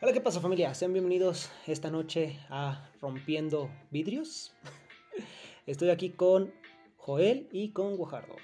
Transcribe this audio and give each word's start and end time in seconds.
Hola, 0.00 0.12
¿qué 0.12 0.20
pasa 0.20 0.40
familia? 0.40 0.72
Sean 0.74 0.92
bienvenidos 0.92 1.50
esta 1.66 1.90
noche 1.90 2.38
a 2.50 2.88
Rompiendo 3.00 3.68
Vidrios. 3.90 4.54
Estoy 5.66 5.90
aquí 5.90 6.10
con 6.10 6.54
Joel 6.98 7.48
y 7.50 7.70
con 7.70 7.96
Guajardo. 7.96 8.36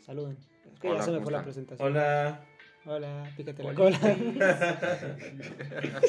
Saluden. 0.00 0.38
Es 0.72 0.80
que 0.80 0.88
ya 0.88 0.94
Hola, 0.94 1.02
se 1.02 1.10
me 1.10 1.16
¿cómo 1.18 1.24
fue 1.24 1.32
la 1.34 1.42
presentación. 1.42 1.88
Hola. 1.88 2.46
Hola, 2.86 3.30
pícate 3.36 3.62
la 3.62 3.74
cola. 3.74 4.00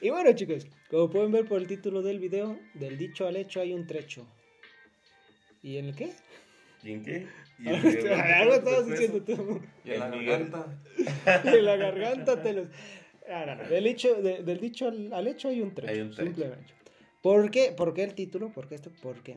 y 0.00 0.10
bueno, 0.10 0.32
chicos, 0.34 0.68
como 0.88 1.10
pueden 1.10 1.32
ver 1.32 1.44
por 1.44 1.60
el 1.60 1.66
título 1.66 2.00
del 2.00 2.20
video, 2.20 2.56
del 2.74 2.96
dicho 2.98 3.26
al 3.26 3.34
hecho 3.34 3.60
hay 3.60 3.72
un 3.72 3.88
trecho. 3.88 4.24
¿Y 5.62 5.78
en 5.78 5.86
el 5.86 5.96
qué? 5.96 6.12
¿Y 6.84 6.92
en 6.92 7.02
qué? 7.02 7.26
¿Y 7.58 7.68
Algo 7.68 8.54
estabas 8.54 8.86
diciendo 8.86 9.20
tú. 9.22 9.60
Y 9.84 9.90
en 9.90 9.98
la 9.98 10.06
El 10.06 10.24
garganta. 10.24 10.78
Y 11.44 11.48
en 11.48 11.64
la 11.64 11.76
garganta 11.76 12.40
te 12.40 12.52
los. 12.52 12.68
Ah, 13.30 13.44
no, 13.46 13.54
no, 13.56 13.64
Del, 13.68 13.86
hecho, 13.86 14.14
de- 14.22 14.42
del 14.42 14.60
dicho 14.60 14.88
al, 14.88 15.12
al 15.12 15.26
hecho 15.26 15.48
hay 15.48 15.60
un 15.60 15.74
trecho. 15.74 15.92
Hay 15.92 16.00
un 16.00 16.10
trecho. 16.10 16.24
Simplemente. 16.34 16.72
¿Por 17.22 17.50
qué? 17.50 17.72
¿Por 17.76 17.92
qué 17.94 18.04
el 18.04 18.14
título? 18.14 18.50
¿Por 18.50 18.68
qué 18.68 18.74
esto? 18.76 18.90
Porque. 19.02 19.36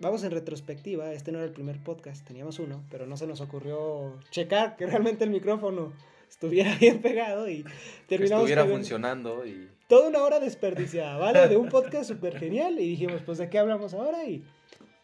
Vamos 0.00 0.24
en 0.24 0.32
retrospectiva, 0.32 1.12
este 1.12 1.30
no 1.30 1.38
era 1.38 1.46
el 1.46 1.52
primer 1.52 1.78
podcast, 1.78 2.26
teníamos 2.26 2.58
uno, 2.58 2.82
pero 2.90 3.06
no 3.06 3.16
se 3.16 3.26
nos 3.28 3.40
ocurrió 3.40 4.18
checar 4.30 4.74
que 4.76 4.84
realmente 4.86 5.22
el 5.22 5.30
micrófono 5.30 5.92
estuviera 6.28 6.74
bien 6.80 7.00
pegado 7.00 7.48
y 7.48 7.62
Que 7.62 7.70
terminamos 8.08 8.42
estuviera 8.42 8.62
pegando- 8.62 8.74
funcionando 8.78 9.46
y 9.46 9.68
toda 9.86 10.08
una 10.08 10.22
hora 10.24 10.40
desperdiciada, 10.40 11.18
¿vale? 11.18 11.46
De 11.46 11.56
un 11.56 11.68
podcast 11.68 12.08
súper 12.08 12.36
genial 12.36 12.80
y 12.80 12.88
dijimos, 12.88 13.22
pues, 13.24 13.38
¿de 13.38 13.48
qué 13.48 13.60
hablamos 13.60 13.94
ahora? 13.94 14.24
Y, 14.24 14.42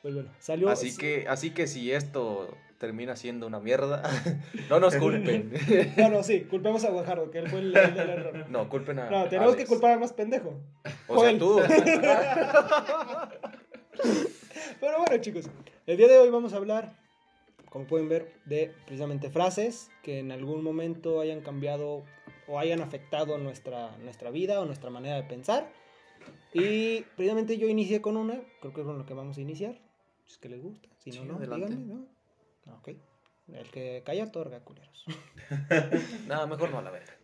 pues 0.02 0.14
bueno, 0.14 0.30
salió... 0.40 0.68
así 0.68 0.96
que 0.96 1.26
así 1.28 1.50
que 1.50 1.68
si 1.68 1.92
esto 1.92 2.48
termina 2.78 3.16
siendo 3.16 3.46
una 3.46 3.60
mierda, 3.60 4.02
no 4.70 4.80
nos 4.80 4.94
culpen. 4.96 5.52
Bueno, 5.96 6.22
sí, 6.22 6.42
culpemos 6.42 6.84
a 6.84 6.90
Guajardo, 6.90 7.30
que 7.30 7.38
él 7.38 7.48
fue 7.48 7.58
el, 7.60 7.76
el 7.76 7.94
del 7.94 8.10
error. 8.10 8.46
No, 8.48 8.68
culpen 8.68 8.98
a 9.00 9.10
No, 9.10 9.28
tenemos 9.28 9.56
que 9.56 9.66
culpar 9.66 9.92
al 9.92 10.00
más 10.00 10.12
pendejo. 10.12 10.60
O 11.08 11.20
sea, 11.20 11.36
tú. 11.38 11.60
Pero 14.80 14.98
bueno, 14.98 15.20
chicos, 15.22 15.46
el 15.86 15.96
día 15.96 16.08
de 16.08 16.18
hoy 16.18 16.30
vamos 16.30 16.52
a 16.52 16.56
hablar, 16.56 16.92
como 17.68 17.86
pueden 17.86 18.08
ver, 18.08 18.32
de 18.44 18.72
precisamente 18.86 19.30
frases 19.30 19.90
que 20.02 20.20
en 20.20 20.30
algún 20.32 20.62
momento 20.62 21.20
hayan 21.20 21.40
cambiado 21.40 22.04
o 22.46 22.58
hayan 22.58 22.80
afectado 22.80 23.38
nuestra, 23.38 23.96
nuestra 23.98 24.30
vida 24.30 24.60
o 24.60 24.64
nuestra 24.64 24.90
manera 24.90 25.16
de 25.16 25.24
pensar. 25.24 25.68
Y 26.54 27.00
precisamente 27.16 27.58
yo 27.58 27.68
inicié 27.68 28.00
con 28.00 28.16
una, 28.16 28.40
creo 28.60 28.72
que 28.72 28.80
es 28.82 28.86
con 28.86 28.98
lo 28.98 29.06
que 29.06 29.14
vamos 29.14 29.36
a 29.38 29.40
iniciar. 29.40 29.74
Si 30.24 30.32
es 30.34 30.38
que 30.38 30.48
les 30.48 30.62
gusta, 30.62 30.88
si 30.98 31.10
no, 31.10 31.16
Sí, 31.16 31.22
no, 31.26 31.36
adelante. 31.36 31.66
díganme, 31.66 31.94
¿no? 31.94 32.06
Ok. 32.76 32.90
El 33.52 33.70
que 33.70 34.02
calla 34.04 34.24
otorga, 34.24 34.60
culeros. 34.60 35.06
Nada, 36.26 36.46
mejor 36.46 36.70
no 36.70 36.78
a 36.78 36.82
la 36.82 36.90
verga. 36.90 37.14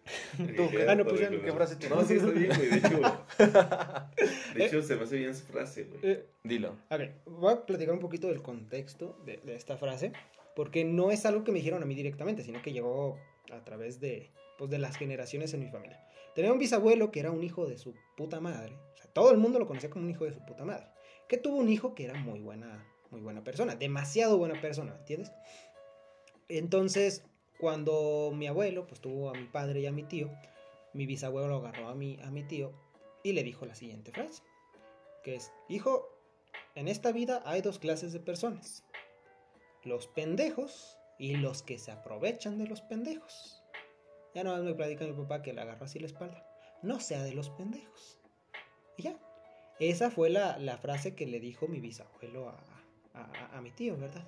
Tú, 0.56 0.70
¿qué- 0.70 0.86
ah, 0.89 0.95
no, 0.95 1.05
pues 1.05 1.20
ya, 1.20 1.28
¿qué 1.28 1.53
frase 1.53 1.77
tienes? 1.77 1.98
No, 1.98 2.05
sí, 2.05 2.14
está 2.14 2.31
bien, 2.31 2.51
güey. 2.56 2.69
De 2.70 2.77
hecho, 2.78 3.27
de 4.55 4.64
hecho 4.67 4.83
se 4.83 4.97
me 4.97 5.03
hace 5.05 5.17
bien 5.19 5.34
su 5.34 5.45
frase, 5.45 5.84
güey. 5.84 6.01
Eh, 6.03 6.27
Dilo. 6.42 6.77
A 6.89 6.97
ver, 6.97 7.14
voy 7.27 7.53
a 7.53 7.67
platicar 7.67 7.92
un 7.95 8.01
poquito 8.01 8.28
del 8.28 8.41
contexto 8.42 9.19
de, 9.27 9.39
de 9.39 9.55
esta 9.55 9.77
frase, 9.77 10.12
porque 10.56 10.84
no 10.84 11.11
es 11.11 11.27
algo 11.27 11.45
que 11.45 11.53
me 11.53 11.58
dijeron 11.58 11.83
a 11.83 11.86
mí 11.86 11.95
directamente, 11.95 12.42
sino 12.42 12.62
que 12.62 12.73
llegó 12.73 13.19
a 13.53 13.62
través 13.64 14.01
de, 14.01 14.31
pues, 14.58 14.70
de 14.70 14.79
las 14.79 14.97
generaciones 14.97 15.53
en 15.55 15.61
mi 15.61 15.69
familia. 15.70 16.01
Tenía 16.34 16.53
un 16.53 16.58
bisabuelo 16.58 17.11
que 17.11 17.20
era 17.20 17.31
un 17.31 17.42
hijo 17.42 17.67
de 17.67 17.77
su 17.79 17.95
puta 18.17 18.41
madre, 18.41 18.75
o 18.95 18.97
sea, 18.97 19.06
todo 19.12 19.31
el 19.31 19.39
mundo 19.39 19.58
lo 19.58 19.67
conocía 19.67 19.91
como 19.91 20.05
un 20.05 20.11
hijo 20.11 20.25
de 20.25 20.33
su 20.33 20.45
puta 20.47 20.64
madre, 20.64 20.86
que 21.29 21.36
tuvo 21.36 21.56
un 21.58 21.69
hijo 21.69 21.95
que 21.95 22.05
era 22.05 22.14
muy 22.14 22.41
buena, 22.41 22.84
muy 23.15 23.23
buena 23.23 23.45
persona, 23.45 23.77
demasiado 23.77 24.39
buena 24.39 24.61
persona, 24.61 24.97
¿entiendes? 24.98 25.31
Entonces, 26.48 27.23
cuando 27.59 28.33
mi 28.34 28.48
abuelo, 28.48 28.89
pues 28.89 29.01
tuvo 29.01 29.31
a 29.31 29.34
mi 29.34 29.47
padre 29.47 29.81
y 29.81 29.87
a 29.87 29.93
mi 29.93 30.03
tío, 30.03 30.33
mi 30.93 31.07
bisabuelo 31.07 31.47
lo 31.48 31.57
agarró 31.59 31.89
a 31.89 31.95
mi, 31.95 32.19
a 32.23 32.31
mi 32.33 32.42
tío 32.42 32.73
y 33.23 33.33
le 33.33 33.45
dijo 33.45 33.67
la 33.67 33.77
siguiente 33.77 34.11
frase, 34.11 34.42
que 35.23 35.37
es, 35.37 35.53
hijo, 35.69 36.09
en 36.75 36.89
esta 36.89 37.12
vida 37.12 37.41
hay 37.47 37.62
dos 37.62 37.79
clases 37.79 38.13
de 38.13 38.19
personas. 38.19 38.85
Los 39.85 40.08
pendejos 40.08 40.98
y 41.17 41.36
los 41.36 41.63
que 41.63 41.79
se 41.79 41.92
aprovechan 41.92 42.58
de 42.58 42.67
los 42.67 42.80
pendejos. 42.83 43.63
Ya 44.35 44.42
no 44.42 44.57
me 44.57 44.74
platica 44.74 45.07
mi 45.07 45.13
papá 45.13 45.41
que 45.41 45.53
le 45.53 45.61
agarró 45.61 45.85
así 45.85 46.01
la 46.01 46.07
espalda. 46.07 46.45
No 46.83 46.98
sea 46.98 47.23
de 47.23 47.33
los 47.33 47.51
pendejos. 47.51 48.19
Y 48.97 49.05
ya. 49.05 49.20
Esa 49.79 50.11
fue 50.11 50.30
la, 50.30 50.58
la 50.58 50.79
frase 50.79 51.14
que 51.14 51.27
le 51.27 51.39
dijo 51.39 51.69
mi 51.69 51.79
bisabuelo 51.79 52.48
a, 52.48 52.73
a- 53.14 53.20
a- 53.55 53.58
a 53.58 53.61
mi 53.61 53.70
tío, 53.70 53.97
¿verdad? 53.97 54.25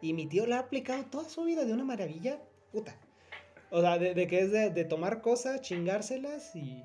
Y 0.00 0.14
mi 0.14 0.26
tío 0.26 0.46
la 0.46 0.56
ha 0.56 0.60
aplicado 0.60 1.04
toda 1.06 1.28
su 1.28 1.44
vida 1.44 1.64
de 1.64 1.72
una 1.72 1.84
maravilla 1.84 2.40
puta. 2.72 2.96
O 3.70 3.80
sea, 3.80 3.98
de, 3.98 4.14
de 4.14 4.26
que 4.26 4.40
es 4.40 4.50
de, 4.50 4.70
de 4.70 4.84
tomar 4.84 5.20
cosas, 5.22 5.60
chingárselas 5.62 6.54
y 6.56 6.82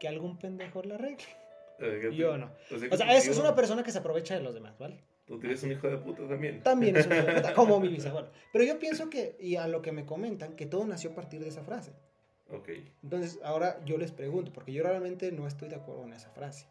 que 0.00 0.08
algún 0.08 0.38
pendejo 0.38 0.82
la 0.82 0.96
arregle. 0.96 1.24
Yo 2.16 2.36
no. 2.36 2.50
O 2.92 2.96
sea, 2.96 3.14
es, 3.16 3.22
tío- 3.24 3.32
es 3.32 3.38
una 3.38 3.54
persona 3.54 3.82
que 3.82 3.90
se 3.92 3.98
aprovecha 3.98 4.34
de 4.34 4.40
los 4.42 4.52
demás, 4.54 4.76
¿vale? 4.78 5.02
Tú 5.26 5.38
tienes 5.38 5.62
un 5.62 5.70
hijo 5.72 5.88
de 5.88 5.96
puta 5.98 6.26
también. 6.26 6.60
También 6.62 6.96
es 6.96 7.06
un 7.06 7.12
hijo 7.14 7.24
de 7.26 7.32
puta, 7.34 7.54
como 7.54 7.78
mi 7.80 7.88
bisabuelo. 7.96 8.28
Pero 8.52 8.64
yo 8.64 8.78
pienso 8.80 9.08
que, 9.08 9.36
y 9.38 9.56
a 9.56 9.68
lo 9.68 9.80
que 9.80 9.92
me 9.92 10.04
comentan, 10.04 10.56
que 10.56 10.66
todo 10.66 10.84
nació 10.84 11.10
a 11.12 11.14
partir 11.14 11.40
de 11.40 11.48
esa 11.48 11.62
frase. 11.62 11.92
Ok. 12.50 12.68
Entonces, 13.04 13.38
ahora 13.44 13.80
yo 13.84 13.96
les 13.96 14.10
pregunto, 14.10 14.52
porque 14.52 14.72
yo 14.72 14.82
realmente 14.82 15.30
no 15.30 15.46
estoy 15.46 15.68
de 15.68 15.76
acuerdo 15.76 16.02
en 16.04 16.14
esa 16.14 16.30
frase. 16.30 16.66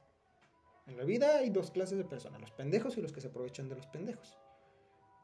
En 0.89 0.97
la 0.97 1.03
vida 1.03 1.37
hay 1.37 1.51
dos 1.51 1.69
clases 1.69 1.97
de 1.99 2.03
personas, 2.03 2.41
los 2.41 2.51
pendejos 2.51 2.97
y 2.97 3.01
los 3.01 3.11
que 3.13 3.21
se 3.21 3.27
aprovechan 3.27 3.69
de 3.69 3.75
los 3.75 3.85
pendejos. 3.85 4.37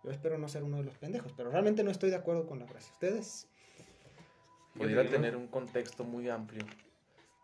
Yo 0.04 0.12
espero 0.12 0.38
no 0.38 0.48
ser 0.48 0.64
uno 0.64 0.78
de 0.78 0.84
los 0.84 0.98
pendejos, 1.00 1.34
pero 1.36 1.50
realmente 1.50 1.84
no 1.84 1.90
estoy 1.90 2.12
de 2.12 2.16
acuerdo 2.16 2.46
con 2.46 2.60
la 2.60 2.68
frase. 2.68 2.92
¿Ustedes? 2.92 3.48
Yo- 4.76 5.10
tener 5.10 5.36
un 5.36 5.48
contexto 5.48 6.04
muy 6.04 6.30
amplio. 6.30 6.64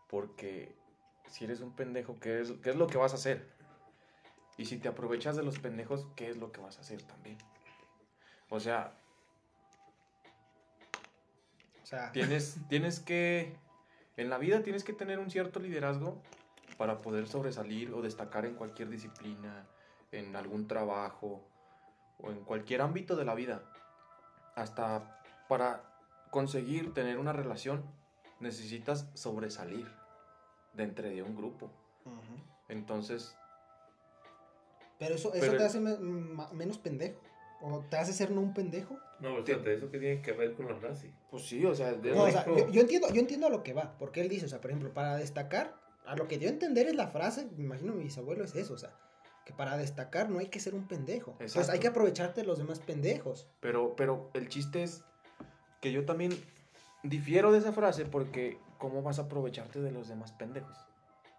Porque 0.08 0.72
si 1.28 1.44
eres 1.44 1.60
un 1.60 1.74
pendejo, 1.74 2.20
¿qué 2.20 2.40
es, 2.40 2.52
¿qué 2.62 2.70
es 2.70 2.76
lo 2.76 2.86
que 2.86 2.96
vas 2.98 3.12
a 3.12 3.16
hacer? 3.16 3.50
Y 4.56 4.66
si 4.66 4.78
te 4.78 4.86
aprovechas 4.86 5.34
de 5.34 5.42
los 5.42 5.58
pendejos, 5.58 6.06
¿qué 6.14 6.28
es 6.28 6.36
lo 6.36 6.52
que 6.52 6.60
vas 6.60 6.78
a 6.78 6.82
hacer 6.82 7.02
también? 7.02 7.38
O 8.50 8.60
sea, 8.60 8.96
O 11.82 11.86
sea, 11.86 12.12
tienes, 12.12 12.58
tienes 12.68 13.00
que, 13.00 13.56
en 14.16 14.30
la 14.30 14.38
vida 14.38 14.62
tienes 14.62 14.84
que 14.84 14.92
tener 14.92 15.18
un 15.18 15.30
cierto 15.30 15.58
liderazgo 15.58 16.22
para 16.76 16.98
poder 16.98 17.26
sobresalir 17.28 17.92
o 17.92 18.02
destacar 18.02 18.44
en 18.46 18.54
cualquier 18.54 18.88
disciplina, 18.88 19.66
en 20.10 20.34
algún 20.36 20.66
trabajo 20.66 21.42
o 22.20 22.30
en 22.30 22.44
cualquier 22.44 22.82
ámbito 22.82 23.16
de 23.16 23.24
la 23.24 23.34
vida. 23.34 23.62
Hasta 24.54 25.20
para 25.48 25.82
conseguir 26.30 26.92
tener 26.94 27.18
una 27.18 27.32
relación 27.32 27.84
necesitas 28.40 29.08
sobresalir 29.14 29.86
de 30.74 30.82
entre 30.84 31.10
de 31.10 31.22
un 31.22 31.36
grupo. 31.36 31.70
ujú. 32.04 32.18
Entonces, 32.68 33.36
Pero 34.98 35.16
eso, 35.16 35.32
Pero- 35.32 35.56
te 35.56 35.64
hace 35.64 35.80
me- 35.80 35.96
menos 36.52 36.78
pendejo. 36.78 37.18
¿O 37.60 37.80
te 37.90 37.96
hace 37.96 38.12
ser 38.12 38.30
no 38.30 38.40
un 38.40 38.54
pendejo? 38.54 38.98
No, 39.20 39.38
espérate, 39.38 39.74
¿eso 39.74 39.90
qué 39.90 39.98
tiene 39.98 40.22
que 40.22 40.32
ver 40.32 40.54
con 40.54 40.66
la 40.68 40.74
frase? 40.76 41.12
pues 41.30 41.44
sí, 41.44 41.64
o 41.64 41.74
sea, 41.74 41.92
de- 41.92 42.12
No, 42.14 42.22
o 42.24 42.30
sea, 42.30 42.44
yo, 42.46 42.68
yo 42.70 42.80
entiendo, 42.80 43.08
yo 43.12 43.20
entiendo 43.20 43.46
a 43.46 43.50
lo 43.50 43.62
que 43.64 43.72
va, 43.72 43.96
porque 43.98 44.20
él 44.20 44.28
dice, 44.28 44.46
o 44.46 44.48
sea, 44.48 44.60
por 44.60 44.70
ejemplo, 44.70 44.92
para 44.92 45.16
destacar, 45.16 45.74
a 46.06 46.16
lo 46.16 46.28
que 46.28 46.38
dio 46.38 46.48
a 46.48 46.52
entender 46.52 46.86
es 46.88 46.94
la 46.94 47.08
frase, 47.08 47.48
me 47.56 47.64
imagino 47.64 47.92
mi 47.92 48.04
bisabuelo 48.04 48.44
es 48.44 48.54
eso, 48.54 48.74
o 48.74 48.78
sea, 48.78 48.90
que 49.44 49.52
para 49.52 49.76
destacar 49.76 50.30
no 50.30 50.38
hay 50.38 50.46
que 50.46 50.60
ser 50.60 50.74
un 50.74 50.86
pendejo. 50.86 51.32
Entonces 51.32 51.56
hay 51.56 51.62
Exacto. 51.62 51.80
que 51.80 51.88
aprovecharte 51.88 52.40
de 52.42 52.46
los 52.46 52.58
demás 52.58 52.80
pendejos. 52.80 53.48
Pero, 53.60 53.94
pero 53.96 54.30
el 54.34 54.48
chiste 54.48 54.82
es 54.82 55.02
que 55.80 55.92
yo 55.92 56.04
también 56.04 56.32
difiero 57.02 57.50
de 57.52 57.58
esa 57.58 57.72
frase 57.72 58.04
porque 58.04 58.58
¿cómo 58.78 59.02
vas 59.02 59.18
a 59.18 59.22
aprovecharte 59.22 59.80
de 59.80 59.90
los 59.90 60.08
demás 60.08 60.32
pendejos? 60.32 60.76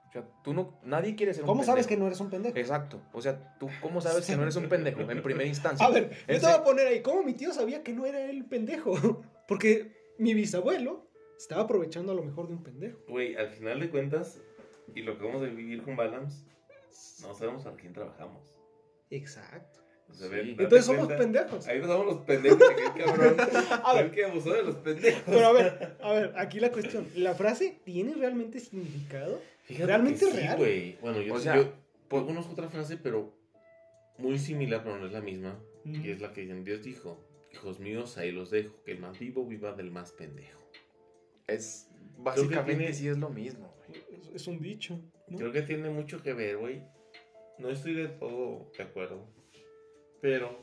O 0.10 0.12
sea, 0.12 0.28
tú 0.44 0.54
no, 0.54 0.78
nadie 0.84 1.16
quiere 1.16 1.34
ser 1.34 1.44
un 1.44 1.48
¿Cómo 1.48 1.62
pendejo. 1.62 1.72
sabes 1.72 1.88
que 1.88 1.98
no 1.98 2.06
eres 2.06 2.20
un 2.20 2.30
pendejo? 2.30 2.58
Exacto. 2.58 3.02
O 3.14 3.22
sea, 3.22 3.58
tú 3.58 3.68
cómo 3.82 4.00
sabes 4.00 4.28
que 4.28 4.36
no 4.36 4.44
eres 4.44 4.56
un 4.58 4.68
pendejo 4.70 5.00
en 5.02 5.24
primera 5.24 5.48
instancia. 5.48 5.86
A 5.86 5.90
ver, 5.90 6.12
yo 6.28 6.40
te 6.40 6.46
voy 6.46 6.52
a 6.56 6.64
poner 6.64 6.88
ahí, 6.88 7.02
¿cómo 7.02 7.24
mi 7.24 7.34
tío 7.34 7.52
sabía 7.54 7.84
que 7.84 7.94
no 7.94 8.06
era 8.06 8.22
él 8.22 8.46
pendejo? 8.46 8.94
Porque 9.48 10.14
mi 10.20 10.34
bisabuelo 10.34 11.08
estaba 11.38 11.64
aprovechando 11.64 12.12
a 12.12 12.16
lo 12.16 12.24
mejor 12.24 12.48
de 12.48 12.54
un 12.54 12.64
pendejo. 12.64 13.00
Güey, 13.08 13.36
al 13.36 13.50
final 13.50 13.80
de 13.80 13.90
cuentas, 13.90 14.40
y 14.96 15.02
lo 15.02 15.18
que 15.18 15.26
vamos 15.26 15.42
a 15.42 15.46
vivir 15.46 15.82
con 15.84 15.96
Balams, 15.96 16.46
no 17.22 17.34
sabemos 17.34 17.66
a 17.66 17.76
quién 17.76 17.94
trabajamos. 17.94 18.42
Exacto. 19.10 19.80
O 20.10 20.14
sea, 20.14 20.28
Sí. 20.28 20.34
ve- 20.34 20.40
date 20.52 20.64
Entonces 20.64 20.86
somos 20.86 21.06
cuenta, 21.06 21.24
pendejos. 21.24 21.68
Ahí 21.68 21.80
nos 21.80 21.88
somos 21.88 22.06
los 22.06 22.18
pendejos, 22.26 22.60
cabrón. 22.98 23.36
A 23.84 23.94
ver. 23.96 24.12
Que 24.12 24.26
abusó 24.26 24.54
de 24.54 24.64
los 24.64 24.76
pendejos. 24.76 25.24
Pero 25.26 25.46
a 25.48 25.52
ver, 25.54 25.98
a 26.02 26.12
ver, 26.12 26.34
aquí 26.38 26.60
la 26.60 26.72
cuestión, 26.72 27.08
¿la 27.16 27.34
frase 27.34 27.80
tiene 27.84 28.14
realmente 28.14 28.60
significado? 28.60 29.42
Fíjate 29.64 29.88
Realmente 29.88 30.26
sí, 30.26 30.32
real. 30.38 30.58
güey. 30.58 30.98
Bueno, 31.02 31.22
yo, 31.22 31.34
O 31.36 31.40
sea, 31.40 31.56
yo, 31.56 31.64
yo 31.64 32.26
conozco 32.26 32.52
otra 32.52 32.70
frase, 32.70 32.98
pero 32.98 33.34
muy 34.18 34.38
similar, 34.38 34.84
pero 34.84 34.98
no 35.00 35.06
es 35.08 35.14
la 35.14 35.22
misma. 35.22 35.58
Ujú. 35.86 36.02
Que 36.04 36.12
es 36.12 36.22
la 36.22 36.32
que 36.34 36.42
dicen, 36.42 36.64
Dios 36.64 36.84
dijo, 36.84 37.20
hijos 37.52 37.80
míos, 37.80 38.18
ahí 38.18 38.32
los 38.32 38.52
dejo, 38.52 38.84
que 38.84 38.92
el 38.92 39.00
más 39.00 39.18
vivo 39.20 39.46
viva 39.46 39.72
del 39.74 39.90
más 39.90 40.12
pendejo. 40.12 40.60
Es 41.48 41.90
básicamente 42.18 42.76
tiene- 42.84 42.94
sí 42.94 43.08
es 43.08 43.18
lo 43.18 43.30
mismo. 43.30 43.73
Es, 44.34 44.48
un 44.48 44.60
dicho, 44.60 45.00
¿no? 45.28 45.38
Creo 45.38 45.52
que 45.52 45.62
tiene 45.62 45.90
mucho 45.90 46.22
que 46.22 46.34
ver, 46.34 46.58
güey. 46.58 46.82
No 47.60 47.70
estoy 47.70 47.94
de 47.94 48.08
todo 48.08 48.72
de 48.76 48.84
acuerdo. 48.84 49.28
Pero, 50.22 50.58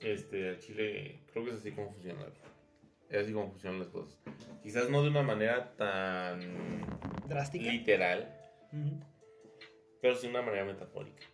este, 0.00 0.48
al 0.48 0.58
chile, 0.58 1.20
creo 1.32 1.44
que 1.44 1.50
es 1.50 1.56
así 1.58 1.72
como 1.72 1.92
funciona. 1.92 2.26
Es 3.08 3.24
así 3.24 3.32
como 3.32 3.50
funcionan 3.50 3.80
las 3.80 3.88
cosas. 3.88 4.18
Quizás 4.62 4.88
no 4.88 5.02
de 5.02 5.08
una 5.08 5.22
manera 5.22 5.74
tan 5.76 6.86
Drástica. 7.28 7.70
literal, 7.70 8.32
pero 10.00 10.14
sí 10.14 10.26
de 10.26 10.30
una 10.30 10.42
manera 10.42 10.64
metafórica. 10.64 11.24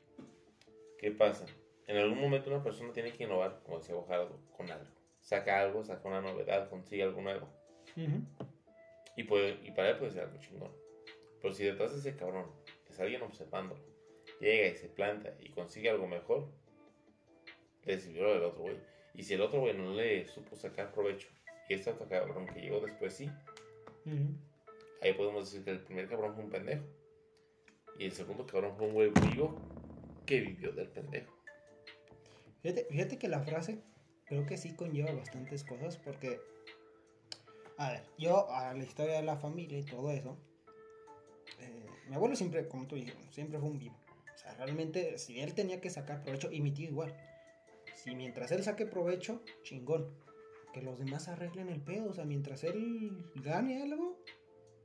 ¿Qué 0.99 1.11
pasa? 1.11 1.44
En 1.87 1.99
algún 1.99 2.20
momento 2.20 2.50
una 2.50 2.62
persona 2.62 2.93
tiene 2.93 3.12
que 3.12 3.25
innovar, 3.25 3.61
como 3.64 3.79
decía 3.79 3.94
Bojardo, 3.94 4.41
con 4.56 4.70
algo. 4.70 4.91
Saca 5.20 5.61
algo, 5.61 5.85
saca 5.85 6.09
una 6.09 6.20
novedad, 6.20 6.69
consigue 6.70 7.02
algo 7.02 7.20
nuevo. 7.20 7.49
Y, 9.17 9.25
puede, 9.25 9.61
y 9.64 9.70
para 9.70 9.91
él 9.91 9.99
puede 9.99 10.12
ser 10.12 10.25
algo 10.25 10.38
chingón. 10.38 10.86
Pero 11.47 11.55
si 11.55 11.63
detrás 11.63 11.93
de 11.93 12.01
ese 12.01 12.19
cabrón, 12.19 12.51
que 12.85 12.93
es 12.93 12.99
alguien 12.99 13.23
observándolo, 13.23 13.81
llega 14.41 14.67
y 14.67 14.75
se 14.75 14.89
planta 14.89 15.33
y 15.39 15.51
consigue 15.51 15.89
algo 15.91 16.09
mejor, 16.09 16.49
le 17.85 18.01
sirvió 18.01 18.35
el 18.35 18.43
otro 18.43 18.63
güey. 18.63 18.77
Y 19.15 19.23
si 19.23 19.35
el 19.35 19.43
otro 19.43 19.61
güey 19.61 19.73
no 19.73 19.95
le 19.95 20.27
supo 20.27 20.57
sacar 20.57 20.91
provecho, 20.91 21.29
y 21.69 21.75
este 21.75 21.91
otro 21.91 22.09
cabrón 22.09 22.47
que 22.47 22.63
llegó 22.63 22.81
después 22.81 23.15
sí, 23.15 23.31
Ujú. 24.07 24.35
ahí 25.01 25.13
podemos 25.13 25.45
decir 25.45 25.65
que 25.65 25.71
el 25.71 25.85
primer 25.85 26.09
cabrón 26.09 26.35
fue 26.35 26.43
un 26.43 26.51
pendejo. 26.51 26.83
Y 27.97 28.07
el 28.07 28.13
segundo 28.13 28.45
cabrón 28.45 28.77
fue 28.77 28.89
un 28.89 28.95
güey 28.95 29.13
vivo 29.31 29.57
que 30.27 30.41
vivió 30.41 30.73
del 30.73 30.89
pendejo. 30.89 31.33
Fíjate, 32.63 32.87
fíjate 32.87 33.19
que 33.19 33.29
la 33.29 33.45
frase 33.45 33.85
creo 34.25 34.45
que 34.47 34.57
sí 34.57 34.75
conlleva 34.75 35.13
bastantes 35.13 35.63
cosas 35.63 35.97
porque, 35.97 36.41
a 37.79 37.93
ver, 37.93 38.03
yo 38.19 38.51
a 38.51 38.75
la 38.75 38.83
historia 38.83 39.15
de 39.15 39.23
la 39.23 39.37
familia 39.37 39.79
y 39.79 39.85
todo 39.85 40.11
eso, 40.11 40.37
eh, 41.61 41.87
mi 42.09 42.15
abuelo 42.15 42.37
siempre, 42.37 42.69
como 42.69 42.87
tú 42.87 42.97
dijiste, 42.97 43.21
siempre 43.31 43.59
fue 43.59 43.69
un 43.69 43.79
vivo. 43.79 43.97
O 44.35 44.39
sea, 44.39 44.55
realmente, 44.55 45.19
si 45.19 45.41
él 45.41 45.55
tenía 45.55 45.81
que 45.81 45.91
sacar 45.91 46.23
provecho, 46.23 46.51
y 46.53 46.61
mi 46.61 46.73
tío 46.73 46.89
igual. 46.89 47.15
Si 47.95 48.15
mientras 48.15 48.53
él 48.53 48.63
saque 48.63 48.87
provecho, 48.87 49.43
chingón. 49.63 50.15
Que 50.73 50.83
los 50.83 50.99
demás 50.99 51.29
arreglen 51.29 51.69
el 51.69 51.81
pedo. 51.81 52.11
O 52.11 52.15
sea, 52.15 52.25
mientras 52.25 52.63
él 52.65 53.25
gane 53.37 53.83
algo, 53.83 54.19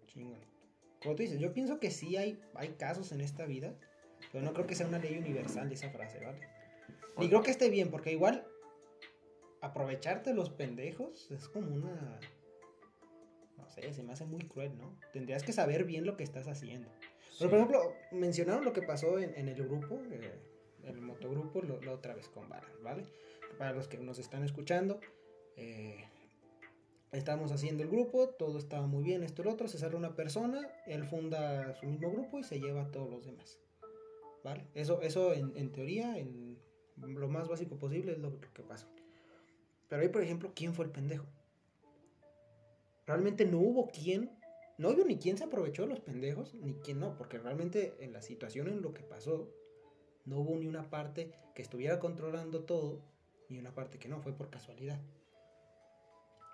chingón. 0.08 0.40
Como 1.02 1.16
tú 1.16 1.24
dices, 1.24 1.40
yo 1.40 1.54
pienso 1.54 1.80
que 1.80 1.92
sí 1.92 2.16
hay, 2.16 2.40
hay 2.54 2.70
casos 2.70 3.12
en 3.12 3.22
esta 3.22 3.46
vida, 3.46 3.76
pero 4.32 4.44
no 4.44 4.54
creo 4.54 4.68
que 4.68 4.76
sea 4.76 4.88
una 4.88 5.00
ley 5.00 5.18
universal 5.18 5.72
esa 5.72 5.90
frase, 5.90 6.24
¿vale? 6.24 6.40
Ni 7.18 7.28
creo 7.28 7.42
que 7.42 7.52
esté 7.52 7.70
bien, 7.70 7.90
porque 7.90 8.12
igual 8.12 8.46
aprovecharte 9.62 10.34
los 10.34 10.50
pendejos 10.50 11.30
es 11.32 11.48
como 11.50 11.76
una... 11.76 12.20
Sé, 13.74 13.94
se 13.94 14.04
me 14.04 14.14
hace 14.14 14.26
muy 14.26 14.42
cruel, 14.42 14.78
¿no? 14.78 14.98
Tendrías 15.14 15.44
que 15.44 15.54
saber 15.54 15.86
bien 15.86 16.06
lo 16.06 16.18
que 16.18 16.24
estás 16.24 16.48
haciendo. 16.48 16.90
Pero, 17.38 17.50
por 17.50 17.60
ejemplo, 17.60 17.94
mencionaron 18.12 18.66
lo 18.66 18.74
que 18.74 18.82
pasó 18.82 19.18
en, 19.20 19.34
en 19.36 19.48
el 19.48 19.64
grupo, 19.68 20.00
eh, 20.12 20.40
el 20.84 21.02
motogrupo, 21.02 21.62
lo- 21.62 21.82
la 21.82 21.94
otra 21.94 22.14
vez 22.14 22.28
con 22.28 22.48
Baran, 22.50 22.72
¿vale? 22.84 23.06
Para 23.58 23.72
los 23.74 23.88
que 23.88 23.98
nos 23.98 24.20
están 24.20 24.44
escuchando, 24.44 25.00
eh, 25.56 26.04
estábamos 27.12 27.52
haciendo 27.52 27.84
el 27.84 27.90
grupo, 27.90 28.30
todo 28.30 28.58
estaba 28.58 28.88
muy 28.88 29.04
bien, 29.04 29.24
esto 29.24 29.42
y 29.42 29.46
lo 29.46 29.52
otro, 29.52 29.68
se 29.68 29.78
sale 29.78 29.96
una 29.96 30.16
persona, 30.16 30.70
él 30.86 31.04
funda 31.06 31.74
su 31.76 31.86
mismo 31.88 32.12
grupo 32.12 32.40
y 32.40 32.44
se 32.44 32.60
lleva 32.60 32.82
a 32.84 32.92
todos 32.92 33.10
los 33.10 33.26
demás, 33.26 33.60
¿vale? 34.44 34.66
Eso, 34.74 35.02
eso 35.02 35.34
en, 35.34 35.54
en 35.56 35.72
teoría, 35.72 36.18
en 36.18 36.58
lo 36.98 37.28
más 37.30 37.48
básico 37.48 37.78
posible 37.78 38.12
es 38.14 38.20
lo, 38.20 38.40
que 38.40 38.64
pasa. 38.64 38.88
Pero 39.90 40.02
ahí, 40.02 40.10
por 40.10 40.22
ejemplo, 40.22 40.52
¿quién 40.56 40.74
fue 40.74 40.86
el 40.86 40.92
pendejo? 40.92 41.26
Realmente 43.06 43.46
no 43.46 43.60
hubo 43.60 43.88
quien, 43.88 44.32
no 44.78 44.90
hubo 44.90 45.04
ni 45.04 45.18
quien 45.18 45.38
se 45.38 45.44
aprovechó 45.44 45.84
de 45.84 45.90
los 45.90 46.00
pendejos, 46.00 46.54
ni 46.56 46.76
quien 46.76 47.00
no, 47.00 47.18
porque 47.18 47.38
realmente 47.38 47.96
en 48.00 48.14
la 48.14 48.22
situación 48.22 48.68
en 48.68 48.82
lo 48.82 48.94
que 48.94 49.04
pasó, 49.04 49.50
no 50.26 50.40
hubo 50.40 50.56
ni 50.56 50.68
una 50.68 50.90
parte 50.90 51.32
que 51.56 51.62
estuviera 51.62 52.00
controlando 52.00 52.64
todo, 52.64 53.02
ni 53.50 53.58
una 53.58 53.74
parte 53.74 53.98
que 53.98 54.08
no, 54.08 54.22
fue 54.22 54.34
por 54.34 54.50
casualidad. 54.50 55.00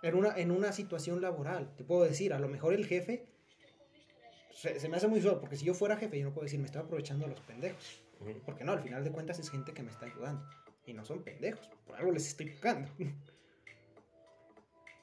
En 0.04 0.16
una, 0.16 0.38
en 0.38 0.52
una 0.52 0.72
situación 0.72 1.22
laboral, 1.22 1.76
te 1.76 1.84
puedo 1.84 2.04
decir, 2.04 2.34
a 2.34 2.40
lo 2.40 2.48
mejor 2.48 2.74
el 2.74 2.86
jefe 2.86 3.28
se, 4.54 4.80
se 4.80 4.90
me 4.90 4.98
hace 4.98 5.08
muy 5.08 5.22
solo, 5.22 5.40
porque 5.40 5.58
si 5.58 5.66
yo 5.66 5.74
fuera 5.74 5.98
jefe, 5.98 6.20
yo 6.20 6.26
no 6.26 6.34
puedo 6.34 6.46
decir, 6.46 6.60
me 6.60 6.66
estoy 6.66 6.82
aprovechando 6.82 7.26
de 7.26 7.32
los 7.32 7.42
pendejos. 7.42 8.02
Porque 8.46 8.64
no, 8.64 8.72
al 8.72 8.82
final 8.82 9.04
de 9.04 9.12
cuentas 9.12 9.40
es 9.40 9.50
gente 9.50 9.74
que 9.74 9.84
me 9.84 9.92
está 9.92 10.06
ayudando. 10.06 10.44
Y 10.86 10.94
no 10.94 11.06
son 11.06 11.24
pendejos. 11.24 11.70
Por 11.86 11.96
algo 11.96 12.12
les 12.12 12.28
estoy 12.28 12.50
pagando. 12.52 12.90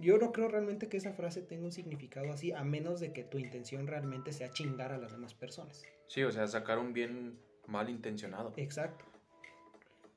Yo 0.05 0.19
no 0.19 0.33
creo 0.33 0.49
realmente 0.49 0.91
que 0.91 0.99
esa 0.99 1.15
frase 1.15 1.41
tenga 1.41 1.65
un 1.65 1.73
significado 1.73 2.31
así, 2.31 2.53
a 2.53 2.62
menos 2.62 3.01
de 3.01 3.15
que 3.15 3.25
tu 3.25 3.39
intención 3.39 3.87
realmente 3.87 4.33
sea 4.33 4.51
chingar 4.51 4.93
a 4.93 4.99
las 4.99 5.12
demás 5.12 5.33
personas. 5.33 5.83
Sí, 6.09 6.23
o 6.23 6.31
sea, 6.31 6.47
sacar 6.47 6.79
un 6.79 6.93
bien 6.93 7.39
mal 7.67 7.89
intencionado. 7.89 8.53
Exacto. 8.59 9.06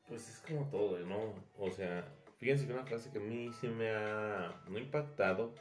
Pues 0.10 0.28
es 0.28 0.42
como 0.42 0.70
todo, 0.70 1.00
¿no? 1.00 1.34
O 1.58 1.72
sea, 1.72 2.06
fíjense 2.38 2.68
que 2.68 2.74
una 2.74 2.86
frase 2.86 3.10
que 3.12 3.20
a 3.20 3.22
mí 3.22 3.50
sí 3.62 3.70
me 3.70 3.92
ha 3.92 4.62
no 4.68 4.78
impactado, 4.78 5.56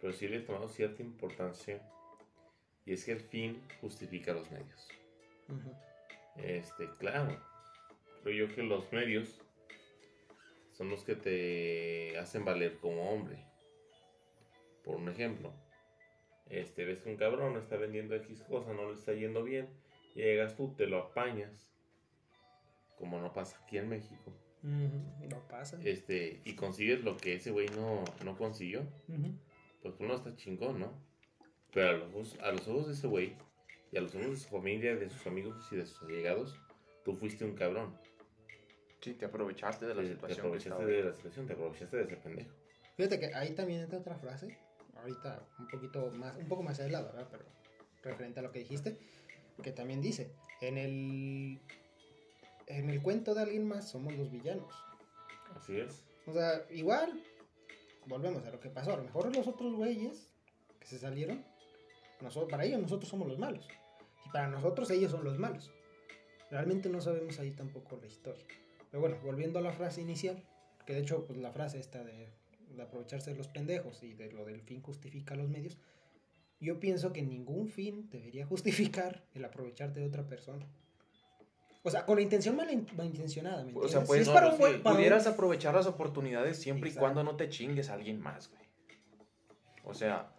pero 0.00 0.12
sí 0.12 0.28
le 0.28 0.36
he 0.36 0.40
tomado 0.42 0.68
cierta 0.68 1.02
importancia, 1.02 1.82
y 2.86 2.92
es 2.92 3.04
que 3.04 3.10
el 3.10 3.20
fin 3.20 3.60
justifica 3.80 4.32
los 4.32 4.48
medios. 4.52 4.88
Este, 6.36 6.88
claro, 7.00 7.36
creo 8.22 8.46
yo 8.46 8.54
que 8.54 8.62
los 8.62 8.92
medios 8.92 9.40
son 10.80 10.88
los 10.88 11.04
que 11.04 11.14
te 11.14 12.16
hacen 12.18 12.42
valer 12.46 12.78
como 12.78 13.10
hombre. 13.12 13.44
Por 14.82 14.96
un 14.96 15.10
ejemplo, 15.10 15.52
este, 16.48 16.86
ves 16.86 17.02
que 17.02 17.10
un 17.10 17.16
cabrón 17.18 17.58
está 17.58 17.76
vendiendo 17.76 18.14
X 18.14 18.42
cosa, 18.48 18.72
no 18.72 18.88
le 18.88 18.94
está 18.94 19.12
yendo 19.12 19.44
bien, 19.44 19.68
llegas 20.14 20.56
tú, 20.56 20.74
te 20.78 20.86
lo 20.86 20.96
apañas, 20.96 21.70
como 22.96 23.20
no 23.20 23.30
pasa 23.34 23.58
aquí 23.62 23.76
en 23.76 23.90
México. 23.90 24.32
No 24.62 25.46
pasa. 25.50 25.78
este, 25.84 26.40
y 26.46 26.54
consigues 26.54 27.04
lo 27.04 27.18
que 27.18 27.34
ese 27.34 27.50
güey 27.50 27.68
no, 27.76 28.02
no 28.24 28.38
consiguió, 28.38 28.80
Ujú. 29.08 29.34
pues 29.82 29.94
uno 30.00 30.14
está 30.14 30.34
chingón, 30.34 30.80
¿no? 30.80 30.94
Pero 31.74 31.90
a 31.90 31.92
los, 31.92 32.14
ojos- 32.14 32.38
a 32.40 32.52
los 32.52 32.66
ojos 32.68 32.86
de 32.86 32.94
ese 32.94 33.06
güey, 33.06 33.36
y 33.92 33.98
a 33.98 34.00
los 34.00 34.14
ojos 34.14 34.30
de 34.30 34.36
su 34.36 34.48
familia, 34.48 34.96
de 34.96 35.10
sus 35.10 35.26
amigos 35.26 35.68
y 35.72 35.76
de 35.76 35.84
sus 35.84 36.02
allegados, 36.04 36.58
tú 37.04 37.14
fuiste 37.16 37.44
un 37.44 37.54
cabrón. 37.54 37.94
Sí, 39.00 39.14
te 39.14 39.24
aprovechaste 39.26 39.86
de 39.86 39.94
la 39.94 40.02
Te, 40.02 40.08
te 40.08 40.14
situación. 40.14 40.36
que 40.36 40.40
aprovechaste 40.46 40.86
de 40.86 41.02
la 41.04 41.12
situación, 41.14 41.46
te 41.46 41.52
aprovechaste 41.54 41.96
de 41.96 42.02
ese 42.04 42.16
pendejo. 42.16 42.50
Fíjate 42.96 43.18
que 43.20 43.34
ahí 43.34 43.54
también 43.54 43.80
entra 43.80 43.98
otra 43.98 44.16
frase, 44.18 44.58
ahorita 44.96 45.42
un 45.58 45.68
poquito 45.68 46.10
más, 46.10 46.36
un 46.36 46.48
poco 46.48 46.62
más 46.62 46.78
aislada, 46.80 47.10
¿verdad? 47.12 47.28
Pero 47.30 47.44
referente 48.02 48.40
a 48.40 48.42
lo 48.42 48.52
que 48.52 48.58
dijiste, 48.58 48.98
que 49.62 49.72
también 49.72 50.02
dice, 50.02 50.32
en 50.60 50.76
el, 50.76 51.60
en 52.66 52.90
el 52.90 53.02
cuento 53.02 53.34
de 53.34 53.42
alguien 53.42 53.66
más 53.66 53.90
somos 53.90 54.14
los 54.14 54.30
villanos. 54.30 54.72
Así 55.56 55.78
es. 55.78 56.04
O 56.26 56.32
sea, 56.32 56.66
igual, 56.70 57.22
volvemos 58.06 58.44
a 58.44 58.50
lo 58.50 58.60
que 58.60 58.68
pasó, 58.68 58.92
a 58.92 58.96
lo 58.96 59.04
mejor 59.04 59.34
los 59.34 59.46
otros 59.48 59.74
güeyes 59.74 60.28
que 60.78 60.86
se 60.86 60.98
salieron, 60.98 61.44
nosotros, 62.20 62.50
para 62.50 62.64
ellos 62.64 62.80
nosotros 62.80 63.08
somos 63.08 63.26
los 63.28 63.38
malos, 63.38 63.66
y 64.26 64.28
para 64.30 64.48
nosotros 64.48 64.90
ellos 64.90 65.10
son 65.10 65.24
los 65.24 65.38
malos. 65.38 65.72
Realmente 66.50 66.88
no 66.90 67.00
sabemos 67.00 67.38
ahí 67.38 67.52
tampoco 67.52 67.96
la 67.96 68.06
historia. 68.06 68.44
Pero 68.90 69.00
bueno, 69.00 69.16
volviendo 69.22 69.58
a 69.58 69.62
la 69.62 69.72
frase 69.72 70.00
inicial, 70.00 70.42
que 70.86 70.94
de 70.94 71.00
hecho 71.00 71.24
pues 71.24 71.38
la 71.38 71.52
frase 71.52 71.78
esta 71.78 72.02
de, 72.02 72.28
de 72.74 72.82
aprovecharse 72.82 73.30
de 73.30 73.36
los 73.36 73.48
pendejos 73.48 74.02
y 74.02 74.14
de 74.14 74.32
lo 74.32 74.44
del 74.44 74.62
fin 74.62 74.80
justifica 74.82 75.34
los 75.36 75.48
medios, 75.48 75.78
yo 76.60 76.78
pienso 76.80 77.12
que 77.12 77.22
ningún 77.22 77.68
fin 77.68 78.08
debería 78.10 78.46
justificar 78.46 79.24
el 79.34 79.44
aprovecharte 79.44 80.00
de 80.00 80.06
otra 80.06 80.24
persona. 80.26 80.66
O 81.82 81.90
sea, 81.90 82.04
con 82.04 82.16
la 82.16 82.22
intención 82.22 82.56
mal- 82.56 82.86
malintencionada, 82.94 83.64
¿me 83.64 83.70
O 83.72 83.88
sea, 83.88 84.00
entiendes? 84.00 84.06
pues, 84.08 84.18
Si 84.18 84.22
es 84.22 84.28
no, 84.28 84.34
para 84.34 84.48
un 84.52 84.58
buen- 84.58 84.74
un- 84.76 84.82
pudieras 84.82 85.26
aprovechar 85.26 85.74
las 85.74 85.86
oportunidades 85.86 86.58
siempre 86.58 86.90
Exacto. 86.90 86.98
y 86.98 87.12
cuando 87.14 87.24
no 87.24 87.36
te 87.36 87.48
chingues 87.48 87.88
a 87.88 87.94
alguien 87.94 88.20
más, 88.20 88.50
güey. 88.50 88.60
O 89.84 89.94
sea, 89.94 90.30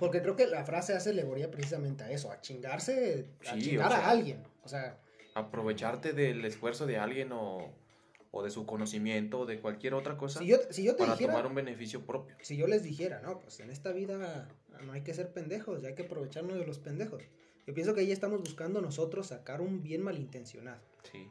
Porque 0.00 0.20
creo 0.20 0.34
que 0.34 0.46
la 0.48 0.64
frase 0.64 0.94
hace 0.94 1.10
alegoría 1.10 1.48
precisamente 1.50 2.02
a 2.02 2.10
eso, 2.10 2.32
a 2.32 2.40
chingarse, 2.40 3.28
a 3.46 3.54
Sí, 3.54 3.62
chingar 3.62 3.86
o 3.86 3.90
sea, 3.90 4.06
a 4.06 4.10
alguien. 4.10 4.42
O 4.64 4.68
sea, 4.68 4.98
aprovecharte 5.34 6.12
del 6.12 6.44
esfuerzo 6.44 6.86
de 6.86 6.98
alguien 6.98 7.30
o, 7.32 7.70
o 8.32 8.42
de 8.42 8.50
su 8.50 8.64
conocimiento 8.66 9.40
o 9.40 9.46
de 9.46 9.60
cualquier 9.60 9.94
otra 9.94 10.16
cosa 10.16 10.38
si 10.40 10.46
yo, 10.46 10.56
si 10.70 10.84
yo 10.84 10.92
te 10.94 10.98
para 11.00 11.12
dijera, 11.12 11.32
tomar 11.32 11.46
un 11.46 11.54
beneficio 11.54 12.04
propio. 12.06 12.36
si 12.42 12.56
yo 12.56 12.66
les 12.68 12.82
dijera, 12.84 13.20
no, 13.22 13.40
pues 13.40 13.58
en 13.60 13.70
esta 13.70 13.92
vida 13.92 14.48
no 14.84 14.92
hay 14.92 15.02
que 15.02 15.14
ser 15.14 15.32
pendejos, 15.32 15.82
ya 15.82 15.88
hay 15.88 15.94
que 15.94 16.02
aprovecharnos 16.04 16.58
de 16.58 16.66
los 16.66 16.78
pendejos. 16.78 17.22
Yo 17.66 17.74
pienso 17.74 17.94
que 17.94 18.00
ahí 18.00 18.12
estamos 18.12 18.40
buscando 18.40 18.80
nosotros 18.80 19.28
sacar 19.28 19.60
un 19.60 19.82
bien 19.82 20.02
malintencionado. 20.02 20.80
Sí. 21.12 21.26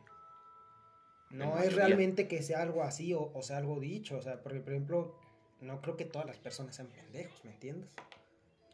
No 1.31 1.45
En 1.45 1.49
es 1.51 1.55
mayoría. 1.57 1.77
realmente 1.85 2.27
que 2.27 2.41
sea 2.41 2.61
algo 2.61 2.83
así 2.83 3.13
o, 3.13 3.31
o 3.33 3.41
sea 3.43 3.57
algo 3.57 3.79
dicho. 3.79 4.17
O 4.17 4.21
sea, 4.21 4.41
porque 4.41 4.59
por 4.59 4.73
ejemplo, 4.73 5.15
no 5.61 5.81
creo 5.81 5.95
que 5.95 6.05
todas 6.05 6.27
las 6.27 6.37
personas 6.37 6.75
sean 6.75 6.87
pendejos, 6.87 7.43
¿me 7.45 7.51
entiendes? 7.51 7.89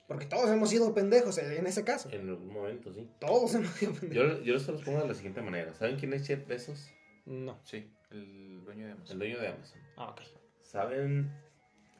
Porque 0.07 0.25
todos 0.25 0.49
hemos 0.49 0.69
sido 0.69 0.93
pendejos 0.93 1.37
en 1.39 1.65
ese 1.65 1.83
caso. 1.83 2.09
En 2.11 2.29
algún 2.29 2.53
momento, 2.53 2.93
sí. 2.93 3.09
Todos 3.19 3.55
hemos 3.55 3.71
sido 3.71 3.93
pendejos. 3.93 4.37
Yo, 4.39 4.43
yo 4.43 4.59
se 4.59 4.71
los 4.71 4.83
pongo 4.83 4.99
de 5.01 5.07
la 5.07 5.13
siguiente 5.15 5.41
manera. 5.41 5.73
¿Saben 5.73 5.97
quién 5.97 6.13
es 6.13 6.27
Jeff 6.27 6.45
Bezos? 6.47 6.89
No. 7.25 7.59
Sí, 7.63 7.89
el 8.15 8.63
dueño 8.65 8.85
de 8.85 8.91
El 8.91 8.97
Amazon. 8.97 9.17
dueño 9.19 9.39
de 9.39 9.47
Amazon. 9.49 9.81
Ah, 9.97 10.09
ok. 10.09 10.21
¿Saben 10.63 11.31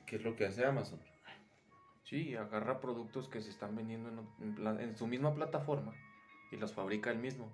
qué 0.08 0.16
es 0.18 0.24
lo 0.24 0.36
que 0.36 0.46
hace 0.46 0.66
Amazon? 0.66 1.00
Sí, 2.04 2.36
agarra 2.36 2.80
productos 2.82 3.28
que 3.30 3.42
se 3.42 3.50
están 3.50 3.76
vendiendo 3.76 4.10
en, 4.10 4.20
en 4.48 4.56
pla- 4.56 4.82
en 4.82 4.96
su 4.96 5.08
misma 5.08 5.34
plataforma 5.34 5.94
y 6.52 6.58
los 6.58 6.74
fabrica 6.74 7.10
él 7.12 7.18
mismo. 7.20 7.52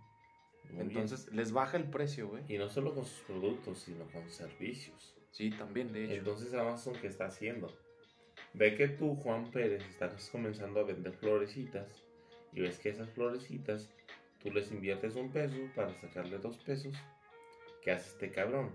Muy 0.65 0.87
bien. 0.87 0.87
Entonces 1.01 1.31
les 1.33 1.51
baja 1.51 1.77
el 1.77 1.85
precio, 1.85 2.27
güey. 2.27 2.43
Y 2.47 2.57
no 2.57 2.69
solo 2.69 2.93
con 2.93 3.05
sus 3.05 3.21
productos, 3.21 3.79
sino 3.79 4.05
con 4.11 4.29
servicios. 4.29 5.15
Sí, 5.31 5.49
también, 5.51 5.91
de 5.93 6.05
hecho. 6.05 6.13
Entonces 6.15 6.53
Amazon, 6.53 6.93
¿qué 6.99 7.07
está 7.07 7.25
haciendo? 7.25 7.73
Ve 8.53 8.75
que 8.75 8.89
tú, 8.89 9.15
Juan 9.15 9.49
Pérez, 9.51 9.83
estás 9.87 10.29
comenzando 10.29 10.81
a 10.81 10.83
vender 10.83 11.13
florecitas 11.13 12.03
y 12.51 12.59
ves 12.61 12.77
que 12.79 12.89
esas 12.89 13.09
florecitas 13.11 13.89
tú 14.43 14.51
les 14.51 14.69
inviertes 14.71 15.15
un 15.15 15.31
peso 15.31 15.55
para 15.75 15.93
sacarle 16.01 16.37
dos 16.39 16.57
pesos. 16.57 16.93
¿Qué 17.81 17.91
hace 17.91 18.09
este 18.09 18.29
cabrón? 18.31 18.71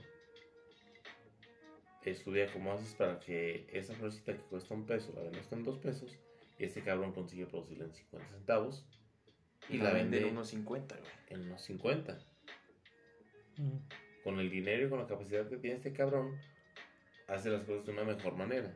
Estudia 2.04 2.46
cómo 2.52 2.72
haces 2.72 2.94
para 2.94 3.18
que 3.18 3.66
esa 3.72 3.92
florecita 3.94 4.32
que 4.32 4.42
cuesta 4.42 4.75
un 4.75 4.86
peso 4.86 5.12
la 5.16 5.22
vendas 5.22 5.50
en 5.52 5.64
dos 5.64 5.78
pesos 5.78 6.16
y 6.58 6.64
este 6.64 6.82
cabrón 6.82 7.12
consigue 7.12 7.46
producirla 7.46 7.84
en 7.84 7.92
50 7.94 8.28
centavos 8.28 8.86
Y 9.68 9.78
la 9.78 9.92
vende 9.92 10.18
en 10.20 10.28
unos 10.30 10.48
50, 10.48 10.96
güey. 10.96 11.10
en 11.30 11.46
unos 11.46 11.62
50. 11.62 12.18
Con 14.22 14.38
el 14.38 14.50
dinero 14.50 14.86
y 14.86 14.88
con 14.90 15.00
la 15.00 15.06
capacidad 15.06 15.48
que 15.48 15.56
tiene 15.56 15.76
este 15.76 15.92
cabrón, 15.92 16.38
hace 17.26 17.50
las 17.50 17.62
cosas 17.64 17.86
de 17.86 17.92
una 17.92 18.04
mejor 18.04 18.36
manera. 18.36 18.72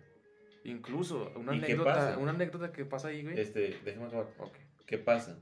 Incluso, 0.64 1.32
una 1.36 1.54
¿Y 1.54 1.60
qué 1.60 1.66
anécdota, 1.66 1.94
pasa? 1.94 2.18
una 2.18 2.30
anécdota 2.32 2.72
que 2.72 2.84
pasa 2.84 3.08
ahí, 3.08 3.22
güey. 3.22 3.38
Este, 3.38 3.78
déjame 3.84 4.06
acabar. 4.06 4.28
Ok. 4.38 4.56
¿Qué 4.86 4.98
pasa? 4.98 5.38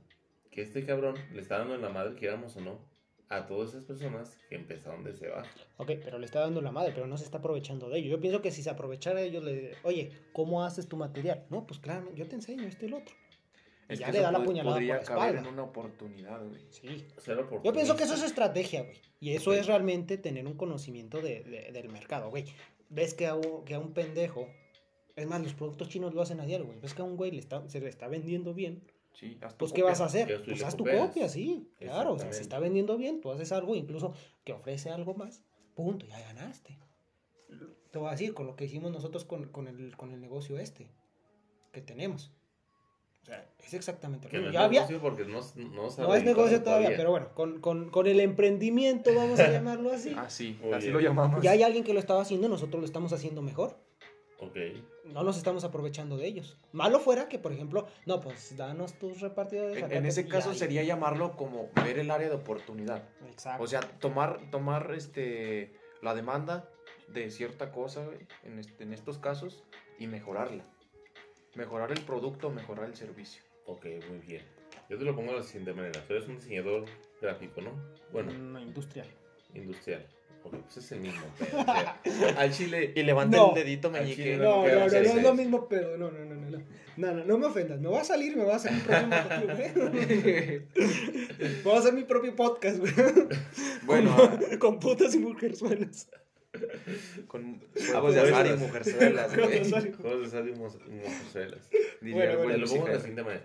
Que 0.50 0.62
este 0.62 0.84
cabrón 0.84 1.14
le 1.32 1.40
está 1.40 1.58
dando 1.58 1.74
en 1.74 1.82
la 1.82 1.88
madre, 1.88 2.14
quieramos 2.16 2.56
o 2.56 2.60
no, 2.60 2.87
a 3.30 3.46
todas 3.46 3.70
esas 3.70 3.84
personas 3.84 4.38
que 4.48 4.54
empezaron 4.56 5.04
desde 5.04 5.30
abajo. 5.30 5.48
Ok, 5.76 5.92
pero 6.02 6.18
le 6.18 6.26
está 6.26 6.40
dando 6.40 6.62
la 6.62 6.72
madre, 6.72 6.92
pero 6.94 7.06
no 7.06 7.18
se 7.18 7.24
está 7.24 7.38
aprovechando 7.38 7.88
de 7.90 7.98
ello. 7.98 8.08
Yo 8.10 8.20
pienso 8.20 8.40
que 8.40 8.50
si 8.50 8.62
se 8.62 8.70
aprovechara 8.70 9.20
de 9.20 9.26
ellos, 9.26 9.44
le 9.44 9.72
oye, 9.82 10.10
¿cómo 10.32 10.64
haces 10.64 10.88
tu 10.88 10.96
material? 10.96 11.44
No, 11.50 11.66
pues 11.66 11.78
claro, 11.80 12.10
yo 12.14 12.26
te 12.26 12.36
enseño 12.36 12.66
esto 12.66 12.86
y 12.86 12.88
lo 12.88 12.98
otro. 12.98 13.14
Y 13.90 13.94
Es 13.94 13.98
ya 14.00 14.10
le 14.12 14.20
da 14.20 14.30
la 14.32 14.42
puñalada 14.42 14.76
podría 14.76 14.94
por 15.00 15.02
la 15.02 15.06
caber 15.08 15.28
espalda. 15.34 15.48
en 15.48 15.54
una 15.54 15.62
oportunidad, 15.64 16.44
güey. 16.46 16.60
Sí. 16.70 17.06
Yo 17.64 17.72
pienso 17.72 17.96
que 17.96 18.04
eso 18.04 18.14
es 18.14 18.22
estrategia, 18.22 18.82
güey. 18.82 18.96
Y 19.20 19.30
eso 19.32 19.52
es 19.54 19.66
realmente 19.66 20.18
tener 20.18 20.46
un 20.46 20.54
conocimiento 20.54 21.20
de, 21.22 21.42
de- 21.42 21.72
del 21.72 21.88
mercado, 21.88 22.30
güey. 22.30 22.44
Ves 22.90 23.14
que 23.14 23.26
a, 23.26 23.34
un, 23.34 23.64
que 23.64 23.74
a 23.74 23.78
un 23.78 23.92
pendejo, 23.92 24.46
es 25.16 25.26
más, 25.26 25.42
los 25.42 25.54
productos 25.54 25.88
chinos 25.88 26.14
lo 26.14 26.22
hacen 26.22 26.40
a 26.40 26.46
diario, 26.46 26.66
güey. 26.66 26.80
Ves 26.80 26.94
que 26.94 27.02
a 27.02 27.04
un 27.04 27.16
güey 27.16 27.30
le 27.30 27.38
está, 27.40 27.66
se 27.68 27.80
le 27.80 27.88
está 27.88 28.08
vendiendo 28.08 28.52
bien. 28.54 28.82
Sí, 29.12 29.36
haz 29.42 29.52
tu 29.54 29.58
Pues, 29.58 29.72
¿qué 29.72 29.80
copia. 29.80 29.90
vas 29.92 30.00
a 30.00 30.04
hacer? 30.04 30.42
Pues 30.44 30.62
haz 30.62 30.76
tu 30.76 30.84
copia, 30.84 31.28
sí. 31.28 31.68
Claro, 31.78 32.12
o 32.12 32.18
sea, 32.18 32.26
se 32.26 32.38
Exactamente. 32.38 32.40
está 32.42 32.58
vendiendo 32.60 32.96
bien, 32.96 33.20
tú 33.20 33.30
haces 33.32 33.50
algo, 33.52 33.74
incluso 33.74 34.12
que 34.44 34.52
ofrece 34.52 34.90
algo 34.90 35.14
más. 35.14 35.42
Punto, 35.74 36.06
ya 36.06 36.20
ganaste. 36.20 36.78
Te 37.90 37.98
voy 37.98 38.08
a 38.08 38.12
decir, 38.12 38.34
con 38.34 38.46
lo 38.46 38.54
que 38.56 38.66
hicimos 38.66 38.92
nosotros 38.92 39.24
con, 39.24 39.48
con 39.48 39.66
el, 39.66 39.96
con 39.96 40.12
el 40.12 40.20
negocio 40.20 40.58
este 40.58 40.90
que 41.72 41.80
tenemos. 41.80 42.32
O 43.22 43.26
sea, 43.26 43.46
es 43.64 43.74
exactamente 43.74 44.26
lo 44.26 44.30
Que 44.30 44.36
no 44.38 44.42
mismo. 44.44 44.50
es 44.50 44.54
Ya 44.54 44.64
había, 44.64 44.80
negocio 44.86 45.00
porque 45.00 45.24
no, 45.24 45.40
no, 45.74 45.90
no 46.06 46.14
es 46.14 46.24
negocio 46.24 46.62
todavía, 46.62 46.92
pero 46.96 47.10
bueno, 47.10 47.34
con, 47.34 47.60
con, 47.60 47.90
con 47.90 48.06
el 48.06 48.20
emprendimiento, 48.20 49.14
vamos 49.14 49.38
a 49.40 49.50
llamarlo 49.50 49.92
así. 49.92 50.12
Ah, 50.16 50.22
así 50.24 50.52
bien. 50.62 50.92
lo 50.92 51.00
llamamos. 51.00 51.42
Ya 51.42 51.50
hay 51.52 51.62
alguien 51.62 51.84
que 51.84 51.92
lo 51.94 52.00
estaba 52.00 52.22
haciendo, 52.22 52.48
nosotros 52.48 52.80
lo 52.80 52.86
estamos 52.86 53.12
haciendo 53.12 53.42
mejor. 53.42 53.76
No 55.04 55.24
nos 55.24 55.36
estamos 55.36 55.64
aprovechando 55.64 56.16
de 56.16 56.26
ellos. 56.26 56.56
Malo 56.72 57.00
fuera 57.00 57.28
que, 57.28 57.38
por 57.38 57.52
ejemplo, 57.52 57.88
no, 58.06 58.20
pues 58.20 58.56
danos 58.56 58.94
tus 58.98 59.20
repartidores. 59.20 59.76
En, 59.78 59.84
en 59.92 60.02
te- 60.02 60.08
ese 60.08 60.28
caso 60.28 60.50
ahí. 60.50 60.58
sería 60.58 60.82
llamarlo 60.84 61.36
como 61.36 61.70
ver 61.84 61.98
el 61.98 62.10
área 62.10 62.28
de 62.28 62.34
oportunidad. 62.36 63.02
Exacto. 63.28 63.62
O 63.62 63.66
sea, 63.66 63.80
tomar, 63.80 64.50
tomar 64.50 64.92
este, 64.94 65.74
la 66.02 66.14
demanda 66.14 66.68
de 67.08 67.30
cierta 67.30 67.72
cosa 67.72 68.06
en, 68.44 68.58
este- 68.58 68.84
en 68.84 68.92
estos 68.92 69.18
casos 69.18 69.64
y 69.98 70.06
mejorarla. 70.06 70.64
Mejorar 71.54 71.90
el 71.90 72.00
producto, 72.02 72.50
mejorar 72.50 72.84
el 72.86 72.94
servicio. 72.94 73.42
Ok, 73.66 73.86
muy 74.08 74.18
bien. 74.18 74.44
Yo 74.88 74.98
te 74.98 75.04
lo 75.04 75.14
pongo 75.16 75.32
de 75.32 75.38
la 75.38 75.44
siguiente 75.44 75.72
manera. 75.74 76.00
Tú 76.06 76.14
eres 76.14 76.28
un 76.28 76.36
diseñador 76.36 76.84
gráfico, 77.20 77.60
¿no? 77.60 77.72
Bueno, 78.12 78.32
No, 78.32 78.60
industrial. 78.60 79.08
industrial. 79.54 80.06
Ok, 80.44 80.54
pues 80.62 80.76
es 80.78 80.92
el 80.92 81.00
mismo. 81.00 81.20
pero, 81.38 81.58
o 81.60 81.64
sea, 81.64 82.00
al 82.38 82.52
chile. 82.52 82.92
Y 82.94 83.02
levanta 83.02 83.36
No. 83.36 83.48
el 83.54 83.64
dedito 83.64 83.90
meñique. 83.90 84.36
No, 84.36 84.66
no, 84.66 84.74
no, 84.74 84.80
no, 84.80 84.86
es 84.86 85.22
lo 85.22 85.34
mismo 85.34 85.68
pedo. 85.68 85.96
No, 85.98 86.10
no, 86.10 86.24
no, 86.24 86.34
no, 86.34 86.50
no. 86.50 86.58
No, 86.96 87.12
no, 87.14 87.24
no 87.24 87.38
me 87.38 87.46
ofendas. 87.46 87.80
Me 87.80 87.88
va 87.88 88.00
a 88.00 88.04
salir, 88.04 88.36
me 88.36 88.44
va 88.44 88.54
a 88.54 88.56
hacer 88.56 88.72
un 88.72 88.80
problema 88.80 89.28
contigo, 89.28 89.52
¿eh? 89.94 90.66
Voy 91.64 91.74
a 91.74 91.78
hacer 91.78 91.92
mi 91.92 92.02
propio 92.04 92.34
podcast, 92.34 92.78
güey. 92.78 92.92
bueno, 93.82 94.16
Con, 94.16 94.58
con 94.58 94.80
putas 94.80 95.14
y 95.14 95.18
mujerzuelas. 95.20 96.08
con 97.28 97.60
Ah, 97.94 98.00
juegos 98.00 98.14
de 98.14 98.20
pues, 98.22 98.32
azar 98.32 98.46
y 98.46 98.48
pues. 98.48 98.60
mujerzuelas, 98.60 99.26
güey. 99.36 99.48
Juegos 99.94 100.22
de 100.22 100.28
sal 100.30 100.48
y 100.48 100.52
mozzarellas. 100.58 101.68
Diría 102.00 102.16
Bueno, 102.16 102.32
bueno, 102.38 102.44
buen 102.44 102.60
lo 102.62 102.66
pongo 102.66 102.86
de 102.86 102.92
la 102.94 102.98
siguiente 102.98 103.22
manera. 103.22 103.44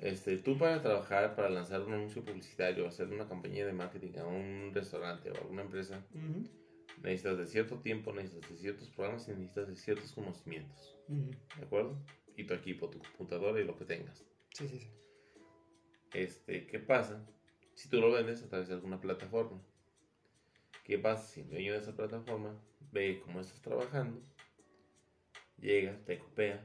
Este, 0.00 0.38
tú 0.38 0.56
para 0.56 0.80
trabajar, 0.80 1.34
para 1.34 1.50
lanzar 1.50 1.82
un 1.82 1.92
anuncio 1.92 2.24
publicitario, 2.24 2.86
hacer 2.86 3.08
una 3.08 3.26
campaña 3.26 3.66
de 3.66 3.72
marketing 3.72 4.16
a 4.18 4.26
un 4.26 4.70
restaurante 4.72 5.30
o 5.30 5.34
a 5.34 5.38
alguna 5.38 5.62
empresa, 5.62 6.00
necesitas 7.02 7.38
de 7.38 7.46
cierto 7.46 7.80
tiempo, 7.80 8.12
necesitas 8.12 8.50
de 8.50 8.56
ciertos 8.58 8.88
programas 8.90 9.26
y 9.26 9.32
necesitas 9.32 9.68
de 9.68 9.76
ciertos 9.76 10.12
conocimientos. 10.12 10.96
¿De 11.08 11.64
acuerdo? 11.64 11.98
Y 12.36 12.44
tu 12.44 12.54
equipo, 12.54 12.88
tu 12.88 12.98
computadora 13.00 13.60
y 13.60 13.64
lo 13.64 13.76
que 13.76 13.84
tengas. 13.84 14.24
Sí, 14.54 14.68
sí, 14.68 14.78
sí. 14.78 14.90
Este, 16.14 16.66
¿qué 16.66 16.78
pasa? 16.78 17.26
Si 17.74 17.88
tú 17.88 18.00
lo 18.00 18.12
vendes 18.12 18.42
a 18.42 18.48
través 18.48 18.68
de 18.68 18.74
alguna 18.74 19.00
plataforma. 19.00 19.60
¿Qué 20.84 20.98
pasa 20.98 21.26
si 21.26 21.40
el 21.40 21.50
dueño 21.50 21.72
de 21.72 21.80
esa 21.80 21.94
plataforma 21.94 22.58
ve 22.92 23.20
cómo 23.24 23.40
estás 23.40 23.60
trabajando? 23.60 24.22
Llega, 25.60 25.98
te 26.06 26.18
copia. 26.18 26.64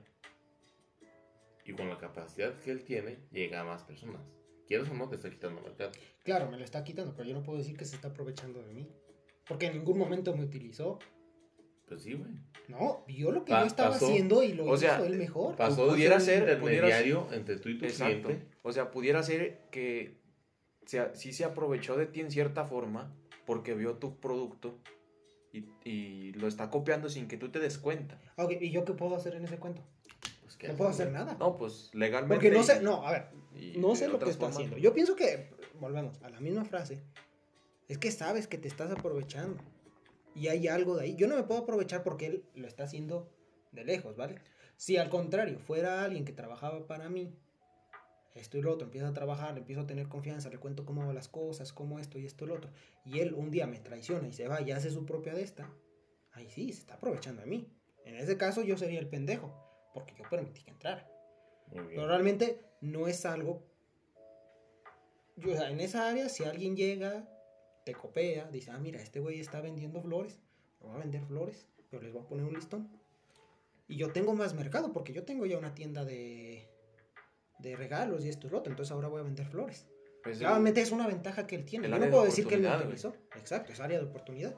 Y 1.66 1.74
con 1.74 1.88
la 1.90 1.98
capacidad 1.98 2.54
que 2.60 2.72
él 2.72 2.84
tiene, 2.84 3.18
llega 3.32 3.62
a 3.62 3.64
más 3.64 3.84
personas. 3.84 4.22
Quieres 4.68 4.90
o 4.90 4.94
no, 4.94 5.08
te 5.10 5.16
está 5.16 5.30
quitando 5.30 5.62
mercado. 5.62 5.92
Claro, 6.24 6.50
me 6.50 6.58
lo 6.58 6.64
está 6.64 6.84
quitando, 6.84 7.14
pero 7.16 7.28
yo 7.30 7.36
no 7.36 7.44
puedo 7.44 7.58
decir 7.58 7.78
que 7.78 7.86
se 7.86 7.96
está 7.96 8.10
aprovechando 8.10 8.62
de 8.64 8.74
mí. 8.74 8.90
Porque 9.48 9.68
en 9.68 9.74
ningún 9.74 9.98
momento 9.98 10.36
me 10.36 10.44
utilizó. 10.44 11.00
Pues 11.88 12.04
sí, 12.04 12.14
güey. 12.14 12.32
No, 12.70 13.04
vio 13.08 13.32
lo 13.32 13.44
que 13.44 13.52
Pa- 13.52 13.62
yo 13.62 13.68
estaba 13.68 13.92
pasó- 13.92 14.08
haciendo 14.08 14.42
y 14.42 14.54
lo 14.54 14.66
o 14.66 14.78
sea, 14.78 14.96
hizo 14.96 15.06
él 15.06 15.18
mejor. 15.18 15.56
Pasó 15.58 15.88
pudiera 15.90 16.20
ser 16.20 16.48
el 16.48 16.62
mediario 16.62 17.28
entre 17.34 17.58
tú 17.58 17.70
y 17.70 17.78
tu 17.78 17.86
Exacto. 17.86 18.28
cliente. 18.30 18.48
O 18.62 18.72
sea, 18.72 18.90
pudiera 18.90 19.22
ser 19.22 19.68
que 19.70 20.22
se, 20.86 21.14
sí 21.16 21.34
se 21.34 21.44
aprovechó 21.44 21.98
de 21.98 22.06
ti 22.08 22.22
en 22.22 22.32
cierta 22.32 22.66
forma 22.66 23.14
porque 23.46 23.74
vio 23.74 23.98
tu 23.98 24.18
producto 24.20 24.80
y, 25.52 25.66
y 25.84 26.32
lo 26.34 26.48
está 26.48 26.70
copiando 26.70 27.10
sin 27.10 27.28
que 27.28 27.36
tú 27.38 27.50
te 27.50 27.60
des 27.60 27.78
cuenta. 27.78 28.20
Ok, 28.38 28.54
¿y 28.62 28.72
yo 28.72 28.86
qué 28.86 28.94
puedo 28.94 29.16
hacer 29.16 29.36
en 29.36 29.44
ese 29.44 29.60
cuento? 29.60 29.82
Pues, 30.64 30.72
¿qué 30.72 30.72
No 30.74 30.78
puedo 30.78 30.90
hacer 30.90 31.12
nada. 31.12 31.36
No, 31.40 31.58
pues 31.58 31.90
legalmente. 31.94 32.36
Porque 32.36 32.52
no 32.52 32.62
y- 32.62 32.64
sé, 32.64 32.82
no, 32.82 33.06
a 33.06 33.12
ver, 33.12 33.28
y 33.56 33.78
no 33.78 33.96
sé 33.96 34.08
lo 34.08 34.20
que 34.20 34.30
está 34.30 34.40
formas, 34.46 34.56
haciendo. 34.58 34.78
Yo 34.78 34.94
pienso 34.94 35.16
que, 35.16 35.50
volvemos 35.80 36.22
a 36.24 36.30
la 36.30 36.40
misma 36.40 36.66
frase, 36.66 37.04
es 37.88 37.98
que 37.98 38.12
sabes 38.12 38.48
que 38.48 38.58
te 38.58 38.68
estás 38.68 38.92
aprovechando. 38.92 39.62
Y 40.36 40.48
hay 40.48 40.68
algo 40.68 40.96
de 40.96 41.04
ahí. 41.04 41.16
Yo 41.16 41.28
no 41.28 41.36
me 41.36 41.44
puedo 41.44 41.62
aprovechar 41.62 42.04
porque 42.04 42.26
él 42.26 42.46
lo 42.56 42.68
está 42.68 42.86
haciendo 42.86 43.30
de 43.72 43.84
lejos, 43.84 44.16
¿vale? 44.16 44.36
Si 44.78 44.98
al 44.98 45.10
contrario 45.10 45.60
fuera 45.60 46.04
alguien 46.04 46.26
que 46.26 46.34
trabajaba 46.34 46.88
para 46.88 47.08
mí, 47.10 47.36
esto 48.34 48.58
y 48.58 48.62
lo 48.62 48.72
otro, 48.74 48.86
empieza 48.86 49.08
a 49.10 49.14
trabajar, 49.14 49.54
le 49.54 49.60
empiezo 49.60 49.82
a 49.82 49.88
tener 49.88 50.08
confianza, 50.08 50.50
le 50.50 50.58
cuento 50.58 50.86
cómo 50.86 51.04
hago 51.04 51.14
las 51.14 51.28
cosas, 51.28 51.72
cómo 51.72 52.00
esto 52.00 52.18
y 52.18 52.26
esto 52.26 52.46
y 52.46 52.48
lo 52.48 52.56
otro, 52.56 52.72
y 53.06 53.20
él 53.20 53.34
un 53.36 53.52
día 53.52 53.68
me 53.68 53.80
traiciona 53.80 54.28
y 54.28 54.34
se 54.34 54.48
va 54.48 54.60
y 54.62 54.72
hace 54.72 54.90
su 54.90 55.06
propia 55.06 55.36
de 55.36 55.44
esta, 55.44 55.70
ahí 56.32 56.50
sí, 56.50 56.72
se 56.74 56.80
está 56.80 56.96
aprovechando 56.96 57.42
de 57.44 57.48
mí. 57.48 57.72
En 58.06 58.16
ese 58.16 58.36
caso 58.36 58.64
yo 58.64 58.76
sería 58.76 59.00
el 59.00 59.08
pendejo, 59.08 59.54
porque 59.94 60.16
yo 60.16 60.24
permití 60.30 60.64
que 60.64 60.72
entrara. 60.72 61.08
Realmente 61.72 62.62
no 62.82 63.08
es 63.08 63.26
algo. 63.26 63.64
Yo, 65.36 65.54
o 65.54 65.56
sea, 65.56 65.70
en 65.70 65.80
esa 65.80 66.10
área, 66.10 66.30
si 66.30 66.44
alguien 66.44 66.76
llega, 66.76 67.28
te 67.86 67.94
copia, 67.94 68.48
dice, 68.52 68.72
ah, 68.72 68.78
mira, 68.78 69.02
este 69.02 69.20
güey 69.20 69.40
está 69.40 69.62
vendiendo 69.62 70.02
flores, 70.02 70.40
me 70.80 70.88
voy 70.88 70.96
a 70.98 71.00
vender 71.00 71.24
flores, 71.26 71.68
pero 71.90 72.04
les 72.04 72.14
voy 72.14 72.24
a 72.24 72.28
poner 72.28 72.46
un 72.46 72.54
listón. 72.54 72.90
Y 73.88 73.98
yo 73.98 74.12
tengo 74.12 74.34
más 74.34 74.54
mercado, 74.54 74.94
porque 74.94 75.14
yo 75.14 75.24
tengo 75.24 75.46
ya 75.46 75.58
una 75.58 75.74
tienda 75.74 76.06
de, 76.06 76.70
de 77.60 77.76
regalos 77.76 78.24
y 78.24 78.30
esto 78.30 78.48
y 78.48 78.52
lo 78.52 78.60
otro, 78.60 78.72
entonces 78.72 78.92
ahora 78.92 79.08
voy 79.08 79.22
a 79.22 79.24
vender 79.24 79.48
flores. 79.48 79.88
Pues, 80.24 80.40
Realmente 80.40 80.82
es 80.82 80.92
una 80.92 81.08
ventaja 81.08 81.46
que 81.46 81.56
él 81.56 81.66
tiene. 81.66 81.90
Yo 81.90 81.98
no 81.98 82.10
puedo 82.10 82.24
decir 82.24 82.48
que 82.48 82.56
él 82.56 82.66
oportunidad, 82.66 82.88
utilizó. 82.88 83.16
Exacto, 83.38 83.74
es 83.74 83.80
área 83.80 84.00
de 84.00 84.06
oportunidad. 84.06 84.56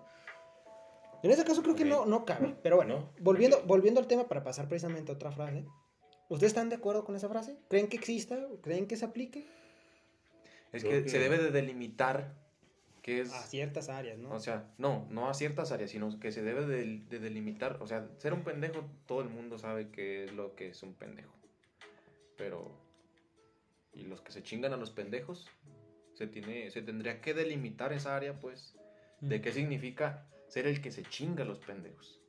En 1.25 1.32
ese 1.32 1.44
caso 1.44 1.63
creo 1.63 1.75
que 1.75 1.86
no, 1.86 2.05
no 2.05 2.24
cabe. 2.24 2.55
Pero 2.62 2.75
bueno, 2.75 3.00
No, 3.00 3.12
volviendo, 3.20 3.62
volviendo 3.65 4.00
al 4.00 4.05
tema 4.08 4.27
para 4.27 4.44
pasar 4.44 4.67
precisamente 4.67 5.12
a 5.12 5.15
otra 5.15 5.32
frase. 5.32 5.65
¿Ustedes 6.29 6.51
están 6.51 6.70
de 6.70 6.75
acuerdo 6.75 7.03
con 7.03 7.15
esa 7.15 7.27
frase? 7.29 7.58
¿Creen 7.67 7.88
que 7.88 7.98
exista? 7.98 8.38
¿Creen 8.62 8.88
que 8.88 8.96
se 8.96 9.05
aplique? 9.05 9.48
es 10.72 10.84
que, 10.84 11.03
que- 11.03 11.10
se 11.10 11.17
debe 11.20 11.39
de 11.39 11.50
delimitar 11.50 12.36
qué 13.01 13.22
es. 13.22 13.34
A 13.34 13.41
ciertas 13.41 13.89
áreas, 13.89 14.20
¿no? 14.20 14.32
O 14.32 14.39
sea, 14.39 14.72
no, 14.77 15.08
no 15.10 15.27
a 15.29 15.34
ciertas 15.34 15.72
áreas, 15.72 15.89
sino 15.89 16.20
que 16.20 16.32
se 16.32 16.44
debe 16.44 16.65
de, 16.67 17.00
de 17.10 17.20
delimitar. 17.20 17.77
O 17.82 17.88
sea, 17.88 18.08
ser 18.20 18.34
un 18.34 18.44
pendejo, 18.44 18.86
todo 19.08 19.22
el 19.22 19.29
mundo 19.29 19.58
sabe 19.58 19.89
qué 19.89 20.25
es 20.25 20.34
lo 20.34 20.53
que 20.55 20.67
es 20.70 20.84
un 20.84 20.94
pendejo. 20.94 21.34
Pero. 22.38 22.72
Y 23.94 24.03
los 24.03 24.22
que 24.22 24.32
se 24.32 24.44
chingan 24.44 24.74
a 24.74 24.77
los 24.77 24.91
pendejos, 24.91 25.48
se, 26.13 26.27
tiene, 26.27 26.70
se 26.70 26.84
tendría 26.84 27.20
que 27.22 27.34
delimitar 27.34 27.94
esa 27.94 28.15
área, 28.15 28.39
pues, 28.39 28.75
de 29.22 29.41
qué 29.41 29.51
significa 29.53 30.27
ser 30.55 30.67
el 30.67 30.81
que 30.81 30.89
se 30.89 31.03
chinga 31.03 31.43
a 31.43 31.45
los 31.45 31.59
pendejos. 31.59 32.21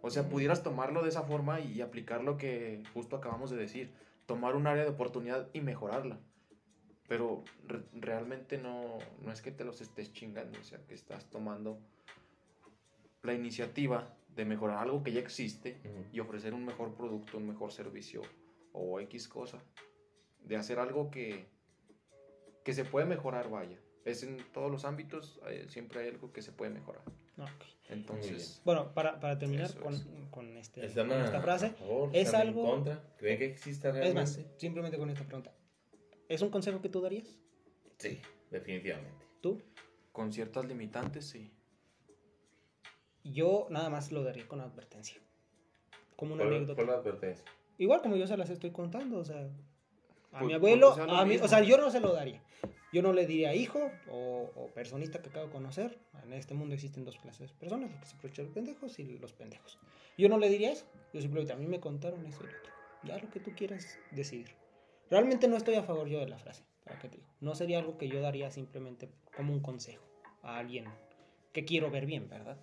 O 0.00 0.08
sea, 0.08 0.28
pudieras 0.28 0.62
tomarlo 0.62 1.02
de 1.02 1.08
esa 1.08 1.24
forma 1.24 1.58
y 1.58 1.80
aplicar 1.80 2.22
lo 2.22 2.36
que 2.36 2.84
justo 2.94 3.16
acabamos 3.16 3.50
de 3.50 3.56
decir. 3.56 3.92
Tomar 4.26 4.54
un 4.54 4.68
área 4.68 4.84
de 4.84 4.90
oportunidad 4.90 5.48
y 5.52 5.60
mejorarla. 5.60 6.20
Pero 7.08 7.42
re- 7.66 7.82
realmente 7.94 8.58
no, 8.58 8.98
no 9.22 9.32
es 9.32 9.42
que 9.42 9.50
te 9.50 9.64
los 9.64 9.80
estés 9.80 10.12
chingando, 10.12 10.56
o 10.60 10.62
sea, 10.62 10.78
que 10.86 10.94
estás 10.94 11.28
tomando 11.30 11.80
la 13.22 13.34
iniciativa 13.34 14.14
de 14.36 14.44
mejorar 14.44 14.78
algo 14.78 15.02
que 15.02 15.10
ya 15.12 15.20
existe 15.20 15.76
y 16.12 16.20
ofrecer 16.20 16.54
un 16.54 16.64
mejor 16.64 16.94
producto, 16.94 17.38
un 17.38 17.48
mejor 17.48 17.72
servicio 17.72 18.22
o 18.72 19.00
X 19.00 19.26
cosa. 19.26 19.58
De 20.44 20.54
hacer 20.56 20.78
algo 20.78 21.10
que, 21.10 21.46
que 22.64 22.72
se 22.72 22.84
puede 22.84 23.06
mejorar, 23.06 23.50
vaya. 23.50 23.80
Es 24.04 24.22
en 24.22 24.36
todos 24.52 24.70
los 24.70 24.84
ámbitos, 24.84 25.40
eh, 25.48 25.66
siempre 25.68 26.02
hay 26.02 26.10
algo 26.10 26.32
que 26.32 26.40
se 26.40 26.52
puede 26.52 26.70
mejorar. 26.70 27.02
Entonces, 27.88 28.60
Bueno, 28.64 28.92
para, 28.94 29.20
para 29.20 29.38
terminar 29.38 29.72
con, 29.74 29.92
es. 29.94 30.06
con 30.30 30.56
este, 30.56 30.86
¿Están 30.86 31.08
con 31.08 31.18
a, 31.20 31.24
esta 31.24 31.40
frase, 31.40 31.70
favor? 31.70 32.10
es 32.12 32.26
¿Están 32.26 32.40
algo- 32.48 32.64
en 32.64 32.70
contra? 32.70 33.02
¿Creen 33.18 33.38
que 33.38 33.44
exista 33.46 33.90
es 34.02 34.14
más, 34.14 34.40
simplemente 34.56 34.96
con 34.98 35.10
esta 35.10 35.24
pregunta. 35.24 35.52
¿Es 36.28 36.40
un 36.42 36.48
consejo 36.50 36.80
que 36.80 36.88
tú 36.88 37.00
darías? 37.02 37.28
Sí, 37.98 38.20
definitivamente. 38.50 39.24
¿Tú? 39.40 39.60
con 40.12 40.32
ciertas 40.32 40.64
limitantes, 40.66 41.26
sí. 41.28 41.50
Yo 43.24 43.66
nada 43.70 43.90
más 43.90 44.12
lo 44.12 44.22
daría 44.22 44.46
con 44.46 44.60
advertencia. 44.60 45.20
Como 46.14 46.34
una 46.34 46.44
¿Cuál, 46.44 46.54
anécdota. 46.56 46.76
cuál 46.76 46.86
la 46.86 47.02
advertencia? 47.02 47.44
Igual 47.78 48.00
como 48.00 48.14
yo 48.16 48.26
se 48.28 48.36
las 48.36 48.48
estoy 48.48 48.70
contando, 48.70 49.18
o 49.18 49.24
sea, 49.24 49.40
a 50.30 50.38
Pues, 50.38 50.44
mi 50.46 50.52
abuelo, 50.52 50.90
porque 50.90 51.00
sea 51.02 51.06
lo 51.12 51.18
a 51.18 51.24
mí, 51.24 51.36
o 51.38 51.48
sea, 51.48 51.62
yo 51.62 51.78
no 51.78 51.90
se 51.90 51.98
lo 52.00 52.12
daría. 52.12 52.40
Yo 52.94 53.02
no 53.02 53.12
le 53.12 53.26
diría 53.26 53.52
hijo 53.56 53.90
o, 54.06 54.52
o 54.54 54.72
personista 54.72 55.20
que 55.20 55.28
acabo 55.28 55.46
de 55.46 55.52
conocer. 55.52 55.98
En 56.22 56.32
este 56.32 56.54
mundo 56.54 56.76
existen 56.76 57.04
dos 57.04 57.18
clases 57.18 57.50
de 57.50 57.56
personas, 57.56 57.90
los 57.90 57.98
que 57.98 58.06
se 58.06 58.14
aprovechan 58.14 58.44
los 58.44 58.54
pendejos 58.54 58.98
y 59.00 59.18
los 59.18 59.32
pendejos. 59.32 59.80
Yo 60.16 60.28
no 60.28 60.38
le 60.38 60.48
diría 60.48 60.70
eso. 60.70 60.86
Yo 61.12 61.20
simplemente, 61.20 61.52
a 61.52 61.56
mí 61.56 61.66
me 61.66 61.80
contaron 61.80 62.24
esto 62.24 62.44
y 62.44 62.52
lo 62.52 62.56
otro. 62.56 62.72
Ya 63.02 63.18
lo 63.18 63.28
que 63.30 63.40
tú 63.40 63.52
quieras 63.56 63.98
decidir. 64.12 64.54
Realmente 65.10 65.48
no 65.48 65.56
estoy 65.56 65.74
a 65.74 65.82
favor 65.82 66.06
yo 66.06 66.20
de 66.20 66.28
la 66.28 66.38
frase, 66.38 66.62
¿para 66.84 67.00
qué 67.00 67.08
te 67.08 67.16
digo? 67.16 67.28
No 67.40 67.56
sería 67.56 67.80
algo 67.80 67.98
que 67.98 68.08
yo 68.08 68.20
daría 68.20 68.52
simplemente 68.52 69.08
como 69.36 69.52
un 69.52 69.60
consejo 69.60 70.04
a 70.44 70.58
alguien 70.58 70.84
que 71.52 71.64
quiero 71.64 71.90
ver 71.90 72.06
bien, 72.06 72.28
¿verdad? 72.28 72.56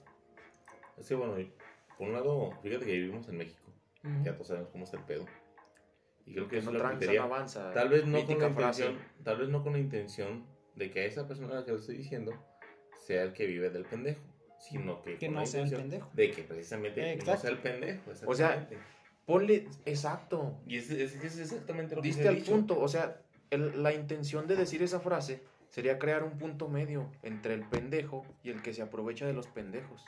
Es 0.97 1.09
que 1.09 1.15
bueno, 1.15 1.35
por 1.97 2.07
un 2.07 2.13
lado, 2.13 2.57
fíjate 2.63 2.85
que 2.85 2.93
vivimos 2.93 3.27
en 3.27 3.35
México. 3.35 3.69
Ujú. 4.05 4.23
Ya 4.23 4.33
todos 4.35 4.47
sabemos 4.47 4.69
cómo 4.69 4.85
está 4.85 4.95
el 4.95 5.03
pedo. 5.03 5.27
Y 6.25 6.33
creo 6.33 6.47
que 6.47 6.59
Que 6.59 6.61
no 6.65 6.71
lo 6.71 6.79
tranza, 6.79 7.13
no 7.13 7.23
avanza. 7.23 7.73
Tal 7.73 7.89
vez 7.89 8.05
no 8.05 8.25
con 8.25 8.39
la 8.39 8.47
intención, 8.47 8.97
tal 9.23 9.37
vez 9.37 9.49
no 9.49 9.63
con 9.63 9.73
la 9.73 9.79
intención 9.79 10.45
de 10.75 10.91
que 10.91 11.01
a 11.01 11.05
esa 11.05 11.27
persona 11.27 11.51
a 11.51 11.55
la 11.61 11.65
que 11.65 11.71
le 11.71 11.77
estoy 11.79 11.97
diciendo 11.97 12.31
sea 13.05 13.23
el 13.23 13.33
que 13.33 13.45
vive 13.47 13.69
del 13.69 13.85
pendejo, 13.85 14.21
sino 14.59 15.01
que, 15.01 15.17
Que 15.17 15.25
con 15.27 15.35
no 15.35 15.39
la 15.41 15.45
sea 15.47 15.61
el 15.61 15.67
intención 15.67 15.89
pendejo. 15.89 16.11
de 16.15 16.31
que 16.31 16.43
precisamente 16.43 17.15
no 17.17 17.37
sea 17.37 17.49
el 17.49 17.57
pendejo. 17.57 18.11
O 18.27 18.33
sea. 18.35 18.67
Ponle, 19.25 19.67
exacto, 19.85 20.59
y 20.65 20.77
es, 20.77 20.89
es, 20.89 21.15
es 21.23 21.37
exactamente 21.37 21.95
lo 21.95 22.01
que 22.01 22.07
diste 22.07 22.23
se 22.23 22.27
ha 22.27 22.31
al 22.31 22.37
punto. 22.39 22.79
O 22.79 22.87
sea, 22.87 23.21
el- 23.51 23.81
la 23.83 23.93
intención 23.93 24.47
de 24.47 24.55
decir 24.55 24.81
esa 24.81 24.99
frase 24.99 25.41
sería 25.69 25.99
crear 25.99 26.23
un 26.23 26.37
punto 26.37 26.67
medio 26.67 27.09
entre 27.21 27.53
el 27.53 27.61
pendejo 27.69 28.25
y 28.43 28.49
el 28.49 28.61
que 28.61 28.73
se 28.73 28.81
aprovecha 28.81 29.25
de 29.27 29.33
los 29.33 29.47
pendejos. 29.47 30.03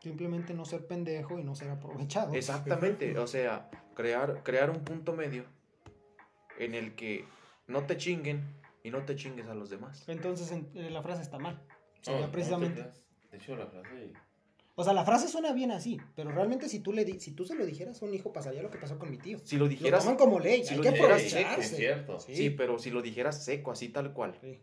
Simplemente 0.00 0.54
no 0.54 0.64
ser 0.66 0.86
pendejo 0.86 1.38
y 1.38 1.42
no 1.42 1.54
ser 1.54 1.70
aprovechado. 1.70 2.34
Exactamente, 2.34 3.16
o 3.18 3.26
sea, 3.26 3.70
crear, 4.00 4.42
crear 4.42 4.70
un 4.70 4.82
punto 4.84 5.12
medio 5.12 5.44
en 6.58 6.74
el 6.74 6.94
que 6.94 7.24
no 7.66 7.84
te 7.86 7.96
chinguen 7.96 8.42
y 8.82 8.90
no 8.90 9.04
te 9.04 9.16
chingues 9.16 9.46
a 9.46 9.54
los 9.54 9.70
demás. 9.70 10.04
Entonces 10.08 10.50
en- 10.52 10.68
eh, 10.74 10.90
la 10.90 11.02
frase 11.02 11.22
está 11.22 11.38
mal. 11.38 11.54
No, 11.56 12.02
Sería 12.02 12.20
no 12.20 12.26
te 12.26 12.32
precisamente. 12.32 12.80
creas. 12.80 13.04
De 13.30 13.36
hecho, 13.38 13.56
la 13.56 13.66
frase. 13.66 14.12
O 14.74 14.84
sea, 14.84 14.92
la 14.94 15.04
frase 15.04 15.28
suena 15.28 15.52
bien 15.52 15.70
así, 15.72 15.98
pero 16.16 16.30
realmente 16.30 16.68
si 16.68 16.80
tú 16.80 16.92
le 16.92 17.04
di- 17.04 17.20
si 17.20 17.32
tú 17.32 17.44
se 17.44 17.54
lo 17.54 17.66
dijeras 17.66 18.00
a 18.02 18.06
un 18.06 18.14
hijo 18.14 18.32
pasaría 18.32 18.62
lo 18.62 18.70
que 18.70 18.78
pasó 18.78 18.98
con 18.98 19.10
mi 19.10 19.18
tío. 19.18 19.38
Si 19.44 19.56
lo 19.56 19.64
Lo 19.64 19.68
dijeras, 19.68 20.02
toman 20.04 20.16
como 20.16 20.40
ley, 20.40 20.64
si 20.64 20.70
hay 20.70 20.76
lo 20.78 20.82
que 20.82 20.90
dijeras 20.92 21.10
aprovecharse. 21.22 21.60
Es 21.60 21.76
cierto. 21.76 22.20
Sí. 22.20 22.34
sí, 22.36 22.50
pero 22.50 22.78
si 22.78 22.90
lo 22.90 23.02
dijeras 23.02 23.44
seco, 23.44 23.70
así 23.72 23.90
tal 23.90 24.12
cual. 24.14 24.38
Sí. 24.40 24.60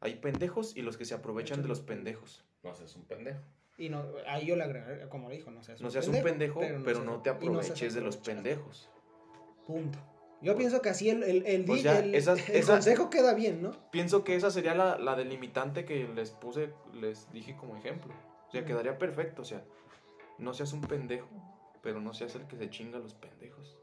Hay 0.00 0.14
pendejos 0.16 0.76
y 0.76 0.82
los 0.82 0.96
que 0.96 1.04
se 1.04 1.14
aprovechan 1.14 1.60
de 1.62 1.68
los 1.68 1.80
pendejos. 1.80 2.44
No 2.62 2.72
seas 2.74 2.94
un 2.94 3.04
pendejo. 3.04 3.40
Y 3.78 3.88
no, 3.90 4.04
ahí 4.26 4.44
yo 4.44 4.56
le 4.56 4.64
agregaría, 4.64 5.08
como 5.08 5.28
le 5.28 5.36
dijo, 5.36 5.50
no 5.52 5.62
seas 5.62 5.80
No 5.80 5.88
seas 5.90 6.08
un 6.08 6.20
pendejo, 6.20 6.60
pero, 6.60 7.04
no 7.04 7.22
te 7.22 7.30
y 7.30 7.32
no 7.48 7.58
aproveches 7.60 7.94
de 7.94 8.00
los 8.00 8.16
pendejos. 8.16 8.90
Punto. 9.66 9.98
Yo 10.40 10.56
pienso 10.56 10.80
que 10.82 10.88
así 10.88 11.10
el, 11.10 11.22
el, 11.22 11.46
el, 11.46 12.14
esas- 12.14 12.48
esa- 12.48 12.72
consejo 12.74 13.10
queda 13.10 13.34
bien, 13.34 13.62
¿no? 13.62 13.72
Pienso 13.90 14.22
que 14.24 14.36
esa 14.36 14.50
sería 14.50 14.74
la, 14.74 14.98
la 14.98 15.16
delimitante 15.16 15.84
que 15.84 16.06
les 16.08 16.30
puse, 16.30 16.70
les 16.92 17.30
dije 17.32 17.56
como 17.56 17.76
ejemplo. 17.76 18.12
O 18.48 18.50
sea, 18.50 18.64
quedaría 18.64 18.98
perfecto. 18.98 19.42
O 19.42 19.44
sea, 19.44 19.64
no 20.38 20.54
seas 20.54 20.72
un 20.72 20.80
pendejo, 20.80 21.28
pero 21.82 22.00
no 22.00 22.14
seas 22.14 22.34
el 22.36 22.46
que 22.46 22.56
se 22.56 22.70
chinga 22.70 22.98
a 22.98 23.00
los 23.00 23.14
pendejos. 23.14 23.78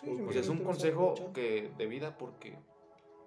Sí, 0.00 0.10
sea, 0.32 0.40
es 0.40 0.48
un 0.48 0.58
consejo 0.58 1.14
que 1.32 1.70
de 1.78 1.86
vida 1.86 2.18
porque 2.18 2.58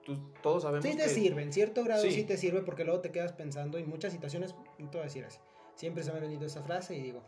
tú, 0.06 0.18
todos 0.44 0.64
sabemos 0.64 0.86
Sí 0.86 0.96
te 0.96 1.04
que... 1.04 1.10
sirve, 1.10 1.42
en 1.42 1.52
cierto 1.52 1.84
grado 1.84 2.04
sí. 2.04 2.12
Sí. 2.12 2.24
te 2.26 2.38
sirve 2.38 2.62
porque 2.62 2.84
luego 2.84 3.00
te 3.02 3.12
quedas 3.12 3.34
pensando 3.34 3.78
en 3.78 3.90
muchas 3.90 4.12
situaciones, 4.14 4.54
no 4.78 4.90
te 4.90 4.98
voy 4.98 5.02
a 5.02 5.04
decir 5.06 5.26
así. 5.26 5.40
Siempre 5.80 6.04
se 6.04 6.12
me 6.12 6.18
ha 6.18 6.22
venido 6.22 6.46
esa 6.46 6.62
frase 6.62 6.94
y 6.94 7.02
digo, 7.02 7.24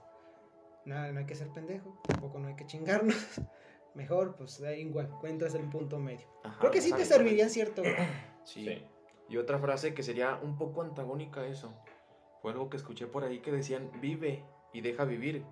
nada, 0.84 1.10
no 1.14 1.20
hay 1.20 1.26
que 1.26 1.36
ser 1.36 1.48
pendejo, 1.54 1.98
tampoco 2.06 2.38
no 2.38 2.50
hay 2.50 2.56
que 2.58 2.66
chingarnos. 2.66 3.16
Mejor, 3.96 4.36
pues 4.36 4.60
da 4.60 4.76
igual, 4.76 5.06
encuentras 5.06 5.56
el 5.56 5.70
punto 5.70 6.00
medio. 6.00 6.28
Ajá, 6.44 6.60
Creo 6.60 6.72
que 6.72 6.82
sí 6.82 6.92
te 6.92 7.06
serviría 7.06 7.46
en 7.46 7.50
cierto. 7.50 7.82
Sí. 8.44 8.66
Sí. 8.66 8.84
Y 9.30 9.38
otra 9.38 9.60
frase 9.60 9.94
que 9.94 10.04
sería 10.04 10.38
un 10.42 10.58
poco 10.58 10.82
antagónica 10.82 11.42
a 11.42 11.48
eso. 11.48 11.72
Fue 12.42 12.52
algo 12.52 12.70
que 12.70 12.76
escuché 12.76 13.06
por 13.08 13.24
ahí 13.24 13.40
que 13.40 13.52
decían, 13.52 13.90
vive 14.02 14.44
y 14.74 14.82
deja 14.82 15.06
vivir. 15.06 15.46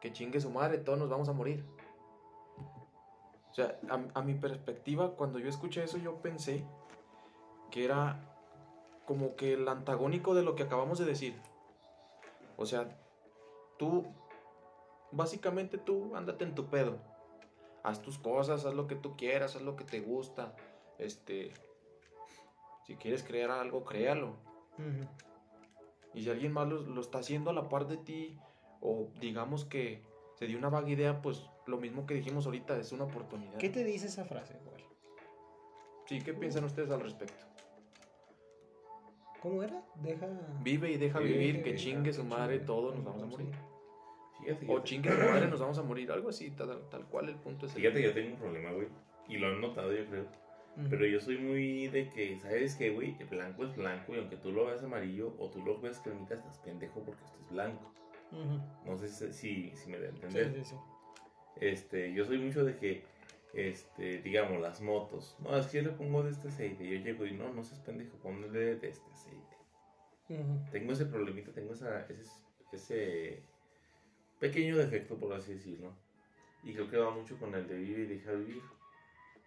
Que 0.00 0.10
chingue 0.10 0.40
su 0.40 0.50
madre, 0.50 0.78
todos 0.78 0.98
nos 0.98 1.10
vamos 1.10 1.28
a 1.28 1.34
morir. 1.34 1.64
O 3.50 3.54
sea, 3.54 3.78
a, 3.90 4.18
a 4.18 4.22
mi 4.22 4.34
perspectiva, 4.34 5.14
cuando 5.14 5.38
yo 5.38 5.48
escuché 5.48 5.84
eso, 5.84 5.98
yo 5.98 6.20
pensé 6.22 6.64
que 7.70 7.84
era 7.84 8.34
como 9.04 9.36
que 9.36 9.52
el 9.52 9.68
antagónico 9.68 10.34
de 10.34 10.42
lo 10.42 10.56
que 10.56 10.64
acabamos 10.64 10.98
de 10.98 11.04
decir. 11.04 11.40
O 12.58 12.66
sea, 12.66 13.00
tú, 13.78 14.04
básicamente 15.12 15.78
tú, 15.78 16.14
ándate 16.16 16.44
en 16.44 16.54
tu 16.54 16.66
pedo. 16.66 16.98
Haz 17.84 18.02
tus 18.02 18.18
cosas, 18.18 18.66
haz 18.66 18.74
lo 18.74 18.88
que 18.88 18.96
tú 18.96 19.16
quieras, 19.16 19.54
haz 19.56 19.62
lo 19.62 19.76
que 19.76 19.84
te 19.84 20.00
gusta. 20.00 20.54
Este, 20.98 21.54
si 22.84 22.96
quieres 22.96 23.22
crear 23.22 23.50
algo, 23.52 23.84
créalo. 23.84 24.36
Y 26.12 26.24
si 26.24 26.30
alguien 26.30 26.52
más 26.52 26.66
lo, 26.68 26.82
lo 26.82 27.00
está 27.00 27.18
haciendo 27.18 27.50
a 27.50 27.54
la 27.54 27.68
par 27.68 27.86
de 27.86 27.96
ti, 27.96 28.36
o 28.80 29.08
digamos 29.20 29.64
que 29.64 30.02
se 30.34 30.46
dio 30.46 30.58
una 30.58 30.68
vaga 30.68 30.90
idea, 30.90 31.22
pues 31.22 31.48
lo 31.66 31.78
mismo 31.78 32.06
que 32.06 32.14
dijimos 32.14 32.46
ahorita, 32.46 32.76
es 32.76 32.90
una 32.90 33.04
oportunidad. 33.04 33.58
¿Qué 33.58 33.68
te 33.68 33.84
dice 33.84 34.08
esa 34.08 34.24
frase, 34.24 34.58
Joel? 34.64 34.84
Sí, 36.06 36.20
¿qué 36.22 36.34
piensan 36.34 36.64
ustedes 36.64 36.90
al 36.90 37.00
respecto? 37.00 37.44
¿Cómo 39.42 39.62
era? 39.62 39.82
Deja... 40.02 40.26
Vive 40.62 40.90
y 40.92 40.96
deja 40.96 41.18
Vive 41.20 41.32
vivir, 41.38 41.62
que 41.62 41.74
chingue 41.76 42.12
su 42.12 42.22
que 42.22 42.28
madre, 42.28 42.54
chingue, 42.56 42.66
todos 42.66 42.94
nos 42.96 43.04
vamos 43.04 43.22
a 43.22 43.26
morir. 43.26 43.50
Fíjate, 44.40 44.66
O 44.68 44.80
chingue 44.84 45.10
su 45.10 45.18
madre, 45.18 45.48
nos 45.48 45.60
vamos 45.60 45.78
a 45.78 45.82
morir, 45.82 46.10
algo 46.12 46.28
así, 46.28 46.50
tal, 46.50 46.88
tal 46.90 47.04
cual 47.06 47.28
el 47.28 47.36
punto 47.36 47.66
es 47.66 47.74
el- 47.74 47.82
Fíjate 47.82 48.00
que 48.00 48.06
yo 48.08 48.14
tengo 48.14 48.30
un 48.34 48.36
problema, 48.40 48.70
güey. 48.72 48.88
Y 49.28 49.36
lo 49.38 49.48
han 49.48 49.60
notado, 49.60 49.92
yo 49.92 50.04
creo. 50.06 50.26
Pero 50.88 51.06
yo 51.06 51.18
soy 51.20 51.38
muy 51.38 51.88
de 51.88 52.08
que, 52.10 52.38
¿sabes 52.38 52.76
qué, 52.76 52.90
güey? 52.90 53.16
El 53.18 53.26
blanco 53.26 53.64
es 53.64 53.74
blanco 53.76 54.14
y 54.14 54.18
aunque 54.18 54.36
tú 54.36 54.52
lo 54.52 54.66
veas 54.66 54.80
amarillo 54.84 55.34
o 55.40 55.50
tú 55.50 55.60
lo 55.64 55.80
veas 55.80 55.98
cremita, 55.98 56.34
estás 56.34 56.58
pendejo 56.58 57.02
porque 57.02 57.24
esto 57.24 57.36
es 57.44 57.50
blanco. 57.50 57.92
No 58.86 58.96
sé 58.96 59.08
si, 59.32 59.72
si, 59.74 59.90
me 59.90 59.98
da 59.98 60.08
a 60.08 60.12
Sí, 60.12 60.16
entender. 60.22 60.54
sí, 60.54 60.64
sí. 60.64 60.76
Este, 61.60 62.12
yo 62.12 62.24
soy 62.24 62.38
mucho 62.38 62.64
de 62.64 62.76
que, 62.76 63.02
este, 63.54 64.20
digamos, 64.22 64.60
las 64.60 64.80
motos. 64.80 65.36
No, 65.40 65.56
es 65.56 65.66
que 65.66 65.78
yo 65.78 65.90
le 65.90 65.96
pongo 65.96 66.22
de 66.22 66.30
este 66.30 66.48
aceite. 66.48 66.86
Yo 66.86 66.98
llego 67.04 67.26
y 67.26 67.32
no, 67.32 67.52
no 67.52 67.64
seas 67.64 67.80
pendejo, 67.80 68.16
ponle 68.18 68.48
de 68.48 68.72
este 68.88 69.10
aceite. 69.10 69.56
Tengo 70.70 70.92
ese 70.92 71.06
problemita, 71.06 71.52
tengo 71.52 71.72
esa, 71.72 72.06
ese, 72.06 72.30
ese 72.72 73.42
pequeño 74.38 74.76
defecto, 74.76 75.16
por 75.16 75.32
así 75.32 75.54
decirlo. 75.54 75.92
Y 76.62 76.74
creo 76.74 76.90
que 76.90 76.98
va 76.98 77.10
mucho 77.10 77.38
con 77.38 77.54
el 77.54 77.66
de 77.66 77.76
vive 77.76 78.02
y 78.02 78.06
deja 78.06 78.32
vivir. 78.32 78.62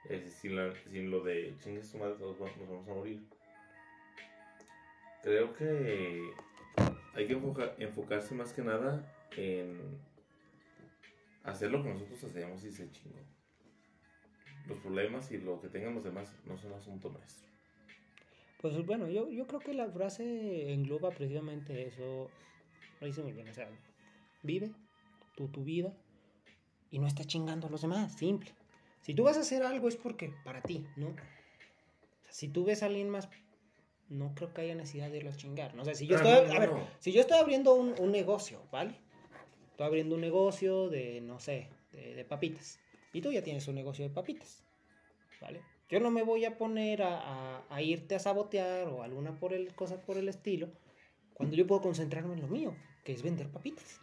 Es, 0.10 0.34
sin, 0.34 0.56
la- 0.56 0.74
sin 0.90 1.12
lo 1.12 1.22
de 1.22 1.56
chingue 1.60 1.84
su 1.84 1.98
madre, 2.00 2.16
todos 2.18 2.40
nos 2.40 2.68
vamos 2.70 2.88
a 2.88 2.94
morir. 2.94 3.22
Creo 5.22 5.54
que 5.54 6.32
hay 7.14 7.28
que 7.28 7.34
enfoca- 7.34 7.76
enfocarse 7.78 8.34
más 8.34 8.54
que 8.54 8.64
nada 8.64 9.06
en 9.38 10.00
hacer 11.44 11.70
lo 11.72 11.84
que 11.84 11.90
nosotros 11.90 12.24
hacemos 12.24 12.64
y 12.64 12.72
se 12.72 12.90
chingó. 12.92 13.20
Los 14.72 14.80
problemas 14.80 15.32
y 15.32 15.38
lo 15.38 15.60
que 15.60 15.68
tengan 15.68 15.96
los 15.96 16.04
demás 16.04 16.34
no 16.46 16.58
son 16.58 16.74
asunto 16.74 17.10
nuestro. 17.10 17.50
Pues 18.62 18.86
bueno, 18.86 19.10
yo, 19.10 19.30
yo 19.30 19.48
creo 19.48 19.60
que 19.60 19.74
la 19.74 19.90
frase 19.90 20.72
engloba 20.72 21.10
precisamente 21.10 21.88
eso. 21.88 22.30
Lo 23.00 23.08
dice 23.08 23.22
muy 23.22 23.34
bien, 23.34 23.50
o 23.50 23.54
sea, 23.54 23.68
vive 24.44 24.72
tú 25.36 25.48
tu 25.48 25.64
vida 25.64 25.92
y 26.92 27.00
no 27.00 27.08
estás 27.08 27.28
chingando 27.28 27.68
a 27.68 27.70
los 27.70 27.82
demás, 27.82 28.14
simple. 28.14 28.52
Si 29.02 29.14
tú 29.14 29.24
vas 29.24 29.38
a 29.38 29.42
hacer 29.42 29.64
algo 29.64 29.88
es 29.88 29.96
porque 29.96 30.32
para 30.44 30.62
ti, 30.62 30.86
¿no? 30.96 31.08
O 31.08 32.24
sea, 32.24 32.32
si 32.32 32.48
tú 32.48 32.64
ves 32.64 32.84
a 32.84 32.86
alguien 32.86 33.10
más, 33.10 33.28
no 34.10 34.34
creo 34.36 34.54
que 34.54 34.62
haya 34.62 34.76
necesidad 34.76 35.10
de 35.10 35.18
irlos 35.18 35.34
a 35.34 35.38
chingar, 35.38 35.74
¿no? 35.74 35.82
O 35.82 35.86
sea, 35.86 35.96
si 35.96 36.06
yo 36.06 36.18
estoy, 36.18 36.32
a 36.32 36.60
ver, 36.60 36.72
si 37.00 37.12
yo 37.12 37.22
estoy 37.22 37.40
abriendo 37.40 37.74
un, 37.74 37.96
un 38.00 38.12
negocio, 38.12 38.62
¿vale? 38.72 38.96
Estoy 39.72 39.88
abriendo 39.88 40.16
un 40.16 40.22
negocio 40.22 40.90
de, 40.90 41.20
no 41.22 41.40
sé, 41.40 41.70
de, 41.92 42.14
de 42.14 42.26
papitas. 42.26 42.80
Y 43.14 43.22
tú 43.22 43.32
ya 43.32 43.44
tienes 43.44 43.68
un 43.68 43.76
negocio 43.76 44.04
de 44.08 44.14
papitas, 44.14 44.64
¿vale? 45.42 45.62
Yo 45.90 46.00
no 46.00 46.10
me 46.12 46.24
voy 46.24 46.46
a 46.46 46.58
poner 46.58 47.02
a, 47.04 47.20
a- 47.58 47.64
a 47.70 47.82
irte 47.82 48.16
a 48.16 48.20
sabotear 48.20 48.88
o 48.88 49.04
alguna 49.04 49.38
por 49.40 49.54
el, 49.54 49.74
cosa 49.76 50.00
por 50.02 50.18
el 50.18 50.30
estilo, 50.30 50.70
cuando 51.34 51.56
yo 51.56 51.68
puedo 51.68 51.82
concentrarme 51.82 52.34
en 52.36 52.42
lo 52.42 52.48
mío, 52.48 52.74
que 53.04 53.12
es 53.14 53.22
vender 53.24 53.50
papitas. 53.50 54.00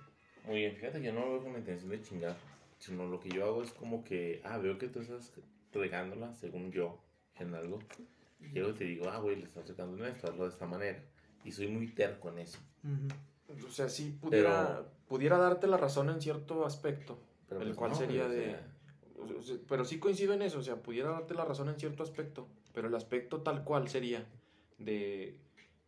Muy 0.47 0.57
bien, 0.57 0.75
fíjate 0.77 0.99
que 1.01 1.07
yo 1.07 1.13
no 1.13 1.21
lo 1.21 1.33
veo 1.33 1.43
con 1.45 1.53
la 1.55 1.59
intención 1.61 1.91
de 1.91 2.03
chingar, 2.03 2.37
sino 2.79 3.07
lo 3.07 3.19
que 3.21 3.31
yo 3.31 3.45
hago 3.45 3.63
es 3.63 3.73
como 3.73 4.05
que, 4.05 4.41
ah, 4.45 4.59
veo 4.59 4.77
que 4.79 4.89
tú 4.89 5.01
estás 5.01 5.33
regándola, 5.73 6.35
según 6.35 6.71
yo, 6.73 6.99
en 7.39 7.55
algo. 7.55 7.79
Y 8.41 8.51
Llego 8.53 8.71
y 8.71 8.75
te 8.75 8.85
digo, 8.85 9.09
ah, 9.09 9.19
güey, 9.19 9.37
le 9.37 9.45
estás 9.45 9.67
regando 9.69 9.97
en 10.05 10.13
esto, 10.13 10.29
hazlo 10.29 10.45
de 10.45 10.51
esta 10.51 10.67
manera. 10.67 11.03
Y 11.45 11.53
soy 11.53 11.69
muy 11.69 11.89
terco 11.89 12.29
en 12.31 12.39
eso. 12.41 12.59
Ujú. 12.85 13.67
O 13.67 13.71
sea, 13.71 13.89
sí 13.89 14.17
pudiera, 14.21 14.67
Pero- 14.77 14.91
pudiera 15.09 15.39
darte 15.39 15.67
la 15.67 15.77
razón 15.79 16.11
en 16.11 16.21
cierto 16.21 16.67
aspecto. 16.67 17.19
Pero 17.49 17.61
el 17.63 17.69
pues 17.69 17.79
cual 17.79 17.91
no, 17.93 17.97
sería 17.97 18.29
de... 18.29 18.45
sea, 18.47 18.67
Pero 19.69 19.85
sí 19.85 19.99
coincido 19.99 20.33
en 20.35 20.43
eso, 20.43 20.59
o 20.59 20.63
sea, 20.63 20.77
pudiera 20.77 21.11
darte 21.11 21.35
la 21.35 21.45
razón 21.45 21.69
en 21.69 21.79
cierto 21.79 22.03
aspecto, 22.03 22.49
pero 22.73 22.89
el 22.89 22.95
aspecto 22.95 23.43
tal 23.43 23.65
cual 23.65 23.89
sería 23.89 24.27
de 24.79 25.39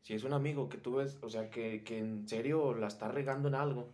si 0.03 0.15
es 0.15 0.25
un 0.25 0.33
amigo 0.33 0.69
que 0.69 0.79
tú 0.79 0.97
ves, 0.97 1.19
o 1.23 1.29
sea, 1.29 1.51
que, 1.51 1.83
que 1.85 1.99
en 1.99 2.27
serio 2.29 2.75
la 2.75 2.89
está 2.89 3.09
regando 3.09 3.49
en 3.49 3.55
algo, 3.55 3.89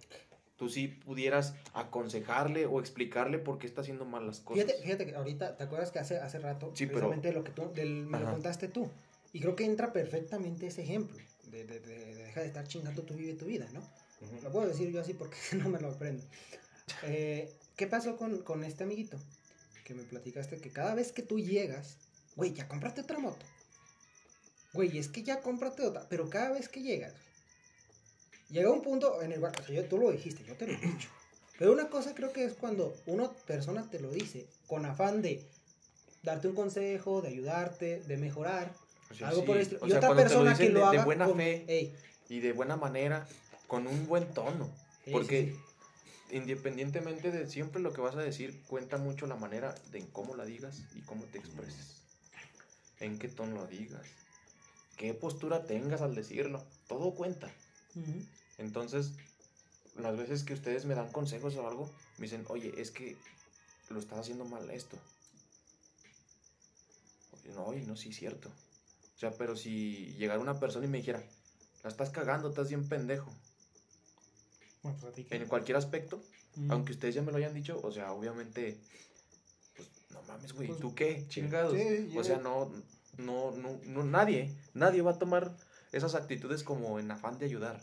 tú 0.56 0.68
sí 0.68 0.88
pudieras 0.88 1.54
aconsejarle 1.74 2.66
o 2.66 2.80
explicarle 2.80 3.38
por 3.38 3.58
qué 3.58 3.66
está 3.66 3.80
haciendo 3.82 4.04
mal 4.04 4.26
las 4.26 4.40
cosas. 4.40 4.64
Fíjate, 4.64 4.82
fíjate 4.82 5.06
que 5.06 5.14
ahorita, 5.16 5.56
¿te 5.56 5.64
acuerdas 5.64 5.90
que 5.90 5.98
hace, 5.98 6.18
hace 6.18 6.38
rato, 6.38 6.70
Sí, 6.74 6.86
pero- 6.86 7.00
precisamente 7.10 7.32
lo 7.32 7.44
que 7.44 7.52
tú, 7.52 7.70
del- 7.74 8.06
me 8.06 8.18
lo 8.18 8.24
Ajá. 8.26 8.32
contaste 8.34 8.68
tú? 8.68 8.88
Y 9.32 9.40
creo 9.40 9.54
que 9.56 9.64
entra 9.64 9.92
perfectamente 9.92 10.68
ese 10.68 10.82
ejemplo, 10.82 11.18
de, 11.50 11.64
de, 11.64 11.80
de, 11.80 11.98
de 12.14 12.14
dejar 12.24 12.42
de 12.44 12.48
estar 12.48 12.66
chingando 12.66 13.02
vida 13.02 13.32
y 13.32 13.36
tu 13.36 13.44
vida, 13.46 13.66
¿no? 13.72 13.80
ujú. 13.80 14.42
Lo 14.44 14.50
puedo 14.50 14.68
decir 14.68 14.90
yo 14.90 15.00
así 15.00 15.12
porque 15.12 15.36
no 15.62 15.68
me 15.68 15.78
lo 15.80 15.88
aprendo. 15.88 16.22
Eh, 17.02 17.52
¿Qué 17.76 17.86
pasó 17.86 18.16
con, 18.16 18.38
con 18.42 18.64
este 18.64 18.84
amiguito? 18.84 19.18
Que 19.84 19.94
me 19.94 20.02
platicaste 20.02 20.58
que 20.58 20.70
cada 20.70 20.94
vez 20.94 21.12
que 21.12 21.22
tú 21.22 21.38
llegas, 21.38 21.96
güey, 22.34 22.52
ya 22.52 22.66
compraste 22.68 23.02
otra 23.02 23.18
moto. 23.18 23.44
Güey, 24.72 24.98
es 24.98 25.08
que 25.08 25.22
ya 25.22 25.40
cómprate 25.40 25.82
otra. 25.84 26.06
Pero 26.08 26.28
cada 26.28 26.50
vez 26.52 26.68
que 26.68 26.82
llegas, 26.82 27.12
güey, 27.12 27.22
llega 28.50 28.70
un 28.70 28.82
punto 28.82 29.22
en 29.22 29.32
el 29.32 29.40
cual, 29.40 29.52
o 29.60 29.62
sea, 29.62 29.74
yo- 29.74 29.84
tú 29.88 29.98
lo 29.98 30.10
dijiste, 30.10 30.44
yo 30.44 30.54
te 30.56 30.66
lo 30.66 30.72
he 30.72 30.76
dicho. 30.76 31.08
Pero 31.58 31.72
una 31.72 31.88
cosa 31.88 32.14
creo 32.14 32.32
que 32.32 32.44
es 32.44 32.54
cuando 32.54 32.94
una 33.06 33.30
persona 33.32 33.88
te 33.90 33.98
lo 34.00 34.10
dice 34.10 34.46
con 34.66 34.84
afán 34.84 35.22
de 35.22 35.42
darte 36.22 36.48
un 36.48 36.54
consejo, 36.54 37.22
de 37.22 37.28
ayudarte, 37.28 38.00
de 38.00 38.16
mejorar, 38.18 38.74
O 39.10 39.14
sea, 39.14 39.28
algo 39.28 39.40
sí, 39.42 39.46
por 39.46 39.56
el 39.56 39.62
estilo. 39.62 39.80
o 39.82 39.86
Y 39.86 39.90
sea, 39.90 39.98
otra 39.98 40.10
lo 40.10 40.16
persona 40.16 40.50
dicen 40.50 40.66
que 40.66 40.72
lo 40.72 40.80
de- 40.80 40.84
haga 40.86 40.98
de 40.98 41.04
buena 41.04 41.26
con- 41.26 41.36
fe 41.38 41.64
Ey, 41.68 41.94
y 42.28 42.40
de 42.40 42.52
buena 42.52 42.76
manera, 42.76 43.26
con 43.68 43.86
un 43.86 44.06
buen 44.06 44.26
tono, 44.34 44.70
sí, 45.04 45.10
porque 45.12 45.52
sí. 45.54 45.60
Independientemente 46.30 47.30
de 47.30 47.48
siempre 47.48 47.80
lo 47.80 47.92
que 47.92 48.00
vas 48.00 48.16
a 48.16 48.20
decir, 48.20 48.62
cuenta 48.66 48.98
mucho 48.98 49.26
la 49.26 49.36
manera 49.36 49.74
de 49.90 49.98
en 49.98 50.06
cómo 50.06 50.34
la 50.34 50.44
digas 50.44 50.82
y 50.94 51.02
cómo 51.02 51.24
te 51.24 51.38
expreses. 51.38 52.02
En 53.00 53.18
qué 53.18 53.28
tono 53.28 53.56
lo 53.56 53.66
digas. 53.66 54.06
Qué 54.96 55.12
postura 55.14 55.66
tengas 55.66 56.00
al 56.00 56.14
decirlo. 56.14 56.64
Todo 56.88 57.14
cuenta. 57.14 57.50
Entonces, 58.58 59.12
las 59.96 60.16
veces 60.16 60.44
que 60.44 60.54
ustedes 60.54 60.84
me 60.84 60.94
dan 60.94 61.12
consejos 61.12 61.56
o 61.56 61.68
algo, 61.68 61.90
me 62.18 62.24
dicen, 62.24 62.44
oye, 62.48 62.72
es 62.80 62.90
que 62.90 63.16
lo 63.90 64.00
estás 64.00 64.18
haciendo 64.18 64.44
mal 64.44 64.70
esto. 64.70 64.98
Oye, 67.32 67.54
No, 67.54 67.66
oye, 67.66 67.82
no, 67.82 67.96
sí, 67.96 68.10
es 68.10 68.16
cierto. 68.16 68.50
O 69.16 69.18
sea, 69.18 69.32
pero 69.32 69.56
si 69.56 70.14
llegara 70.18 70.40
una 70.40 70.60
persona 70.60 70.86
y 70.86 70.88
me 70.88 70.98
dijera, 70.98 71.22
la 71.82 71.90
estás 71.90 72.10
cagando, 72.10 72.48
estás 72.48 72.68
bien 72.68 72.88
pendejo. 72.88 73.32
Bueno, 74.86 74.98
pues 75.00 75.12
a 75.12 75.14
ti 75.16 75.24
que- 75.24 75.36
En 75.36 75.46
cualquier 75.46 75.76
aspecto, 75.76 76.22
aunque 76.68 76.92
ustedes 76.92 77.14
ya 77.14 77.22
me 77.22 77.32
lo 77.32 77.38
hayan 77.38 77.54
dicho, 77.54 77.80
o 77.82 77.90
sea, 77.92 78.12
obviamente, 78.12 78.78
pues 79.76 79.88
no 80.10 80.22
mames, 80.22 80.52
güey, 80.52 80.68
Pues, 80.68 80.80
¿tú 80.80 80.94
qué? 80.94 81.26
Chingados. 81.28 81.74
sí, 81.76 82.16
o 82.16 82.24
sea, 82.24 82.38
no, 82.38 82.72
no, 83.18 83.50
no, 83.52 83.78
no, 83.84 84.04
nadie, 84.04 84.54
nadie 84.74 85.02
va 85.02 85.12
a 85.12 85.18
tomar 85.18 85.56
esas 85.92 86.14
actitudes 86.14 86.62
como 86.62 86.98
en 86.98 87.10
afán 87.10 87.38
de 87.38 87.46
ayudar. 87.46 87.80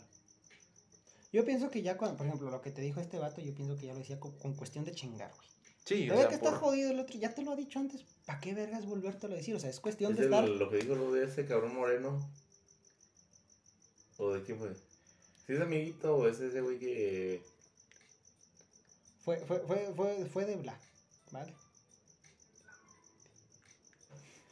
Yo 1.32 1.44
pienso 1.44 1.68
que 1.70 1.82
ya, 1.82 1.96
cuando, 1.96 2.16
por 2.16 2.26
ejemplo, 2.26 2.50
lo 2.50 2.60
que 2.60 2.70
te 2.70 2.80
dijo 2.80 3.00
este 3.00 3.18
vato, 3.18 3.40
yo 3.40 3.54
pienso 3.54 3.76
que 3.76 3.86
ya 3.86 3.92
lo 3.92 3.98
decía 3.98 4.20
con, 4.20 4.38
con 4.38 4.54
cuestión 4.54 4.84
de 4.84 4.92
chingar, 4.92 5.32
güey. 5.34 5.48
Sí, 5.84 6.08
o 6.10 6.14
sea, 6.16 6.28
que 6.28 6.36
está 6.36 6.50
por- 6.50 6.60
jodido 6.60 6.90
el 6.92 7.00
otro, 7.00 7.18
ya 7.18 7.34
te 7.34 7.42
lo 7.42 7.50
ha 7.52 7.56
dicho 7.56 7.78
antes, 7.78 8.04
¿para 8.24 8.40
qué 8.40 8.54
vergas 8.54 8.86
volvértelo 8.86 9.34
a 9.34 9.36
decir? 9.36 9.54
O 9.54 9.60
sea, 9.60 9.68
es 9.68 9.80
cuestión 9.80 10.12
¿Es 10.12 10.18
de 10.18 10.24
estar... 10.24 10.48
lo 10.48 10.70
que 10.70 10.76
dijo 10.78 10.94
lo 10.94 11.12
de 11.12 11.24
ese 11.26 11.44
cabrón 11.44 11.74
moreno? 11.74 12.26
¿O 14.16 14.32
de 14.32 14.42
quién 14.44 14.58
fue? 14.58 14.72
¿Si 15.46 15.52
es 15.52 15.60
amiguito 15.60 16.16
o 16.16 16.26
es 16.28 16.40
ese 16.40 16.60
güey 16.60 16.78
que... 16.78 17.42
Fue, 19.24 19.38
fue, 19.38 19.60
fue, 19.60 19.92
fue, 19.94 20.26
fue 20.26 20.44
de 20.44 20.56
Black, 20.56 20.80
¿vale? 21.30 21.54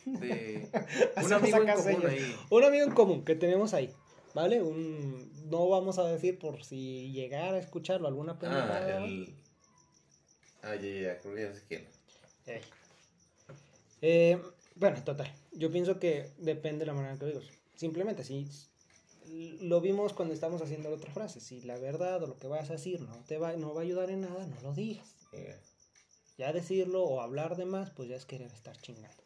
de 0.05 0.69
un 1.25 1.33
amigo 1.33 1.59
en 1.63 1.75
común 1.75 1.91
ellos. 2.01 2.05
ahí. 2.11 2.37
Un 2.51 2.65
amigo 2.65 2.85
en 2.87 2.93
común 2.93 3.25
que 3.25 3.35
tenemos 3.37 3.73
ahí, 3.75 3.95
¿vale? 4.35 4.61
Un... 4.63 5.31
No 5.51 5.69
vamos 5.69 5.99
a 5.99 6.05
decir 6.05 6.39
por 6.39 6.65
si 6.65 7.13
llegara 7.13 7.57
a 7.57 7.61
escucharlo 7.61 8.09
alguna 8.09 8.33
Ah, 8.33 8.39
pendejada. 8.39 9.01
¿vale? 9.01 9.05
el... 9.05 9.35
Ah, 10.63 10.75
ya, 10.77 10.89
ya, 10.89 11.19
creo 11.19 11.35
que 11.35 11.43
ya 11.43 11.55
sé 11.55 11.63
quién. 11.69 11.87
Eh, 14.01 14.41
bueno, 14.77 15.03
total. 15.05 15.33
Yo 15.53 15.71
pienso 15.71 15.99
que 16.01 16.31
depende 16.39 16.81
de 16.81 16.87
la 16.87 16.95
manera 16.95 17.15
que 17.19 17.27
lo 17.27 17.33
digas. 17.33 17.45
Simplemente, 17.77 18.25
si 18.25 18.49
lo 19.61 19.81
vimos 19.81 20.13
cuando 20.13 20.35
estamos 20.35 20.61
haciendo 20.63 20.91
la 20.91 20.97
otra 20.97 21.13
frase. 21.13 21.41
Si 21.41 21.63
la 21.63 21.79
verdad 21.79 22.23
o 22.23 22.27
lo 22.27 22.39
que 22.39 22.49
vas 22.49 22.69
a 22.71 22.75
decir 22.75 23.01
no 23.01 23.25
te 23.27 23.39
va, 23.39 23.57
no 23.57 23.73
va 23.75 23.81
a 23.81 23.85
ayudar 23.85 24.11
en 24.11 24.23
nada, 24.23 24.47
no 24.47 24.61
lo 24.61 24.75
digas. 24.75 25.07
Eh, 25.33 25.59
Ya 26.39 26.53
decirlo 26.53 27.03
o 27.05 27.21
hablar 27.21 27.57
de 27.57 27.65
más, 27.65 27.91
pues 27.91 28.09
ya 28.09 28.17
es 28.17 28.27
querer 28.27 28.51
estar 28.53 28.77
chingando. 28.81 29.23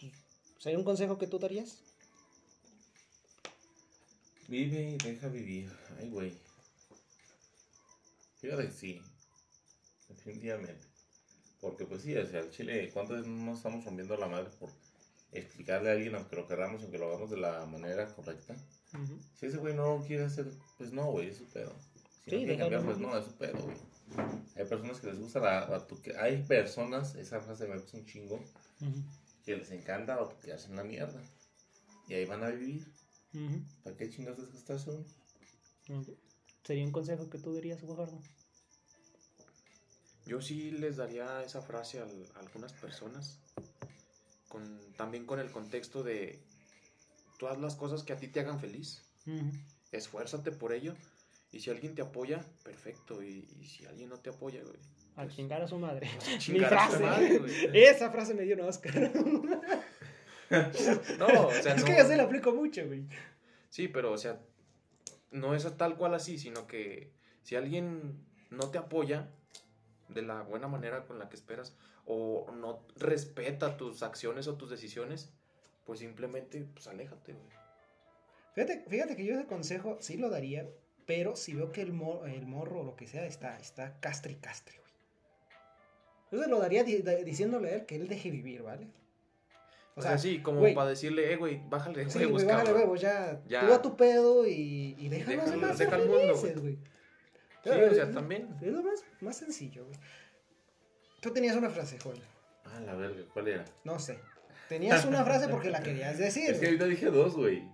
Entonces, 0.00 0.18
¿Sería 0.58 0.78
un 0.78 0.84
consejo 0.84 1.18
que 1.18 1.26
tú 1.26 1.38
darías? 1.38 1.78
Vive 4.48 4.90
y 4.90 4.96
deja 4.96 5.28
vivir. 5.28 5.72
Ay, 5.98 6.08
güey. 6.10 6.32
Fíjate 8.40 8.66
que 8.66 8.72
sí. 8.72 9.00
Definitivamente. 10.08 10.84
Porque 11.60 11.84
pues 11.84 12.02
sí, 12.02 12.16
o 12.16 12.26
sea, 12.26 12.40
el 12.40 12.50
chile, 12.50 12.90
¿cuántas 12.92 13.26
nos 13.26 13.56
estamos 13.56 13.84
rompiendo 13.84 14.16
la 14.16 14.28
madre 14.28 14.50
por 14.60 14.70
explicarle 15.32 15.90
a 15.90 15.92
alguien, 15.94 16.14
aunque 16.14 16.36
lo 16.36 16.46
queramos, 16.46 16.82
aunque 16.82 16.98
lo 16.98 17.08
hagamos 17.08 17.30
de 17.30 17.38
la 17.38 17.66
manera 17.66 18.06
correcta? 18.14 18.54
Si 19.38 19.46
ese 19.46 19.56
güey 19.58 19.74
no 19.74 20.02
quiere 20.06 20.24
hacer, 20.24 20.46
pues 20.78 20.92
no, 20.92 21.10
güey, 21.10 21.28
es 21.28 21.36
su 21.38 21.44
pedo. 21.46 21.74
Si 22.24 22.30
Sí, 22.30 22.36
no 22.36 22.38
quiere 22.42 22.58
cambiar, 22.58 22.84
pues 22.84 22.98
no, 22.98 23.16
es 23.16 23.24
su 23.24 23.32
pedo, 23.36 23.58
güey. 23.62 23.76
Hay 24.56 24.64
personas 24.64 25.00
que 25.00 25.08
les 25.08 25.18
gusta 25.18 25.40
la 25.40 25.66
batuque... 25.66 26.16
Hay 26.16 26.42
personas, 26.42 27.14
esa 27.16 27.40
frase 27.40 27.66
me 27.66 27.76
gusta 27.76 27.96
un 27.98 28.06
chingo, 28.06 28.40
que 29.44 29.56
les 29.56 29.70
encanta 29.70 30.16
batuquearse 30.16 30.68
en 30.70 30.76
la 30.76 30.84
mierda. 30.84 31.20
Y 32.08 32.14
ahí 32.14 32.24
van 32.24 32.42
a 32.44 32.48
vivir. 32.50 32.86
¿Para 33.84 33.96
qué 33.96 34.08
chingados 34.10 34.40
desgastarse 34.40 34.90
uno? 34.90 35.04
ujú. 36.00 36.16
¿Sería 36.64 36.84
un 36.84 36.92
consejo 36.92 37.28
que 37.28 37.38
tú 37.38 37.54
darías, 37.54 37.82
Guajardo? 37.82 38.18
Yo 40.26 40.40
sí 40.40 40.70
les 40.72 40.96
daría 40.96 41.42
esa 41.44 41.62
frase 41.62 42.00
al- 42.00 42.26
a, 42.34 42.40
algunas 42.40 42.72
personas, 42.72 43.38
con, 44.48 44.80
también 44.96 45.24
con 45.26 45.38
el 45.38 45.50
contexto 45.52 46.02
de 46.02 46.40
tú 47.38 47.48
haz 47.48 47.58
las 47.58 47.76
cosas 47.76 48.02
que 48.02 48.12
a 48.12 48.16
ti 48.16 48.28
te 48.28 48.40
hagan 48.40 48.60
feliz, 48.60 49.02
Ujú. 49.26 49.50
esfuérzate 49.92 50.52
por 50.52 50.72
ello, 50.72 50.94
y 51.52 51.60
si 51.60 51.70
alguien 51.70 51.94
te 51.94 52.02
apoya, 52.02 52.44
perfecto, 52.64 53.22
y, 53.22 53.48
y 53.60 53.64
si 53.66 53.86
alguien 53.86 54.08
no 54.08 54.18
te 54.18 54.30
apoya, 54.30 54.62
güey, 54.62 54.76
A 55.16 55.22
pues, 55.24 55.36
chingar 55.36 55.62
a 55.62 55.68
su 55.68 55.78
madre. 55.78 56.08
Mi 56.32 56.38
chingar 56.38 56.74
a 56.74 56.86
su 56.90 56.96
frase. 56.96 57.04
madre, 57.04 57.38
güey. 57.38 57.84
Esa 57.84 58.10
frase 58.10 58.34
me 58.34 58.42
dio 58.42 58.54
un 58.56 58.62
Oscar. 58.62 59.12
No, 61.18 61.26
o 61.48 61.50
sea, 61.52 61.74
es 61.74 61.80
no, 61.82 61.86
que 61.86 61.96
yo 61.98 62.06
se 62.06 62.16
la 62.16 62.22
aplico 62.24 62.52
mucho, 62.52 62.86
güey. 62.86 63.04
sí, 63.70 63.88
pero, 63.88 64.12
o 64.12 64.18
sea, 64.18 64.40
no 65.32 65.54
es 65.56 65.76
tal 65.76 65.96
cual 65.96 66.14
así, 66.14 66.38
sino 66.38 66.66
que 66.68 67.10
si 67.42 67.56
alguien 67.56 68.24
no 68.50 68.70
te 68.70 68.78
apoya 68.78 69.28
de 70.08 70.22
la 70.22 70.42
buena 70.42 70.68
manera 70.68 71.04
con 71.04 71.18
la 71.18 71.28
que 71.28 71.34
esperas, 71.36 71.74
o 72.04 72.48
no 72.52 72.86
respeta 72.96 73.76
tus 73.76 74.04
acciones 74.04 74.46
o 74.46 74.54
tus 74.56 74.70
decisiones, 74.70 75.32
pues 75.86 76.00
simplemente, 76.00 76.66
pues 76.74 76.86
aléjate, 76.88 77.32
güey. 77.32 77.46
Fíjate, 78.54 78.84
fíjate 78.88 79.16
que 79.16 79.24
yo 79.24 79.34
ese 79.34 79.46
consejo 79.46 79.98
sí 80.00 80.16
lo 80.16 80.28
daría, 80.30 80.68
pero 81.06 81.36
si 81.36 81.54
veo 81.54 81.70
que 81.72 81.82
el, 81.82 81.92
mor- 81.92 82.28
el 82.28 82.46
morro 82.46 82.80
o 82.80 82.84
lo 82.84 82.96
que 82.96 83.06
sea 83.06 83.24
está, 83.26 83.58
está 83.58 83.98
castre 84.00 84.32
y 84.32 84.36
castre, 84.36 84.78
güey. 84.78 84.92
Yo 86.32 86.42
se 86.42 86.48
lo 86.50 86.58
daría 86.58 86.82
di- 86.82 87.02
diciéndole 87.24 87.70
a 87.70 87.74
él 87.76 87.86
que 87.86 87.96
él 87.96 88.08
deje 88.08 88.30
vivir, 88.30 88.62
¿vale? 88.62 88.88
O 89.94 90.02
sea, 90.02 90.18
sí, 90.18 90.42
como 90.42 90.60
güey, 90.60 90.74
para 90.74 90.90
decirle, 90.90 91.32
eh, 91.32 91.36
güey, 91.36 91.62
bájale 91.68 92.04
de 92.04 92.10
Sí, 92.10 92.18
huevos, 92.18 92.42
güey, 92.44 92.46
bájale 92.54 92.74
huevos, 92.74 93.00
ya, 93.00 93.40
Ya. 93.46 93.66
Tú 93.66 93.72
a 93.72 93.80
tu 93.80 93.96
pedo 93.96 94.46
y, 94.46 94.94
y 94.98 95.08
Déjalo, 95.08 95.42
demás 95.50 95.76
ser 95.78 95.86
deja 95.86 95.96
al 95.96 96.08
mundo, 96.08 96.34
güey. 96.60 96.78
Sí, 97.64 97.70
o 97.70 97.94
sea, 97.94 98.10
también. 98.10 98.54
Es 98.60 98.72
lo 98.72 98.82
más, 98.82 99.04
más 99.20 99.36
sencillo, 99.36 99.84
güey. 99.86 99.98
Tú 101.20 101.32
tenías 101.32 101.56
una 101.56 101.70
frase, 101.70 101.98
Joel. 102.02 102.20
Ah, 102.64 102.80
la 102.80 102.94
verga, 102.94 103.22
¿cuál 103.32 103.48
era? 103.48 103.64
No 103.84 103.98
sé. 103.98 104.18
Tenías 104.68 105.04
una 105.04 105.24
frase 105.24 105.48
porque 105.50 105.70
la 105.70 105.82
querías 105.82 106.18
decir. 106.18 106.50
Es 106.50 106.58
que 106.58 106.66
ahorita 106.66 106.86
dije 106.86 107.06
dos, 107.06 107.36
güey. 107.36 107.68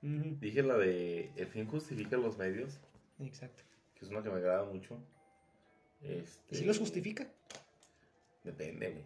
Dije 0.00 0.62
la 0.62 0.76
de 0.76 1.32
El 1.36 1.48
fin 1.48 1.66
justifica 1.66 2.16
los 2.16 2.38
medios, 2.38 2.78
Exacto. 3.18 3.64
que 3.98 4.04
es 4.04 4.10
una 4.10 4.22
que 4.22 4.30
me 4.30 4.36
agrada 4.36 4.64
mucho. 4.64 4.98
Este, 6.02 6.54
¿Y 6.54 6.58
si 6.58 6.64
los 6.64 6.78
justifica? 6.78 7.26
Depende, 8.44 8.90
güey. 8.90 9.04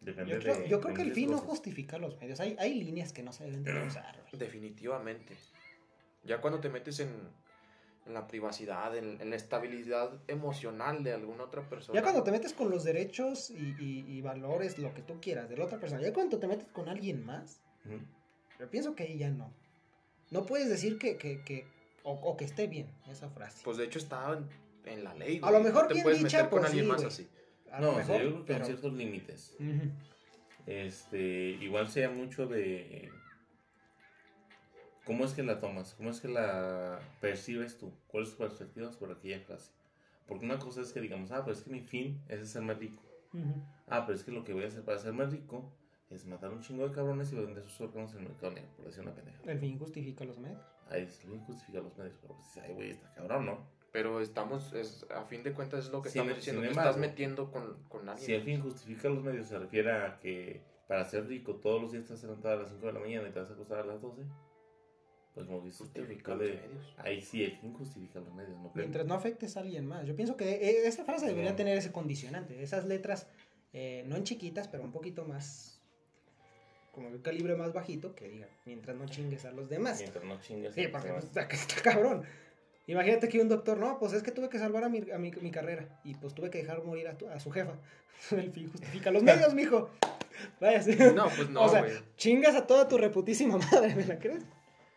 Depende 0.00 0.32
Yo 0.32 0.38
creo, 0.38 0.58
de. 0.58 0.68
yo 0.68 0.80
creo 0.80 0.94
de 0.94 1.02
que 1.02 1.08
el 1.08 1.12
fin 1.12 1.30
no 1.30 1.38
justifica 1.38 1.98
los 1.98 2.18
medios. 2.18 2.40
Hay, 2.40 2.56
hay 2.58 2.74
líneas 2.74 3.12
que 3.12 3.22
no 3.22 3.32
se 3.32 3.44
deben 3.44 3.64
de 3.64 3.72
cruzar, 3.80 4.16
güey. 4.22 4.38
Definitivamente. 4.40 5.34
Ya 6.24 6.40
cuando 6.40 6.60
te 6.60 6.70
metes 6.70 7.00
en, 7.00 7.10
en 8.06 8.14
la 8.14 8.26
privacidad, 8.26 8.96
en, 8.96 9.20
en 9.20 9.30
la 9.30 9.36
estabilidad 9.36 10.12
emocional 10.28 11.02
de 11.02 11.12
alguna 11.12 11.44
otra 11.44 11.68
persona. 11.68 11.98
Ya 11.98 12.02
cuando 12.02 12.22
te 12.22 12.30
metes 12.30 12.52
con 12.52 12.70
los 12.70 12.84
derechos 12.84 13.50
y, 13.50 13.74
y- 13.80 14.04
y 14.08 14.20
valores, 14.22 14.78
lo 14.78 14.94
que 14.94 15.02
tú 15.02 15.20
quieras 15.20 15.48
de 15.48 15.56
la 15.56 15.64
otra 15.64 15.78
persona, 15.80 16.00
ya 16.02 16.12
cuando 16.12 16.38
te 16.38 16.46
metes 16.46 16.68
con 16.72 16.88
alguien 16.88 17.24
más, 17.26 17.60
yo 18.60 18.70
pienso 18.70 18.94
que 18.94 19.02
ahí 19.04 19.18
ya 19.18 19.30
no. 19.30 19.52
No 20.30 20.46
puedes 20.46 20.68
decir 20.68 20.98
que, 20.98 21.16
que, 21.18 21.42
que 21.42 21.66
o, 22.04 22.12
o 22.12 22.36
que 22.36 22.44
esté 22.44 22.66
bien 22.68 22.86
esa 23.10 23.28
frase. 23.28 23.60
Pues 23.64 23.76
de 23.76 23.84
hecho 23.84 23.98
está 23.98 24.32
en, 24.32 24.46
en 24.92 25.04
la 25.04 25.14
ley. 25.14 25.40
A 25.42 25.50
lo 25.50 25.60
mejor 25.60 25.82
No 25.82 25.88
te 25.88 25.94
bien 25.94 26.04
puedes 26.04 26.18
dicha, 26.22 26.38
meter 26.38 26.50
con 26.50 26.58
pues, 26.60 26.70
alguien 26.70 26.84
sí, 26.84 26.90
más 26.90 26.96
güey. 27.02 27.08
así. 27.12 27.28
A 27.72 27.80
No, 27.80 27.86
lo 27.86 27.92
o 27.92 27.94
sea, 27.96 28.04
mejor, 28.06 28.22
yo 28.22 28.28
creo 28.30 28.38
que 28.40 28.46
pero- 28.46 28.58
con 28.60 28.66
ciertos 28.66 28.92
límites. 28.94 29.56
Este, 30.66 31.20
igual 31.60 31.88
sea 31.88 32.10
mucho 32.10 32.46
de 32.46 33.10
cómo 35.06 35.24
es 35.24 35.32
que 35.32 35.42
la 35.42 35.60
tomas, 35.60 35.94
cómo 35.94 36.10
es 36.10 36.20
que 36.20 36.28
la 36.28 36.98
percibes 37.20 37.78
tú, 37.78 37.92
cuáles 38.08 38.30
tus 38.30 38.38
perspectivas 38.38 38.96
por 38.96 39.10
aquella 39.12 39.40
frase. 39.40 39.70
Porque 40.26 40.44
una 40.44 40.58
cosa 40.58 40.82
es 40.82 40.92
que 40.92 41.00
digamos, 41.00 41.30
ah, 41.30 41.42
pero 41.44 41.56
es 41.56 41.62
que 41.62 41.70
mi 41.70 41.80
fin 41.80 42.20
es 42.28 42.40
hacerme 42.42 42.74
rico. 42.74 43.00
Ujú. 43.32 43.62
Ah, 43.86 44.04
pero 44.04 44.16
es 44.18 44.24
que 44.24 44.32
lo 44.32 44.42
que 44.44 44.52
voy 44.52 44.64
a 44.64 44.68
hacer 44.68 44.82
para 44.82 44.98
hacerme 44.98 45.24
rico 45.26 45.72
es 46.10 46.26
matar 46.26 46.50
un 46.50 46.60
chingo 46.60 46.86
de 46.88 46.94
cabrones 46.94 47.32
y 47.32 47.36
vender 47.36 47.62
sus 47.64 47.80
órganos 47.80 48.12
en 48.14 48.18
el 48.22 48.28
mercado 48.30 48.52
negro, 48.52 48.70
por 48.76 48.86
decir 48.86 49.02
una 49.02 49.14
pendeja. 49.14 49.38
El 49.44 49.58
fin 49.58 49.78
justifica 49.78 50.24
los 50.24 50.38
medios. 50.38 50.60
Ahí 50.90 51.06
se 51.08 51.26
le 51.28 51.38
justifica 51.38 51.80
los 51.80 51.96
medios, 51.96 52.16
pero 52.20 52.34
pues, 52.34 52.64
ay, 52.64 52.74
güey, 52.74 52.90
está 52.90 53.12
cabrón, 53.14 53.46
¿no? 53.46 53.58
Pero 53.92 54.20
estamos, 54.20 54.72
es, 54.72 55.06
a 55.10 55.22
fin 55.24 55.42
de 55.42 55.52
cuentas 55.52 55.86
es 55.86 55.92
lo 55.92 56.02
que 56.02 56.10
Sin- 56.10 56.20
estamos 56.22 56.36
diciendo. 56.36 56.62
embargo, 56.62 56.90
estás 56.90 57.00
metiendo 57.00 57.50
con, 57.50 57.82
con 57.88 58.08
alguien. 58.08 58.26
Si 58.26 58.34
el 58.34 58.42
fin 58.42 58.60
justifica 58.60 59.08
los 59.08 59.22
medios 59.22 59.46
se 59.46 59.58
refiere 59.58 59.90
a 59.92 60.18
que 60.18 60.60
para 60.86 61.04
ser 61.04 61.26
rico 61.26 61.54
todos 61.56 61.80
los 61.82 61.92
días 61.92 62.10
a 62.10 62.26
levantar 62.26 62.52
a 62.52 62.56
las 62.62 62.68
5 62.68 62.86
de 62.86 62.92
la 62.92 63.00
mañana 63.00 63.28
y 63.28 63.32
te 63.32 63.40
vas 63.40 63.50
a 63.50 63.54
acostar 63.54 63.78
a 63.80 63.84
las 63.86 64.00
12, 64.00 64.22
pues 65.36 65.46
como 65.46 65.60
dices, 65.60 65.88
te 65.92 66.00
Justifica 66.00 66.34
puede- 66.34 66.54
los 66.54 66.62
medios. 66.62 66.94
Ahí 66.96 67.20
sí, 67.20 67.44
el 67.44 67.56
fin 67.58 67.72
justifica 67.74 68.18
los 68.20 68.32
medios, 68.34 68.58
¿no 68.58 68.72
creo? 68.72 68.84
Mientras 68.86 69.06
no 69.06 69.14
afectes 69.14 69.56
a 69.56 69.60
alguien 69.60 69.86
más. 69.86 70.06
Yo 70.06 70.16
pienso 70.16 70.34
que 70.36 70.48
eh, 70.50 70.86
esa 70.88 71.04
frase 71.04 71.26
debería 71.26 71.50
No. 71.50 71.56
tener 71.56 71.76
ese 71.76 71.92
condicionante. 71.92 72.60
Esas 72.62 72.86
letras, 72.86 73.28
eh, 73.74 74.02
no 74.06 74.16
en 74.16 74.24
chiquitas, 74.24 74.66
pero 74.66 74.82
un 74.82 74.92
poquito 74.92 75.24
más. 75.26 75.78
Como 76.92 77.08
un 77.08 77.18
calibre 77.18 77.54
más 77.54 77.74
bajito, 77.74 78.14
que 78.14 78.26
diga, 78.28 78.48
mientras 78.64 78.96
no 78.96 79.04
chingues 79.06 79.44
a 79.44 79.50
los 79.52 79.68
demás. 79.68 79.98
Mientras 80.00 80.24
no 80.24 80.40
chingas. 80.40 80.74
Sí, 80.74 80.84
a 80.84 80.88
los 80.88 81.04
demás. 81.04 81.24
pues, 81.32 81.44
está, 81.46 81.54
está 81.54 81.82
cabrón. 81.82 82.22
Imagínate 82.86 83.28
que 83.28 83.38
un 83.40 83.48
doctor, 83.50 83.76
no, 83.78 83.98
pues 83.98 84.14
es 84.14 84.22
que 84.22 84.30
tuve 84.32 84.48
que 84.48 84.58
salvar 84.58 84.84
a 84.84 84.88
mi, 84.88 85.10
a 85.10 85.18
mi, 85.18 85.30
mi 85.32 85.50
carrera 85.50 86.00
y 86.04 86.14
pues 86.14 86.34
tuve 86.34 86.48
que 86.50 86.58
dejar 86.58 86.82
morir 86.84 87.08
a, 87.08 87.18
tu- 87.18 87.28
a 87.28 87.38
su 87.40 87.50
jefa. 87.50 87.74
El 88.30 88.50
fin 88.52 88.70
justifica 88.70 89.10
los 89.10 89.22
medios, 89.22 89.52
mijo. 89.54 89.90
Váyase. 90.60 91.12
No, 91.12 91.28
pues 91.36 91.50
no, 91.50 91.62
o 91.64 91.68
sea, 91.68 91.80
güey. 91.82 91.92
chingas 92.16 92.54
a 92.54 92.66
toda 92.66 92.88
tu 92.88 92.96
reputísima 92.96 93.58
madre, 93.58 93.94
¿me 93.94 94.06
la 94.06 94.18
crees? 94.18 94.44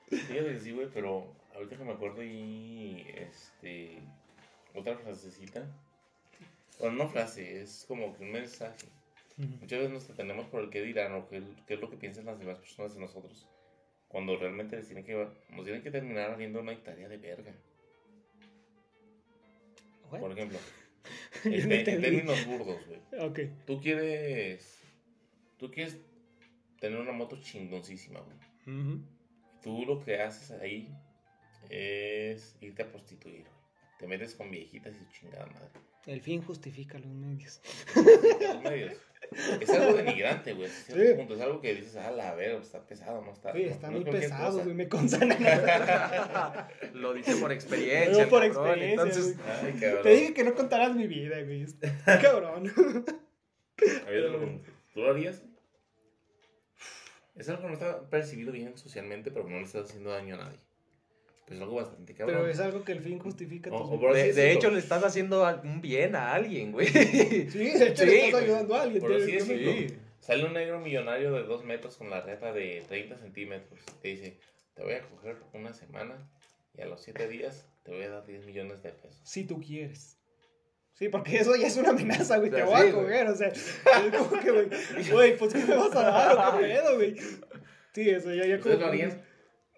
Fíjate 0.09 0.53
que 0.53 0.59
sí, 0.59 0.71
güey, 0.71 0.87
pero 0.93 1.33
ahorita 1.55 1.77
que 1.77 1.83
me 1.83 1.91
acuerdo 1.91 2.23
y 2.23 3.05
este 3.15 3.99
otra 4.73 4.97
frasecita. 4.97 5.67
Bueno, 6.79 7.03
no 7.03 7.09
frase, 7.09 7.61
es 7.61 7.85
como 7.87 8.15
que 8.15 8.23
un 8.23 8.31
mensaje. 8.31 8.87
Muchas 9.37 9.79
veces 9.79 9.91
nos 9.91 10.07
detenemos 10.07 10.47
por 10.47 10.63
el 10.63 10.69
qué 10.69 10.81
dirán 10.81 11.13
o 11.13 11.27
qué, 11.27 11.41
qué 11.65 11.75
es 11.75 11.79
lo 11.79 11.89
que 11.89 11.97
piensan 11.97 12.25
las 12.25 12.39
demás 12.39 12.57
personas 12.59 12.93
de 12.93 12.99
nosotros. 12.99 13.47
Cuando 14.09 14.37
realmente 14.37 14.75
les 14.75 14.87
tiene 14.87 15.03
que, 15.03 15.13
nos 15.51 15.63
tienen 15.63 15.81
que 15.81 15.91
terminar 15.91 16.31
haciendo 16.31 16.59
una 16.59 16.77
tarea 16.83 17.07
de 17.07 17.17
verga. 17.17 17.53
Por 20.09 20.31
ejemplo, 20.31 20.57
en 21.45 21.83
términos 21.83 22.45
burdos, 22.45 22.79
güey. 22.87 23.21
ok. 23.21 23.39
Tú 23.65 23.79
quieres. 23.79 24.81
Tú 25.57 25.69
quieres 25.71 25.97
tener 26.79 26.99
una 26.99 27.11
moto 27.11 27.39
chingoncísima, 27.41 28.19
güey. 28.21 28.37
Ujú. 28.77 29.01
Tú 29.63 29.85
lo 29.85 29.99
que 29.99 30.21
haces 30.21 30.51
ahí 30.51 30.89
es 31.69 32.55
irte 32.61 32.83
a 32.83 32.87
prostituir, 32.89 33.41
güey. 33.41 33.59
Te 33.99 34.07
metes 34.07 34.33
con 34.35 34.49
viejitas 34.49 34.93
y 34.95 34.99
su 34.99 35.11
chingada 35.11 35.45
madre. 35.47 35.69
El 36.05 36.21
fin 36.21 36.41
justifica 36.41 36.97
los 36.97 37.11
medios. 37.11 37.61
Los 37.95 38.61
medios. 38.63 38.93
Es 39.59 39.69
algo 39.69 39.93
denigrante, 39.93 40.53
güey. 40.53 40.69
Sí. 40.69 40.93
Es 40.95 41.41
algo 41.41 41.59
que 41.61 41.75
dices, 41.75 41.97
ah, 41.97 42.09
la 42.09 42.33
ver, 42.35 42.51
está 42.53 42.87
pesado, 42.87 43.21
no 43.21 43.33
está. 43.33 43.51
Sí, 43.51 43.65
no- 43.65 43.71
está 43.71 43.87
no 43.91 43.99
muy 43.99 44.09
es 44.09 44.15
pesado, 44.15 44.63
güey, 44.63 44.73
me 44.73 44.87
consta. 44.87 45.19
Lo 46.93 47.13
dice 47.13 47.35
por 47.35 47.51
experiencia. 47.51 48.23
Yo 48.23 48.29
por 48.29 48.41
cabrón, 48.41 48.79
experiencia, 48.79 49.03
Entonces. 49.03 49.37
Ay, 49.61 49.73
cabrón. 49.73 50.03
Te 50.03 50.09
dije 50.09 50.33
que 50.33 50.43
no 50.45 50.55
contarás 50.55 50.95
mi 50.95 51.05
vida, 51.07 51.41
güey. 51.43 51.65
Cabrón. 52.21 52.71
A 54.07 54.09
ver, 54.09 54.21
lo 54.23 54.37
pregunto. 54.37 54.71
¿Tú 54.93 55.01
lo 55.01 55.11
harías? 55.11 55.43
Es 57.39 57.49
algo 57.49 57.61
que 57.63 57.67
no 57.69 57.73
está 57.73 58.09
percibido 58.09 58.51
bien 58.51 58.77
socialmente, 58.77 59.31
pero 59.31 59.47
no 59.47 59.57
le 59.57 59.63
estás 59.63 59.89
haciendo 59.89 60.11
daño 60.11 60.35
a 60.35 60.39
nadie. 60.39 60.59
Pues 61.45 61.57
es 61.57 61.63
algo 61.63 61.75
bastante 61.77 62.13
cabrón. 62.13 62.37
Pero 62.37 62.49
es 62.51 62.59
algo 62.59 62.83
que 62.83 62.91
el 62.91 62.99
fin 63.01 63.17
justifica 63.17 63.71
tus 63.71 63.89
de, 64.13 64.33
de 64.33 64.51
hecho, 64.51 64.69
le 64.69 64.77
estás 64.77 65.03
haciendo 65.03 65.43
un 65.63 65.81
bien 65.81 66.15
a 66.15 66.33
alguien, 66.33 66.71
güey. 66.71 66.85
Sí, 66.87 67.71
de 67.71 67.87
hecho 67.87 68.05
le 68.05 68.11
Sí, 68.11 68.17
estás 68.25 68.31
güey. 68.31 68.43
ayudando 68.43 68.75
a 68.75 68.81
alguien. 68.83 69.07
Decirlo. 69.07 69.71
razón. 69.71 69.87
Sí. 69.87 69.97
Sale 70.19 70.45
un 70.45 70.53
negro 70.53 70.79
millonario 70.79 71.31
de 71.31 71.43
2 71.43 71.63
metros 71.63 71.97
con 71.97 72.09
la 72.11 72.21
reta 72.21 72.53
de 72.53 72.83
30 72.87 73.17
centímetros. 73.17 73.79
Te 74.01 74.09
dice, 74.09 74.37
te 74.75 74.83
voy 74.83 74.93
a 74.93 75.01
coger 75.01 75.37
una 75.53 75.73
semana 75.73 76.29
y 76.77 76.81
a 76.81 76.85
los 76.85 77.01
7 77.01 77.27
días 77.27 77.65
te 77.81 77.91
voy 77.91 78.03
a 78.03 78.09
dar 78.09 78.27
10 78.27 78.45
millones 78.45 78.83
de 78.83 78.91
pesos. 78.91 79.19
Si 79.23 79.45
tú 79.45 79.59
quieres. 79.59 80.18
Sí, 80.99 81.07
porque 81.09 81.37
eso 81.37 81.55
ya 81.55 81.67
es 81.67 81.77
una 81.77 81.89
amenaza, 81.91 82.37
güey. 82.39 82.49
O 82.49 82.55
sea, 82.55 82.65
Te 82.65 82.69
voy 82.71 82.81
sí, 82.81 82.87
a 82.87 82.91
güey. 82.91 83.03
coger, 83.05 83.27
o 83.27 83.35
sea. 83.35 83.47
Es 83.47 83.81
como 84.17 84.41
que, 84.41 84.51
güey. 84.51 84.67
Güey, 85.11 85.37
pues 85.37 85.53
¿qué 85.53 85.63
me 85.65 85.75
vas 85.75 85.95
a 85.95 86.03
dar 86.03 86.55
o 86.55 86.59
qué 86.59 86.65
pedo, 86.65 86.95
güey? 86.95 87.15
Sí, 87.93 88.09
eso 88.09 88.33
ya, 88.33 88.45
ya 88.45 88.59
como. 88.59 88.73
¿Ustedes 88.75 88.79
lo 88.79 88.87
harían? 88.87 89.21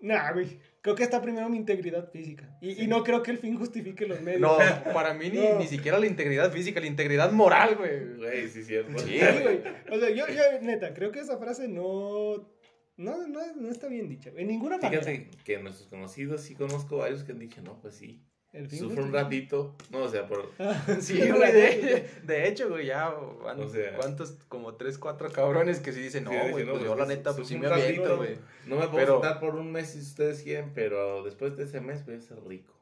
Nah, 0.02 0.32
güey. 0.34 0.60
Creo 0.82 0.96
que 0.96 1.04
está 1.04 1.22
primero 1.22 1.48
mi 1.48 1.58
integridad 1.58 2.10
física. 2.10 2.58
Y, 2.60 2.84
y 2.84 2.88
no 2.88 3.04
creo 3.04 3.22
que 3.22 3.30
el 3.30 3.38
fin 3.38 3.56
justifique 3.56 4.08
los 4.08 4.20
medios. 4.22 4.42
No, 4.42 4.58
para 4.96 5.14
mí 5.14 5.30
ni, 5.30 5.38
No. 5.38 5.60
ni 5.60 5.68
siquiera 5.68 6.00
la 6.00 6.08
integridad 6.08 6.52
física, 6.52 6.80
la 6.80 6.88
integridad 6.88 7.32
moral, 7.32 7.76
güey. 7.76 8.16
Güey, 8.18 8.48
sí, 8.50 8.64
cierto. 8.64 8.98
Sí, 8.98 9.20
Sí, 9.20 9.44
güey. 9.44 9.62
O 9.92 10.00
sea, 10.00 10.10
yo, 10.10 10.26
yo, 10.28 10.42
neta, 10.64 10.96
creo 10.96 11.12
que 11.12 11.20
esa 11.20 11.38
frase 11.38 11.68
no. 11.68 12.50
No, 12.98 13.28
no, 13.28 13.40
no 13.56 13.70
está 13.70 13.88
bien 13.88 14.10
dicha. 14.10 14.32
En 14.36 14.48
ninguna 14.48 14.78
manera. 14.80 15.04
Fíjate 15.04 15.30
que 15.46 15.60
nuestros 15.60 15.88
conocidos, 15.88 16.42
sí 16.42 16.56
conozco 16.56 16.98
varios 16.98 17.24
que 17.24 17.32
han 17.32 17.40
dicho, 17.40 17.62
no, 17.62 17.80
pues 17.80 17.94
sí. 17.96 18.26
El 18.54 18.68
fin 18.68 18.80
Sufre 18.80 19.02
un 19.02 19.14
ratito. 19.14 19.76
No, 19.92 20.00
o 20.00 20.10
sea, 20.10 20.28
por. 20.28 20.52
Sí, 21.02 21.18
güey, 21.30 21.54
de, 21.54 22.10
de 22.24 22.48
hecho, 22.50 22.68
güey, 22.70 22.88
ya 22.88 23.10
van, 23.10 23.60
O 23.62 23.70
sea- 23.70 23.96
¿cuántos? 23.96 24.38
Como 24.50 24.76
tres, 24.76 24.98
cuatro 24.98 25.32
cabrones 25.32 25.80
que 25.80 25.94
sí 25.94 26.02
dicen, 26.02 26.26
no, 26.26 26.32
Sí, 26.32 26.38
güey, 26.52 26.66
no, 26.66 26.72
pues 26.74 26.80
pues, 26.80 26.84
yo 26.84 26.96
la 26.96 27.06
pues, 27.06 27.18
neta, 27.18 27.34
pues 27.36 27.48
sí 27.48 27.54
sufre 27.54 27.70
me 27.70 27.76
un 27.76 27.82
aviento, 27.82 28.02
ratito, 28.04 28.18
güey. 28.18 28.38
No 28.68 28.76
me 28.76 28.88
puedo 28.90 29.14
sentar 29.22 29.40
por 29.40 29.56
un 29.56 29.72
mes 29.72 29.90
si 29.92 30.00
ustedes 30.00 30.42
quieren, 30.44 30.72
pero 30.74 31.24
después 31.24 31.56
de 31.56 31.64
ese 31.64 31.80
mes 31.80 32.06
voy 32.06 32.16
a 32.16 32.22
ser 32.22 32.44
rico. 32.46 32.74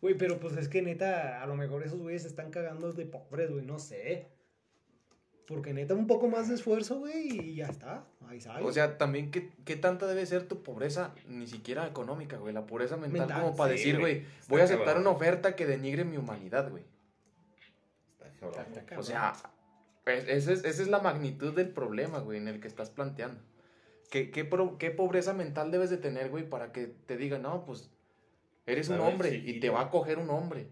Güey, 0.00 0.14
pero 0.16 0.38
pues 0.38 0.56
es 0.56 0.68
que 0.68 0.82
neta, 0.82 1.42
a 1.42 1.46
lo 1.46 1.56
mejor 1.56 1.82
esos 1.82 2.00
güeyes 2.00 2.22
se 2.22 2.28
están 2.28 2.50
cagando 2.50 2.92
de 2.92 3.04
pobres, 3.04 3.50
güey, 3.50 3.64
no 3.64 3.80
sé. 3.80 4.28
Porque 5.46 5.72
neta, 5.72 5.94
un 5.94 6.06
poco 6.06 6.28
más 6.28 6.48
de 6.48 6.54
esfuerzo, 6.54 6.98
güey, 7.00 7.28
y 7.28 7.54
ya 7.56 7.66
está. 7.66 8.06
Ahí. 8.28 8.40
O 8.62 8.72
sea, 8.72 8.98
también, 8.98 9.30
¿qué, 9.30 9.50
¿qué 9.64 9.76
tanta 9.76 10.06
debe 10.06 10.24
ser 10.26 10.46
tu 10.48 10.62
pobreza? 10.62 11.14
Ni 11.26 11.46
siquiera 11.46 11.86
económica, 11.86 12.36
güey. 12.36 12.52
La 12.52 12.66
pobreza 12.66 12.96
mental, 12.96 13.20
Mental, 13.20 13.40
como 13.42 13.56
para 13.56 13.72
sí, 13.72 13.78
decir, 13.78 13.98
güey. 13.98 14.24
voy 14.48 14.60
a 14.60 14.64
aceptar 14.64 14.86
cabrón. 14.86 15.02
una 15.02 15.10
oferta 15.16 15.56
que 15.56 15.66
denigre 15.66 16.04
mi 16.04 16.16
humanidad, 16.16 16.70
güey. 16.70 16.84
Está 18.12 18.30
cabrón. 18.40 18.60
Está 18.68 18.80
cabrón. 18.82 18.98
O 18.98 19.02
sea, 19.02 19.32
es- 20.06 20.28
esa 20.28 20.52
es, 20.52 20.64
esa 20.64 20.82
es 20.82 20.88
la 20.88 21.00
magnitud 21.00 21.54
del 21.54 21.70
problema, 21.70 22.18
güey, 22.20 22.38
en 22.38 22.48
el 22.48 22.60
que 22.60 22.68
estás 22.68 22.90
planteando. 22.90 23.40
¿Qué, 24.10 24.30
qué, 24.30 24.44
pro- 24.44 24.78
qué 24.78 24.90
pobreza 24.90 25.34
mental 25.34 25.70
debes 25.70 25.90
de 25.90 25.98
tener, 25.98 26.30
güey, 26.30 26.48
para 26.48 26.72
que 26.72 26.86
te 26.86 27.16
digan, 27.16 27.42
no, 27.42 27.64
pues, 27.66 27.90
eres 28.66 28.88
un 28.88 29.00
hombre 29.00 29.34
y 29.34 29.60
te 29.60 29.68
va 29.70 29.82
a 29.82 29.90
coger 29.90 30.18
un 30.18 30.30
hombre? 30.30 30.68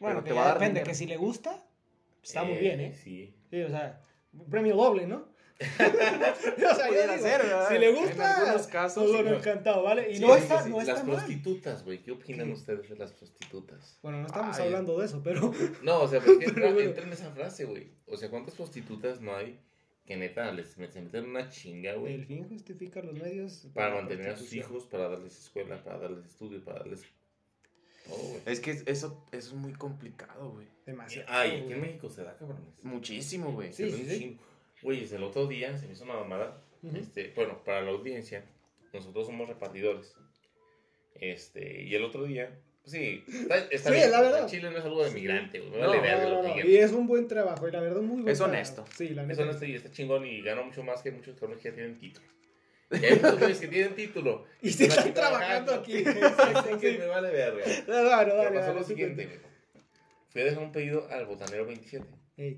bueno, 0.00 0.22
pero 0.22 0.24
que 0.24 0.30
te 0.30 0.34
ya 0.34 0.40
va 0.40 0.42
a 0.46 0.48
dar 0.48 0.54
depende, 0.58 0.80
dinero. 0.80 0.86
que 0.90 0.94
si 0.94 1.06
le 1.06 1.16
gusta, 1.18 1.62
está 2.22 2.42
muy 2.44 2.56
bien, 2.58 2.80
¿eh? 2.80 2.92
Sí. 2.94 3.34
Sí, 3.50 3.62
o 3.62 3.68
sea, 3.68 4.02
premio 4.50 4.74
doble, 4.76 5.06
¿no? 5.06 5.28
o 5.60 6.74
sea, 6.74 6.86
Pudiera 6.88 7.16
digo, 7.16 7.26
ser, 7.28 7.42
¿verdad? 7.42 7.68
Si 7.68 7.78
le 7.78 7.88
En 7.90 7.96
gusta, 7.96 8.36
algunos 8.40 8.66
casos, 8.68 9.04
todo 9.04 9.16
sí, 9.18 9.22
lo 9.24 9.30
¿no? 9.30 9.36
encantado, 9.36 9.82
¿vale? 9.82 10.10
Y 10.10 10.14
Sí, 10.16 10.20
no 10.22 10.34
está, 10.36 10.62
sí, 10.62 10.70
no 10.70 10.76
Las 10.78 10.88
está 10.88 11.04
mal. 11.04 11.16
prostitutas, 11.16 11.84
güey. 11.84 12.02
¿Qué 12.02 12.12
opinan 12.12 12.46
¿Qué? 12.46 12.52
ustedes 12.54 12.88
de 12.88 12.96
las 12.96 13.12
prostitutas? 13.12 13.98
Bueno, 14.02 14.20
no 14.20 14.26
estamos 14.26 14.56
Ay. 14.58 14.66
hablando 14.66 14.98
de 14.98 15.06
eso, 15.06 15.20
pero 15.22 15.52
No, 15.82 16.00
o 16.02 16.08
sea, 16.08 16.20
porque 16.20 16.44
entra, 16.46 16.54
Pero 16.62 16.74
bueno. 16.74 16.88
entra 16.90 17.04
en 17.04 17.12
esa 17.12 17.30
frase, 17.30 17.64
güey. 17.66 17.88
O 18.06 18.16
sea, 18.16 18.30
¿cuántas 18.30 18.54
prostitutas 18.54 19.20
no 19.20 19.36
hay 19.36 19.60
que 20.06 20.16
neta 20.16 20.50
les, 20.50 20.70
se 20.70 20.80
meten 20.80 21.08
una 21.28 21.48
chinga, 21.50 21.92
el 21.92 21.98
güey? 22.00 22.24
fin 22.24 22.48
justifica 22.48 23.00
los 23.02 23.14
medios. 23.14 23.68
Para 23.74 23.94
mantener 23.94 24.30
a 24.30 24.36
sus 24.36 24.52
hijos, 24.54 24.84
para 24.86 25.08
darles 25.08 25.38
escuela, 25.38 25.82
para 25.84 25.98
darles 25.98 26.24
estudio, 26.26 26.64
para 26.64 26.80
darles 26.80 27.02
todo, 28.06 28.16
güey. 28.16 28.40
Es 28.46 28.58
que 28.60 28.70
eso, 28.70 28.86
eso 28.86 29.26
es 29.30 29.52
muy 29.52 29.72
complicado, 29.74 30.50
güey. 30.52 30.66
Demasiado. 30.86 31.28
Ay, 31.30 31.60
aquí 31.60 31.72
en 31.74 31.80
México 31.82 32.08
se 32.10 32.24
da, 32.24 32.34
cabrones. 32.36 32.64
Muchísimo, 32.82 33.52
güey. 33.52 33.72
Sí, 33.72 33.88
sí, 33.92 34.04
sí. 34.08 34.38
Güey, 34.82 35.06
el 35.12 35.22
otro 35.22 35.46
día 35.46 35.76
se 35.76 35.86
me 35.86 35.92
hizo 35.92 36.04
una 36.04 36.14
mamada. 36.14 36.62
Ujú. 36.82 36.96
Este, 36.96 37.32
bueno, 37.36 37.62
para 37.64 37.82
la 37.82 37.90
audiencia, 37.90 38.44
nosotros 38.92 39.26
somos 39.26 39.48
repartidores. 39.48 40.14
Este, 41.14 41.82
y 41.82 41.94
el 41.94 42.04
otro 42.04 42.24
día, 42.24 42.50
pues 42.82 42.92
sí, 42.92 43.22
está, 43.28 43.58
está 43.70 43.90
Sí, 43.90 43.96
bien. 43.96 44.10
la 44.10 44.20
verdad. 44.22 44.46
Chile 44.46 44.70
no 44.70 44.78
es 44.78 44.84
algo 44.84 45.04
de 45.04 45.10
migrante, 45.10 45.58
güey. 45.60 45.70
Me 45.72 45.78
No, 45.80 45.88
vale 45.88 46.00
verga 46.00 46.24
No, 46.24 46.30
lo 46.42 46.48
no, 46.48 46.54
que 46.54 46.64
no. 46.64 46.70
Y 46.70 46.76
es 46.76 46.92
un 46.92 47.06
buen 47.06 47.28
trabajo, 47.28 47.68
y 47.68 47.72
la 47.72 47.80
verdad, 47.80 48.00
muy 48.00 48.22
buen 48.22 48.28
Es 48.32 48.38
trabajo. 48.38 48.56
honesto. 48.56 48.84
Sí, 48.96 49.10
la 49.10 49.22
Es 49.22 49.28
neta. 49.28 49.42
honesto 49.42 49.64
y 49.66 49.74
está 49.74 49.90
chingón 49.90 50.24
y 50.26 50.40
gana 50.40 50.62
mucho 50.62 50.82
más 50.82 51.02
que 51.02 51.10
muchos 51.10 51.34
cabrones 51.38 51.62
que 51.62 51.68
ya 51.70 51.74
tienen 51.74 51.98
título. 51.98 52.26
Y 52.92 53.04
hay 53.04 53.20
muchos 53.20 53.58
que 53.58 53.68
tienen 53.68 53.94
título. 53.94 54.46
Y 54.62 54.70
se 54.70 54.86
están 54.86 55.12
trabajando 55.12 55.74
aquí. 55.74 56.02
Así 56.54 56.78
que 56.80 56.98
me 56.98 57.06
vale 57.06 57.30
verga. 57.30 57.64
No, 57.86 58.02
no, 58.02 58.10
no, 58.10 58.18
Pero 58.18 58.34
dale, 58.36 58.50
pasó 58.50 58.66
dale, 58.68 58.80
lo 58.80 58.84
siguiente. 58.84 59.40
Fui 60.30 60.40
a 60.40 60.44
dejar 60.44 60.62
un 60.62 60.72
pedido 60.72 61.06
al 61.10 61.26
botanero 61.26 61.66
27. 61.66 62.06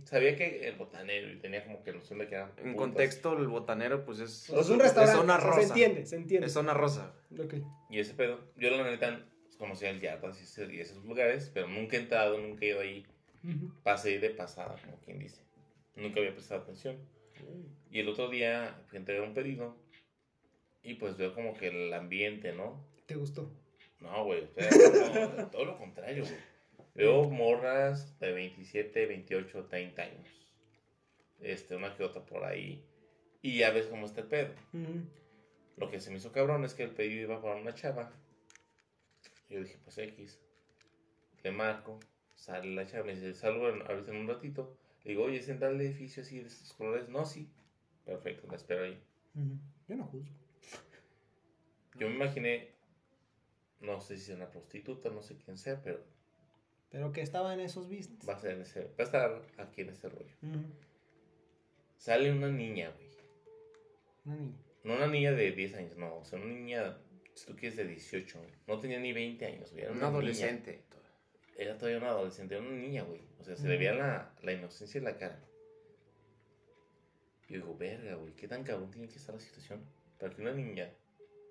Sabía 0.04 0.36
que 0.36 0.68
el 0.68 0.76
botanero 0.76 1.30
y 1.32 1.36
tenía 1.36 1.64
como 1.64 1.82
que 1.82 1.92
noción 1.92 2.18
de 2.20 2.28
que 2.28 2.34
eran. 2.34 2.52
En 2.58 2.74
contexto, 2.74 3.36
el 3.38 3.48
botanero, 3.48 4.04
pues 4.04 4.20
es. 4.20 4.48
Es 4.50 4.68
un 4.68 4.78
restaurante. 4.78 5.12
Es 5.12 5.18
zona 5.18 5.36
o 5.36 5.40
sea, 5.40 5.50
rosa. 5.50 5.60
Se 5.60 5.66
entiende, 5.68 6.06
se 6.06 6.16
entiende. 6.16 6.46
Es 6.46 6.52
zona 6.52 6.74
rosa. 6.74 7.14
Ok. 7.38 7.54
Y 7.90 7.98
ese 7.98 8.14
pedo, 8.14 8.40
yo 8.56 8.70
la 8.70 8.84
neta 8.84 9.26
conocía 9.58 9.90
el 9.90 10.00
Yardas 10.00 10.40
y, 10.58 10.80
esos 10.80 11.04
lugares, 11.04 11.50
pero 11.52 11.68
nunca 11.68 11.96
he 11.96 12.00
entrado, 12.00 12.38
nunca 12.38 12.64
he 12.64 12.68
ido 12.68 12.80
ahí. 12.80 13.06
Pasé 13.82 14.20
de 14.20 14.30
pasada, 14.30 14.76
como 14.84 14.98
quien 15.00 15.18
dice. 15.18 15.42
Nunca 15.96 16.20
había 16.20 16.32
prestado 16.32 16.62
atención. 16.62 16.96
Y 17.90 17.98
el 17.98 18.08
otro 18.08 18.28
día 18.28 18.80
entregar 18.92 19.26
un 19.26 19.34
pedido 19.34 19.76
y 20.82 20.94
pues 20.94 21.16
veo 21.16 21.34
como 21.34 21.56
que 21.56 21.68
el 21.68 21.92
ambiente, 21.92 22.52
¿no? 22.52 22.84
¿Te 23.06 23.14
gustó? 23.16 23.52
No, 24.00 24.24
güey, 24.24 24.48
no, 25.36 25.50
todo 25.50 25.64
lo 25.64 25.78
contrario, 25.78 26.24
güey. 26.24 26.51
Veo 26.94 27.28
morras 27.30 28.18
de 28.20 28.32
27, 28.32 29.06
28, 29.06 29.64
30 29.66 30.02
años. 30.02 30.28
Este, 31.40 31.74
una 31.74 31.96
que 31.96 32.04
otra 32.04 32.24
por 32.24 32.44
ahí. 32.44 32.84
Y 33.40 33.58
ya 33.58 33.70
ves 33.70 33.86
cómo 33.86 34.06
está 34.06 34.20
el 34.20 34.26
pedo. 34.28 34.54
Lo 35.76 35.90
que 35.90 36.00
se 36.00 36.10
me 36.10 36.18
hizo 36.18 36.32
cabrón 36.32 36.64
es 36.64 36.74
que 36.74 36.82
el 36.82 36.90
pedido 36.90 37.22
iba 37.22 37.42
para 37.42 37.56
una 37.56 37.74
chava. 37.74 38.12
Yo 39.48 39.60
dije, 39.60 39.78
pues 39.82 39.98
X. 39.98 40.38
Le 41.42 41.50
marco, 41.50 41.98
sale 42.34 42.72
la 42.74 42.86
chava, 42.86 43.04
me 43.04 43.14
dice, 43.14 43.34
salgo 43.34 43.66
ahorita 43.66 44.12
en 44.12 44.18
un 44.18 44.28
ratito. 44.28 44.76
Le 45.04 45.12
digo, 45.12 45.24
oye, 45.24 45.38
¿es 45.38 45.48
en 45.48 45.58
tal 45.58 45.80
edificio 45.80 46.22
así 46.22 46.38
de 46.38 46.46
estos 46.46 46.72
colores? 46.74 47.08
No, 47.08 47.24
sí. 47.24 47.50
Perfecto, 48.04 48.46
la 48.48 48.56
espero 48.56 48.84
ahí. 48.84 49.02
Yo 49.88 49.96
no 49.96 50.04
juzgo. 50.04 50.34
Yo 51.94 52.08
me 52.08 52.14
imaginé, 52.14 52.70
no 53.80 54.00
sé 54.00 54.16
si 54.16 54.30
es 54.30 54.36
una 54.36 54.50
prostituta, 54.50 55.10
no 55.10 55.22
sé 55.22 55.36
quién 55.36 55.58
sea, 55.58 55.82
pero 55.82 56.02
Pero 56.92 57.10
que 57.10 57.22
estaba 57.22 57.52
en 57.54 57.60
esos 57.60 57.88
business. 57.88 58.28
va 58.28 58.34
a, 58.34 58.38
ser 58.38 58.52
en 58.52 58.60
ese, 58.62 58.82
va 58.84 58.90
a 58.98 59.02
estar 59.02 59.42
aquí 59.58 59.80
en 59.80 59.88
ese 59.88 60.08
rollo. 60.08 60.34
Sale 61.96 62.30
una 62.30 62.48
niña, 62.48 62.90
güey. 62.90 63.08
Una 64.24 64.36
niña. 64.36 64.56
No 64.84 64.94
una 64.94 65.06
niña 65.06 65.32
de 65.32 65.52
10 65.52 65.74
años, 65.74 65.96
no. 65.96 66.16
O 66.18 66.24
sea, 66.24 66.38
una 66.38 66.52
niña, 66.52 66.98
si 67.34 67.46
tú 67.46 67.56
quieres, 67.56 67.76
de 67.76 67.86
18. 67.86 68.38
güey. 68.38 68.50
No 68.66 68.78
tenía 68.80 68.98
ni 69.00 69.12
20 69.12 69.46
años, 69.46 69.70
güey. 69.70 69.84
Era 69.84 69.92
Un 69.92 69.98
una 69.98 70.06
niña. 70.08 70.18
adolescente. 70.18 70.82
Era 71.56 71.76
todavía 71.78 71.98
una 71.98 72.08
adolescente, 72.10 72.54
era 72.56 72.62
una 72.64 72.76
niña, 72.76 73.02
güey. 73.04 73.20
O 73.40 73.44
sea, 73.44 73.56
se 73.56 73.68
le 73.68 73.76
veía 73.78 73.94
la, 73.94 74.34
la 74.42 74.52
inocencia 74.52 74.98
en 74.98 75.04
la 75.04 75.16
cara. 75.16 75.38
Y 77.48 77.54
yo 77.54 77.60
digo, 77.60 77.76
verga, 77.76 78.14
güey, 78.16 78.32
¿qué 78.34 78.48
tan 78.48 78.64
cabrón 78.64 78.90
tiene 78.90 79.08
que 79.08 79.16
estar 79.16 79.34
la 79.34 79.40
situación 79.40 79.84
para 80.18 80.34
que 80.34 80.40
una 80.42 80.52
niña, 80.52 80.90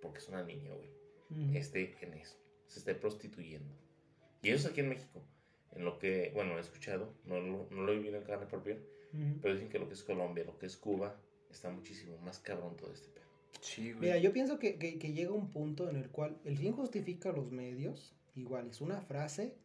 porque 0.01 0.17
es 0.19 0.27
una 0.27 0.43
niña, 0.43 0.71
güey, 0.73 0.89
Ujú. 1.29 1.57
esté 1.57 1.95
en 2.01 2.13
eso, 2.15 2.35
se 2.67 2.79
esté 2.79 2.95
prostituyendo? 2.95 3.73
Y 4.41 4.49
eso 4.49 4.67
es 4.67 4.71
aquí 4.71 4.81
en 4.81 4.89
México. 4.89 5.21
En 5.73 5.85
lo 5.85 5.99
que, 5.99 6.31
bueno, 6.33 6.57
he 6.57 6.61
escuchado, 6.61 7.13
no, 7.25 7.39
lo- 7.39 7.67
no 7.71 7.83
lo 7.83 7.91
he 7.93 7.97
vivido 7.97 8.17
en 8.17 8.23
carne 8.23 8.45
propia, 8.47 8.75
Ujú. 9.13 9.39
pero 9.41 9.53
dicen 9.53 9.69
que 9.69 9.79
lo 9.79 9.87
que 9.87 9.93
es 9.93 10.03
Colombia, 10.03 10.43
lo 10.43 10.57
que 10.57 10.65
es 10.65 10.75
Cuba, 10.77 11.15
está 11.49 11.69
muchísimo 11.69 12.17
más 12.19 12.39
cabrón 12.39 12.75
todo 12.77 12.91
este 12.93 13.09
pedo. 13.09 13.25
Sí, 13.61 13.91
güey. 13.91 14.01
Mira, 14.01 14.17
yo 14.17 14.33
pienso 14.33 14.57
que, 14.59 14.77
que- 14.77 14.97
que 14.99 15.13
llega 15.13 15.31
un 15.31 15.51
punto 15.51 15.89
en 15.89 15.95
el 15.95 16.09
cual 16.09 16.39
el 16.45 16.57
fin 16.57 16.73
justifica 16.73 17.31
los 17.31 17.51
medios. 17.51 18.15
Igual, 18.35 18.69
es 18.69 18.81
una 18.81 19.01
frase 19.01 19.55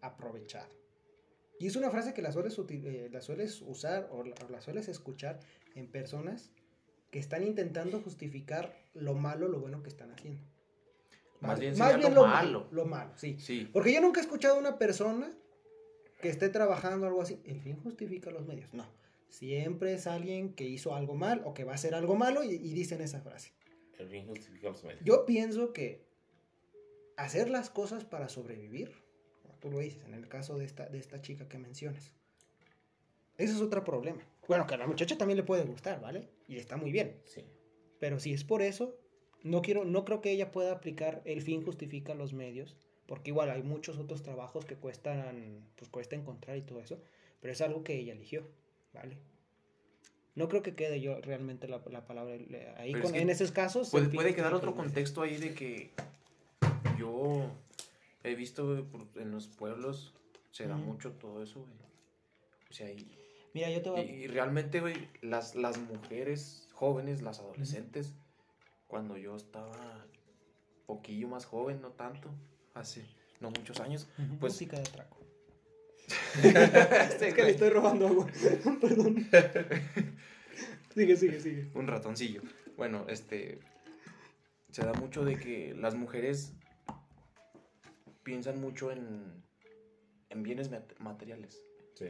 aprovechada. 0.00 0.68
Y 1.58 1.66
es 1.66 1.76
una 1.76 1.90
frase 1.90 2.14
que 2.14 2.22
la 2.22 2.32
sueles, 2.32 2.58
eh, 2.70 3.08
la 3.12 3.20
sueles 3.20 3.60
usar 3.62 4.08
o 4.10 4.24
la, 4.24 4.34
o 4.46 4.50
la 4.50 4.60
sueles 4.62 4.88
escuchar 4.88 5.40
en 5.74 5.86
personas 5.90 6.50
que 7.10 7.18
están 7.18 7.42
intentando 7.46 8.00
justificar 8.00 8.74
lo 8.94 9.14
malo, 9.14 9.48
lo 9.48 9.60
bueno 9.60 9.82
que 9.82 9.90
están 9.90 10.10
haciendo. 10.10 10.42
Más 11.40 11.58
bien 11.58 11.76
Más 11.78 11.96
bien 11.96 12.14
lo 12.14 12.22
lo 12.22 12.26
malo. 12.28 12.60
malo. 12.60 12.68
Lo 12.70 12.84
malo, 12.86 13.12
sí. 13.16 13.36
Sí. 13.38 13.68
Porque 13.72 13.92
yo 13.92 14.00
nunca 14.00 14.20
he 14.20 14.22
escuchado 14.22 14.56
a 14.56 14.58
una 14.58 14.78
persona 14.78 15.32
que 16.20 16.28
esté 16.28 16.48
trabajando 16.50 17.06
algo 17.06 17.22
así. 17.22 17.40
El 17.44 17.60
fin 17.60 17.76
justifica 17.82 18.30
los 18.30 18.46
medios. 18.46 18.72
No. 18.74 18.84
Siempre 19.28 19.94
es 19.94 20.06
alguien 20.06 20.54
que 20.54 20.64
hizo 20.64 20.94
algo 20.94 21.14
mal 21.14 21.42
o 21.44 21.54
que 21.54 21.64
va 21.64 21.72
a 21.72 21.74
hacer 21.76 21.94
algo 21.94 22.16
malo 22.16 22.42
y, 22.42 22.50
y 22.50 22.72
dicen 22.74 23.00
esa 23.00 23.20
frase. 23.20 23.52
El 23.98 24.08
bien 24.08 24.26
justifica 24.26 24.68
los 24.68 24.82
medios. 24.84 25.02
Yo 25.04 25.24
pienso 25.24 25.72
que 25.72 26.04
hacer 27.16 27.48
las 27.48 27.70
cosas 27.70 28.04
para 28.04 28.28
sobrevivir, 28.28 28.92
como 29.42 29.54
tú 29.58 29.70
lo 29.70 29.78
dices, 29.78 30.04
en 30.04 30.14
el 30.14 30.28
caso 30.28 30.58
de 30.58 30.64
esta, 30.64 30.88
de 30.88 30.98
esta 30.98 31.20
chica 31.22 31.48
que 31.48 31.58
mencionas, 31.58 32.12
ese 33.38 33.54
es 33.54 33.60
otro 33.60 33.84
problema. 33.84 34.22
Bueno, 34.48 34.66
que 34.66 34.74
a 34.74 34.78
la 34.78 34.86
muchacha 34.86 35.16
también 35.16 35.36
le 35.38 35.42
puede 35.44 35.64
gustar, 35.64 36.00
¿vale? 36.00 36.28
Y 36.48 36.56
está 36.56 36.76
muy 36.76 36.90
bien. 36.92 37.20
Sí. 37.24 37.44
Pero 37.98 38.18
si 38.18 38.32
es 38.32 38.42
por 38.44 38.62
eso, 38.62 38.98
no 39.42 39.62
quiero, 39.62 39.84
no 39.84 40.04
creo 40.04 40.20
que 40.20 40.30
ella 40.32 40.50
pueda 40.52 40.72
aplicar 40.72 41.22
el 41.24 41.42
fin 41.42 41.62
justifica 41.62 42.14
los 42.14 42.32
medios, 42.32 42.76
porque 43.06 43.30
igual 43.30 43.50
hay 43.50 43.62
muchos 43.62 43.98
otros 43.98 44.22
trabajos 44.22 44.64
que 44.64 44.76
cuestan, 44.76 45.64
pues 45.76 45.90
cuesta 45.90 46.16
encontrar 46.16 46.56
y 46.56 46.62
todo 46.62 46.80
eso, 46.80 46.98
pero 47.40 47.52
es 47.52 47.60
algo 47.60 47.82
que 47.84 47.96
ella 47.98 48.12
eligió, 48.12 48.46
¿vale? 48.92 49.16
No 50.36 50.48
creo 50.48 50.62
que 50.62 50.74
quede 50.74 51.00
yo 51.00 51.20
realmente 51.20 51.66
la, 51.68 51.82
la 51.90 52.06
palabra 52.06 52.34
ahí 52.76 52.92
con- 52.92 53.02
es 53.02 53.12
que 53.12 53.20
en 53.20 53.30
esos 53.30 53.50
casos. 53.50 53.90
Puede, 53.90 54.08
puede 54.08 54.34
quedar 54.34 54.54
otro 54.54 54.74
contexto 54.74 55.22
ahí 55.22 55.36
de 55.38 55.54
que 55.54 55.90
yo 56.98 57.50
he 58.22 58.34
visto 58.34 58.86
en 59.16 59.30
los 59.32 59.48
pueblos 59.48 60.14
se 60.52 60.66
da 60.66 60.76
mucho 60.76 61.12
todo 61.12 61.42
eso, 61.42 61.60
güey. 61.60 61.72
O 62.70 62.72
sea, 62.72 62.90
y, 62.90 63.06
Mira, 63.52 63.68
yo 63.70 63.82
te 63.82 63.90
voy 63.90 64.00
a- 64.00 64.04
y- 64.04 64.10
y 64.10 64.26
realmente, 64.28 64.80
güey, 64.80 65.08
las, 65.22 65.56
las 65.56 65.78
mujeres 65.78 66.68
jóvenes, 66.72 67.20
las 67.22 67.40
adolescentes, 67.40 68.14
cuando 68.90 69.16
yo 69.16 69.36
estaba 69.36 70.04
poquillo 70.86 71.28
más 71.28 71.44
joven, 71.46 71.80
no 71.80 71.92
tanto, 71.92 72.28
hace 72.74 73.04
no 73.40 73.50
muchos 73.50 73.78
años, 73.80 74.08
pues- 74.40 74.52
música 74.54 74.76
de 74.76 74.82
atraco. 74.82 75.16
Este 76.42 77.28
es 77.28 77.34
que 77.34 77.42
le 77.44 77.50
estoy 77.50 77.70
robando 77.70 78.08
agua. 78.08 78.26
Perdón. 78.80 79.28
sigue, 80.92 81.16
sigue, 81.16 81.40
sigue. 81.40 81.70
un 81.74 81.86
ratoncillo. 81.86 82.42
Bueno, 82.76 83.06
este 83.08 83.60
se 84.70 84.82
da 84.84 84.92
mucho 84.94 85.24
de 85.24 85.36
que 85.38 85.74
las 85.74 85.94
mujeres 85.94 86.52
piensan 88.24 88.60
mucho 88.60 88.90
en, 88.90 89.42
en 90.30 90.42
bienes 90.42 90.70
mat- 90.70 90.98
materiales. 90.98 91.62
Sí. 91.94 92.06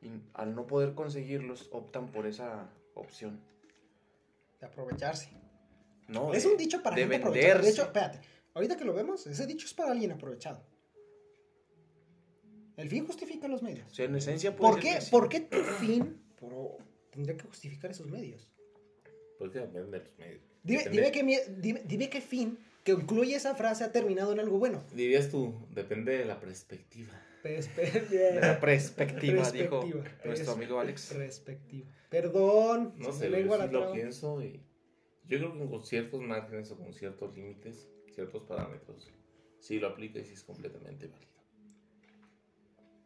Y 0.00 0.10
al 0.34 0.54
no 0.54 0.66
poder 0.66 0.94
conseguirlos, 0.94 1.68
optan 1.72 2.10
por 2.10 2.26
esa 2.26 2.70
opción. 2.94 3.38
De 4.60 4.66
aprovecharse. 4.66 5.30
No, 6.08 6.32
es 6.34 6.42
de- 6.44 6.48
un 6.50 6.56
dicho 6.56 6.82
para 6.82 6.96
de 6.96 7.02
gente 7.02 7.16
aprovechada. 7.16 7.46
De 7.48 7.52
venderse. 7.54 7.70
hecho, 7.80 7.82
espérate. 7.86 8.20
Ahorita 8.54 8.76
que 8.76 8.84
lo 8.84 8.92
vemos, 8.94 9.26
ese 9.26 9.46
dicho 9.46 9.66
es 9.66 9.74
para 9.74 9.92
alguien 9.92 10.12
aprovechado. 10.12 10.62
El 12.76 12.88
fin 12.88 13.06
justifica 13.06 13.48
los 13.48 13.62
medios. 13.62 13.90
O 13.90 13.94
sea, 13.94 14.06
en 14.06 14.16
esencia 14.16 14.56
puede 14.56 14.72
¿Por 14.72 14.82
ser 14.82 14.98
qué. 15.00 15.10
¿Por 15.10 15.28
qué 15.28 15.40
tu 15.40 15.58
fin 15.62 16.20
tendría 17.10 17.36
que 17.36 17.44
justificar 17.44 17.90
esos 17.90 18.06
medios? 18.08 18.48
Porque 19.38 19.58
depende 19.60 19.98
de 19.98 20.04
los 20.04 20.18
medios. 20.18 20.42
Dime, 20.64 21.12
qué, 21.12 21.24
mie- 21.24 21.44
dime, 21.58 21.82
dime 21.84 22.08
qué 22.08 22.20
fin 22.20 22.58
que 22.84 22.92
incluye 22.92 23.34
esa 23.36 23.54
frase 23.54 23.84
ha 23.84 23.92
terminado 23.92 24.32
en 24.32 24.40
algo 24.40 24.58
bueno. 24.58 24.82
Dirías 24.92 25.28
tú, 25.30 25.54
depende 25.70 26.16
de 26.18 26.24
la 26.24 26.40
perspectiva. 26.40 27.12
Perspe- 27.42 28.08
De 28.08 28.40
la 28.40 28.60
perspectiva, 28.60 29.50
dijo 29.50 29.80
Perspectiva. 29.80 30.04
nuestro 30.24 30.52
Es- 30.52 30.56
amigo 30.56 30.78
Alex. 30.80 31.12
Perspectiva. 31.12 31.88
Perdón. 32.08 32.94
No 32.98 33.12
sé, 33.12 33.30
yo 33.30 33.36
sí 33.66 33.68
lo 33.72 33.92
pienso 33.92 34.42
y 34.42 34.62
yo 35.38 35.50
creo 35.50 35.64
que 35.64 35.70
con 35.70 35.84
ciertos 35.84 36.20
márgenes 36.20 36.70
o 36.70 36.76
con 36.78 36.92
ciertos 36.92 37.34
límites, 37.34 37.88
ciertos 38.14 38.42
parámetros, 38.44 39.10
sí 39.58 39.78
lo 39.78 39.88
aplica 39.88 40.18
y 40.18 40.24
sí 40.24 40.34
es 40.34 40.44
completamente 40.44 41.06
válido. 41.06 41.32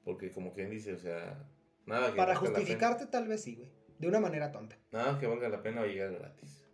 Porque 0.04 0.30
como 0.30 0.52
quien 0.52 0.70
dice, 0.70 0.92
o 0.94 0.98
sea, 0.98 1.48
nada 1.84 2.10
que 2.10 2.16
Para 2.16 2.34
valga 2.34 2.50
la 2.50 2.56
justificarte 2.58 3.06
tal 3.06 3.26
vez 3.28 3.42
sí, 3.42 3.56
güey. 3.56 3.68
De 3.98 4.08
una 4.08 4.20
manera 4.20 4.52
tonta. 4.52 4.76
pena- 4.90 5.02
nada 5.04 5.18
que 5.18 5.26
valga 5.26 5.48
la 5.48 5.62
pena 5.62 5.82
a 5.82 5.86
llegar 5.86 6.12
gratis. 6.12 6.64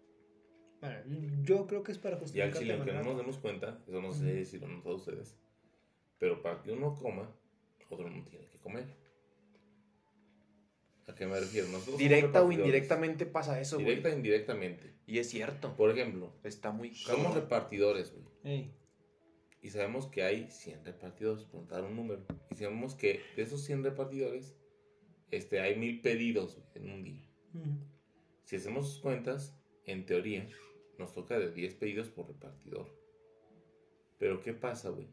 Bueno, 0.81 1.43
yo 1.43 1.67
creo 1.67 1.83
que 1.83 1.93
es 1.93 1.99
para 1.99 2.17
Y 2.17 2.19
al 2.19 2.21
justificarte 2.23 2.59
chile, 2.59 2.75
aunque 2.75 2.93
no 2.93 3.03
nos 3.05 3.17
demos 3.17 3.39
cuenta, 3.39 3.79
eso 3.87 4.03
no 4.03 4.13
sé 4.13 4.45
si 4.45 4.59
lo 4.59 4.67
notado 4.67 4.97
ustedes, 4.97 5.37
pero 6.19 6.43
para 6.43 6.61
que 6.63 6.73
uno 6.73 6.95
coma, 6.95 7.31
otro 7.89 8.11
no 8.11 8.25
tiene 8.25 8.49
que 8.49 8.59
comer. 8.59 8.87
¿A 11.13 11.15
qué 11.15 11.27
me 11.27 11.39
refiero? 11.39 11.69
Nosotros 11.69 11.99
Directa 11.99 12.43
o 12.43 12.51
indirectamente 12.51 13.27
pasa 13.27 13.61
eso, 13.61 13.77
güey. 13.77 13.87
Directa 13.87 14.09
e 14.09 14.15
indirectamente. 14.15 14.95
Y 15.07 15.19
es 15.19 15.29
cierto. 15.29 15.77
Por 15.77 15.91
ejemplo, 15.91 16.33
Está 16.43 16.71
muy 16.71 16.95
somos 16.95 17.35
repartidores, 17.35 18.13
güey. 18.13 18.25
Ey. 18.45 18.75
Y 19.61 19.69
sabemos 19.69 20.07
que 20.07 20.23
hay 20.23 20.51
100 20.51 20.87
repartidores, 20.87 21.47
dar 21.69 21.85
un 21.85 21.97
número. 21.97 22.25
Y 22.51 22.55
sabemos 22.57 22.95
que 22.95 23.21
de 23.37 23.43
esos 23.43 23.63
100 23.63 23.85
repartidores, 23.85 24.57
este, 25.31 25.61
hay 25.61 25.77
mil 25.77 26.01
pedidos 26.01 26.59
en 26.75 26.91
un 26.91 27.05
día. 27.05 27.29
Si 28.45 28.57
hacemos 28.57 28.91
sus 28.91 29.01
cuentas, 29.01 29.55
en 29.85 30.07
teoría, 30.07 30.49
nos 30.99 31.13
toca 31.13 31.39
de 31.39 31.53
10 31.53 31.75
pedidos 31.75 32.09
por 32.09 32.27
repartidor. 32.27 32.89
Pero 34.19 34.41
¿qué 34.41 34.55
pasa, 34.55 34.89
güey? 34.89 35.09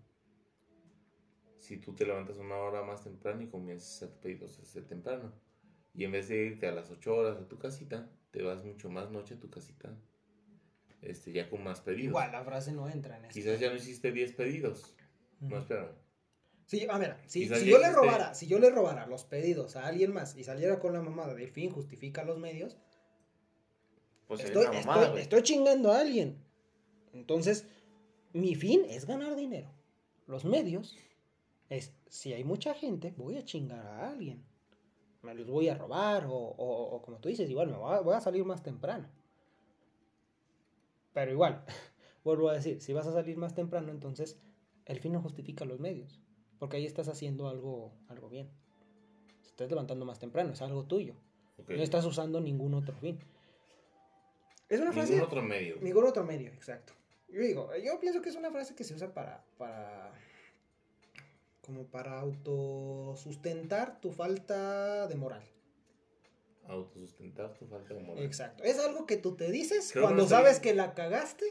Si 1.58 1.78
tú 1.78 1.94
te 1.94 2.06
levantas 2.06 2.38
una 2.38 2.56
hora 2.56 2.84
más 2.84 3.04
temprano 3.04 3.42
y 3.42 3.48
comienzas 3.48 4.02
a 4.02 4.06
hacer 4.06 4.20
pedidos 4.22 4.58
desde 4.58 4.82
temprano. 4.82 5.34
Y 5.94 6.04
en 6.06 6.12
vez 6.12 6.28
de 6.30 6.38
irte 6.46 6.68
a 6.68 6.72
las 6.72 6.90
8 6.92 7.16
horas 7.16 7.38
a 7.38 7.48
tu 7.48 7.58
casita, 7.58 8.10
te 8.32 8.42
vas 8.44 8.64
mucho 8.64 8.90
más 8.90 9.10
noche 9.12 9.36
a 9.36 9.40
tu 9.40 9.50
casita. 9.50 9.96
este, 11.02 11.32
ya 11.32 11.50
con 11.50 11.64
más 11.64 11.82
pedidos. 11.82 12.10
Igual 12.10 12.32
la 12.32 12.44
frase 12.44 12.72
no 12.74 12.90
entra 12.90 13.18
en 13.18 13.26
eso. 13.26 13.34
Quizás 13.34 13.60
ya 13.60 13.70
no 13.70 13.76
hiciste 13.76 14.12
10 14.12 14.34
pedidos. 14.34 14.96
No, 15.40 15.58
espérame. 15.58 15.92
Sí, 16.66 16.86
ah, 16.90 17.00
mira, 17.00 17.20
si, 17.26 17.48
si 17.48 17.66
yo 17.66 17.80
le 17.80 17.92
robara, 17.92 18.36
si 18.36 18.46
yo 18.46 18.60
le 18.60 18.70
robara 18.70 19.08
los 19.08 19.24
pedidos 19.24 19.76
a 19.76 19.88
alguien 19.88 20.14
más 20.14 20.36
y 20.38 20.44
saliera 20.44 20.80
con 20.80 20.94
la 20.94 21.02
mamada 21.02 21.34
de 21.34 21.48
fin 21.48 21.72
justifica 21.72 22.24
los 22.24 22.38
medios, 22.38 22.78
Pues 24.28 24.44
estoy, 24.44 24.68
mamada, 24.68 25.20
estoy 25.20 25.42
chingando 25.42 25.92
a 25.92 26.02
alguien. 26.02 26.38
Entonces, 27.14 27.66
mi 28.34 28.54
fin 28.54 28.86
es 28.88 29.06
ganar 29.06 29.36
dinero. 29.36 29.72
Los 30.28 30.46
medios 30.46 30.96
es, 31.70 31.92
si 32.08 32.34
hay 32.34 32.44
mucha 32.44 32.76
gente, 32.76 33.16
voy 33.18 33.38
a 33.38 33.44
chingar 33.46 33.84
a 33.88 34.10
alguien. 34.10 34.46
Me 35.22 35.34
los 35.36 35.48
voy 35.50 35.68
a 35.70 35.76
robar 35.76 36.26
o, 36.26 36.34
o- 36.34 36.96
o 36.96 37.02
como 37.02 37.18
tú 37.20 37.28
dices, 37.30 37.50
igual 37.50 37.68
me 37.70 37.78
voy 37.78 37.94
a, 37.96 38.00
voy 38.02 38.16
a 38.16 38.22
salir 38.22 38.44
más 38.46 38.64
temprano. 38.64 39.08
Pero 41.14 41.32
igual, 41.32 41.64
vuelvo 42.24 42.50
a 42.50 42.54
decir, 42.54 42.82
si 42.82 42.94
vas 42.94 43.08
a 43.08 43.14
salir 43.14 43.38
más 43.38 43.54
temprano, 43.56 43.92
entonces 43.92 44.40
el 44.86 45.00
fin 45.00 45.14
no 45.14 45.22
justifica 45.22 45.66
los 45.66 45.80
medios. 45.80 46.20
Porque 46.58 46.78
ahí 46.78 46.86
estás 46.86 47.08
haciendo 47.08 47.48
algo, 47.48 47.92
algo 48.08 48.30
bien. 48.30 48.50
Te 49.42 49.48
estás 49.50 49.70
levantando 49.70 50.06
más 50.06 50.20
temprano, 50.20 50.54
es 50.54 50.62
algo 50.62 50.86
tuyo. 50.86 51.16
No 51.78 51.84
estás 51.84 52.06
usando 52.06 52.40
ningún 52.40 52.74
otro 52.74 52.96
fin. 52.96 53.20
Es 54.70 54.80
una 54.80 54.92
frase. 54.94 55.14
Ningún 55.14 55.28
otro 55.28 55.42
medio. 55.42 55.76
Ningún 55.82 56.06
otro 56.06 56.24
medio, 56.24 56.50
exacto. 56.54 56.94
Yo 57.28 57.42
digo, 57.42 57.70
yo 57.84 58.00
pienso 58.00 58.22
que 58.22 58.30
es 58.30 58.36
una 58.36 58.52
frase 58.52 58.76
que 58.76 58.84
se 58.84 58.94
usa 58.94 59.14
para, 59.14 59.44
para, 59.58 60.12
como 61.70 61.86
para 61.86 62.20
autosustentar 62.20 64.02
tu 64.02 64.12
falta 64.12 65.08
de 65.08 65.14
moral. 65.16 65.44
Autosustentar 66.68 67.54
tu 67.54 67.68
falta 67.68 67.94
de 67.94 68.00
moral. 68.02 68.24
Exacto. 68.24 68.64
Es 68.64 68.80
algo 68.80 69.06
que 69.06 69.18
tú 69.18 69.36
te 69.36 69.52
dices 69.52 69.92
Creo 69.92 70.06
cuando 70.06 70.24
no 70.24 70.28
sabes 70.30 70.60
bien. 70.60 70.64
que 70.64 70.74
la 70.74 70.96
cagaste, 70.96 71.46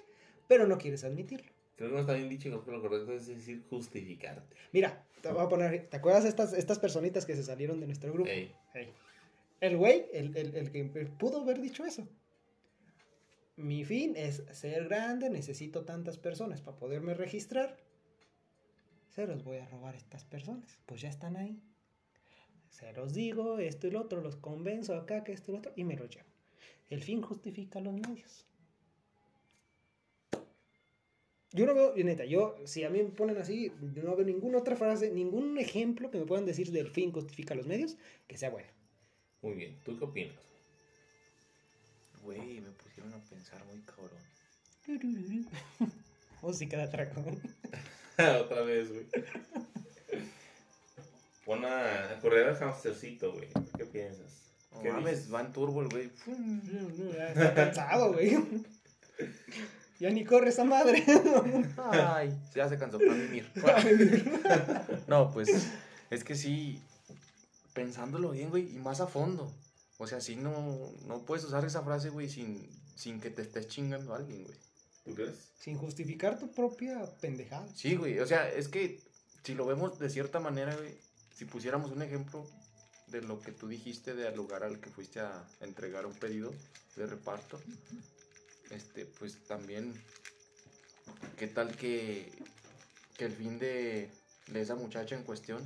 pero 0.48 0.66
no 0.66 0.76
quieres 0.76 1.04
admitirlo. 1.04 1.52
Creo 1.76 1.90
que 1.90 1.94
no 1.94 2.00
está 2.00 2.14
bien 2.14 2.28
dicho, 2.28 2.50
creo 2.50 2.64
que 2.64 2.70
lo 2.72 2.82
correcto 2.82 3.12
es 3.12 3.28
decir 3.28 3.62
justificarte. 3.70 4.56
Mira, 4.72 5.04
te 5.22 5.30
voy 5.30 5.44
a 5.44 5.48
poner, 5.48 5.86
¿te 5.88 5.96
acuerdas 5.98 6.24
de 6.24 6.30
estas, 6.30 6.52
estas 6.52 6.80
personitas 6.80 7.24
que 7.24 7.36
se 7.36 7.44
salieron 7.44 7.78
de 7.78 7.86
nuestro 7.86 8.12
grupo? 8.12 8.28
Ey, 8.28 8.52
Ey. 8.74 8.92
El 9.60 9.76
güey, 9.76 10.06
el, 10.12 10.36
el, 10.36 10.56
el 10.56 10.72
que 10.72 10.82
pudo 11.16 11.42
haber 11.42 11.60
dicho 11.60 11.84
eso. 11.84 12.08
Mi 13.54 13.84
fin 13.84 14.14
es 14.16 14.42
ser 14.50 14.88
grande, 14.88 15.30
necesito 15.30 15.84
tantas 15.84 16.18
personas 16.18 16.60
para 16.60 16.76
poderme 16.76 17.14
registrar. 17.14 17.76
Se 19.18 19.26
los 19.26 19.42
voy 19.42 19.56
a 19.56 19.66
robar 19.66 19.96
a 19.96 19.98
estas 19.98 20.22
personas. 20.22 20.78
Pues 20.86 21.00
ya 21.00 21.08
están 21.08 21.36
ahí. 21.36 21.60
Se 22.70 22.92
los 22.92 23.14
digo, 23.14 23.58
esto 23.58 23.88
y 23.88 23.90
lo 23.90 24.02
otro, 24.02 24.20
los 24.20 24.36
convenzo 24.36 24.94
acá, 24.94 25.24
que 25.24 25.32
esto 25.32 25.50
y 25.50 25.54
lo 25.54 25.58
otro, 25.58 25.72
y 25.74 25.82
me 25.82 25.96
los 25.96 26.08
llevo. 26.08 26.28
El 26.88 27.02
fin 27.02 27.20
justifica 27.20 27.80
los 27.80 27.94
medios. 27.94 28.46
Yo 31.50 31.66
no 31.66 31.74
veo, 31.74 31.96
y 31.96 32.04
neta, 32.04 32.26
yo, 32.26 32.54
si 32.64 32.84
a 32.84 32.90
mí 32.90 33.02
me 33.02 33.08
ponen 33.08 33.38
así, 33.38 33.72
yo 33.92 34.04
no 34.04 34.14
veo 34.14 34.24
ninguna 34.24 34.58
otra 34.58 34.76
frase, 34.76 35.10
ningún 35.10 35.58
ejemplo 35.58 36.12
que 36.12 36.18
me 36.20 36.24
puedan 36.24 36.46
decir 36.46 36.70
del 36.70 36.86
fin 36.86 37.10
justifica 37.10 37.56
los 37.56 37.66
medios 37.66 37.96
que 38.28 38.38
sea 38.38 38.50
bueno. 38.50 38.68
muy 39.42 39.54
bien. 39.54 39.80
¿Tú 39.82 39.98
qué 39.98 40.04
opinas? 40.04 40.38
Güey, 42.22 42.60
me 42.60 42.70
pusieron 42.70 43.12
a 43.14 43.18
pensar 43.18 43.64
muy 43.64 43.80
cabrón. 43.80 44.22
Música 46.40 46.76
de 46.76 46.82
atracón. 46.84 47.40
Otra 48.40 48.62
vez, 48.62 48.92
güey. 48.92 49.06
Pon 51.44 51.64
a, 51.64 52.18
correr 52.20 52.48
al 52.48 52.62
hamstercito, 52.62 53.32
güey. 53.32 53.48
¿Qué 53.76 53.84
piensas? 53.86 54.50
No 54.72 54.82
¿Qué 54.82 54.92
mames, 54.92 55.18
dices? 55.18 55.34
va 55.34 55.40
en 55.40 55.52
turbo 55.52 55.82
el 55.82 55.88
güey. 55.88 56.10
Está 57.28 57.54
cansado, 57.54 58.12
güey. 58.12 58.36
Ya 60.00 60.10
ni 60.10 60.24
corre 60.24 60.50
esa 60.50 60.64
madre. 60.64 61.04
Ay, 61.92 62.36
ya 62.54 62.68
se 62.68 62.76
cansó 62.76 62.98
para 62.98 63.14
mimir. 63.14 63.50
No, 65.06 65.30
pues 65.32 65.48
es 66.10 66.24
que 66.24 66.34
sí, 66.34 66.82
pensándolo 67.72 68.30
bien, 68.30 68.50
güey, 68.50 68.74
y 68.74 68.78
más 68.78 69.00
a 69.00 69.06
fondo. 69.06 69.52
O 69.96 70.06
sea, 70.06 70.20
sí 70.20 70.36
no, 70.36 70.92
no 71.06 71.24
puedes 71.24 71.44
usar 71.44 71.64
esa 71.64 71.82
frase, 71.82 72.10
güey, 72.10 72.28
sin, 72.28 72.68
sin 72.94 73.20
que 73.20 73.30
te 73.30 73.42
estés 73.42 73.68
chingando 73.68 74.12
a 74.12 74.18
alguien, 74.18 74.44
güey. 74.44 74.56
¿Tú 75.09 75.14
crees? 75.14 75.36
Sin 75.59 75.78
justificar 75.78 76.38
tu 76.38 76.52
propia 76.52 77.02
pendejada. 77.20 77.66
Sí, 77.74 77.96
güey, 77.96 78.18
o 78.18 78.26
sea, 78.26 78.48
es 78.50 78.68
que 78.68 79.00
si 79.42 79.54
lo 79.54 79.64
vemos 79.64 79.98
de 79.98 80.11
cierta 80.11 80.38
manera, 80.38 80.76
güey, 80.76 80.94
si 81.34 81.46
pusiéramos 81.46 81.90
un 81.90 82.02
ejemplo 82.02 82.46
de 83.06 83.22
lo 83.22 83.40
que 83.40 83.52
tú 83.52 83.68
dijiste 83.68 84.14
del 84.14 84.36
lugar 84.36 84.64
al 84.64 84.80
que 84.80 84.90
fuiste 84.90 85.20
a 85.20 85.48
entregar 85.61 86.04
un 86.04 86.12
pedido 86.12 86.52
de 86.96 87.06
reparto, 87.06 87.59
este, 88.70 89.06
pues 89.06 89.38
también, 89.46 89.94
¿qué 91.38 91.46
tal 91.46 91.74
que, 91.74 92.30
que 93.16 93.24
el 93.24 93.32
fin 93.32 93.59
de, 93.59 94.11
de 94.48 94.61
esa 94.61 94.74
muchacha 94.74 95.16
en 95.16 95.24
cuestión 95.24 95.64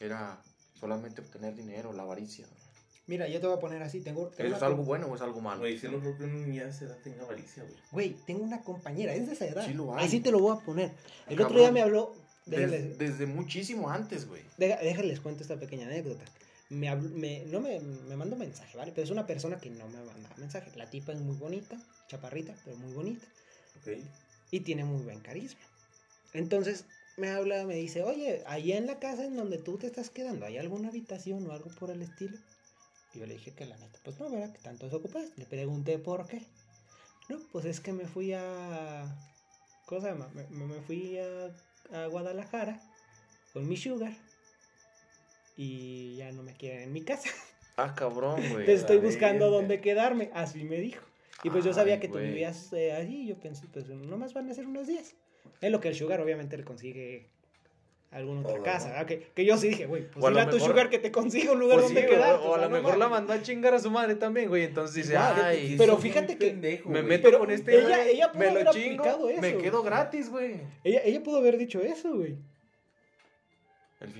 era 0.00 0.42
solamente 0.78 1.22
obtener 1.22 1.56
dinero, 1.56 1.94
la 1.94 2.02
avaricia? 2.02 2.46
Mira, 3.08 3.28
yo 3.28 3.40
te 3.40 3.46
voy 3.46 3.56
a 3.56 3.60
poner 3.60 3.82
así. 3.82 4.00
Tengo, 4.00 4.28
tengo 4.28 4.48
¿Eso 4.48 4.56
es 4.56 4.62
algo 4.62 4.82
bueno 4.82 5.06
o 5.06 5.14
es 5.14 5.22
algo 5.22 5.40
malo? 5.40 5.60
Güey, 5.60 5.78
si 5.78 5.86
no 5.88 6.00
creo 6.00 6.16
que 6.18 6.24
una 6.24 6.34
niña 6.46 6.64
de 6.64 6.70
esa 6.70 6.86
edad 6.86 6.98
tenga 7.04 7.22
avaricia, 7.22 7.62
güey. 7.62 7.74
Güey, 7.92 8.16
tengo 8.26 8.42
una 8.42 8.62
compañera, 8.62 9.14
es 9.14 9.26
de 9.28 9.34
esa 9.34 9.46
edad. 9.46 9.64
Sí 9.64 9.74
lo 9.74 9.94
hay. 9.94 10.06
Así 10.06 10.20
te 10.20 10.30
lo 10.32 10.40
voy 10.40 10.56
a 10.56 10.60
poner. 10.60 10.90
El 11.28 11.36
Cabrón. 11.36 11.46
otro 11.46 11.58
día 11.60 11.70
me 11.72 11.82
habló. 11.82 12.14
Desde 12.46 13.26
muchísimo 13.26 13.90
antes, 13.90 14.26
güey. 14.28 14.42
déjenles 14.58 15.20
cuento 15.20 15.42
esta 15.42 15.56
pequeña 15.58 15.86
anécdota. 15.86 16.24
Me, 16.68 16.88
habló- 16.88 17.10
me- 17.10 17.44
no 17.46 17.60
me, 17.60 17.78
me 17.80 18.16
mandó 18.16 18.34
mensaje, 18.36 18.76
¿vale? 18.76 18.90
Pero 18.92 19.04
es 19.04 19.10
una 19.10 19.26
persona 19.26 19.58
que 19.60 19.70
no 19.70 19.86
me 19.88 19.98
manda 20.04 20.28
mensaje. 20.36 20.70
La 20.76 20.90
tipa 20.90 21.12
es 21.12 21.20
muy 21.20 21.36
bonita, 21.36 21.76
chaparrita, 22.08 22.54
pero 22.64 22.76
muy 22.76 22.92
bonita. 22.92 23.26
Ok. 23.82 23.98
y 24.50 24.60
tiene 24.60 24.84
muy 24.84 25.02
buen 25.02 25.20
carisma. 25.20 25.60
Entonces 26.32 26.84
me 27.16 27.30
habla, 27.30 27.64
me 27.64 27.74
dice, 27.74 28.02
oye, 28.02 28.42
allá 28.46 28.76
en 28.78 28.86
la 28.86 28.98
casa 28.98 29.24
en 29.24 29.36
donde 29.36 29.58
tú 29.58 29.76
te 29.78 29.86
estás 29.86 30.10
quedando, 30.10 30.44
¿hay 30.46 30.58
alguna 30.58 30.88
habitación 30.88 31.46
o 31.48 31.52
algo 31.52 31.70
por 31.78 31.90
el 31.90 32.02
estilo? 32.02 32.36
Y 33.16 33.20
yo 33.20 33.26
le 33.26 33.34
dije 33.34 33.52
que 33.54 33.64
la 33.64 33.76
neta, 33.78 33.98
pues 34.04 34.20
no, 34.20 34.30
¿verdad? 34.30 34.52
Que 34.52 34.58
tanto 34.60 34.88
se 34.90 34.96
ocupas. 34.96 35.24
Le 35.36 35.46
pregunté 35.46 35.98
por 35.98 36.26
qué. 36.26 36.42
No, 37.28 37.38
pues 37.50 37.64
es 37.64 37.80
que 37.80 37.92
me 37.92 38.06
fui 38.06 38.32
a... 38.34 39.04
¿Cómo 39.86 40.00
se 40.00 40.08
llama? 40.08 40.28
Me, 40.34 40.44
me- 40.48 40.80
fui 40.82 41.18
a, 41.18 41.50
a 41.92 42.06
Guadalajara 42.08 42.80
con 43.52 43.66
mi 43.68 43.76
sugar 43.76 44.12
y 45.56 46.16
ya 46.16 46.30
no 46.32 46.42
me 46.42 46.54
quieren 46.54 46.82
en 46.82 46.92
mi 46.92 47.02
casa. 47.02 47.30
Ah, 47.78 47.94
cabrón, 47.94 48.36
güey. 48.36 48.50
Entonces 48.60 48.80
estoy 48.80 48.96
buscando 48.96 49.50
dónde 49.50 49.82
quedarme. 49.82 50.30
Así 50.32 50.64
me 50.64 50.76
dijo. 50.80 51.04
Y 51.44 51.50
pues 51.50 51.62
yo 51.62 51.74
sabía 51.74 52.00
que 52.00 52.08
tú 52.08 52.14
vivías 52.16 52.72
eh, 52.72 52.92
allí. 52.94 53.24
y 53.24 53.26
Yo 53.26 53.38
pensé, 53.38 53.66
pues 53.70 53.86
nomás 53.90 54.32
van 54.32 54.48
a 54.50 54.54
ser 54.54 54.66
unos 54.66 54.86
días. 54.86 55.12
Es 55.60 55.70
lo 55.70 55.78
que 55.78 55.88
el 55.88 55.94
Sugar 55.94 56.22
obviamente 56.22 56.56
le 56.56 56.64
consigue 56.64 57.28
alguna 58.10 58.40
otra 58.42 58.62
casa. 58.62 59.04
Que, 59.06 59.30
que 59.34 59.44
yo 59.44 59.56
sí 59.58 59.68
dije, 59.68 59.86
güey, 59.86 60.10
pues 60.10 60.24
a 60.24 60.28
dile 60.28 60.40
a 60.40 60.44
tu 60.48 60.56
mejor- 60.56 60.70
Sugar 60.70 60.90
que 60.90 60.98
te 60.98 61.10
consiga 61.12 61.52
un 61.52 61.58
lugar 61.60 61.78
Pues 61.78 61.88
sí, 61.88 61.94
donde 61.94 62.08
güey, 62.08 62.18
quedarte. 62.20 62.46
o 62.46 62.54
a 62.54 62.58
lo 62.58 62.68
no 62.68 62.76
mejor 62.76 62.96
la 62.98 63.08
mandó 63.08 63.32
a 63.32 63.42
chingar 63.42 63.74
a 63.74 63.78
su 63.78 63.90
madre 63.90 64.14
también, 64.14 64.48
güey. 64.48 64.64
Entonces 64.64 64.94
dice, 64.96 65.16
ay, 65.16 65.74
pero 65.76 65.92
Eso 65.92 65.98
es 65.98 66.02
fíjate 66.02 66.38
que- 66.38 66.46
pendejo, 66.46 66.88
me 66.88 67.02
meto 67.02 67.24
Pero 67.24 67.38
con 67.40 67.50
este 67.50 67.78
ella- 67.78 67.96
güey, 67.98 68.10
ella 68.10 68.32
pudo 68.32 68.38
me 68.40 68.44
lo 68.46 68.50
haber 68.52 68.68
chingo, 68.70 69.02
aplicado 69.04 69.26
me 69.40 69.48
eso, 69.50 69.58
quedo 69.58 69.82
gratis, 69.82 70.30
güey. 70.30 70.60
Ella, 70.84 71.00
ella 71.04 71.22
pudo 71.22 71.38
haber 71.38 71.58
dicho 71.58 71.80
eso, 71.82 72.14
güey. 72.16 72.36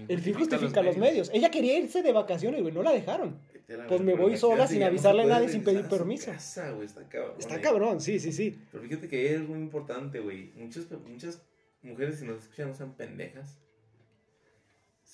El 0.08 0.20
fin 0.20 0.34
justifica 0.34 0.82
los 0.82 0.96
medios. 0.96 1.30
Ella 1.34 1.50
quería 1.50 1.78
irse 1.78 2.02
de 2.02 2.12
vacaciones, 2.12 2.62
güey. 2.62 2.72
No 2.72 2.82
la 2.82 2.92
dejaron. 2.92 3.38
La 3.68 3.86
Pues 3.88 4.00
me 4.00 4.14
voy 4.14 4.36
sola 4.36 4.66
sin 4.66 4.80
no 4.80 4.86
avisarle 4.86 5.22
a 5.22 5.26
nadie, 5.26 5.48
sin 5.48 5.64
pedir 5.64 5.86
permiso. 5.88 6.30
casa, 6.30 6.70
güey, 6.70 6.86
está 6.86 7.06
cabrón. 7.08 7.34
Está 7.38 7.56
eh. 7.56 7.60
cabrón, 7.60 8.00
sí, 8.00 8.18
sí, 8.20 8.32
sí. 8.32 8.56
Pero 8.70 8.84
fíjate 8.84 9.08
que 9.08 9.34
algo 9.34 9.54
muy 9.54 9.62
importante, 9.62 10.20
güey. 10.20 10.52
Muchas, 10.54 10.86
muchas 11.06 11.42
mujeres, 11.82 12.20
si 12.20 12.24
nos 12.26 12.42
escuchan, 12.44 12.68
no 12.68 12.74
sean 12.74 12.94
pendejas. 12.94 13.58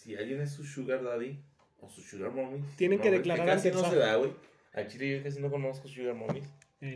Si 0.03 0.17
alguien 0.17 0.41
es 0.41 0.51
su 0.53 0.65
sugar 0.65 1.05
daddy 1.05 1.39
o 1.81 1.89
su 1.89 2.01
sugar 2.01 2.33
mommy, 2.33 2.61
Tienen 2.77 2.99
que 2.99 3.11
declarar 3.11 3.47
casi 3.47 3.69
ante 3.69 3.81
no 3.83 3.89
se 3.89 3.97
da, 3.97 4.17
güey. 4.17 4.33
Al 4.73 4.89
chile 4.89 5.19
yo 5.19 5.23
casi 5.23 5.41
no 5.41 5.49
conozco 5.49 5.87
sugar 5.87 6.15
mommies. 6.15 6.49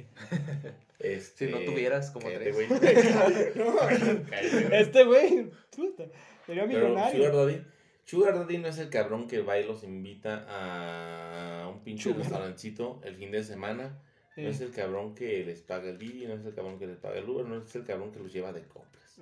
Este, 0.98 1.46
Si 1.46 1.52
no 1.52 1.61
tuvieras 1.61 2.11
como 2.11 2.26
cállate, 2.26 2.52
tres. 2.52 3.54
No, 3.54 3.72
güey. 3.72 4.66
este 4.72 5.04
güey, 5.04 5.50
puta, 5.70 6.04
sería 6.46 6.66
millonario. 6.66 7.26
Sugar 7.26 7.36
Daddy, 7.36 7.62
Sugar 8.04 8.34
Daddy 8.34 8.59
no 8.59 8.68
es 8.68 8.78
el 8.78 8.88
cabrón 8.88 9.28
que 9.28 9.42
va 9.42 9.59
y 9.61 9.66
los 9.66 9.84
invita 9.84 10.46
a 10.48 11.68
un 11.68 11.84
pinche 11.84 12.04
Sugar. 12.04 12.20
restaurancito 12.20 13.00
el 13.04 13.14
fin 13.16 13.30
de 13.30 13.44
semana. 13.44 14.02
No 14.36 14.48
es 14.48 14.61
el 14.61 14.70
cabrón 14.70 15.14
que 15.14 15.44
les 15.44 15.62
paga 15.62 15.88
el 15.90 15.98
Didi, 15.98 16.26
no 16.26 16.34
es 16.34 16.44
el 16.44 16.54
cabrón 16.54 16.78
que 16.78 16.86
les 16.86 16.98
paga 16.98 17.18
el 17.18 17.28
Uber, 17.28 17.46
no 17.46 17.62
es 17.62 17.74
el 17.74 17.84
cabrón 17.84 18.11
que 18.11 18.18
los 18.18 18.32
lleva 18.32 18.52
de 18.52 18.66
compras. 18.66 19.18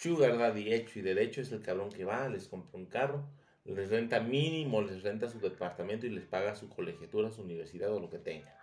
Sugar 0.00 0.38
Daddy 0.38 0.72
hecho 0.72 0.98
y 0.98 1.02
derecho 1.02 1.40
es 1.40 1.50
el 1.52 1.60
cabrón 1.62 1.90
que 1.90 2.04
va, 2.04 2.28
les 2.28 2.46
compra 2.46 2.78
un 2.78 2.86
carro, 2.86 3.24
les 3.64 3.90
renta 3.90 4.20
mínimo, 4.20 4.80
les 4.82 5.02
renta 5.02 5.28
su 5.28 5.40
departamento 5.40 6.06
y 6.06 6.10
les 6.10 6.24
paga 6.24 6.54
su 6.54 6.68
colegiatura, 6.68 7.30
su 7.30 7.42
universidad 7.42 7.92
o 7.92 7.98
lo 8.00 8.08
que 8.08 8.18
tenga. 8.18 8.54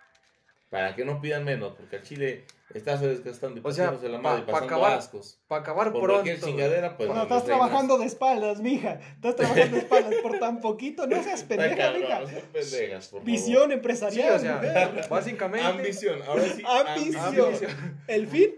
Para 0.70 0.96
que 0.96 1.04
no 1.04 1.20
pidan 1.20 1.44
menos, 1.44 1.74
porque 1.76 1.96
al 1.96 2.02
chile 2.02 2.44
estás 2.74 3.00
desgastando 3.00 3.60
y 3.60 3.62
O 3.64 3.70
sea, 3.70 3.92
la 3.92 4.16
pa- 4.16 4.18
madre 4.22 4.38
y 4.42 4.46
pa 4.46 4.52
pasando 4.52 4.74
acabar- 4.74 4.98
ascos. 4.98 5.38
Para 5.46 5.60
acabar 5.62 5.92
Por 5.92 6.02
pronto. 6.02 6.30
chingadera, 6.44 6.96
pues. 6.96 7.06
Bueno, 7.08 7.22
les 7.22 7.30
estás 7.30 7.46
reinas. 7.46 7.58
trabajando 7.68 7.98
de 7.98 8.06
espaldas, 8.06 8.60
mija. 8.60 8.92
Estás 9.14 9.36
trabajando 9.36 9.76
de 9.76 9.82
espaldas 9.82 10.14
por 10.22 10.38
tan 10.40 10.60
poquito. 10.60 11.06
No 11.06 11.22
seas 11.22 11.44
pendeja, 11.44 11.76
cabrón, 11.76 12.00
mija. 12.02 12.20
no 12.20 12.26
sean 12.26 12.42
pendejas, 12.52 13.08
por 13.08 13.20
favor. 13.20 13.26
Visión 13.32 13.66
Sí, 13.68 13.72
empresarial. 13.74 14.34
o 14.34 14.38
sea, 14.40 14.54
mujer. 14.56 15.06
básicamente. 15.08 15.66
Ambición, 15.68 16.18
ahora 16.26 16.42
sí. 16.44 16.62
Ambición. 16.66 17.54
El 18.08 18.26
fin 18.26 18.50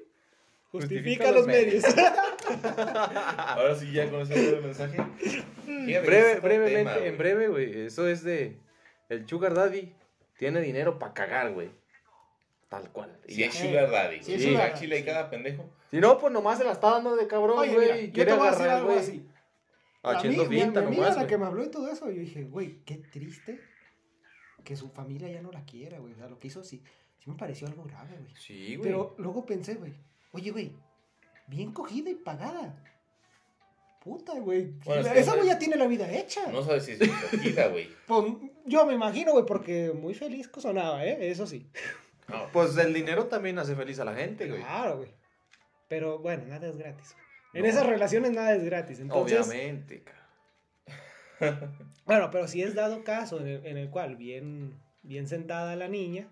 justifica, 0.71 1.25
Justifica 1.27 1.33
los 1.33 1.47
medios. 1.47 1.85
Ahora 2.67 3.75
sí, 3.75 3.93
ya 3.93 4.11
con 4.11 4.21
ese 4.23 4.35
breve 4.35 4.61
mensaje. 4.63 4.99
Fíjate, 5.65 6.07
Breve, 6.07 6.41
brevemente, 6.41 6.77
tema, 6.79 6.95
güey. 6.97 7.09
en 7.09 7.19
breve, 7.19 7.49
güey. 7.49 7.81
Eso 7.87 8.07
es 8.09 8.23
de. 8.25 8.59
El 9.09 9.27
Sugar 9.29 9.55
Daddy 9.55 9.93
tiene 10.39 10.61
dinero 10.61 10.99
para 10.99 11.15
cagar, 11.15 11.53
güey. 11.53 11.71
Tal 12.69 12.91
cual. 12.93 13.19
Y 13.27 13.35
Si 13.35 13.41
ya. 13.41 13.47
es 13.47 13.55
Sugar 13.55 13.91
Daddy. 13.91 14.23
Sí, 14.23 14.35
es 14.35 14.43
Sí, 14.43 14.51
Sugar 14.51 14.75
chile 14.75 14.97
y 14.97 15.01
sí. 15.01 15.07
cada 15.07 15.31
pendejo. 15.31 15.71
Si 15.91 15.99
no, 16.01 16.19
pues 16.19 16.33
nomás 16.33 16.59
se 16.59 16.65
la 16.65 16.73
está 16.73 16.91
dando 16.91 17.17
de 17.17 17.27
cabrón, 17.27 17.59
Oye, 17.61 17.71
mira, 17.71 17.95
güey. 17.95 18.05
y 18.05 18.07
yo 18.09 18.13
quiere 18.13 18.33
te 18.33 18.39
voy 18.39 18.47
a 18.47 18.51
decir 18.51 18.63
agarrar, 18.67 18.79
algo 18.83 18.89
güey. 18.93 19.01
así. 19.01 19.27
Haciendo 20.03 20.43
La 20.45 20.49
mi- 20.49 20.57
mi- 20.57 20.63
finta 20.63 20.81
mi 20.81 20.87
amiga, 20.87 21.03
nomás, 21.03 21.17
la 21.17 21.23
güey. 21.23 21.29
que 21.29 21.39
me 21.39 21.47
habló 21.47 21.65
y 21.65 21.71
todo 21.71 21.91
eso, 21.91 22.11
yo 22.11 22.21
dije, 22.21 22.45
güey, 22.45 22.79
qué 22.85 22.97
triste 22.97 23.61
que 24.65 24.77
su 24.77 24.91
familia 24.91 25.29
ya 25.29 25.41
no 25.43 25.51
la 25.51 25.65
quiera, 25.65 25.99
güey. 25.99 26.13
O 26.13 26.17
sea, 26.17 26.29
lo 26.29 26.39
que 26.39 26.49
hizo 26.49 26.63
sí, 26.63 26.83
sí 27.19 27.31
me 27.31 27.37
pareció 27.37 27.67
algo 27.67 27.85
grave, 27.85 28.17
güey. 28.19 28.35
Sí, 28.37 28.77
güey. 28.77 28.91
Pero 28.91 29.15
luego 29.19 29.47
pensé, 29.47 29.75
güey, 29.75 29.95
oye, 30.39 30.51
güey, 30.51 30.73
bien 31.47 31.73
cogida 31.73 32.11
y 32.11 32.15
pagada. 32.15 32.83
Puta, 34.01 34.39
güey. 34.39 34.67
Bueno, 34.85 35.01
es 35.01 35.07
La- 35.07 35.13
que 35.13 35.19
Esa 35.21 35.31
no 35.33 35.37
güey 35.39 35.49
ya 35.49 35.59
tiene 35.59 35.77
la 35.77 35.87
vida 35.87 36.11
hecha. 36.11 36.47
No 36.51 36.63
sabes 36.63 36.85
si 36.85 36.93
es 36.93 37.01
escogida, 37.01 37.69
güey. 37.69 37.89
Pues, 38.07 38.25
yo 38.65 38.87
me 38.87 38.95
imagino, 38.95 39.33
güey, 39.33 39.45
porque 39.45 39.93
muy 39.93 40.15
feliz 40.15 40.49
sonaba, 40.59 41.05
¿eh? 41.05 41.31
Eso 41.31 41.47
sí. 41.47 41.69
No, 42.29 42.49
Pues 42.53 42.77
el 42.79 42.95
dinero 42.95 43.27
también 43.27 43.59
hace 43.59 43.75
feliz 43.75 43.99
a 43.99 44.05
la 44.05 44.15
gente, 44.15 44.49
güey. 44.49 44.61
Claro, 44.61 44.99
güey. 44.99 45.11
Pero 45.89 46.19
bueno, 46.19 46.45
nada 46.47 46.69
es 46.69 46.77
gratis. 46.77 47.17
En 47.55 47.65
esas 47.65 47.87
relaciones 47.87 48.33
nada 48.33 48.55
es 48.55 48.63
gratis. 48.65 49.01
Entonces, 49.01 49.41
Obviamente. 49.49 50.05
Bueno, 52.05 52.31
pero 52.31 52.49
si 52.49 52.63
es 52.63 52.75
dado 52.75 53.05
caso 53.05 53.39
en 53.41 53.47
el, 53.49 53.67
en 53.67 53.77
el 53.79 53.91
cual 53.91 54.17
bien, 54.17 54.75
bien 55.03 55.29
sentada 55.29 55.77
la 55.77 55.87
niña 55.89 56.29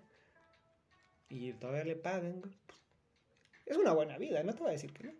y 1.29 1.53
todavía 1.53 1.85
le 1.85 1.97
pagan, 1.97 2.41
güey, 2.41 2.53
es 3.67 3.77
una 3.77 3.93
buena 3.93 4.17
vida, 4.19 4.43
no 4.43 4.53
te 4.55 4.61
voy 4.61 4.69
a 4.71 4.73
decir 4.73 4.93
que 4.93 5.05
no. 5.05 5.13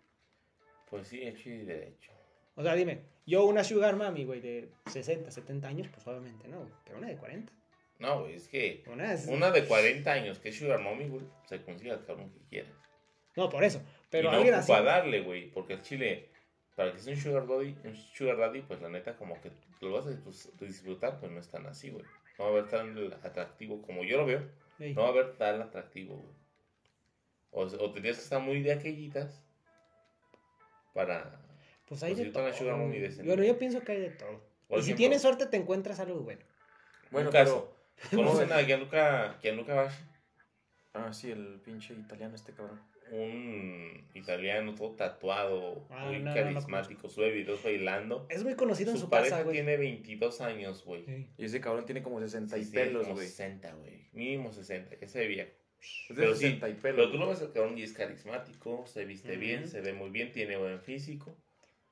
Pues 0.89 1.07
sí, 1.07 1.21
hecho 1.21 1.49
y 1.49 1.59
derecho. 1.65 2.11
O 2.55 2.63
sea, 2.63 2.73
dime, 2.73 3.01
yo 3.25 3.45
una 3.45 3.63
sugar 3.63 3.95
mami, 3.95 4.25
güey, 4.25 4.41
de 4.41 4.69
60, 4.87 5.29
70 5.29 5.67
años, 5.67 5.87
pues 5.93 6.07
obviamente 6.07 6.47
no, 6.47 6.61
güey, 6.61 6.71
pero 6.85 6.97
una 6.97 7.07
de 7.07 7.17
40. 7.17 7.53
No, 7.99 8.21
güey, 8.21 8.35
es 8.35 8.47
que 8.47 8.83
Una 8.87 9.13
es... 9.13 9.27
una 9.27 9.51
de 9.51 9.65
40 9.65 10.11
años 10.11 10.39
que 10.39 10.49
es 10.49 10.57
Sugar 10.57 10.79
Mommy, 10.79 11.07
güey, 11.09 11.23
se 11.45 11.61
consigue 11.63 11.91
al 11.91 12.05
cabrón 12.05 12.31
que 12.31 12.39
quiera. 12.49 12.69
No, 13.35 13.49
por 13.49 13.63
eso. 13.63 13.81
Pero 14.09 14.29
y 14.29 14.31
no 14.31 14.37
alguien 14.37 14.53
así... 14.55 14.71
ocupa 14.71 14.83
darle, 14.85 15.21
güey, 15.21 15.49
porque 15.51 15.73
el 15.73 15.81
chile, 15.81 16.29
para 16.75 16.93
que 16.93 16.99
sea 16.99 17.13
un 17.13 17.19
Sugar 17.19 17.47
Daddy, 17.47 17.75
un 17.83 17.95
Sugar 17.95 18.37
Daddy, 18.37 18.61
pues 18.61 18.81
la 18.81 18.89
neta, 18.89 19.15
como 19.17 19.39
que 19.41 19.51
lo 19.81 19.91
vas 19.93 20.05
a 20.07 20.11
dis- 20.11 20.51
disfrutar, 20.59 21.19
pues 21.19 21.31
no 21.31 21.39
es 21.39 21.49
tan 21.49 21.65
así, 21.65 21.89
güey. 21.89 22.05
No 22.39 22.45
va 22.45 22.51
a 22.51 22.53
ver 22.53 22.67
tan 22.69 22.95
atractivo 23.23 23.81
como 23.81 24.03
yo 24.03 24.17
lo 24.17 24.25
veo. 24.27 24.41
No 24.79 25.01
va 25.03 25.09
a 25.09 25.11
ver 25.13 25.35
tan 25.37 25.59
atractivo, 25.61 26.15
güey. 26.17 26.35
O, 27.51 27.61
o 27.63 27.91
tendrías 27.91 28.17
que 28.17 28.23
estar 28.23 28.41
muy 28.41 28.61
de 28.61 28.71
aquellitas 28.73 29.43
para... 30.93 31.39
pues 31.87 32.03
hay 32.03 32.13
pues 32.13 32.19
de 32.19 32.25
sí, 32.25 32.31
todo. 32.31 33.25
Bueno, 33.25 33.43
yo 33.43 33.57
pienso 33.57 33.81
que 33.81 33.91
hay 33.93 34.01
de 34.01 34.09
todo. 34.11 34.41
Por 34.67 34.79
y 34.79 34.81
si 34.81 34.87
ejemplo, 34.89 34.97
tienes 34.97 35.21
suerte 35.21 35.45
te 35.45 35.57
encuentras 35.57 35.99
algo 35.99 36.19
bueno. 36.21 36.41
Bueno, 37.11 37.29
caso. 37.29 37.73
pero. 38.11 38.23
¿Conocen 38.23 38.51
a 38.51 38.61
Gianluca, 38.61 39.39
Gianluca 39.41 39.73
Bashi? 39.73 40.03
Ah, 40.93 41.13
sí, 41.13 41.31
el 41.31 41.61
pinche 41.63 41.93
italiano 41.93 42.35
este 42.35 42.53
cabrón. 42.53 42.81
Un 43.09 44.05
italiano 44.13 44.75
todo 44.75 44.91
tatuado, 44.91 45.87
Ah, 45.89 46.05
muy 46.05 46.19
no, 46.19 46.25
no, 46.25 46.29
no 46.31 46.35
carismático, 46.35 47.07
sube 47.07 47.31
videos 47.31 47.63
bailando. 47.63 48.25
Es 48.29 48.43
muy 48.43 48.55
conocido 48.55 48.91
en 48.91 48.97
Su 48.97 49.03
su 49.05 49.09
pareja 49.09 49.37
casa, 49.37 49.49
tiene 49.49 49.77
22 49.77 50.41
años, 50.41 50.83
güey. 50.83 51.05
Ey. 51.09 51.29
Y 51.37 51.45
ese 51.45 51.61
cabrón 51.61 51.85
tiene 51.85 52.03
como 52.03 52.19
60 52.19 52.57
y 52.57 52.65
Sí, 52.65 52.71
pelos, 52.73 53.07
güey. 53.07 53.27
60, 53.27 53.73
güey. 53.75 54.09
Mínimo 54.11 54.51
60, 54.51 54.97
que 54.97 55.07
se 55.07 55.19
ve 55.19 55.27
viejo. 55.27 55.51
Es 55.79 56.15
de 56.15 56.21
Pero 56.23 56.35
sí, 56.35 56.41
60 56.41 56.69
y 56.69 56.73
pelos. 56.73 56.95
Pero 56.97 57.11
tú 57.11 57.17
lo 57.17 57.29
ves 57.29 57.41
al 57.41 57.51
cabrón 57.53 57.77
y 57.77 57.83
es 57.83 57.93
carismático, 57.93 58.85
se 58.87 59.05
viste 59.05 59.31
Ujú. 59.31 59.39
bien, 59.39 59.67
se 59.67 59.81
ve 59.81 59.93
muy 59.93 60.09
bien, 60.09 60.31
tiene 60.31 60.57
buen 60.57 60.79
físico. 60.81 61.37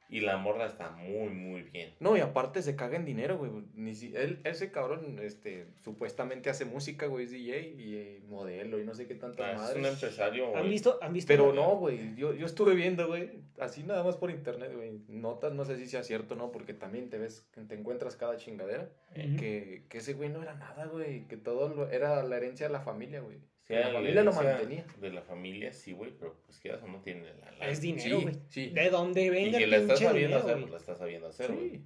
Y 0.07 0.19
la 0.19 0.37
morra 0.37 0.67
está 0.67 0.91
muy, 0.91 1.29
muy 1.29 1.63
bien. 1.63 1.95
No, 1.99 2.15
y 2.15 2.19
aparte 2.19 2.61
se 2.61 2.75
caga 2.75 2.95
en 2.95 3.05
dinero, 3.05 3.39
güey. 3.39 3.49
Ni 3.73 3.95
si, 3.95 4.15
él, 4.15 4.39
ese 4.43 4.69
cabrón, 4.69 5.17
este, 5.19 5.65
supuestamente 5.83 6.51
hace 6.51 6.63
música, 6.63 7.07
güey, 7.07 7.25
es 7.25 7.31
DJ 7.31 7.59
y 7.75 7.95
eh, 7.95 8.21
modelo 8.27 8.79
y 8.79 8.83
no 8.85 8.93
sé 8.93 9.07
qué 9.07 9.15
tantas 9.15 9.47
Ah, 9.47 9.51
es 9.53 9.57
madres. 9.57 9.77
un 9.79 9.85
empresario. 9.87 10.45
¿Han 10.49 10.51
güey. 10.59 10.69
visto? 10.69 10.99
¿Han 11.01 11.11
visto? 11.11 11.27
Pero 11.27 11.53
no, 11.53 11.77
güey, 11.77 12.15
yo, 12.15 12.35
yo 12.35 12.45
estuve 12.45 12.75
viendo, 12.75 13.07
güey, 13.07 13.31
así 13.57 13.81
nada 13.81 14.03
más 14.03 14.15
por 14.15 14.29
internet, 14.29 14.73
güey, 14.75 15.01
notas, 15.07 15.53
no 15.55 15.65
sé 15.65 15.75
si 15.77 15.87
sea 15.87 16.03
cierto 16.03 16.35
o 16.35 16.37
no, 16.37 16.51
porque 16.51 16.75
también 16.75 17.09
te 17.09 17.17
ves, 17.17 17.47
te 17.67 17.73
encuentras 17.73 18.15
cada 18.15 18.37
chingadera, 18.37 18.91
Ujú. 19.17 19.37
que, 19.37 19.85
que 19.89 19.97
ese 19.97 20.13
güey 20.13 20.29
no 20.29 20.43
era 20.43 20.53
nada, 20.53 20.85
güey, 20.85 21.27
que 21.27 21.37
todo 21.37 21.67
lo- 21.69 21.89
era 21.89 22.21
la 22.23 22.37
herencia 22.37 22.67
de 22.67 22.73
la 22.73 22.81
familia, 22.81 23.21
güey. 23.21 23.39
Sí, 23.67 23.73
Que 23.73 23.79
la 23.79 23.87
la 23.87 23.93
familia 23.93 24.23
lo 24.23 24.33
mantenía. 24.33 24.85
De 25.01 25.09
la 25.11 25.21
familia, 25.23 25.73
sí, 25.73 25.91
güey, 25.91 26.11
pero 26.11 26.35
pues 26.45 26.59
que 26.59 26.69
eso 26.69 26.87
no 26.87 27.01
tiene 27.01 27.33
la 27.33 27.51
lana. 27.51 27.67
Es 27.67 27.81
dinero, 27.81 28.17
Sí, 28.19 28.23
güey. 28.23 28.35
sí. 28.47 28.69
De 28.69 28.89
dónde 28.91 29.23
Y 29.23 29.29
venga 29.29 29.57
que 29.57 29.63
el 29.63 29.69
la 29.71 29.77
estás 29.77 29.99
pinche 29.99 30.05
sabiendo 30.11 30.37
hacer, 30.37 30.59
pues 30.59 30.71
la 30.71 30.77
estás 30.77 30.97
sabiendo 30.99 31.27
hacer, 31.27 31.51
güey. 31.51 31.69
Sí. 31.71 31.81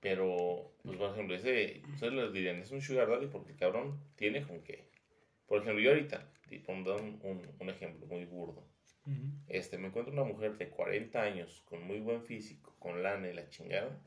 Pero, 0.00 0.72
pues 0.84 0.96
por 0.96 1.10
ejemplo, 1.12 1.34
ese, 1.34 1.82
ustedes 1.92 2.12
les 2.12 2.32
dirían, 2.32 2.56
es 2.56 2.70
un 2.70 2.80
sugar 2.80 3.08
daddy 3.08 3.26
porque 3.26 3.50
el 3.52 3.58
cabrón 3.58 3.98
tiene 4.14 4.42
con 4.42 4.60
qué. 4.62 4.84
Por 5.46 5.60
ejemplo, 5.62 5.82
yo 5.82 5.90
ahorita, 5.90 6.30
y 6.50 6.58
pondré 6.58 6.94
un, 6.94 7.18
un, 7.24 7.42
un 7.58 7.68
ejemplo 7.70 8.06
muy 8.06 8.24
burdo. 8.24 8.64
Este, 9.48 9.78
me 9.78 9.88
encuentro 9.88 10.12
una 10.12 10.22
mujer 10.24 10.58
de 10.58 10.68
40 10.68 11.20
años, 11.22 11.62
con 11.64 11.82
muy 11.82 11.98
buen 11.98 12.22
físico, 12.22 12.76
con 12.78 13.02
lana 13.02 13.28
y 13.28 13.32
la 13.32 13.48
chingada, 13.48 13.98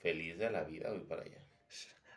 feliz 0.00 0.36
de 0.36 0.50
la 0.50 0.64
vida, 0.64 0.90
voy 0.90 1.00
para 1.00 1.22
allá. 1.22 1.38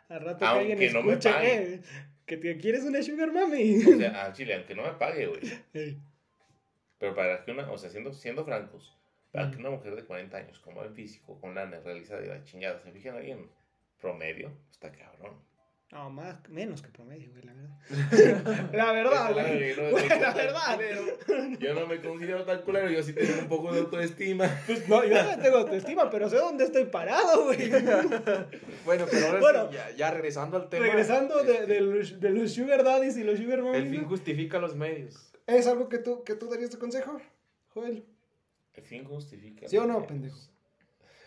Al 0.08 0.20
rato 0.20 0.38
que 0.38 0.44
alguien 0.44 0.92
no 0.92 1.02
me 1.02 1.12
escuche 1.12 1.32
pague. 1.32 1.80
que, 2.26 2.36
te 2.36 2.56
quieres 2.58 2.84
una 2.84 3.02
sugar 3.02 3.32
mami. 3.32 3.84
O 3.84 3.98
sea, 3.98 4.24
al 4.24 4.32
chile, 4.32 4.54
aunque 4.54 4.74
no 4.74 4.82
me 4.82 4.92
pague, 4.92 5.26
güey. 5.26 5.40
Ey. 5.72 5.98
Pero 6.98 7.14
para 7.14 7.44
que 7.44 7.50
una, 7.50 7.70
o 7.70 7.76
sea, 7.76 7.90
siendo, 7.90 8.12
siendo 8.12 8.44
francos, 8.44 8.96
para 9.32 9.50
que 9.50 9.58
una 9.58 9.70
mujer 9.70 9.94
de 9.96 10.04
40 10.04 10.36
años, 10.36 10.58
con 10.60 10.74
buen 10.74 10.94
físico, 10.94 11.38
con 11.40 11.54
lana, 11.54 11.80
realizada 11.80 12.24
y 12.24 12.28
la 12.28 12.42
chingada, 12.44 12.80
se 12.80 12.90
fije 12.90 13.08
en 13.08 13.16
alguien 13.16 13.50
promedio, 14.00 14.52
está 14.70 14.92
cabrón. 14.92 15.34
No, 15.92 16.10
más, 16.10 16.36
menos 16.48 16.82
que 16.82 16.88
promedio, 16.88 17.30
güey, 17.30 17.44
la 17.44 17.54
verdad. 17.54 18.68
la 18.72 18.92
verdad, 18.92 19.32
güey. 19.32 19.76
No, 19.76 19.98
la 20.18 20.34
verdad. 20.34 20.74
culero. 20.74 21.58
Yo 21.60 21.74
no 21.74 21.86
me 21.86 22.00
considero 22.00 22.44
tan 22.44 22.62
culero, 22.62 22.90
yo 22.90 23.02
sí 23.04 23.12
tengo 23.12 23.38
un 23.42 23.48
poco 23.48 23.72
de 23.72 23.80
autoestima. 23.80 24.46
Pues 24.66 24.88
no, 24.88 25.04
yo 25.04 25.22
no 25.22 25.40
tengo 25.40 25.58
autoestima, 25.58 26.10
pero 26.10 26.28
sé 26.28 26.36
dónde 26.38 26.64
estoy 26.64 26.86
parado, 26.86 27.44
güey. 27.44 27.70
Bueno, 28.84 29.06
pero 29.10 29.26
ahora 29.26 29.40
Bueno, 29.40 29.68
sí, 29.70 29.74
ya, 29.76 29.90
ya 29.92 30.10
regresando 30.10 30.56
al 30.56 30.68
tema. 30.68 30.86
Regresando 30.86 31.42
de, 31.44 31.52
este, 31.52 31.66
de 31.66 31.80
los, 31.80 32.20
de 32.20 32.30
los 32.30 32.52
sugar 32.52 32.82
daddies 32.82 33.16
y 33.16 33.22
los 33.24 33.38
sugar 33.38 33.58
El 33.60 33.64
mommies. 33.64 33.90
fin 33.90 34.02
¿no? 34.02 34.08
justifica 34.08 34.58
los 34.58 34.74
medios. 34.74 35.32
¿Es 35.46 35.68
algo 35.68 35.88
que 35.88 35.98
tú, 35.98 36.24
que 36.24 36.34
tú 36.34 36.48
darías 36.48 36.72
de 36.72 36.78
consejo, 36.78 37.20
Joel? 37.68 38.04
El 38.74 38.82
fin 38.82 39.04
justifica. 39.04 39.68
¿Sí 39.68 39.76
o 39.78 39.86
no, 39.86 40.04
pendejo? 40.06 40.36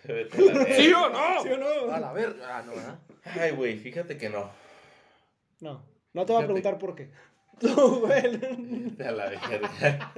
¿Sí 0.04 0.94
o 0.94 1.10
no? 1.10 1.44
¿Sí 1.44 1.50
o 1.50 1.58
no? 1.58 1.92
A 1.94 2.00
la 2.00 2.14
verga. 2.14 2.58
Ah, 2.58 2.64
no, 2.66 2.72
¿verdad? 2.74 3.00
Ay, 3.26 3.52
güey, 3.52 3.78
fíjate 3.78 4.18
que 4.18 4.30
no. 4.30 4.50
No, 5.60 5.84
no 6.14 6.26
te 6.26 6.34
voy 6.34 6.42
a 6.44 6.46
preguntar 6.46 6.78
por 6.78 6.96
qué. 6.96 7.12
Tú. 7.60 8.08
Vete 8.08 9.06
a 9.06 9.12
la 9.12 9.30
verga. 9.30 10.14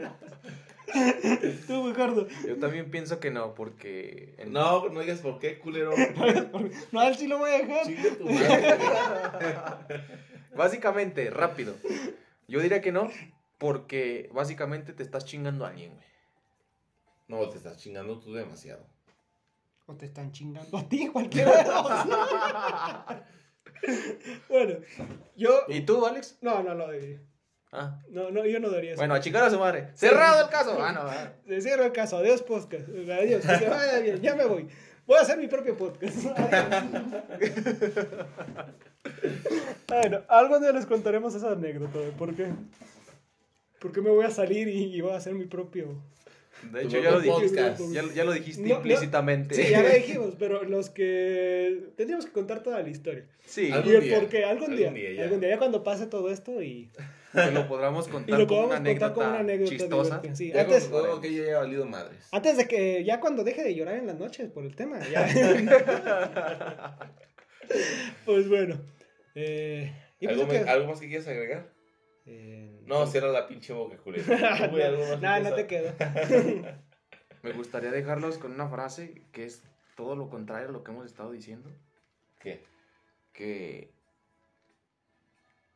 Tú, 1.67 1.87
Ricardo. 1.89 2.27
Yo 2.47 2.57
también 2.59 2.91
pienso 2.91 3.19
que 3.19 3.31
no, 3.31 3.55
porque. 3.55 4.35
en- 4.37 4.51
No, 4.53 4.89
no 4.89 4.99
digas 4.99 5.19
por 5.19 5.39
qué, 5.39 5.57
culero. 5.59 5.91
No, 6.91 7.01
él 7.03 7.15
sí 7.15 7.27
lo 7.27 7.39
voy 7.39 7.49
a 7.51 7.57
dejar. 7.57 7.85
Chinga 7.87 8.15
tu 8.17 8.25
madre. 8.29 8.77
Básicamente, 10.55 11.29
rápido. 11.29 11.75
Yo 12.47 12.59
diría 12.59 12.81
que 12.81 12.91
no, 12.91 13.09
porque 13.57 14.29
básicamente 14.33 14.93
te 14.93 15.01
estás 15.03 15.25
chingando 15.25 15.65
a 15.65 15.69
alguien, 15.69 15.93
güey. 15.95 16.05
No, 17.27 17.49
te 17.49 17.57
estás 17.57 17.77
chingando 17.77 18.19
tú 18.19 18.33
demasiado. 18.33 18.85
O 19.91 19.95
te 19.95 20.05
están 20.05 20.31
chingando 20.31 20.77
a 20.77 20.87
ti, 20.87 21.07
cualquiera 21.13 21.51
de 21.51 23.21
bueno, 24.47 24.75
yo. 25.35 25.63
¿Y 25.67 25.81
tú, 25.81 26.05
Alex? 26.05 26.37
No, 26.41 26.63
no 26.63 26.75
lo 26.75 26.91
diría. 26.91 27.19
Ah. 27.71 27.99
No, 28.09 28.29
no, 28.29 28.45
yo 28.45 28.59
no 28.59 28.69
daría 28.69 28.91
eso. 28.91 28.99
Bueno, 28.99 29.15
a 29.15 29.19
chingar 29.19 29.43
a 29.43 29.49
su 29.49 29.59
madre. 29.59 29.89
Cerrado 29.95 30.45
el 30.45 30.49
caso. 30.49 30.77
Ah, 30.79 30.91
no, 30.93 31.01
ah. 31.01 31.33
Se 31.47 31.61
cierra 31.61 31.87
el 31.87 31.91
caso. 31.91 32.17
Adiós, 32.17 32.43
podcast. 32.43 32.87
Adiós. 32.87 33.43
Que 33.45 33.57
se 33.57 33.69
vaya 33.69 33.99
bien. 33.99 34.21
Ya 34.21 34.35
me 34.35 34.45
voy. 34.45 34.69
Voy 35.07 35.17
a 35.17 35.21
hacer 35.21 35.37
mi 35.37 35.47
propio 35.47 35.75
podcast. 35.77 36.17
Bueno, 39.87 40.21
algo 40.29 40.57
día 40.59 40.71
les 40.71 40.85
contaremos 40.85 41.35
esa 41.35 41.51
anécdota. 41.51 41.99
de 41.99 42.11
¿Por 42.11 42.33
qué? 42.33 42.53
Porque 43.81 43.99
me 43.99 44.09
voy 44.09 44.23
a 44.23 44.31
salir 44.31 44.69
y, 44.69 44.95
y 44.95 45.01
voy 45.01 45.11
a 45.11 45.17
hacer 45.17 45.33
mi 45.33 45.45
propio 45.47 46.01
De 46.71 46.83
hecho, 46.83 47.01
ya 47.01 47.11
lo 47.11 47.19
dijiste. 47.21 47.73
Ya, 47.91 48.03
ya 48.13 48.23
lo 48.23 48.31
dijiste 48.33 48.61
No, 48.61 48.67
no. 48.69 48.75
implícitamente. 48.75 49.55
Sí, 49.55 49.69
ya 49.69 49.81
lo 49.81 49.89
dijimos, 49.93 50.35
pero 50.37 50.63
los 50.63 50.89
que... 50.89 51.89
Tendríamos 51.97 52.25
que 52.25 52.31
contar 52.31 52.61
toda 52.63 52.81
la 52.81 52.89
historia. 52.89 53.25
Sí, 53.45 53.71
Algún 53.71 53.99
día, 54.01 54.19
por 54.19 54.29
qué, 54.29 54.45
algún, 54.45 54.63
algún 54.71 54.77
día. 54.77 54.91
día 54.91 55.11
ya. 55.13 55.23
algún 55.23 55.39
día, 55.39 55.49
ya 55.49 55.57
cuando 55.57 55.83
pase 55.83 56.07
todo 56.07 56.29
esto 56.31 56.61
y, 56.61 56.89
que 57.33 57.51
lo 57.51 57.67
podamos 57.67 58.07
y 58.07 58.11
contar 58.11 58.39
lo 58.39 58.47
como 58.47 58.67
podamos 58.67 58.69
una 58.69 58.75
contar 58.77 59.09
anécdota, 59.09 59.13
como 59.13 59.27
una 59.29 59.39
anécdota 59.39 59.69
chistosa. 59.71 60.21
Sí, 60.33 60.51
Ya 60.53 60.61
antes, 60.61 60.89
todo 60.89 61.19
que 61.21 61.33
ya 61.33 61.43
haya 61.43 61.57
valido 61.59 61.85
madres. 61.85 62.27
antes 62.31 62.57
de 62.57 62.67
que 62.67 63.03
ya 63.03 63.19
cuando 63.19 63.43
deje 63.43 63.63
de 63.63 63.73
llorar 63.75 63.95
en 63.97 64.07
las 64.07 64.17
noches 64.19 64.49
por 64.49 64.63
el 64.65 64.75
tema, 64.75 64.99
ya. 65.09 65.27
pues 68.25 68.47
bueno. 68.49 68.79
Eh, 69.35 69.91
pues 70.19 70.31
¿Algo, 70.31 70.45
me- 70.47 70.63
que- 70.63 70.69
¿Algo 70.69 70.87
más 70.87 70.99
que 70.99 71.07
quieras 71.07 71.27
agregar? 71.27 71.70
Eh, 72.25 72.81
No, 72.85 73.05
cierra 73.07 73.29
la 73.29 73.47
pinche 73.47 73.73
boca, 73.73 73.97
culero. 73.97 74.23
Tú, 74.67 74.71
güey, 74.71 74.83
¿algo 74.83 75.01
más 75.01 75.09
que 75.11 75.17
no, 75.17 75.49
no 75.49 75.55
te 75.55 75.67
quedo. 75.67 75.93
Me 77.43 77.53
gustaría 77.53 77.91
dejarlos 77.91 78.37
con 78.37 78.51
una 78.51 78.67
frase 78.69 79.23
que 79.31 79.45
es 79.45 79.63
todo 79.95 80.15
lo 80.15 80.29
contrario 80.29 80.69
a 80.69 80.71
lo 80.71 80.83
que 80.83 80.91
hemos 80.91 81.05
estado 81.05 81.31
diciendo. 81.31 81.69
¿Qué? 82.39 82.63
Que. 83.33 83.91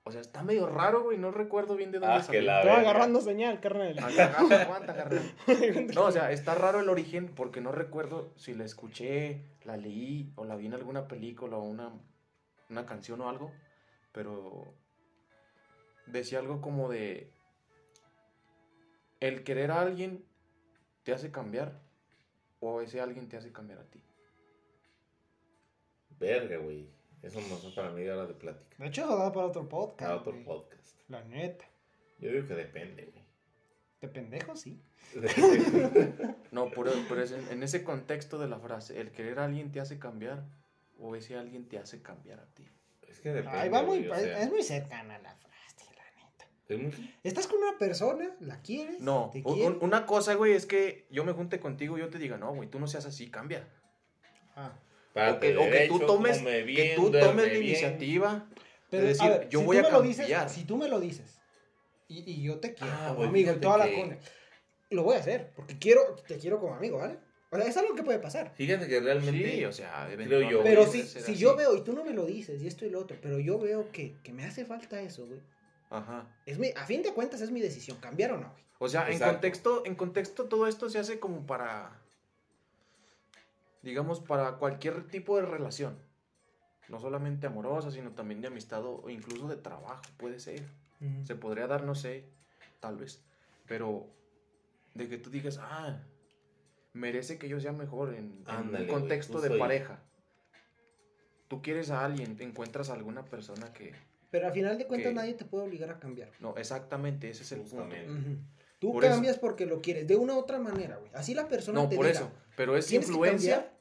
O 0.04 0.12
sea, 0.12 0.22
está 0.22 0.43
medio 0.43 0.68
raro, 0.68 1.02
güey. 1.02 1.18
No 1.18 1.32
recuerdo 1.32 1.76
bien 1.76 1.91
de 1.91 1.98
dónde 1.98 2.14
Ah, 2.14 2.20
que 2.20 2.26
salió. 2.26 2.41
la- 2.43 2.60
Estoy 2.62 2.76
agarrando 2.76 3.22
señal, 3.22 3.60
carnal. 3.60 3.98
Agarra, 3.98 4.62
aguanta, 4.62 4.96
carnal. 4.96 5.34
No, 5.96 6.04
o 6.04 6.12
sea, 6.12 6.32
está 6.32 6.54
raro 6.54 6.80
el 6.82 6.89
origen 6.89 7.28
porque 7.30 7.60
no 7.62 7.72
recuerdo 7.72 8.32
si 8.36 8.54
la 8.54 8.66
escuché, 8.66 9.41
la 9.64 9.78
leí 9.78 10.32
o 10.36 10.46
la 10.46 10.56
vi 10.56 10.68
en 10.68 10.76
alguna 10.76 11.08
película 11.08 11.58
o 11.58 11.64
una, 11.64 11.89
una 12.70 12.86
canción 12.86 13.20
o 13.22 13.30
algo, 13.30 13.52
pero 14.12 14.72
decía 16.08 16.39
algo 16.39 16.62
como 16.62 16.89
de 16.89 17.32
el 19.20 19.43
querer 19.43 19.72
a 19.72 19.82
alguien 19.82 20.24
te 21.03 21.14
hace 21.14 21.32
cambiar 21.32 21.80
o 22.60 22.82
ese 22.82 23.01
alguien 23.01 23.28
te 23.30 23.38
hace 23.38 23.51
cambiar 23.51 23.80
a 23.80 23.86
ti. 23.86 24.01
Verga, 26.20 26.58
güey. 26.58 26.88
Eso 27.22 27.39
no 27.41 27.56
es 27.58 27.76
para 27.76 27.91
mí 27.91 28.08
hora 28.08 28.26
de 28.28 28.34
plática. 28.36 28.76
De 28.78 28.88
hecho, 28.89 29.08
da 29.18 29.32
para 29.32 29.47
otro 29.47 29.68
podcast. 29.68 29.99
Para 30.10 30.16
otro 30.22 30.34
güey. 30.34 30.45
podcast. 30.45 30.97
La 31.10 31.24
neta. 31.24 31.66
Yo 32.20 32.32
digo 32.32 32.47
que 32.47 32.53
depende, 32.53 33.06
güey. 33.06 33.26
De 34.01 34.08
pendejo, 34.08 34.56
sí. 34.56 34.80
No, 36.51 36.70
por, 36.72 36.89
pero 37.10 37.22
es 37.22 37.32
en, 37.32 37.47
en 37.49 37.64
ese 37.64 37.84
contexto 37.84 38.38
de 38.39 38.47
la 38.47 38.60
frase, 38.60 38.99
el 38.99 39.12
querer 39.12 39.39
a 39.39 39.45
alguien 39.45 39.72
te 39.72 39.80
hace 39.82 39.99
cambiar 39.99 40.45
o 40.99 41.16
ese 41.16 41.36
alguien 41.38 41.68
te 41.68 41.78
hace 41.78 42.01
cambiar 42.01 42.39
a 42.39 42.45
ti. 42.53 42.68
es 43.10 43.20
que 43.20 43.30
depende. 43.30 43.58
Ay, 43.58 43.70
va 43.70 43.82
muy, 43.84 43.99
güey, 44.08 44.10
o 44.12 44.16
sea, 44.16 44.41
es 44.41 44.49
muy 44.49 44.64
cercana 44.64 45.18
la 45.20 45.36
frase, 45.36 45.86
la 45.95 46.03
neta. 46.24 46.45
es 46.45 46.51
muy- 46.51 46.55
Estás 47.24 47.47
con 47.47 47.59
una 47.61 47.78
persona, 47.78 48.36
la 48.39 48.61
quieres. 48.61 48.99
No, 48.99 49.30
te 49.32 49.43
quiere. 49.43 49.68
un- 49.68 49.78
una 49.82 50.05
cosa, 50.05 50.34
güey, 50.34 50.53
es 50.53 50.66
que 50.66 51.05
yo 51.11 51.24
me 51.24 51.32
junte 51.34 51.59
contigo 51.59 51.97
y 51.97 52.01
yo 52.01 52.09
te 52.09 52.18
diga, 52.18 52.38
no, 52.38 52.53
güey, 52.55 52.70
tú 52.70 52.80
no 52.80 52.88
seas 52.88 53.05
así, 53.05 53.30
cambia. 53.30 53.68
Ah. 54.55 54.74
O 55.13 55.13
que, 55.13 55.30
o 55.32 55.39
que 55.39 55.53
tú 55.53 55.59
derecho, 55.99 55.99
tomes, 56.05 56.38
que 56.41 56.93
tú 56.95 57.11
tomes 57.11 57.47
la 57.47 57.57
iniciativa 57.57 58.49
Pero, 58.89 59.03
de 59.03 59.09
decir, 59.09 59.24
a 59.32 59.38
ver, 59.38 59.49
yo 59.49 59.59
si 59.59 59.66
voy 59.66 59.78
tú 59.78 59.80
a 59.80 59.84
me 59.84 59.89
lo 59.91 59.97
cambiar. 60.03 60.28
dices, 60.45 60.51
si 60.51 60.63
tú 60.66 60.78
me 60.78 60.88
lo 60.89 60.99
dices 60.99 61.39
y, 62.07 62.30
y 62.30 62.41
yo 62.43 62.59
te 62.59 62.74
quiero 62.74 62.93
Ah, 62.93 63.03
como 63.07 63.16
güey, 63.18 63.30
amigo 63.30 63.51
y 63.53 63.59
toda 63.61 63.78
la 63.78 63.86
que- 63.86 64.01
cosa, 64.01 64.18
lo 64.89 65.03
voy 65.03 65.16
a 65.16 65.20
hacer 65.20 65.51
porque 65.55 65.78
quiero, 65.80 66.01
te 66.28 66.38
quiero 66.38 66.59
como 66.59 66.74
amigo, 66.76 66.97
¿vale? 66.97 67.18
O 67.51 67.57
sea, 67.57 67.66
es 67.68 67.78
algo 67.78 67.95
que 67.95 68.03
puede 68.03 68.20
pasar. 68.20 68.51
Fíjate 68.55 68.88
que 68.88 68.99
realmente. 68.99 69.51
Sí, 69.55 69.63
o 69.66 69.72
sea, 69.72 70.09
creo 70.13 70.49
yo, 70.49 70.63
Pero 70.63 70.86
si, 70.86 71.03
si 71.03 71.36
yo 71.36 71.55
veo 71.55 71.78
y 71.78 71.84
tú 71.84 71.93
no 71.93 72.03
me 72.03 72.11
lo 72.11 72.26
dices 72.26 72.61
y 72.61 72.68
esto 72.68 72.86
y 72.86 72.89
lo 72.89 72.99
otro, 72.99 73.18
pero 73.22 73.39
yo 73.39 73.57
veo 73.57 73.91
que, 73.93 74.18
que 74.24 74.34
me 74.34 74.43
hace 74.43 74.66
falta 74.66 74.99
eso, 75.01 75.26
güey. 75.28 75.39
Ajá. 75.90 76.28
Es 76.46 76.60
mi, 76.60 76.70
a 76.76 76.86
fin 76.86 77.04
de 77.04 77.14
cuentas 77.14 77.42
es 77.42 77.52
mi 77.52 77.62
decisión, 77.62 77.98
cambiar 77.98 78.32
o 78.34 78.38
no, 78.38 78.50
güey. 78.52 78.66
O 78.80 78.90
sea, 78.90 79.10
en 79.10 79.20
contexto, 79.20 79.86
en 79.86 79.96
contexto 79.96 80.46
todo 80.46 80.68
esto 80.68 80.90
se 80.90 81.00
hace 81.00 81.20
como 81.20 81.46
para, 81.46 81.92
digamos, 83.82 84.20
para 84.20 84.58
cualquier 84.58 85.08
tipo 85.08 85.38
de 85.38 85.46
relación. 85.46 85.98
No 86.90 87.00
solamente 87.00 87.48
amorosa, 87.48 87.90
sino 87.90 88.12
también 88.12 88.42
de 88.42 88.48
amistad 88.48 88.86
o 88.86 89.10
incluso 89.10 89.48
de 89.48 89.56
trabajo, 89.56 90.04
puede 90.18 90.40
ser. 90.40 90.64
Se 91.24 91.36
podría 91.36 91.68
dar, 91.68 91.84
no 91.84 91.94
sé, 91.94 92.26
tal 92.80 92.98
vez. 92.98 93.24
Pero 93.68 94.08
de 94.94 95.08
que 95.08 95.18
tú 95.18 95.30
digas, 95.30 95.60
ah, 95.62 96.00
merece 96.94 97.38
que 97.38 97.48
yo 97.48 97.60
sea 97.60 97.74
mejor 97.74 98.14
en, 98.14 98.26
en 98.26 98.44
Ándale, 98.48 98.86
un 98.86 99.00
contexto 99.00 99.40
de 99.42 99.58
pareja. 99.58 100.00
Tú 101.48 101.62
quieres 101.62 101.92
a 101.92 102.04
alguien, 102.04 102.38
te 102.38 102.44
encuentras 102.44 102.90
a 102.90 102.94
alguna 102.94 103.24
persona 103.26 103.72
que... 103.74 103.94
Pero 104.36 104.48
al 104.48 104.54
final 104.54 104.78
de 104.78 104.86
cuentas 104.86 105.10
Que- 105.12 105.16
nadie 105.16 105.34
te 105.34 105.46
puede 105.46 105.64
obligar 105.66 105.90
a 105.90 105.98
cambiar. 105.98 106.30
No, 106.42 106.56
exactamente, 106.58 107.30
ese 107.30 107.44
es 107.44 107.52
el 107.54 107.60
punto. 107.62 107.76
Justamente. 107.78 108.12
Ujú. 108.12 108.38
Tú 108.80 108.92
Por 108.92 109.06
eso. 109.06 109.14
cambias 109.14 109.38
porque 109.38 109.66
lo 109.66 109.82
quieres, 109.82 110.06
de 110.08 110.18
una 110.18 110.34
u 110.34 110.38
otra 110.40 110.60
manera, 110.60 110.98
güey. 110.98 111.10
Así 111.14 111.34
la 111.34 111.48
persona 111.48 111.82
No, 111.84 111.88
te 111.90 111.96
por 111.96 112.06
diga, 112.06 112.20
eso. 112.20 112.32
Pero 112.58 112.76
es 112.76 112.86
"Tienes 112.88 113.08
que 113.08 113.12
influencia 113.14 113.56
cambiar". 113.56 113.74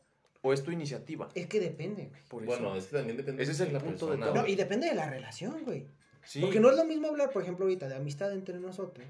o 0.42 0.52
es 0.52 0.62
tu 0.62 0.70
iniciativa. 0.70 1.28
Es 1.34 1.46
que 1.48 1.58
depende, 1.58 2.06
güey. 2.06 2.22
Por 2.28 2.42
eso. 2.44 2.52
Bueno, 2.52 2.76
es 2.76 2.86
que 2.86 2.96
también 2.98 3.16
depende 3.16 3.42
Ese 3.42 3.52
es 3.52 3.58
de 3.58 3.64
el 3.66 3.72
la 3.72 3.80
punto 3.80 4.06
de 4.06 4.12
persona, 4.12 4.26
todo. 4.26 4.34
No, 4.36 4.40
güey. 4.42 4.52
y 4.52 4.56
depende 4.56 4.86
de 4.86 4.94
la 4.94 5.10
relación, 5.10 5.64
güey. 5.64 5.86
sí. 6.24 6.40
Porque 6.40 6.60
no 6.60 6.70
es 6.70 6.76
lo 6.76 6.84
mismo 6.84 7.08
hablar, 7.08 7.30
por 7.32 7.42
ejemplo, 7.42 7.64
ahorita 7.66 7.88
de 7.88 7.96
amistad 7.96 8.32
entre 8.32 8.58
nosotros. 8.60 9.04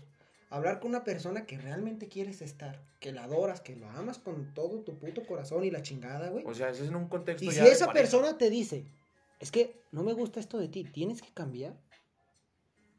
Hablar 0.51 0.81
con 0.81 0.91
una 0.91 1.05
persona 1.05 1.47
que 1.47 1.59
realmente 1.59 2.09
quieres 2.09 2.41
estar, 2.43 2.81
que 3.01 3.13
la 3.13 3.25
adoras, 3.25 3.61
que 3.61 3.77
lo 3.77 3.89
amas 3.91 4.19
con 4.19 4.55
todo 4.55 4.81
tu 4.81 4.97
puto 4.99 5.23
corazón 5.27 5.65
y 5.65 5.71
la 5.71 5.83
chingada, 5.83 6.31
güey. 6.31 6.45
O 6.47 6.55
sea, 6.55 6.71
eso 6.71 6.83
es 6.85 6.89
en 6.91 6.97
un 6.97 7.09
contexto 7.09 7.45
Y 7.45 7.51
si 7.51 7.57
ya 7.57 7.65
de 7.65 7.71
esa 7.73 7.87
pareja. 7.87 8.03
persona 8.03 8.39
te 8.39 8.51
dice, 8.51 8.85
es 9.45 9.51
que 9.53 9.83
no 9.93 10.03
me 10.03 10.15
gusta 10.15 10.41
esto 10.41 10.59
de 10.59 10.69
ti, 10.69 10.85
tienes 10.85 11.21
que 11.21 11.31
cambiar. 11.33 11.75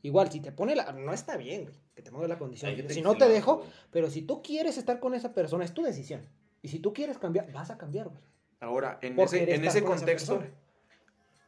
Igual, 0.04 0.32
si 0.32 0.40
te 0.40 0.52
pone 0.52 0.76
la... 0.76 0.92
No 0.92 1.12
está 1.12 1.36
bien, 1.38 1.64
güey, 1.64 1.76
que 1.96 2.04
te 2.04 2.12
ponga 2.12 2.28
la 2.28 2.38
condición. 2.38 2.76
Si 2.90 3.02
no 3.02 3.18
te 3.18 3.28
dejo, 3.28 3.58
güey. 3.58 3.70
pero 3.92 4.10
si 4.12 4.22
tú 4.22 4.44
quieres 4.44 4.78
estar 4.78 5.00
con 5.00 5.16
esa 5.16 5.34
persona, 5.34 5.66
es 5.66 5.74
tu 5.74 5.82
decisión. 5.82 6.22
Y 6.62 6.68
si 6.68 6.78
tú 6.80 6.94
quieres 6.94 7.18
cambiar, 7.18 7.52
vas 7.52 7.72
a 7.72 7.78
cambiar, 7.80 8.10
güey. 8.10 8.22
Ahora, 8.60 9.00
en 9.02 9.20
ese, 9.20 9.54
en 9.56 9.66
ese 9.66 9.82
con 9.84 9.98
contexto. 9.98 10.44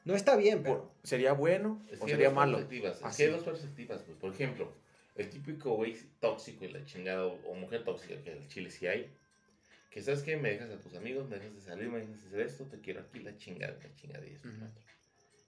No 0.06 0.16
está 0.16 0.36
bien, 0.36 0.64
pero... 0.64 0.80
por- 0.82 0.92
¿sería 1.04 1.34
bueno 1.34 1.86
Es 1.92 2.02
o 2.02 2.06
que 2.06 2.12
sería 2.12 2.32
malo? 2.32 2.58
perspectivas, 2.58 2.98
Es 2.98 3.04
Así. 3.04 3.18
que 3.18 3.24
hay 3.30 3.36
dos 3.36 3.44
perspectivas, 3.44 4.02
pues. 4.02 4.18
Por 4.18 4.34
ejemplo, 4.34 4.72
el 5.16 5.30
típico 5.30 5.76
güey 5.76 5.96
tóxico 6.20 6.66
y 6.66 6.70
la 6.70 6.84
chingada, 6.86 7.26
o 7.28 7.38
o 7.48 7.54
mujer 7.54 7.84
tóxica, 7.84 8.16
que 8.24 8.32
el 8.32 8.48
chile 8.48 8.72
sí 8.72 8.88
hay. 8.88 9.14
Que 9.90 10.02
sabes 10.02 10.22
que 10.24 10.38
me 10.38 10.50
dejas 10.50 10.70
a 10.72 10.80
tus 10.80 10.96
amigos, 10.96 11.28
me 11.30 11.38
dejas 11.38 11.56
de 11.56 11.62
salir, 11.62 11.90
me 11.90 12.00
dejas 12.00 12.22
de 12.22 12.28
hacer 12.28 12.42
esto, 12.42 12.66
te 12.68 12.80
quiero 12.82 13.02
aquí, 13.02 13.20
la 13.20 13.38
chingada, 13.38 13.78
la 13.82 13.96
chingada 13.96 14.26
y 14.28 14.34
esto. 14.34 14.50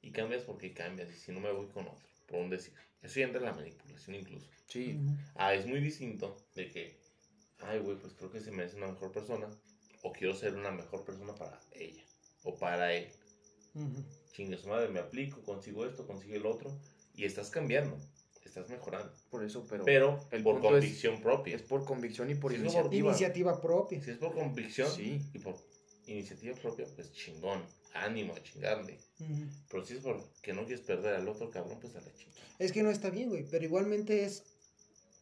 y 0.01 0.11
cambias 0.11 0.43
porque 0.43 0.73
cambias, 0.73 1.09
y 1.11 1.15
si 1.15 1.31
no 1.31 1.39
me 1.39 1.51
voy 1.51 1.67
con 1.67 1.87
otro, 1.87 2.09
por 2.25 2.39
un 2.39 2.49
decir. 2.49 2.73
Eso 3.01 3.19
ya 3.19 3.25
entra 3.25 3.39
en 3.39 3.45
la 3.45 3.53
manipulación 3.53 4.15
incluso. 4.15 4.49
Sí. 4.67 4.97
Ah, 5.35 5.53
es 5.53 5.65
muy 5.65 5.79
distinto 5.81 6.35
de 6.55 6.69
que, 6.69 6.97
ay, 7.59 7.79
güey, 7.79 7.97
pues 7.97 8.13
creo 8.13 8.31
que 8.31 8.41
se 8.41 8.51
merece 8.51 8.77
una 8.77 8.87
mejor 8.87 9.11
persona, 9.11 9.49
o 10.03 10.11
quiero 10.11 10.35
ser 10.35 10.55
una 10.55 10.71
mejor 10.71 11.03
persona 11.05 11.35
para 11.35 11.59
ella, 11.71 12.03
o 12.43 12.57
para 12.57 12.93
él. 12.93 13.07
Ujú. 13.73 14.03
Chingue 14.31 14.57
su 14.57 14.67
madre, 14.69 14.89
me 14.89 14.99
aplico, 14.99 15.43
consigo 15.43 15.85
esto, 15.85 16.05
consigo 16.07 16.35
el 16.35 16.45
otro, 16.45 16.79
y 17.13 17.25
estás 17.25 17.49
cambiando, 17.49 17.97
estás 18.47 18.69
mejorando. 18.69 19.11
Por 19.29 19.43
eso, 19.43 19.65
pero, 19.69 19.83
Pero 19.83 20.27
el 20.31 20.43
por 20.43 20.55
es- 20.55 20.61
convicción 20.61 21.21
propia. 21.21 21.55
es 21.55 21.61
por 21.63 21.83
convicción 21.83 22.29
y 22.29 22.35
por 22.35 22.53
es 22.53 22.59
por 22.59 22.65
iniciativa. 22.65 23.09
Iniciativa 23.09 23.61
propia. 23.61 24.01
Si 24.03 24.11
es 24.11 24.17
por 24.17 24.33
convicción 24.33 24.89
Sí. 24.95 25.21
y 25.33 25.39
por 25.39 25.55
iniciativa 26.07 26.55
propia, 26.55 26.85
pues 26.95 27.11
chingón, 27.11 27.61
ánimo 27.93 28.33
a 28.33 28.41
chingarle. 28.41 28.97
Pero 29.69 29.85
si 29.85 29.95
es 29.95 29.99
por 29.99 30.23
que 30.41 30.53
no 30.53 30.65
quieres 30.65 30.85
perder 30.85 31.15
al 31.15 31.27
otro 31.27 31.49
cabrón, 31.51 31.79
pues 31.81 31.95
a 31.95 32.01
la 32.01 32.13
chingada. 32.13 32.39
Es 32.59 32.71
que 32.71 32.81
no 32.83 32.89
está 32.89 33.09
bien, 33.09 33.29
güey, 33.29 33.45
pero 33.49 33.63
igualmente 33.65 34.23
es 34.25 34.43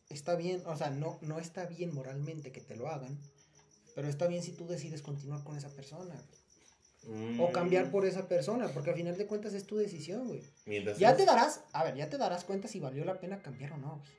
está 0.09 0.35
bien, 0.35 0.61
o 0.65 0.77
sea, 0.77 0.89
no 0.89 1.17
no 1.21 1.39
está 1.39 1.65
bien 1.65 1.93
moralmente 1.93 2.51
que 2.51 2.61
te 2.61 2.75
lo 2.77 2.87
hagan, 2.87 3.17
pero 3.95 4.07
está 4.07 4.27
bien 4.27 4.41
si 4.43 4.53
tú 4.53 4.65
decides 4.67 5.01
continuar 5.01 5.43
con 5.43 5.57
esa 5.57 5.69
persona 5.69 6.13
güey, 6.13 6.36
o 7.39 7.51
cambiar 7.51 7.87
Mm, 7.87 7.91
por 7.91 8.05
esa 8.05 8.27
persona, 8.27 8.67
porque 8.69 8.89
al 8.91 8.95
final 8.97 9.17
de 9.17 9.25
cuentas 9.27 9.53
es 9.53 9.65
tu 9.65 9.77
decisión, 9.77 10.27
güey. 10.27 10.41
Mientras 10.65 10.97
Ya 10.99 11.09
seas- 11.09 11.17
te 11.17 11.25
darás, 11.25 11.61
a 11.73 11.83
ver, 11.83 11.95
ya 11.95 12.09
te 12.09 12.17
darás 12.17 12.43
cuenta 12.43 12.67
si 12.67 12.79
valió 12.79 13.05
la 13.05 13.19
pena 13.19 13.41
cambiar 13.41 13.73
o 13.73 13.77
no, 13.77 13.97
güey. 13.97 14.11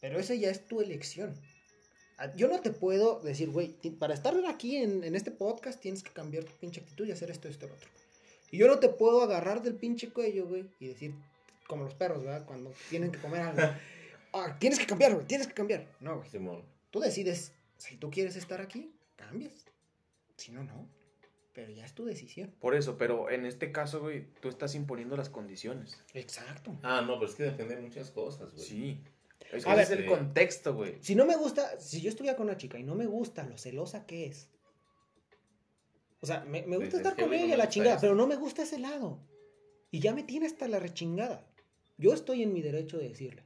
Pero 0.00 0.18
esa 0.18 0.34
ya 0.34 0.50
es 0.50 0.66
tu 0.66 0.80
elección. 0.80 1.34
Ah, 2.18 2.32
Yo 2.36 2.48
no 2.48 2.60
te 2.60 2.70
puedo 2.70 3.20
decir, 3.20 3.50
güey, 3.50 3.74
para 3.98 4.14
estar 4.14 4.34
aquí 4.46 4.76
en, 4.76 5.02
en 5.04 5.14
este 5.14 5.30
podcast 5.30 5.80
tienes 5.80 6.02
que 6.02 6.10
cambiar 6.12 6.44
tu 6.44 6.52
pinche 6.52 6.80
actitud 6.80 7.06
y 7.06 7.12
hacer 7.12 7.30
esto, 7.30 7.48
esto, 7.48 7.66
lo 7.66 7.74
otro. 7.74 7.88
Y 8.50 8.58
yo 8.58 8.68
no 8.68 8.78
te 8.78 8.88
puedo 8.88 9.22
agarrar 9.22 9.62
del 9.62 9.74
pinche 9.74 10.10
cuello, 10.10 10.46
güey, 10.46 10.64
y 10.78 10.86
decir, 10.88 11.14
como 11.66 11.84
los 11.84 11.94
perros, 11.94 12.22
¿verdad? 12.22 12.46
Cuando 12.46 12.72
tienen 12.88 13.10
que 13.10 13.18
comer 13.18 13.40
algo. 13.42 13.60
"Ah, 14.32 14.56
tienes 14.60 14.78
que 14.78 14.86
cambiar, 14.86 15.14
güey, 15.14 15.26
tienes 15.26 15.46
que 15.48 15.54
cambiar. 15.54 15.86
No, 16.00 16.18
güey. 16.18 16.30
Simón. 16.30 16.62
Tú 16.90 17.00
decides, 17.00 17.52
si 17.78 17.96
tú 17.96 18.10
quieres 18.10 18.36
estar 18.36 18.60
aquí, 18.60 18.92
cambias. 19.16 19.52
Si 20.36 20.52
no, 20.52 20.62
no. 20.62 20.88
Pero 21.54 21.70
ya 21.70 21.84
es 21.84 21.94
tu 21.94 22.04
decisión. 22.04 22.52
Por 22.60 22.74
eso, 22.74 22.98
pero 22.98 23.30
en 23.30 23.46
este 23.46 23.70
caso, 23.72 24.00
güey, 24.00 24.26
tú 24.40 24.48
estás 24.48 24.74
imponiendo 24.74 25.16
las 25.16 25.28
condiciones. 25.30 26.02
Exacto. 26.12 26.76
Ah, 26.82 27.00
no, 27.00 27.14
pero 27.18 27.30
es 27.30 27.36
que 27.36 27.44
depende 27.44 27.76
de 27.76 27.82
muchas 27.82 28.10
cosas, 28.10 28.52
güey. 28.52 28.66
Sí. 28.66 29.04
Es 29.52 29.64
que 29.64 29.70
A 29.70 29.80
ese 29.80 29.94
ver, 29.94 30.00
es 30.04 30.10
el 30.10 30.18
contexto, 30.18 30.74
güey. 30.74 30.96
Si 31.00 31.14
no 31.14 31.24
me 31.26 31.36
gusta, 31.36 31.78
si 31.80 32.00
yo 32.00 32.08
estuviera 32.08 32.36
con 32.36 32.48
una 32.48 32.56
chica 32.56 32.76
y 32.78 32.82
no 32.82 32.96
me 32.96 33.06
gusta 33.06 33.46
lo 33.46 33.56
celosa 33.56 34.04
que 34.04 34.26
es. 34.26 34.48
O 36.20 36.26
sea, 36.26 36.40
me, 36.44 36.62
me 36.66 36.76
gusta 36.78 36.96
estar 36.96 37.14
"Qué 37.14 37.22
con 37.22 37.34
ella, 37.34 37.56
la 37.56 37.68
chingada, 37.68 37.94
esto". 37.96 38.06
pero 38.06 38.14
no 38.16 38.26
me 38.26 38.36
gusta 38.36 38.62
ese 38.62 38.78
lado. 38.78 39.20
Y 39.92 40.00
ya 40.00 40.12
me 40.12 40.24
tiene 40.24 40.46
hasta 40.46 40.66
la 40.66 40.80
rechingada. 40.80 41.46
Yo 41.98 42.12
estoy 42.12 42.42
en 42.42 42.52
mi 42.52 42.62
derecho 42.62 42.98
de 42.98 43.08
decirle, 43.10 43.44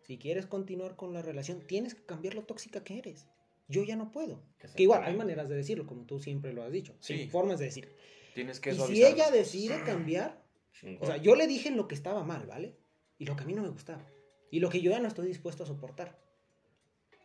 si 0.00 0.16
quieres 0.18 0.46
continuar 0.46 0.96
con 0.96 1.12
la 1.12 1.20
relación, 1.20 1.60
tienes 1.66 1.94
que 1.94 2.06
cambiar 2.06 2.34
lo 2.34 2.44
tóxica 2.44 2.82
que 2.82 2.98
eres. 2.98 3.26
Yo 3.72 3.82
ya 3.82 3.96
no 3.96 4.12
puedo. 4.12 4.36
Que 4.58 4.66
Exactamente. 4.68 4.82
igual, 4.84 5.02
hay 5.04 5.16
maneras 5.16 5.48
de 5.48 5.56
decirlo, 5.56 5.86
como 5.86 6.04
tú 6.06 6.20
siempre 6.20 6.52
lo 6.52 6.62
has 6.62 6.70
dicho. 6.70 6.94
Sí. 7.00 7.14
Hay 7.14 7.28
formas 7.28 7.58
de 7.58 7.64
decirlo. 7.66 7.90
Tienes 8.34 8.60
que 8.60 8.70
Y 8.72 8.78
si 8.78 9.04
ella 9.04 9.30
decide 9.30 9.82
cambiar, 9.84 10.40
Chingón. 10.72 11.02
o 11.02 11.06
sea, 11.06 11.16
yo 11.16 11.34
le 11.34 11.46
dije 11.46 11.70
lo 11.72 11.88
que 11.88 11.94
estaba 11.94 12.22
mal, 12.24 12.46
¿vale? 12.46 12.76
Y 13.18 13.26
lo 13.26 13.34
que 13.36 13.42
a 13.42 13.46
mí 13.46 13.54
no 13.54 13.62
me 13.62 13.68
gustaba. 13.70 14.06
Y 14.50 14.60
lo 14.60 14.68
que 14.70 14.80
yo 14.80 14.90
ya 14.90 15.00
no 15.00 15.08
estoy 15.08 15.26
dispuesto 15.26 15.64
a 15.64 15.66
soportar. 15.66 16.18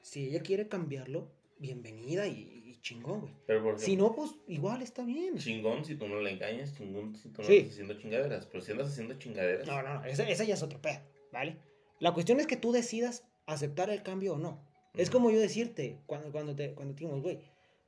Si 0.02 0.28
ella 0.30 0.42
quiere 0.42 0.68
cambiarlo, 0.68 1.32
bienvenida 1.60 2.28
y, 2.28 2.64
y 2.66 2.80
chingón, 2.82 3.22
güey. 3.22 3.34
Pero 3.46 3.64
por 3.64 3.80
Si 3.80 3.96
no, 3.96 4.16
pues 4.16 4.32
igual 4.48 4.82
está 4.82 5.04
bien. 5.04 5.38
Chingón 5.38 5.84
si 5.86 5.96
tú 5.96 6.08
no 6.08 6.22
le 6.22 6.32
engañas, 6.32 6.74
chingón 6.76 7.16
si 7.16 7.30
tú 7.30 7.42
no 7.42 7.48
Sí. 7.48 7.58
estás 7.58 7.74
haciendo 7.74 8.00
chingaderas. 8.00 8.46
Pero 8.46 8.64
si 8.64 8.72
andas 8.72 8.88
haciendo 8.90 9.16
chingaderas, 9.18 9.68
No, 9.68 9.82
no, 9.82 9.96
no, 9.96 10.06
ese, 10.06 10.30
ese 10.32 10.46
ya 10.48 10.54
es 10.54 10.64
otro 10.64 10.82
pedo, 10.82 11.00
¿vale? 11.32 11.58
La 12.00 12.14
cuestión 12.14 12.40
es 12.40 12.48
que 12.48 12.58
tú 12.58 12.72
decidas 12.72 13.24
aceptar 13.48 13.90
el 13.90 14.04
cambio 14.04 14.34
o 14.36 14.38
no. 14.38 14.67
Es 14.98 15.10
como 15.10 15.30
yo 15.32 15.40
decirte, 15.40 16.02
cuando, 16.06 16.32
cuando 16.32 16.56
te 16.56 16.74
cuando 16.74 16.94
te 16.96 17.02
dijimos, 17.02 17.22
güey, 17.22 17.40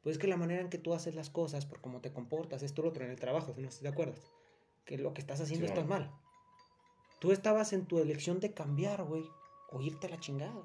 pues 0.02 0.16
es 0.16 0.20
que 0.22 0.28
la 0.28 0.38
manera 0.38 0.62
en 0.62 0.70
que 0.70 0.78
tú 0.78 0.94
haces 0.94 1.16
las 1.16 1.30
cosas, 1.30 1.66
por 1.66 1.82
cómo 1.82 2.02
te 2.02 2.14
comportas, 2.14 2.64
esto 2.64 2.82
lo 2.82 2.90
otro 2.90 3.04
en 3.04 3.12
el 3.12 3.20
trabajo, 3.20 3.54
si 3.54 3.62
no 3.62 3.68
estás 3.68 3.84
de 3.84 3.90
acuerdo, 3.90 4.16
que 4.86 4.98
lo 4.98 5.14
que 5.14 5.22
estás 5.22 5.42
haciendo 5.42 5.66
Sí, 5.66 5.72
estás 5.72 5.88
bueno. 5.88 6.06
mal. 6.06 6.20
Tú 7.20 7.32
estabas 7.32 7.74
en 7.74 7.86
tu 7.86 8.00
elección 8.00 8.40
de 8.40 8.54
cambiar, 8.54 9.04
güey, 9.04 9.24
o 9.72 9.82
irte 9.82 10.08
a 10.08 10.10
la 10.12 10.20
chingada. 10.20 10.64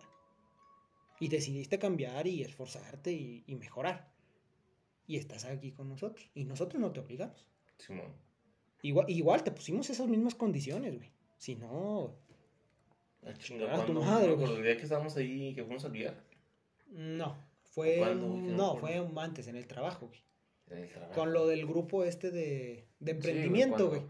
Y 1.20 1.28
decidiste 1.28 1.78
cambiar 1.78 2.26
y 2.26 2.42
esforzarte 2.42 3.12
y, 3.12 3.42
y 3.46 3.54
mejorar. 3.56 4.12
Y 5.06 5.16
estás 5.16 5.44
aquí 5.44 5.72
con 5.72 5.88
nosotros. 5.88 6.28
Y 6.34 6.44
nosotros 6.44 6.80
no 6.80 6.92
te 6.92 7.00
obligamos. 7.00 7.46
Simón. 7.78 8.12
Igual, 8.82 9.08
igual 9.10 9.42
te 9.42 9.50
pusimos 9.50 9.88
esas 9.90 10.06
mismas 10.08 10.34
condiciones, 10.34 10.96
güey. 10.96 11.10
Si 11.38 11.56
no, 11.56 12.16
Ah, 13.26 13.32
chinga, 13.38 13.74
Ah, 13.74 13.86
tu 13.86 13.94
madre, 13.94 14.36
No, 14.36 14.62
que 14.62 14.72
estábamos 14.72 15.16
ahí, 15.16 15.54
que 15.54 15.64
fuimos 15.64 15.84
al 15.86 15.92
viaje. 15.92 16.20
No, 16.94 17.36
fue 17.64 18.14
no 18.14 18.76
fue 18.76 19.04
antes 19.16 19.48
en 19.48 19.56
el 19.56 19.66
trabajo, 19.66 20.06
güey. 20.06 20.24
En 20.70 20.78
el 20.78 20.88
trabajo. 20.88 21.12
Con 21.12 21.32
lo 21.32 21.46
del 21.46 21.66
grupo 21.66 22.04
este 22.04 22.30
de, 22.30 22.86
de 23.00 23.10
emprendimiento, 23.10 23.88
güey. 23.88 24.02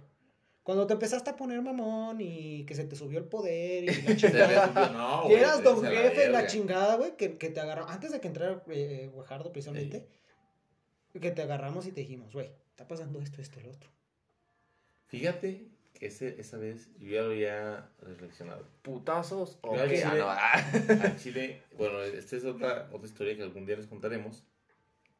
Cuando 0.62 0.87
te 0.87 0.95
empezaste 0.95 1.30
a 1.30 1.37
poner 1.37 1.61
mamón 1.61 2.20
y 2.20 2.64
que 2.64 2.74
se 2.74 2.85
te 2.85 2.97
subió 2.97 3.18
el 3.18 3.26
poder 3.26 3.85
y 3.85 3.87
la 4.03 4.16
chingada. 4.16 4.91
no, 4.93 5.24
que 5.28 5.39
eras 5.39 5.62
don 5.62 5.82
jefe, 5.82 6.28
la 6.28 6.39
verga. 6.39 6.47
chingada, 6.47 6.97
güey, 6.97 7.16
que, 7.16 7.37
que 7.37 7.51
te 7.51 7.61
agarramos, 7.61 7.91
antes 7.91 8.12
de 8.12 8.20
que 8.20 8.28
entrara 8.28 8.62
eh, 8.68 9.11
Guajardo 9.12 9.53
precisamente, 9.53 10.09
que 11.12 11.30
te 11.30 11.43
agarramos 11.43 11.87
y 11.87 11.93
te 11.93 12.01
dijimos, 12.01 12.32
güey, 12.32 12.51
está 12.70 12.89
pasando 12.89 13.20
esto, 13.20 13.43
esto, 13.43 13.61
lo 13.61 13.70
otro. 13.70 13.91
Fíjate 15.07 15.74
ese, 16.01 16.40
esa 16.40 16.59
vez 16.59 16.90
yo 16.99 17.09
ya 17.09 17.22
lo 17.22 17.30
había 17.30 17.88
reflexionado. 18.01 18.66
¿Putazos 18.82 19.59
o 19.62 19.78
al 19.78 19.88
qué? 19.88 19.97
chile- 20.03 20.22
Ah, 20.22 20.72
no. 20.88 21.03
Al 21.05 21.16
Chile, 21.16 21.62
bueno, 21.78 22.03
esta 22.03 22.36
es 22.36 22.45
otra, 22.45 22.88
otra 22.92 23.07
historia 23.07 23.36
que 23.36 23.42
algún 23.42 23.66
día 23.66 23.76
les 23.76 23.86
contaremos. 23.86 24.45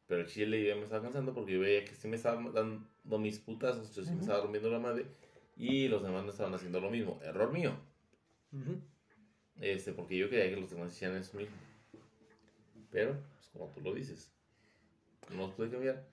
Pero 0.07 0.21
el 0.21 0.27
Chile 0.27 0.63
ya 0.63 0.75
me 0.75 0.83
estaba 0.83 1.01
cansando 1.01 1.33
porque 1.33 1.53
yo 1.53 1.59
veía 1.61 1.83
que 1.83 1.95
sí 1.95 2.07
me 2.07 2.15
estaban 2.15 2.53
dando 2.53 3.17
mis 3.17 3.39
putazos, 3.39 3.95
yo 3.95 4.03
sí 4.03 4.09
me 4.11 4.15
Ujú. 4.17 4.21
estaba 4.25 4.41
rompiendo 4.43 4.69
la 4.69 4.79
madre. 4.79 5.07
Y 5.57 5.87
los 5.87 6.03
demás 6.03 6.23
no 6.25 6.29
estaban 6.31 6.53
haciendo 6.53 6.79
lo 6.81 6.91
mismo. 6.91 7.19
Error 7.23 7.51
mío. 7.51 7.73
Ujú. 8.51 8.79
Este, 9.61 9.93
porque 9.93 10.17
yo 10.17 10.29
quería 10.29 10.53
que 10.53 10.59
los 10.61 10.69
demás 10.69 10.91
hicieran 10.91 11.17
eso 11.17 11.37
mismo. 11.37 11.55
Pero, 12.91 13.13
pues 13.33 13.47
como 13.53 13.67
tú 13.71 13.81
lo 13.81 13.93
dices, 13.93 14.31
no 15.31 15.47
los 15.47 15.51
pude 15.53 15.69
cambiar. 15.69 16.03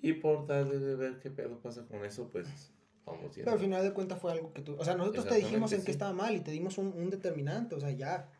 Y 0.00 0.12
por 0.14 0.46
tal 0.46 0.70
de 0.70 0.94
ver 0.94 1.18
qué 1.20 1.28
pedo 1.30 1.58
pasa 1.58 1.84
con 1.86 2.04
eso, 2.04 2.28
pues 2.30 2.72
vamos. 3.08 3.32
Pero 3.34 3.52
al 3.52 3.58
final 3.58 3.82
de 3.82 3.92
cuentas 3.92 4.20
fue 4.20 4.32
algo 4.32 4.52
que 4.52 4.62
tú, 4.62 4.76
o 4.78 4.84
sea, 4.84 4.94
nosotros 4.94 5.26
te 5.26 5.36
dijimos 5.36 5.72
en 5.72 5.80
qué 5.80 5.86
sí. 5.86 5.90
estaba 5.92 6.12
mal 6.12 6.34
y 6.34 6.40
te 6.40 6.50
dimos 6.50 6.78
un, 6.78 6.88
un 6.88 7.10
determinante, 7.10 7.74
o 7.74 7.80
sea, 7.80 7.90
ya. 7.90 8.30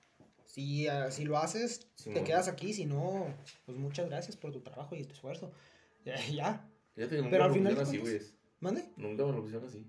Si, 0.46 0.88
ah, 0.88 1.10
si 1.10 1.24
lo 1.24 1.36
haces, 1.36 1.86
te 2.02 2.24
quedas 2.24 2.48
aquí, 2.48 2.72
si 2.72 2.86
no, 2.86 3.26
pues 3.66 3.76
muchas 3.76 4.08
gracias 4.08 4.36
por 4.36 4.50
tu 4.50 4.60
trabajo 4.60 4.96
y 4.96 5.04
tu 5.04 5.12
esfuerzo. 5.14 5.52
Ya, 6.04 6.16
ya. 6.30 6.70
Fíjate 6.94 7.16
que 7.16 7.22
nunca 7.22 7.30
Pero 7.32 7.44
al 7.44 7.50
lo 7.50 7.54
final 7.54 7.80
así, 7.80 7.98
güey. 7.98 8.20
¿Mande? 8.60 8.84
Nunca 8.96 9.26
me 9.26 9.32
lo 9.32 9.42
pusieron 9.42 9.68
así. 9.68 9.86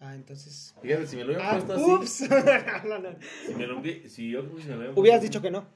Ah, 0.00 0.14
entonces. 0.16 0.74
Fíjate, 0.82 1.06
si 1.06 1.16
me 1.16 1.24
lo 1.24 1.32
hubieran 1.32 1.46
Ah, 1.46 1.64
puesto 1.64 1.74
así. 1.74 2.24
ups. 2.24 2.30
No, 2.88 2.98
no. 2.98 3.10
Si, 3.46 3.54
me 3.54 3.66
lo 3.68 3.80
si 4.08 4.30
yo 4.30 4.42
si 4.58 4.66
me 4.66 4.74
lo 4.74 4.76
hubieran 4.76 4.98
Hubieras 4.98 5.22
dicho 5.22 5.38
así, 5.38 5.46
que 5.46 5.50
no. 5.52 5.66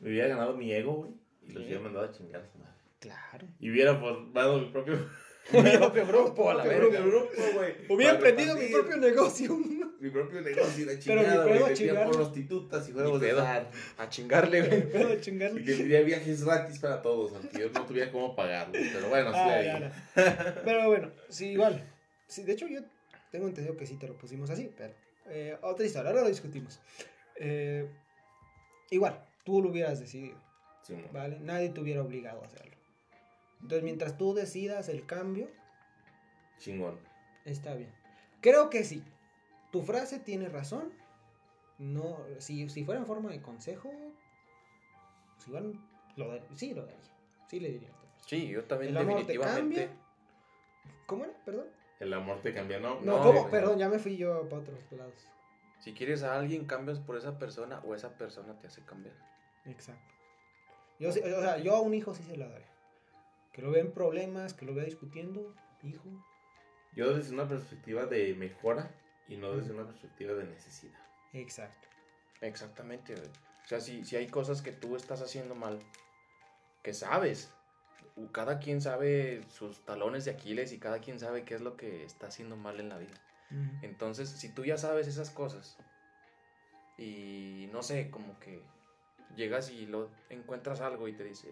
Me 0.00 0.08
hubiera 0.08 0.26
ganado 0.28 0.56
mi 0.56 0.72
ego, 0.72 0.94
güey. 0.94 1.12
Y 1.42 1.52
los 1.52 1.64
hubiera 1.64 1.80
mandado 1.80 2.06
a 2.06 2.10
chingar 2.10 2.42
a 2.42 2.46
su 2.50 2.58
madre. 2.58 2.72
Claro. 2.98 3.46
Y 3.60 3.70
hubiera 3.70 3.96
formado 3.96 4.58
mi 4.58 4.66
propio, 4.70 5.08
Mi 5.52 5.76
propio 5.78 6.06
grupo, 6.06 6.50
a 6.50 6.54
la 6.54 6.64
verga. 6.64 6.80
propio 6.80 7.06
grupo, 7.06 7.32
güey. 7.54 7.74
Hubiera 7.88 8.14
emprendido 8.14 8.54
mi 8.56 8.66
propio 8.68 8.96
negocio. 8.98 9.56
Mi 10.00 10.10
propio 10.10 10.40
negocio 10.42 10.82
y 10.82 10.86
la 10.86 10.92
Pero 11.04 11.20
chingada, 11.22 11.44
mi 11.46 11.58
güey. 11.58 11.72
a 11.72 11.74
chingar. 11.74 12.10
prostitutas 12.10 12.88
y 12.88 12.92
juegos 12.92 13.20
de 13.20 13.30
azar. 13.32 13.70
A 13.96 14.08
chingarle, 14.08 14.62
güey. 14.62 15.14
Y 15.16 15.20
chingarle. 15.20 15.60
tendría 15.62 16.00
viajes 16.02 16.44
gratis 16.44 16.78
para 16.78 17.00
todos, 17.02 17.32
aunque 17.34 17.60
yo 17.60 17.70
no 17.70 17.84
tuviera 17.86 18.10
cómo 18.12 18.36
pagarlos. 18.36 18.76
Pero 18.92 19.08
bueno, 19.08 19.32
sí 19.32 19.38
Ah, 19.40 19.62
ya, 19.62 19.78
ya. 19.80 20.62
Pero 20.64 20.86
bueno, 20.88 21.10
sí, 21.28 21.46
igual. 21.52 21.82
Sí, 22.26 22.42
de 22.42 22.52
hecho, 22.52 22.66
yo 22.68 22.80
tengo 23.32 23.46
entendido 23.48 23.76
que 23.76 23.86
sí 23.86 23.96
te 23.96 24.06
lo 24.06 24.14
pusimos 24.18 24.50
así, 24.50 24.70
pero. 24.76 24.92
eh, 25.30 25.56
otra 25.62 25.86
historia, 25.86 26.10
ahora 26.10 26.22
lo 26.22 26.28
discutimos. 26.28 26.78
Eh, 27.36 27.88
igual, 28.90 29.24
tú 29.44 29.62
lo 29.62 29.70
hubieras 29.70 29.98
decidido, 30.00 30.36
Sí. 30.82 30.94
¿vale? 31.12 31.38
Nadie 31.40 31.70
te 31.70 31.80
hubiera 31.80 32.02
obligado 32.02 32.42
a 32.42 32.46
hacerlo. 32.46 32.67
Entonces, 33.60 33.82
mientras 33.82 34.16
tú 34.16 34.34
decidas 34.34 34.88
el 34.88 35.04
cambio, 35.06 35.48
Chingón. 36.58 36.98
está 37.44 37.74
bien. 37.74 37.92
Creo 38.40 38.70
que 38.70 38.84
sí. 38.84 39.02
Tu 39.72 39.82
frase 39.82 40.18
tiene 40.18 40.48
razón. 40.48 40.92
No, 41.78 42.18
si, 42.38 42.68
si 42.68 42.84
fuera 42.84 43.00
en 43.00 43.06
forma 43.06 43.30
de 43.30 43.40
consejo, 43.42 43.90
pues 45.36 45.48
igual 45.48 45.74
lo 46.16 46.28
dar- 46.28 46.42
sí 46.54 46.74
lo 46.74 46.84
daría. 46.86 46.98
Sí 47.48 47.60
le 47.60 47.70
diría. 47.70 47.90
Sí, 48.26 48.48
yo 48.48 48.64
también 48.64 48.90
El 48.90 48.98
amor 48.98 49.14
te 49.26 49.32
definitivamente. 49.32 49.86
cambia. 49.86 50.02
¿Cómo 51.06 51.24
era? 51.24 51.34
Perdón. 51.44 51.66
El 52.00 52.12
amor 52.12 52.40
te 52.42 52.52
cambia, 52.52 52.78
¿no? 52.80 53.00
No, 53.00 53.18
No, 53.18 53.22
¿cómo? 53.22 53.50
Perdón, 53.50 53.78
ya 53.78 53.88
me 53.88 53.98
fui 53.98 54.16
yo 54.16 54.48
para 54.48 54.62
otros 54.62 54.78
lados. 54.92 55.26
Si 55.80 55.94
quieres 55.94 56.22
a 56.22 56.36
alguien, 56.36 56.66
cambias 56.66 56.98
por 56.98 57.16
esa 57.16 57.38
persona 57.38 57.80
o 57.84 57.94
esa 57.94 58.16
persona 58.18 58.58
te 58.58 58.66
hace 58.66 58.82
cambiar. 58.84 59.14
Exacto. 59.64 60.14
Yo, 60.98 61.12
sí- 61.12 61.20
o 61.20 61.40
sea, 61.40 61.58
yo 61.58 61.76
a 61.76 61.80
un 61.80 61.94
hijo 61.94 62.14
sí 62.14 62.22
se 62.24 62.36
la 62.36 62.48
daré. 62.48 62.66
Que 63.58 63.64
lo 63.64 63.72
vea 63.72 63.82
en 63.82 63.90
problemas, 63.90 64.54
que 64.54 64.64
lo 64.64 64.72
vea 64.72 64.84
discutiendo, 64.84 65.52
hijo. 65.82 66.04
Yo 66.94 67.12
desde 67.12 67.34
una 67.34 67.48
perspectiva 67.48 68.06
de 68.06 68.32
mejora 68.34 68.88
y 69.26 69.36
no 69.36 69.50
desde 69.56 69.72
una 69.72 69.84
perspectiva 69.84 70.32
de 70.34 70.44
necesidad. 70.44 71.00
Exacto. 71.32 71.88
Exactamente, 72.40 73.16
güey. 73.16 73.26
O 73.26 73.66
sea, 73.66 73.80
si, 73.80 74.04
si 74.04 74.14
hay 74.14 74.28
cosas 74.28 74.62
que 74.62 74.70
tú 74.70 74.94
estás 74.94 75.22
haciendo 75.22 75.56
mal, 75.56 75.80
que 76.84 76.94
sabes, 76.94 77.52
cada 78.30 78.60
quien 78.60 78.80
sabe 78.80 79.42
sus 79.50 79.84
talones 79.84 80.24
de 80.24 80.30
Aquiles 80.30 80.72
y 80.72 80.78
cada 80.78 81.00
quien 81.00 81.18
sabe 81.18 81.42
qué 81.42 81.56
es 81.56 81.60
lo 81.60 81.76
que 81.76 82.04
está 82.04 82.28
haciendo 82.28 82.56
mal 82.56 82.78
en 82.78 82.88
la 82.88 82.98
vida. 82.98 83.20
Entonces, 83.82 84.28
si 84.28 84.54
tú 84.54 84.64
ya 84.64 84.78
sabes 84.78 85.08
esas 85.08 85.30
cosas 85.30 85.76
y 86.96 87.68
no 87.72 87.82
sé, 87.82 88.08
como 88.08 88.38
que 88.38 88.62
llegas 89.34 89.72
y 89.72 89.86
lo 89.86 90.10
encuentras 90.30 90.80
algo 90.80 91.08
y 91.08 91.12
te 91.14 91.24
dice, 91.24 91.48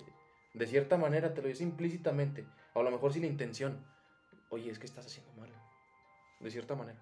de 0.57 0.67
cierta 0.67 0.97
manera 0.97 1.35
te 1.35 1.43
lo 1.43 1.49
dice 1.49 1.63
implícitamente, 1.63 2.45
o 2.75 2.81
a 2.81 2.83
lo 2.83 2.91
mejor 2.91 3.13
sin 3.13 3.25
intención, 3.25 3.79
oye, 4.51 4.71
es 4.71 4.79
que 4.79 4.87
estás 4.87 5.07
haciendo 5.07 5.33
mal, 5.35 5.51
de 6.41 6.51
cierta 6.51 6.75
manera. 6.75 7.01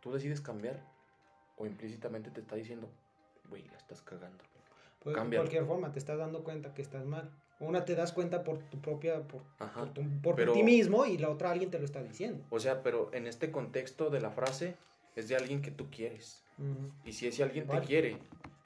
Tú 0.00 0.12
decides 0.12 0.40
cambiar 0.40 0.80
o 1.56 1.66
implícitamente 1.66 2.30
te 2.30 2.40
está 2.40 2.56
diciendo, 2.56 2.88
güey, 3.48 3.64
la 3.68 3.76
estás 3.76 4.00
cagando. 4.02 4.42
Pues, 5.00 5.16
de 5.16 5.36
cualquier 5.36 5.66
forma, 5.66 5.92
te 5.92 5.98
estás 5.98 6.18
dando 6.18 6.42
cuenta 6.44 6.74
que 6.74 6.82
estás 6.82 7.04
mal. 7.04 7.30
Una 7.60 7.84
te 7.84 7.94
das 7.94 8.12
cuenta 8.12 8.42
por 8.42 8.58
tu 8.70 8.80
propia, 8.80 9.22
por, 9.22 9.42
por, 9.74 9.92
tu- 9.92 10.20
por 10.22 10.34
pero- 10.34 10.52
ti 10.52 10.62
mismo 10.64 11.06
y 11.06 11.18
la 11.18 11.28
otra 11.28 11.50
alguien 11.50 11.70
te 11.70 11.78
lo 11.78 11.84
está 11.84 12.02
diciendo. 12.02 12.44
O 12.50 12.58
sea, 12.58 12.82
pero 12.82 13.12
en 13.12 13.26
este 13.26 13.52
contexto 13.52 14.10
de 14.10 14.20
la 14.20 14.30
frase 14.30 14.76
es 15.14 15.28
de 15.28 15.36
alguien 15.36 15.62
que 15.62 15.70
tú 15.70 15.88
quieres. 15.90 16.42
Y 17.04 17.12
si 17.12 17.26
ese 17.28 17.42
alguien 17.42 17.66
Vale. 17.66 17.80
te 17.80 17.86
quiere, 17.86 18.18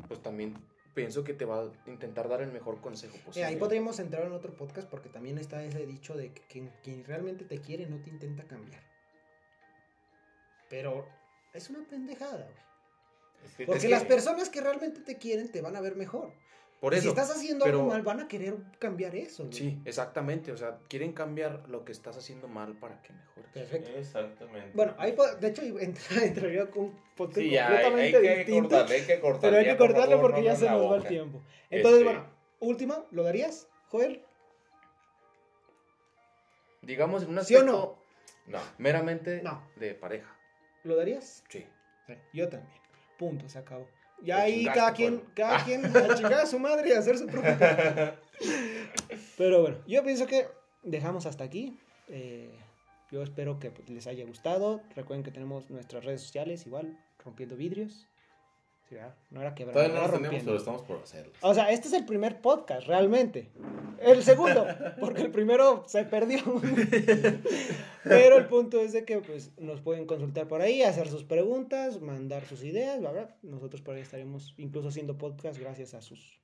pues 0.09 0.23
también 0.23 0.55
pienso 0.97 1.23
que 1.25 1.35
te 1.35 1.45
va 1.45 1.61
a 1.61 1.73
intentar 1.91 2.27
dar 2.27 2.41
el 2.41 2.51
mejor 2.51 2.81
consejo 2.81 3.17
Eh, 3.19 3.23
posible. 3.27 3.47
ahí 3.47 3.57
podríamos 3.57 3.99
entrar 4.01 4.25
en 4.27 4.33
otro 4.33 4.57
podcast 4.57 4.89
porque 4.89 5.11
también 5.11 5.37
está 5.37 5.63
ese 5.63 5.85
dicho 5.87 6.15
de 6.17 6.33
que 6.33 6.41
quien, 6.49 6.73
quien 6.83 7.05
realmente 7.05 7.45
te 7.45 7.61
quiere 7.61 7.87
no 7.87 8.01
te 8.01 8.09
intenta 8.09 8.45
cambiar. 8.45 8.83
Pero 10.71 11.07
es 11.53 11.69
una 11.71 11.85
pendejada, 11.87 12.45
güey. 12.45 12.57
Es 13.45 13.55
que- 13.55 13.67
Porque 13.67 13.89
las 13.89 14.05
personas 14.05 14.49
que 14.49 14.61
realmente 14.63 15.01
te 15.03 15.19
quieren 15.19 15.53
te 15.53 15.61
van 15.61 15.77
a 15.77 15.81
ver 15.83 15.97
mejor. 15.97 16.33
Por 16.87 16.95
Y 16.95 16.99
eso. 16.99 17.03
si 17.03 17.09
estás 17.09 17.31
haciendo 17.33 17.65
pero- 17.65 17.79
algo 17.81 17.91
mal, 17.91 18.03
van 18.03 18.21
a 18.21 18.29
querer 18.29 18.55
cambiar 18.79 19.17
eso. 19.17 19.43
güey. 19.47 19.53
Sí, 19.57 19.83
exactamente. 19.85 20.53
O 20.53 20.57
sea, 20.57 20.79
quieren 20.89 21.13
cambiar 21.13 21.69
lo 21.69 21.85
que 21.85 21.91
estás 21.91 22.17
haciendo 22.17 22.47
mal 22.47 22.79
para 22.79 23.03
que 23.03 23.13
mejores. 23.13 23.51
Perfecto. 23.53 23.91
Exactamente. 23.97 24.71
Bueno, 24.73 24.95
ahí 24.97 25.17
de 25.41 25.49
hecho 25.49 25.63
entra- 25.81 26.25
entraría 26.25 26.71
con 26.71 26.85
un 26.85 27.35
Sí, 27.35 27.51
ya, 27.51 27.67
hay, 27.67 27.77
hay 27.79 27.83
completamente 27.83 28.21
que 28.23 28.37
distinto. 28.37 28.69
cortarle, 28.69 28.95
hay 28.95 29.03
que 29.05 29.21
cortarle. 29.21 29.41
pero 29.41 29.57
hay 29.57 29.65
que 29.65 29.75
por 29.75 29.97
favor, 29.97 30.21
porque 30.21 30.39
no 30.43 30.45
ya 30.47 30.55
se 30.55 30.71
nos 30.71 30.93
va 30.93 30.97
el 30.99 31.05
tiempo. 31.09 31.43
Entonces, 31.71 32.01
Este- 32.03 32.05
bueno, 32.05 32.31
última, 32.61 33.05
¿lo 33.11 33.23
darías, 33.25 33.69
Joel? 33.89 34.23
Digamos 36.83 37.25
en 37.25 37.31
un 37.31 37.45
¿Sí 37.45 37.57
o 37.57 37.59
aspecto 37.59 37.99
no? 38.47 38.59
No. 38.59 38.65
meramente 38.79 39.43
No. 39.43 39.61
de 39.75 39.93
pareja. 39.95 40.37
¿Lo 40.85 40.95
darías? 40.95 41.43
Sí. 41.49 41.67
Sí, 42.07 42.15
yo 42.33 42.49
también. 42.49 42.73
Punto, 43.19 43.49
se 43.49 43.59
acabó. 43.59 43.89
Ya 44.23 44.43
ahí 44.43 44.65
cada 44.67 44.93
quien, 44.93 45.23
cada 45.35 45.65
quien 45.65 45.85
a 45.85 46.15
chingar 46.15 46.41
a 46.41 46.47
su 46.47 46.59
madre 46.59 46.89
y 46.89 46.93
a 46.93 46.99
hacer 46.99 47.19
su 47.19 47.27
propio. 47.27 47.53
Pero 49.39 49.63
bueno, 49.63 49.77
yo 49.87 50.03
pienso 50.03 50.27
que 50.27 50.47
dejamos 50.83 51.27
hasta 51.27 51.45
aquí. 51.45 51.79
Eh, 52.09 52.51
yo 53.11 53.23
espero 53.23 53.59
que 53.59 53.71
pues, 53.71 53.89
les 53.89 54.07
haya 54.07 54.25
gustado. 54.25 54.81
Recuerden 54.95 55.23
que 55.23 55.31
tenemos 55.31 55.71
nuestras 55.71 56.05
redes 56.05 56.23
sociales, 56.23 56.67
igual, 56.67 56.99
rompiendo 57.25 57.57
vidrios. 57.57 58.09
No 59.31 59.41
era 59.41 59.55
quebrando, 59.55 59.81
Todavía 59.81 60.01
no 60.01 60.07
los 60.07 60.23
tenemos, 60.23 60.45
pero 60.45 60.57
estamos 60.57 60.83
por 60.83 60.99
hacerlos. 61.03 61.37
O 61.41 61.55
sea, 61.55 61.71
este 61.71 61.89
es 61.89 61.95
el 61.95 62.05
primer 62.05 62.41
podcast, 62.41 62.87
realmente. 62.87 63.51
El 64.01 64.23
segundo, 64.23 64.67
porque 65.01 65.23
el 65.23 65.33
primero 65.33 65.85
se 65.89 66.05
perdió. 66.05 66.39
Pero 68.05 68.39
el 68.39 68.47
punto 68.47 68.81
es 68.81 68.93
de 68.93 69.05
que 69.05 69.19
pues, 69.19 69.51
nos 69.59 69.81
pueden 69.81 70.07
consultar 70.07 70.47
por 70.47 70.63
ahí, 70.63 70.83
hacer 70.83 71.09
sus 71.09 71.25
preguntas, 71.25 72.01
mandar 72.01 72.47
sus 72.47 72.63
ideas, 72.63 73.01
bla, 73.01 73.11
bla. 73.11 73.37
Nosotros 73.43 73.83
por 73.83 73.97
ahí 73.97 74.03
estaremos 74.03 74.55
incluso 74.57 74.89
haciendo 74.89 75.19
podcast 75.19 75.59
gracias 75.59 75.95
a 75.95 76.01
sus, 76.01 76.41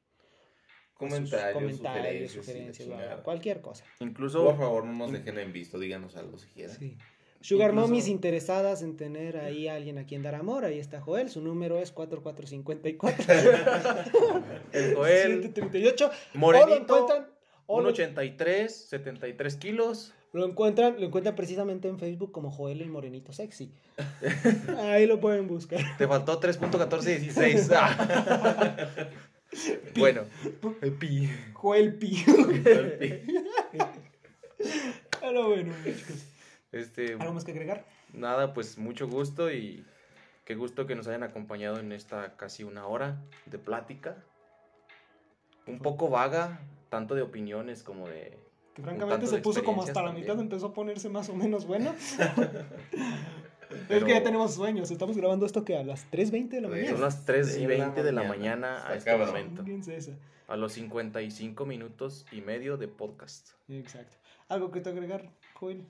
Comentarios, 0.94 1.54
comentarios, 1.54 2.32
sugerencias, 2.32 2.86
bla, 2.86 2.96
bla, 2.96 3.22
cualquier 3.22 3.60
cosa. 3.60 3.84
Incluso 3.98 4.44
Por 4.44 4.56
favor, 4.56 4.84
no 4.84 4.92
nos 4.92 5.12
dejen 5.12 5.38
en 5.38 5.52
visto, 5.52 5.78
díganos 5.78 6.16
algo 6.16 6.38
si 6.38 6.48
quieren. 6.48 6.76
Sí. 6.76 6.96
Sugar 7.42 7.70
Incluso- 7.70 7.86
Mommies 7.88 8.08
interesadas 8.08 8.82
en 8.82 8.96
tener 8.96 9.36
ahí 9.36 9.68
a 9.68 9.74
alguien 9.74 9.98
a 9.98 10.06
quien 10.06 10.22
dar 10.22 10.34
amor, 10.36 10.64
ahí 10.64 10.78
está 10.78 11.00
Joel, 11.00 11.28
su 11.28 11.40
número 11.42 11.78
es 11.78 11.92
4454 11.92 13.24
el 14.72 14.94
Joel 14.94 15.42
738. 15.42 16.06
O 16.06 16.10
lo 16.34 16.38
Morenito, 16.40 16.74
encuentran, 16.96 17.26
o 17.66 17.80
lo- 17.80 17.90
1.83, 17.92 18.68
73 18.68 19.56
kilos. 19.56 20.14
Lo 20.32 20.46
encuentran, 20.46 20.96
lo 20.98 21.04
encuentran 21.06 21.34
precisamente 21.36 21.88
en 21.88 21.98
Facebook 21.98 22.32
como 22.32 22.50
Joel 22.50 22.80
el 22.80 22.88
Morenito 22.88 23.32
Sexy. 23.34 23.70
Ahí 24.78 25.06
lo 25.06 25.20
pueden 25.20 25.46
buscar. 25.46 25.80
Te 25.98 26.08
faltó 26.08 26.40
3.1416. 26.40 27.70
Ah. 27.76 28.88
bueno, 29.98 30.22
el 30.80 30.92
pi. 30.92 31.28
Joel 31.52 31.94
Pi. 31.96 32.24
Pero 35.20 35.48
bueno, 35.48 35.72
chicos. 35.84 36.26
Este, 36.72 37.14
¿Algo 37.14 37.34
más 37.34 37.44
que 37.44 37.52
agregar? 37.52 37.84
nada, 38.12 38.52
pues 38.54 38.78
mucho 38.78 39.06
gusto 39.08 39.50
y 39.52 39.84
qué 40.44 40.54
gusto 40.54 40.86
que 40.86 40.94
nos 40.94 41.06
hayan 41.06 41.22
acompañado 41.22 41.78
en 41.78 41.92
esta 41.92 42.36
casi 42.36 42.64
una 42.64 42.86
hora 42.86 43.20
de 43.46 43.58
plática. 43.58 44.16
Un 45.66 45.78
poco 45.78 46.08
vaga, 46.08 46.60
tanto 46.88 47.14
de 47.14 47.22
opiniones 47.22 47.82
como 47.82 48.08
de... 48.08 48.38
Que 48.74 48.82
francamente 48.82 49.26
se 49.26 49.38
puso 49.38 49.62
como 49.62 49.82
hasta 49.82 50.00
la 50.02 50.08
experiencias 50.08 50.14
mitad, 50.14 50.28
también. 50.34 50.46
empezó 50.52 50.66
a 50.68 50.74
ponerse 50.74 51.08
más 51.08 51.28
o 51.28 51.34
menos 51.34 51.66
bueno. 51.66 51.94
Es 53.72 53.78
Pero- 53.88 54.06
que 54.06 54.12
ya 54.12 54.22
tenemos 54.22 54.54
sueños, 54.54 54.90
estamos 54.90 55.16
grabando 55.16 55.46
esto 55.46 55.64
que 55.64 55.76
a 55.78 55.82
las 55.82 56.10
3.20 56.10 56.48
de 56.50 56.60
la 56.60 56.68
mañana. 56.68 56.90
Son 56.90 57.00
las 57.00 57.24
3 57.24 57.56
y 57.56 57.66
de 57.66 57.78
la 57.78 57.84
20 57.84 58.02
de 58.02 58.12
la 58.12 58.22
mañana. 58.24 58.86
a 58.86 58.94
este 58.94 59.16
momento. 59.16 59.64
A 60.48 60.56
los 60.56 60.72
55 60.74 61.64
minutos 61.64 62.26
y 62.32 62.42
medio 62.42 62.76
de 62.76 62.88
podcast. 62.88 63.52
Exacto. 63.68 64.16
¿Algo 64.48 64.70
que 64.70 64.80
te 64.80 64.90
agregar, 64.90 65.30
Joel? 65.54 65.86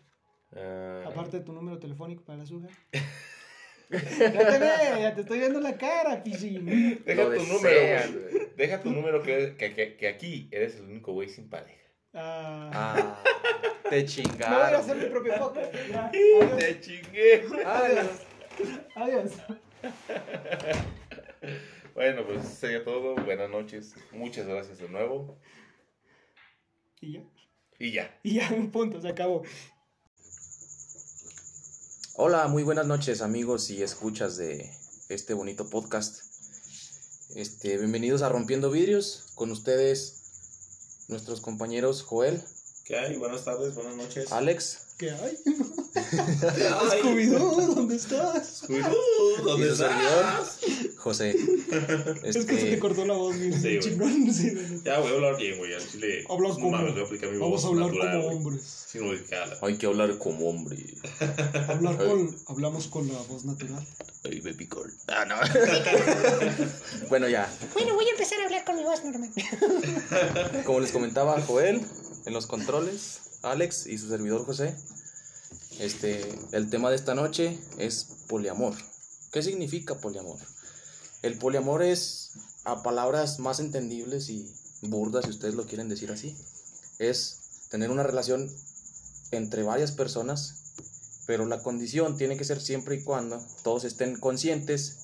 Ah, 0.57 1.05
Aparte 1.07 1.38
de 1.38 1.44
tu 1.44 1.53
número 1.53 1.78
telefónico 1.78 2.22
para 2.24 2.38
la 2.38 2.46
suya. 2.46 2.68
ya 3.90 4.00
te 4.00 4.59
ve, 4.59 5.00
ya 5.00 5.14
te 5.14 5.20
estoy 5.22 5.38
viendo 5.38 5.61
la 5.61 5.76
cara, 5.76 6.22
pichín. 6.22 6.64
Deja 7.05 7.24
Lo 7.24 7.34
tu 7.34 7.42
número, 7.44 7.80
güey. 8.12 8.48
Deja 8.57 8.80
tu 8.80 8.90
número 8.90 9.22
que, 9.22 9.55
que, 9.57 9.74
que, 9.74 9.96
que 9.96 10.09
aquí 10.09 10.48
eres 10.50 10.76
el 10.76 10.82
único 10.84 11.12
güey 11.12 11.28
sin 11.28 11.48
pareja. 11.48 11.78
Ah, 12.14 12.70
Ah, 12.74 13.22
te 13.84 13.90
me 13.90 13.96
voy 13.96 14.03
a 14.03 14.07
chingaron. 14.07 14.80
hacer 14.80 14.96
mi 14.96 15.05
propio 15.07 15.34
podcast. 15.38 15.72
¡Te 16.59 16.80
chingué! 16.80 17.44
Adiós. 17.64 18.07
Adiós. 18.94 19.32
Bueno, 21.94 22.24
pues 22.24 22.40
eso 22.44 22.55
sería 22.55 22.84
todo. 22.84 23.14
Buenas 23.16 23.50
noches. 23.50 23.94
Muchas 24.12 24.46
gracias 24.46 24.78
de 24.78 24.88
nuevo. 24.88 25.38
Y 27.00 27.14
ya. 27.14 27.22
Y 27.78 27.92
ya. 27.92 28.18
Y 28.22 28.34
ya, 28.34 28.48
un 28.55 28.70
punto, 28.70 29.00
se 29.00 29.09
acabó. 29.09 29.42
Hola, 32.24 32.46
muy 32.46 32.62
buenas 32.62 32.86
noches 32.86 33.20
amigos 33.20 33.68
y 33.70 33.82
escuchas 33.82 34.36
de 34.36 34.70
este 35.08 35.34
bonito 35.34 35.68
podcast. 35.68 36.20
Este, 37.34 37.76
bienvenidos 37.78 38.22
a 38.22 38.28
Rompiendo 38.28 38.70
Vidrios. 38.70 39.24
Con 39.34 39.50
ustedes 39.50 41.08
nuestros 41.08 41.40
compañeros 41.40 42.04
Joel, 42.04 42.40
¿Qué 42.84 42.96
hay? 42.96 43.16
Buenas 43.16 43.44
tardes, 43.44 43.74
buenas 43.74 43.96
noches. 43.96 44.30
Alex 44.30 44.82
¿Qué 44.99 45.11
hay? 45.11 45.36
Ay, 45.95 47.01
Scooby-Doo, 47.01 47.74
¿dónde 47.74 47.97
estás? 47.97 48.62
Scooby-Doo, 48.62 49.43
¿Dónde 49.45 49.72
estás? 49.72 50.59
José. 50.99 51.30
Es 52.22 52.36
que 52.36 52.43
se 52.43 52.45
te 52.45 52.55
Este, 52.64 52.78
cortó 52.78 53.05
la 53.05 53.14
voz, 53.14 53.36
bien 53.38 53.53
Sí, 53.55 53.61
güey. 53.61 53.78
chingón. 53.80 54.32
Sí, 54.32 54.51
güey. 54.51 54.82
Ya 54.84 55.01
voy 55.01 55.11
a 55.11 55.14
hablar 55.14 55.36
bien, 55.36 55.59
güey. 55.59 55.74
Al 55.74 55.86
chile. 55.88 56.24
Habla 56.28 56.51
como- 56.51 56.70
mames, 56.70 56.93
voy 56.93 57.03
a 57.03 57.07
aplicar 57.07 57.30
mi 57.30 57.38
Vamos 57.38 57.62
voz 57.62 57.64
a 57.64 57.68
hablar 57.68 57.86
natural, 57.88 58.12
como 58.12 58.24
güey, 58.24 58.36
hombres. 58.36 58.84
Sin 58.86 59.03
modificarla. 59.07 59.59
hay 59.61 59.76
que 59.78 59.86
hablar 59.86 60.18
como 60.18 60.49
hombre. 60.49 60.76
Hablar 61.68 61.97
con, 61.97 62.36
hablamos 62.47 62.86
con 62.86 63.09
la 63.09 63.18
voz 63.22 63.45
natural. 63.45 63.84
Ay, 64.24 64.40
baby 64.40 64.68
girl. 64.70 64.93
Ah, 65.09 65.24
no. 65.24 65.34
bueno, 67.09 67.28
ya. 67.28 67.53
Bueno, 67.74 67.95
voy 67.95 68.07
a 68.07 68.11
empezar 68.11 68.40
a 68.40 68.45
hablar 68.45 68.64
con 68.64 68.76
mi 68.76 68.84
voz 68.84 69.03
normal. 69.05 69.32
Como 70.64 70.78
les 70.80 70.93
comentaba 70.93 71.40
Joel 71.43 71.80
en 72.24 72.32
los 72.32 72.47
controles, 72.47 73.20
Alex 73.43 73.86
y 73.86 73.99
su 73.99 74.09
servidor 74.09 74.45
José, 74.45 74.76
este, 75.80 76.38
el 76.53 76.70
tema 76.70 76.90
de 76.90 76.97
esta 76.97 77.14
noche 77.14 77.59
es 77.78 78.07
poliamor. 78.28 78.74
¿Qué 79.32 79.43
significa 79.43 79.97
poliamor? 79.97 80.38
El 81.22 81.38
poliamor 81.38 81.82
es, 81.82 82.32
a 82.64 82.82
palabras 82.82 83.38
más 83.38 83.59
entendibles 83.59 84.28
y 84.28 84.53
burdas, 84.82 85.24
si 85.24 85.30
ustedes 85.30 85.55
lo 85.55 85.66
quieren 85.66 85.88
decir 85.88 86.12
así, 86.12 86.36
es 86.99 87.66
tener 87.68 87.90
una 87.90 88.03
relación 88.03 88.51
entre 89.32 89.62
varias 89.62 89.93
personas, 89.93 90.55
pero 91.26 91.47
la 91.47 91.62
condición 91.62 92.16
tiene 92.16 92.36
que 92.36 92.45
ser 92.45 92.61
siempre 92.61 92.97
y 92.97 93.03
cuando 93.03 93.45
todos 93.62 93.84
estén 93.84 94.18
conscientes 94.18 94.99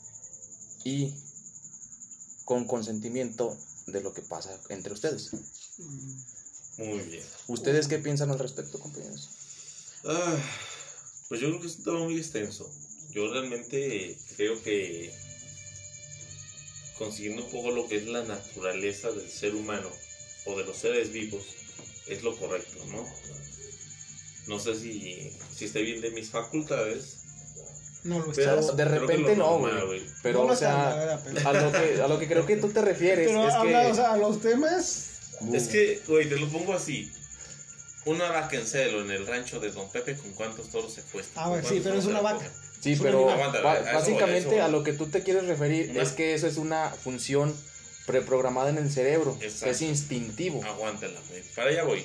y 0.84 1.14
con 2.45 2.66
consentimiento 2.66 3.57
de 3.86 4.01
lo 4.01 4.12
que 4.12 4.22
pasa 4.22 4.59
entre 4.68 4.93
ustedes. 4.93 5.30
Muy 6.79 6.99
bien. 7.01 7.22
¿Ustedes 7.49 7.89
qué 7.89 7.99
piensan 7.99 8.31
al 8.31 8.39
respecto, 8.39 8.79
compañeros? 8.79 9.29
Ah, 10.05 10.37
pues 11.29 11.41
yo 11.41 11.49
creo 11.49 11.61
que 11.61 11.66
es 11.66 11.76
un 11.76 11.85
tema 11.85 11.99
muy 12.01 12.16
extenso. 12.18 12.70
Yo 13.11 13.31
realmente 13.33 14.16
creo 14.37 14.62
que 14.62 15.12
consiguiendo 16.99 17.45
un 17.45 17.51
poco 17.51 17.70
lo 17.70 17.87
que 17.89 17.97
es 17.97 18.07
la 18.07 18.22
naturaleza 18.24 19.11
del 19.11 19.29
ser 19.31 19.55
humano 19.55 19.89
o 20.47 20.57
de 20.59 20.64
los 20.64 20.76
seres 20.76 21.12
vivos 21.12 21.43
es 22.07 22.22
lo 22.22 22.37
correcto, 22.37 22.85
¿no? 22.87 23.05
No 24.47 24.59
sé 24.59 24.74
si, 24.74 25.31
si 25.55 25.66
esté 25.66 25.83
bien 25.83 26.01
de 26.01 26.11
mis 26.11 26.31
facultades, 26.31 27.18
No 28.05 28.18
lo 28.20 28.33
pero 28.33 28.59
estás. 28.61 28.76
de 28.76 28.85
repente 28.85 29.37
lo 29.37 29.59
no, 29.59 29.87
güey. 29.87 30.03
Pero, 30.22 30.45
No 30.47 30.53
o 30.53 30.57
sea, 30.57 31.20
pero- 31.24 31.49
a 31.49 31.53
lo, 31.53 31.72
que, 31.72 32.03
a 32.03 32.09
lo 32.09 32.18
que 32.18 32.26
creo 32.29 32.47
que 32.47 32.57
tú 32.57 32.68
te 32.70 32.81
refieres 32.83 33.29
Pero 33.29 33.47
es 33.49 33.55
habla, 33.55 33.83
que... 33.85 33.91
o 33.91 33.95
sea, 33.95 34.12
a 34.12 34.16
los 34.16 34.41
temas. 34.41 35.07
Es 35.53 35.68
que, 35.68 36.01
güey, 36.07 36.28
te 36.28 36.36
lo 36.36 36.49
pongo 36.49 36.72
así. 36.74 37.11
Una 38.05 38.30
vaca 38.30 38.57
en 38.57 38.66
celo 38.66 39.03
en 39.03 39.11
el 39.11 39.26
rancho 39.26 39.61
de 39.61 39.70
Don 39.70 39.91
Pepe, 39.91 40.14
¿con 40.16 40.32
cuántos 40.32 40.68
toros 40.70 40.93
se 40.95 41.03
cuesta? 41.03 41.41
Ah, 41.41 41.45
¿Con 41.45 41.53
bueno, 41.55 41.68
sí, 41.68 41.80
pero 41.82 41.99
es 41.99 42.05
una 42.07 42.20
vaca. 42.20 42.51
Sí, 42.80 42.93
es 42.93 43.01
pero 43.01 43.22
una- 43.24 43.34
Aguanta, 43.34 43.61
ba- 43.61 43.72
a 43.72 43.74
eso 43.76 43.82
voy, 43.84 43.91
a 43.91 43.95
básicamente 43.99 44.61
a 44.61 44.68
lo 44.68 44.82
que 44.84 44.93
tú 44.93 45.07
te 45.09 45.22
quieres 45.22 45.45
referir 45.47 45.91
Una- 45.91 46.03
es 46.03 46.11
que 46.12 46.32
eso 46.34 46.47
es 46.47 46.57
una 46.57 46.91
función 46.91 47.55
preprogramada 48.07 48.70
en 48.70 48.78
el 48.78 48.91
cerebro, 48.91 49.36
que 49.39 49.47
es 49.47 49.62
Exacto. 49.62 49.84
instintivo. 49.84 50.64
Aguántala, 50.64 51.20
güey. 51.28 51.43
Para 51.55 51.70
allá 51.70 51.82
voy. 51.84 52.05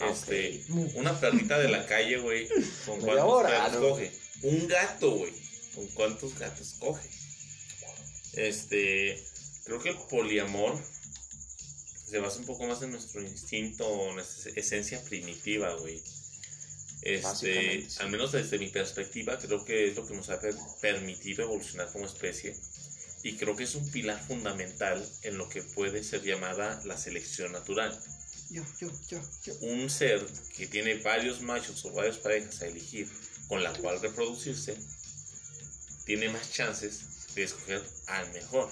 Ah, 0.00 0.08
Este, 0.10 0.62
una 0.94 1.18
perrita 1.20 1.58
de 1.58 1.68
la 1.68 1.84
calle, 1.86 2.16
güey, 2.18 2.48
¿con 2.86 3.00
cuántos 3.00 3.24
hora, 3.28 3.50
gatos 3.50 3.80
¿no? 3.82 3.88
coge? 3.90 4.12
Un 4.42 4.66
gato, 4.66 5.10
güey. 5.10 5.32
¿Con 5.74 5.86
cuántos 5.88 6.38
gatos 6.38 6.74
coge? 6.78 7.08
Este, 8.34 9.22
creo 9.64 9.80
que 9.80 9.90
el 9.90 9.96
poliamor 10.10 10.78
se 12.14 12.20
basa 12.20 12.38
un 12.38 12.46
poco 12.46 12.64
más 12.64 12.80
en 12.80 12.92
nuestro 12.92 13.20
instinto, 13.22 14.08
en 14.08 14.14
nuestra 14.14 14.52
esencia 14.54 15.02
primitiva, 15.02 15.74
güey. 15.74 16.00
Este, 17.02 17.90
sí. 17.90 17.96
al 17.98 18.08
menos 18.08 18.30
desde 18.30 18.56
mi 18.56 18.68
perspectiva, 18.68 19.36
creo 19.36 19.64
que 19.64 19.88
es 19.88 19.96
lo 19.96 20.06
que 20.06 20.14
nos 20.14 20.30
ha 20.30 20.38
per- 20.38 20.54
permitido 20.80 21.42
evolucionar 21.42 21.90
como 21.90 22.06
especie. 22.06 22.54
Y 23.24 23.34
creo 23.34 23.56
que 23.56 23.64
es 23.64 23.74
un 23.74 23.90
pilar 23.90 24.24
fundamental 24.28 25.04
en 25.22 25.38
lo 25.38 25.48
que 25.48 25.62
puede 25.62 26.04
ser 26.04 26.22
llamada 26.22 26.80
la 26.84 26.96
selección 26.96 27.50
natural 27.50 28.00
yo, 28.50 28.62
yo, 28.78 28.88
yo. 29.42 29.54
un 29.62 29.90
ser 29.90 30.24
que 30.56 30.68
tiene 30.68 30.94
varios 30.98 31.40
machos 31.40 31.84
o 31.84 31.90
varias 31.90 32.18
parejas 32.18 32.62
a 32.62 32.66
elegir 32.66 33.08
con 33.48 33.60
la 33.64 33.72
cual 33.72 34.00
reproducirse, 34.00 34.78
tiene 36.04 36.28
más 36.28 36.48
chances 36.52 37.34
de 37.34 37.42
escoger 37.42 37.82
al 38.06 38.32
mejor, 38.32 38.70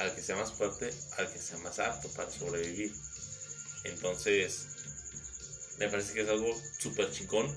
al 0.00 0.14
que 0.14 0.22
sea 0.22 0.34
más 0.36 0.52
fuerte, 0.52 0.90
al 1.18 1.30
que 1.32 1.38
sea 1.38 1.58
más 1.58 1.78
apto 1.78 2.08
para 2.10 2.30
sobrevivir. 2.30 2.92
Entonces, 3.84 4.66
me 5.78 5.88
parece 5.88 6.12
que 6.12 6.22
es 6.22 6.28
algo 6.28 6.48
súper 6.78 7.10
chingón, 7.12 7.54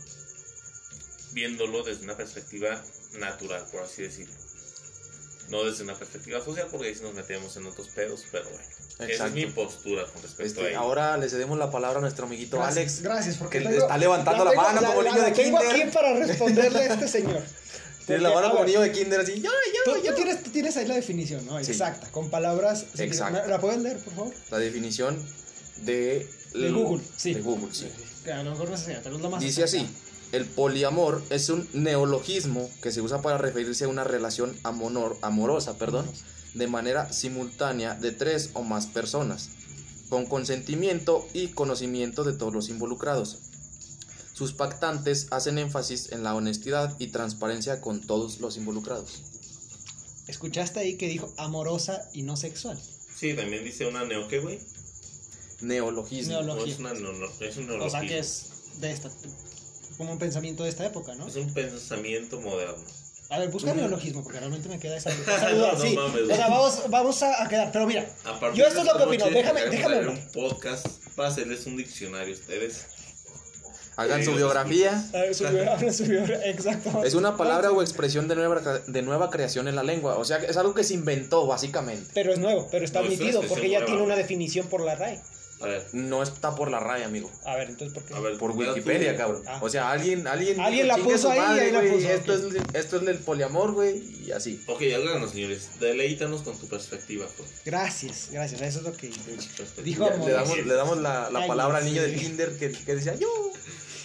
viéndolo 1.32 1.84
desde 1.84 2.04
una 2.04 2.16
perspectiva 2.16 2.84
natural, 3.14 3.66
por 3.72 3.82
así 3.82 4.04
decirlo. 4.04 4.34
No 5.50 5.64
desde 5.66 5.84
una 5.84 5.96
perspectiva 5.98 6.40
social, 6.44 6.68
porque 6.72 6.88
ahí 6.88 6.96
sí 6.96 7.02
nos 7.04 7.14
metemos 7.14 7.56
en 7.58 7.66
otros 7.66 7.90
pedos, 7.90 8.24
pero 8.32 8.46
bueno. 8.50 8.64
Esa 8.94 9.04
es 9.06 9.10
Exacto. 9.10 9.36
mi 9.36 9.46
postura 9.48 10.06
con 10.06 10.22
respecto 10.22 10.44
Este, 10.46 10.62
a 10.62 10.70
ello. 10.70 10.80
ahora 10.80 11.18
le 11.18 11.28
cedemos 11.30 11.58
la 11.58 11.70
palabra 11.72 11.98
a 11.98 12.02
nuestro 12.02 12.26
amiguito 12.28 12.58
Gracias, 12.58 12.78
Alex. 12.78 13.02
Gracias, 13.02 13.38
porque 13.38 13.60
que 13.60 13.66
tengo- 13.66 13.82
está 13.82 13.98
levantando 13.98 14.46
la 14.46 14.52
tengo- 14.52 14.64
mano 14.64 14.82
como 14.88 15.04
niño 15.04 15.22
de 15.22 15.32
tengo 15.32 15.60
kinder. 15.60 15.82
aquí 15.82 15.92
para 15.92 16.14
responderle 16.14 16.80
a 16.80 16.94
este 16.94 17.08
señor. 17.08 17.42
Tiene 18.06 18.22
la 18.22 18.30
Porque, 18.30 18.42
mano 18.42 18.48
a 18.48 18.52
como 18.58 18.66
niño 18.66 18.82
de 18.82 18.92
kinder 18.92 19.20
así. 19.22 19.40
¡Yo, 19.42 19.50
yo, 19.50 19.94
tú 19.94 20.04
yo! 20.04 20.14
tienes, 20.16 20.44
tienes 20.44 20.76
ahí 20.78 20.88
la 20.88 20.96
definición, 20.96 21.46
¿no? 21.46 21.64
Sí. 21.64 21.72
Exacta, 21.72 22.10
con 22.12 22.30
palabras. 22.30 22.86
Exacto. 22.98 23.40
¿La, 23.40 23.48
la 23.48 23.60
pueden 23.62 23.84
leer, 23.84 23.98
por 24.00 24.14
favor? 24.14 24.34
La 24.52 24.60
definición 24.60 25.18
de... 25.84 26.28
De 26.54 26.72
Google, 26.72 27.04
sí. 27.16 27.34
De 27.34 27.42
Google, 27.42 27.74
sí. 27.74 27.88
Que 28.24 28.32
a 28.32 28.44
lo 28.44 28.52
mejor 28.52 28.70
no 28.70 28.78
sé, 28.78 29.00
pero 29.04 29.16
es 29.16 29.22
lo 29.22 29.30
más. 29.30 29.42
Dice 29.42 29.64
así, 29.64 29.88
el 30.32 30.46
poliamor 30.46 31.24
es 31.30 31.50
un 31.50 31.68
neologismo 31.74 32.70
que 32.82 32.92
se 32.92 33.02
usa 33.02 33.22
para 33.22 33.38
referirse 33.38 33.86
a 33.86 33.88
una 33.88 34.04
relación 34.04 34.56
amonor- 34.64 35.18
amorosa 35.22 35.78
perdón, 35.78 36.06
de 36.54 36.68
manera 36.68 37.12
simultánea 37.12 37.96
de 37.96 38.12
tres 38.12 38.52
o 38.54 38.62
más 38.62 38.86
personas, 38.86 39.50
con 40.10 40.26
consentimiento 40.28 41.28
y 41.34 41.48
conocimiento 41.50 42.24
de 42.24 42.34
todos 42.34 42.54
los 42.54 42.70
involucrados. 42.70 43.40
Sus 44.34 44.54
pactantes 44.54 45.28
hacen 45.32 45.58
énfasis 45.60 46.12
en 46.12 46.24
la 46.24 46.34
honestidad 46.36 46.96
y 47.00 47.08
transparencia 47.08 47.82
con 47.82 48.02
todos 48.02 48.40
los 48.40 48.58
involucrados. 48.58 49.22
Escuchaste 50.28 50.80
ahí 50.80 50.96
que 50.98 51.08
dijo 51.08 51.32
amorosa 51.38 52.10
y 52.14 52.24
no 52.24 52.36
sexual. 52.36 52.80
Sí, 53.16 53.34
también 53.36 53.64
dice 53.64 53.86
una 53.86 54.04
neo, 54.06 54.28
¿qué, 54.28 54.40
güey? 54.40 54.60
Neologismo. 55.62 56.34
Neolo- 56.34 56.56
No, 56.56 56.66
es, 56.66 56.80
una, 56.80 56.94
no, 56.94 57.14
no, 57.14 57.28
es 57.40 57.58
un 57.58 57.64
O 57.66 57.68
neologismo. 57.68 57.90
sea 58.00 58.02
que 58.10 58.20
es 58.20 58.46
de 58.80 58.92
esta. 58.92 59.10
Como 59.98 60.12
un 60.14 60.20
pensamiento 60.20 60.64
de 60.64 60.70
esta 60.70 60.86
época, 60.86 61.14
¿no? 61.16 61.28
Es 61.28 61.36
un 61.36 61.54
pensamiento 61.54 62.40
moderno. 62.42 62.84
A 63.30 63.40
ver, 63.40 63.50
busca 63.50 63.74
neologismo, 63.74 64.24
porque 64.24 64.40
realmente 64.40 64.68
me 64.68 64.80
queda 64.80 64.98
esa, 64.98 65.10
No, 65.14 65.22
esa 65.36 65.50
duda. 65.52 65.74
no 65.74 65.80
sí. 65.80 65.96
mames, 65.96 66.22
o 66.24 66.36
sea, 66.36 66.48
vamos, 66.50 66.80
vamos 66.90 67.24
a, 67.24 67.44
a 67.44 67.48
quedar. 67.50 67.72
Pero 67.72 67.86
mira, 67.88 68.06
Yo 68.56 68.66
esto 68.66 68.82
es 68.82 68.86
lo 68.86 68.98
que 68.98 69.04
opino, 69.04 69.26
déjame- 69.28 69.70
déjame 69.70 70.08
un 70.08 70.20
podcast 70.34 70.88
para 71.16 71.30
hacerles 71.30 71.66
un 71.66 71.78
diccionario 71.78 72.34
a 72.36 72.38
ustedes. 72.38 72.86
Hagan 73.96 74.20
Sí, 74.20 74.26
su 74.26 74.32
los 74.32 74.40
biografía. 74.40 75.06
exacto. 76.46 77.04
Es 77.04 77.14
una 77.14 77.38
palabra 77.38 77.72
o 77.72 77.82
expresión 77.82 78.28
de 78.28 78.36
nueva, 78.36 78.60
de 78.86 79.02
nueva 79.02 79.30
creación 79.30 79.68
en 79.68 79.76
la 79.76 79.84
lengua. 79.84 80.16
O 80.18 80.26
sea, 80.26 80.38
es 80.38 80.58
algo 80.58 80.74
que 80.74 80.84
se 80.84 80.94
inventó 80.96 81.46
básicamente. 81.48 82.10
Pero 82.14 82.34
es 82.34 82.40
nuevo, 82.40 82.68
pero 82.72 82.86
está 82.86 83.00
No, 83.00 83.06
es 83.06 83.14
admitido, 83.16 83.40
expresión 83.42 83.50
porque 83.56 83.70
ya 83.70 83.80
nueva. 83.80 83.86
tiene 83.88 84.02
una 84.04 84.16
definición 84.16 84.68
por 84.68 84.82
la 84.82 84.96
RAE. 84.96 85.22
A 85.62 85.66
ver, 85.68 85.86
No 85.94 86.22
está 86.22 86.56
por 86.56 86.70
la 86.70 86.82
raya, 86.82 87.06
amigo. 87.06 87.32
A 87.46 87.56
ver, 87.56 87.70
entonces, 87.70 87.94
¿por 87.94 88.04
qué? 88.04 88.14
a 88.14 88.20
ver. 88.20 88.38
Por 88.38 88.54
mira 88.54 88.72
tú. 88.72 88.74
Wikipedia, 88.80 89.16
cabrón. 89.16 89.44
Ah. 89.48 89.60
O 89.62 89.70
sea, 89.70 89.92
alguien, 89.92 90.28
alguien, 90.28 90.60
Alguien 90.60 90.90
la 90.90 90.96
"Chingue 90.96 91.14
puso 91.14 91.30
ahí 91.30 91.38
y 91.38 91.42
madre, 91.42 91.62
ahí 91.62 91.72
la 91.72 91.80
puso, 91.82 92.10
Esto, 92.10 92.34
ok. 92.34 92.40
es, 92.74 92.76
esto 92.84 92.98
es 92.98 93.06
del 93.06 93.18
poliamor, 93.20 93.72
güey, 93.72 94.04
y 94.28 94.32
así. 94.34 94.62
Ok, 94.68 94.82
háganos, 94.94 95.32
señores. 95.32 95.70
Deleítanos 95.80 96.42
con 96.42 96.58
tu 96.58 96.68
perspectiva, 96.68 97.28
pues. 97.38 97.50
Gracias, 97.64 98.28
gracias. 98.30 98.60
Eso 98.62 98.80
es 98.80 98.84
lo 98.86 98.92
que. 98.92 99.10
Dijo 99.84 100.10
le 100.26 100.32
damos, 100.34 100.58
le 100.66 100.74
damos 100.74 100.98
la, 100.98 101.30
la 101.30 101.40
Ay, 101.40 101.48
palabra 101.48 101.78
al 101.78 101.84
sí. 101.86 101.92
niño 101.92 102.02
del 102.02 102.16
kinder 102.20 102.58
que, 102.58 102.72
que 102.72 102.96
decía 102.96 103.16
yo. 103.16 103.30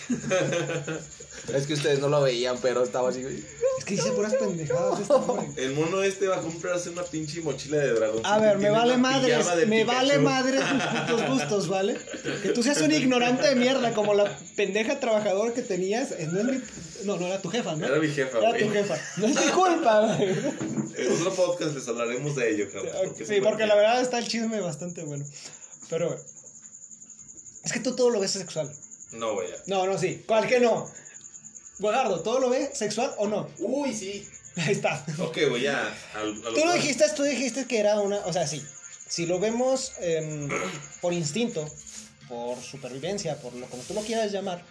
es 1.55 1.67
que 1.67 1.75
ustedes 1.75 1.99
no 2.01 2.09
lo 2.09 2.21
veían, 2.23 2.57
pero 2.61 2.83
estaba 2.83 3.11
así. 3.11 3.23
güey. 3.23 3.45
Es 3.79 3.85
que 3.85 3.95
dice 3.95 4.11
puras 4.13 4.35
pendejadas 4.35 5.01
este 5.01 5.13
hombre. 5.13 5.47
El 5.57 5.75
mono 5.75 6.03
este 6.03 6.27
va 6.29 6.37
a 6.39 6.41
comprarse 6.41 6.91
una 6.91 7.03
pinche 7.03 7.41
mochila 7.43 7.77
de 7.79 7.93
dragón. 7.93 8.21
A 8.25 8.39
ver, 8.39 8.59
me 8.59 8.71
vale 8.71 8.97
madres, 8.97 9.47
me 9.67 9.81
Pikachu. 9.81 9.87
vale 9.87 10.19
madres 10.19 10.61
tus 10.61 10.83
putos 10.83 11.29
gustos, 11.29 11.69
¿vale? 11.69 11.97
Que 12.43 12.51
tú 12.51 12.63
seas 12.63 12.81
un 12.81 12.91
ignorante 12.93 13.47
de 13.47 13.55
mierda, 13.55 13.93
como 13.95 14.15
la 14.15 14.37
pendeja 14.57 14.99
trabajadora 14.99 15.53
que 15.55 15.63
tenías, 15.63 16.13
eh, 16.13 16.29
no 16.31 16.41
es 16.41 16.45
mi... 16.47 16.63
No, 17.05 17.17
no 17.17 17.27
era 17.27 17.41
tu 17.41 17.49
jefa, 17.49 17.77
¿no? 17.77 17.87
Era 17.87 17.99
mi 17.99 18.09
jefa, 18.09 18.39
Era 18.39 18.51
güey. 18.51 18.65
tu 18.67 18.73
jefa. 18.73 18.97
No 19.19 19.27
es 19.29 19.37
mi 19.37 19.53
culpa, 19.53 20.17
güey. 20.17 20.31
En 20.31 21.13
otro 21.13 21.33
podcast 21.35 21.75
les 21.77 21.87
hablaremos 21.87 22.35
de 22.35 22.51
ello, 22.51 22.67
cabrón. 22.73 23.15
Sí, 23.25 23.41
porque 23.41 23.67
la 23.67 23.77
verdad 23.77 24.01
está 24.01 24.19
el 24.19 24.27
chisme 24.27 24.61
bastante 24.61 25.05
bueno. 25.05 25.25
Pero, 25.89 26.19
es 27.63 27.73
que 27.73 27.79
tú 27.79 27.95
todo 27.95 28.11
lo 28.11 28.19
ves 28.19 28.33
sexual. 28.33 28.69
No, 29.13 29.35
güey. 29.35 29.49
No, 29.67 29.87
no, 29.87 29.99
sí. 29.99 30.25
¿Cuál 30.27 30.47
que 30.47 30.61
no? 30.61 30.91
Guajardo, 31.79 32.21
¿todo 32.23 32.41
lo 32.41 32.51
ves 32.51 32.77
sexual 32.77 33.13
o 33.19 33.27
no? 33.29 33.49
Uy, 33.59 33.95
sí. 33.95 34.29
Ahí 34.57 34.73
está. 34.73 35.05
Ok, 35.21 35.39
güey, 35.49 35.63
ya. 35.63 35.95
al- 36.15 36.43
Tú 36.43 36.65
lo 36.65 36.73
dijiste, 36.75 37.05
tú 37.17 37.23
dijiste 37.23 37.67
que 37.67 37.79
era 37.79 38.01
una, 38.01 38.19
o 38.27 38.33
sea, 38.33 38.47
sí. 38.47 38.65
Si 39.09 39.27
lo 39.27 39.39
vemos 39.39 39.93
em, 40.01 40.49
por 41.01 41.13
instinto, 41.13 41.67
por 42.29 42.61
supervivencia, 42.61 43.41
por 43.41 43.55
lo 43.55 43.67
como 43.67 43.83
tú 43.85 43.95
lo 43.95 44.03
quieras 44.03 44.33
llamar, 44.33 44.63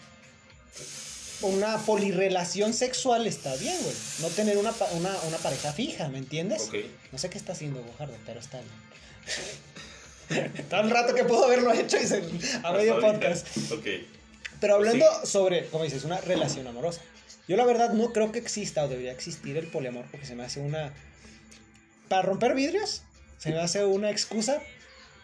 una 1.42 1.78
polirrelación 1.86 2.74
sexual 2.74 3.26
está 3.28 3.56
bien, 3.56 3.76
güey. 3.82 3.96
No 4.20 4.28
tener 4.30 4.58
una, 4.58 4.74
una, 4.92 5.16
una 5.28 5.38
pareja 5.38 5.72
fija, 5.72 6.10
¿me 6.10 6.18
entiendes? 6.18 6.64
Ok. 6.68 6.76
No 7.12 7.18
sé 7.18 7.30
qué 7.30 7.38
está 7.38 7.54
haciendo 7.54 7.82
Guajardo, 7.82 8.16
pero 8.26 8.40
está 8.40 8.60
bien. 8.60 10.48
Tan 10.70 10.90
rato 10.90 11.16
que 11.16 11.24
puedo 11.24 11.46
haberlo 11.46 11.72
hecho 11.72 11.98
y 11.98 12.06
se, 12.06 12.22
a 12.64 12.72
medio 12.74 13.00
podcast. 13.00 13.48
Ok. 13.72 13.86
Pero 14.60 14.76
hablando 14.76 15.06
Sí. 15.24 15.28
sobre, 15.32 15.68
como 15.68 15.84
dices, 15.84 16.04
una 16.04 16.20
relación 16.22 16.68
amorosa. 16.68 17.02
Yo 17.48 17.56
la 17.58 17.66
verdad 17.66 17.92
no 17.94 18.12
creo 18.12 18.32
que 18.32 18.40
exista 18.40 18.84
o 18.84 18.88
debería 18.88 19.12
existir 19.12 19.56
el 19.58 19.68
poliamor 19.68 20.06
porque 20.12 20.26
se 20.26 20.36
me 20.36 20.44
hace 20.44 20.60
una... 20.60 20.94
Para 22.10 22.22
romper 22.24 22.56
vidrios, 22.56 23.04
se 23.38 23.52
me 23.52 23.60
hace 23.60 23.86
una 23.86 24.10
excusa 24.10 24.62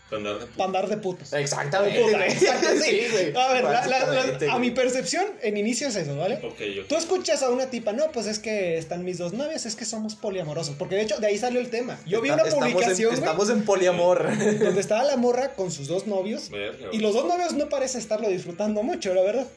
Para 0.09 0.65
andar 0.65 0.87
de 0.87 0.95
de 0.95 1.01
putos. 1.01 1.33
Exactamente, 1.33 1.99
Puta, 2.03 2.17
güey. 2.17 2.31
exacto, 2.31 2.67
sí. 2.75 2.81
Sí, 2.83 3.07
güey. 3.11 3.35
A 3.35 3.53
ver, 3.53 3.63
la- 3.63 3.71
la- 3.71 3.87
la- 3.87 4.05
Básicamente, 4.05 4.49
a 4.51 4.59
mi 4.59 4.69
percepción, 4.69 5.25
en 5.41 5.57
inicio 5.57 5.87
es 5.87 5.95
eso, 5.95 6.15
¿vale? 6.15 6.39
Tú 6.87 6.95
escuchas 6.95 7.41
a 7.41 7.49
una 7.49 7.67
tipa, 7.71 7.93
no, 7.93 8.11
pues 8.11 8.27
es 8.27 8.37
que 8.37 8.77
están 8.77 9.03
mis 9.03 9.17
dos 9.17 9.33
novios, 9.33 9.65
es 9.65 9.75
que 9.75 9.85
somos 9.85 10.13
poliamorosos. 10.15 10.75
Porque 10.77 10.95
de 10.95 11.01
hecho, 11.01 11.17
de 11.19 11.25
ahí 11.27 11.37
salió 11.39 11.59
el 11.59 11.69
tema. 11.71 11.99
Yo 12.05 12.21
vi 12.21 12.29
una 12.29 12.43
estamos 12.43 12.53
en- 12.67 12.73
publicación, 12.73 13.09
güey, 13.09 13.19
Estamos 13.19 13.49
en 13.49 13.65
poliamor. 13.65 14.27
donde 14.59 14.81
estaba 14.81 15.03
la 15.03 15.17
morra 15.17 15.53
con 15.55 15.71
sus 15.71 15.87
dos 15.87 16.05
novios. 16.05 16.49
Verga, 16.51 16.89
Y 16.91 16.99
los 16.99 17.13
dos 17.15 17.25
novios 17.25 17.53
no 17.53 17.69
parece 17.69 17.97
estarlo 17.97 18.29
disfrutando 18.29 18.83
mucho, 18.83 19.15
la 19.15 19.21
verdad. 19.23 19.47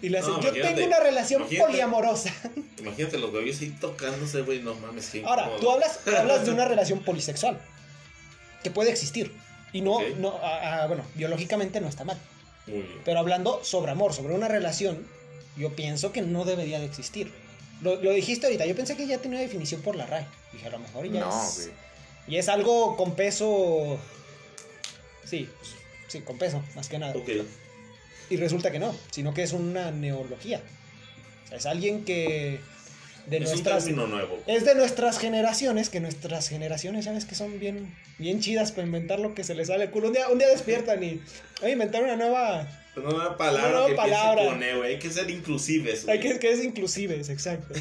Y 0.00 0.08
le 0.08 0.18
hacen, 0.20 0.32
No, 0.32 0.40
yo 0.40 0.50
tengo 0.52 0.82
una 0.86 1.00
relación 1.00 1.42
imagínate. 1.42 1.66
poliamorosa. 1.70 2.32
Imagínate 2.78 3.18
los 3.18 3.30
bebés 3.32 3.60
ahí 3.60 3.76
tocándose, 3.78 4.40
güey. 4.40 4.60
No 4.62 4.74
mames, 4.76 5.10
qué 5.10 5.22
Ahora, 5.26 5.42
incómodo. 5.42 5.60
tú 5.60 5.70
hablas, 5.72 6.00
hablas 6.16 6.46
de 6.46 6.52
una 6.52 6.64
relación 6.68 7.00
polisexual. 7.00 7.60
Que 8.62 8.70
puede 8.70 8.90
existir. 8.90 9.30
Y 9.72 9.80
no, 9.82 10.00
no 10.18 10.38
ah, 10.42 10.82
ah, 10.82 10.86
bueno, 10.86 11.04
biológicamente 11.14 11.80
no 11.80 11.88
está 11.88 12.04
mal. 12.04 12.18
Muy 12.66 12.82
bien. 12.82 13.00
Pero 13.04 13.20
hablando 13.20 13.62
sobre 13.64 13.92
amor, 13.92 14.12
sobre 14.12 14.34
una 14.34 14.48
relación, 14.48 15.06
yo 15.56 15.74
pienso 15.74 16.12
que 16.12 16.22
no 16.22 16.44
debería 16.44 16.80
de 16.80 16.86
existir. 16.86 17.32
Lo, 17.82 17.96
lo 18.02 18.12
dijiste 18.12 18.46
ahorita, 18.46 18.66
yo 18.66 18.76
pensé 18.76 18.96
que 18.96 19.06
ya 19.06 19.18
tenía 19.18 19.40
definición 19.40 19.80
por 19.80 19.96
la 19.96 20.06
RAE. 20.06 20.26
Dije, 20.52 20.66
a 20.66 20.70
lo 20.70 20.78
mejor 20.78 21.10
ya 21.10 21.20
No, 21.20 21.42
es... 21.44 21.70
Y 22.26 22.36
es 22.36 22.48
algo 22.48 22.96
con 22.96 23.14
peso... 23.14 23.98
Sí, 25.24 25.48
sí, 26.08 26.20
con 26.20 26.38
peso, 26.38 26.62
más 26.74 26.88
que 26.88 26.98
nada. 26.98 27.14
Ok. 27.16 27.28
Y 28.30 28.36
resulta 28.36 28.70
que 28.70 28.78
no, 28.78 28.94
sino 29.10 29.34
que 29.34 29.42
es 29.42 29.52
una 29.52 29.90
neología. 29.90 30.62
O 31.44 31.48
sea, 31.48 31.58
es 31.58 31.66
alguien 31.66 32.04
que 32.04 32.60
de 33.30 33.38
es 33.38 33.52
un 33.52 33.62
término 33.62 34.06
nuevo. 34.06 34.38
es 34.46 34.64
de 34.64 34.74
nuestras 34.74 35.18
generaciones, 35.18 35.88
que 35.88 36.00
nuestras 36.00 36.48
generaciones, 36.48 37.04
sabes 37.04 37.24
que 37.24 37.34
son 37.34 37.58
bien 37.58 37.94
bien 38.18 38.40
chidas 38.40 38.72
para 38.72 38.86
inventar 38.86 39.18
lo 39.18 39.34
que 39.34 39.44
se 39.44 39.54
les 39.54 39.68
sale 39.68 39.84
el 39.84 39.90
culo. 39.90 40.08
Un 40.08 40.14
día, 40.14 40.28
un 40.28 40.38
día 40.38 40.48
despiertan 40.48 41.02
y 41.02 41.20
voy 41.60 41.70
a 41.70 41.72
inventar 41.72 42.02
una 42.02 42.16
nueva 42.16 42.68
Una 43.00 43.10
nueva 43.10 43.36
palabra 43.36 43.68
Una 43.68 43.72
nueva 43.72 43.88
que 43.88 43.94
palabra. 43.94 44.44
con 44.46 44.62
E, 44.62 44.76
güey. 44.76 44.92
Hay 44.94 44.98
que 44.98 45.10
ser 45.10 45.30
inclusives, 45.30 46.08
hay 46.08 46.20
que, 46.20 46.38
que 46.38 46.50
es 46.52 46.64
inclusive, 46.64 47.18
es 47.20 47.28
exacto. 47.28 47.74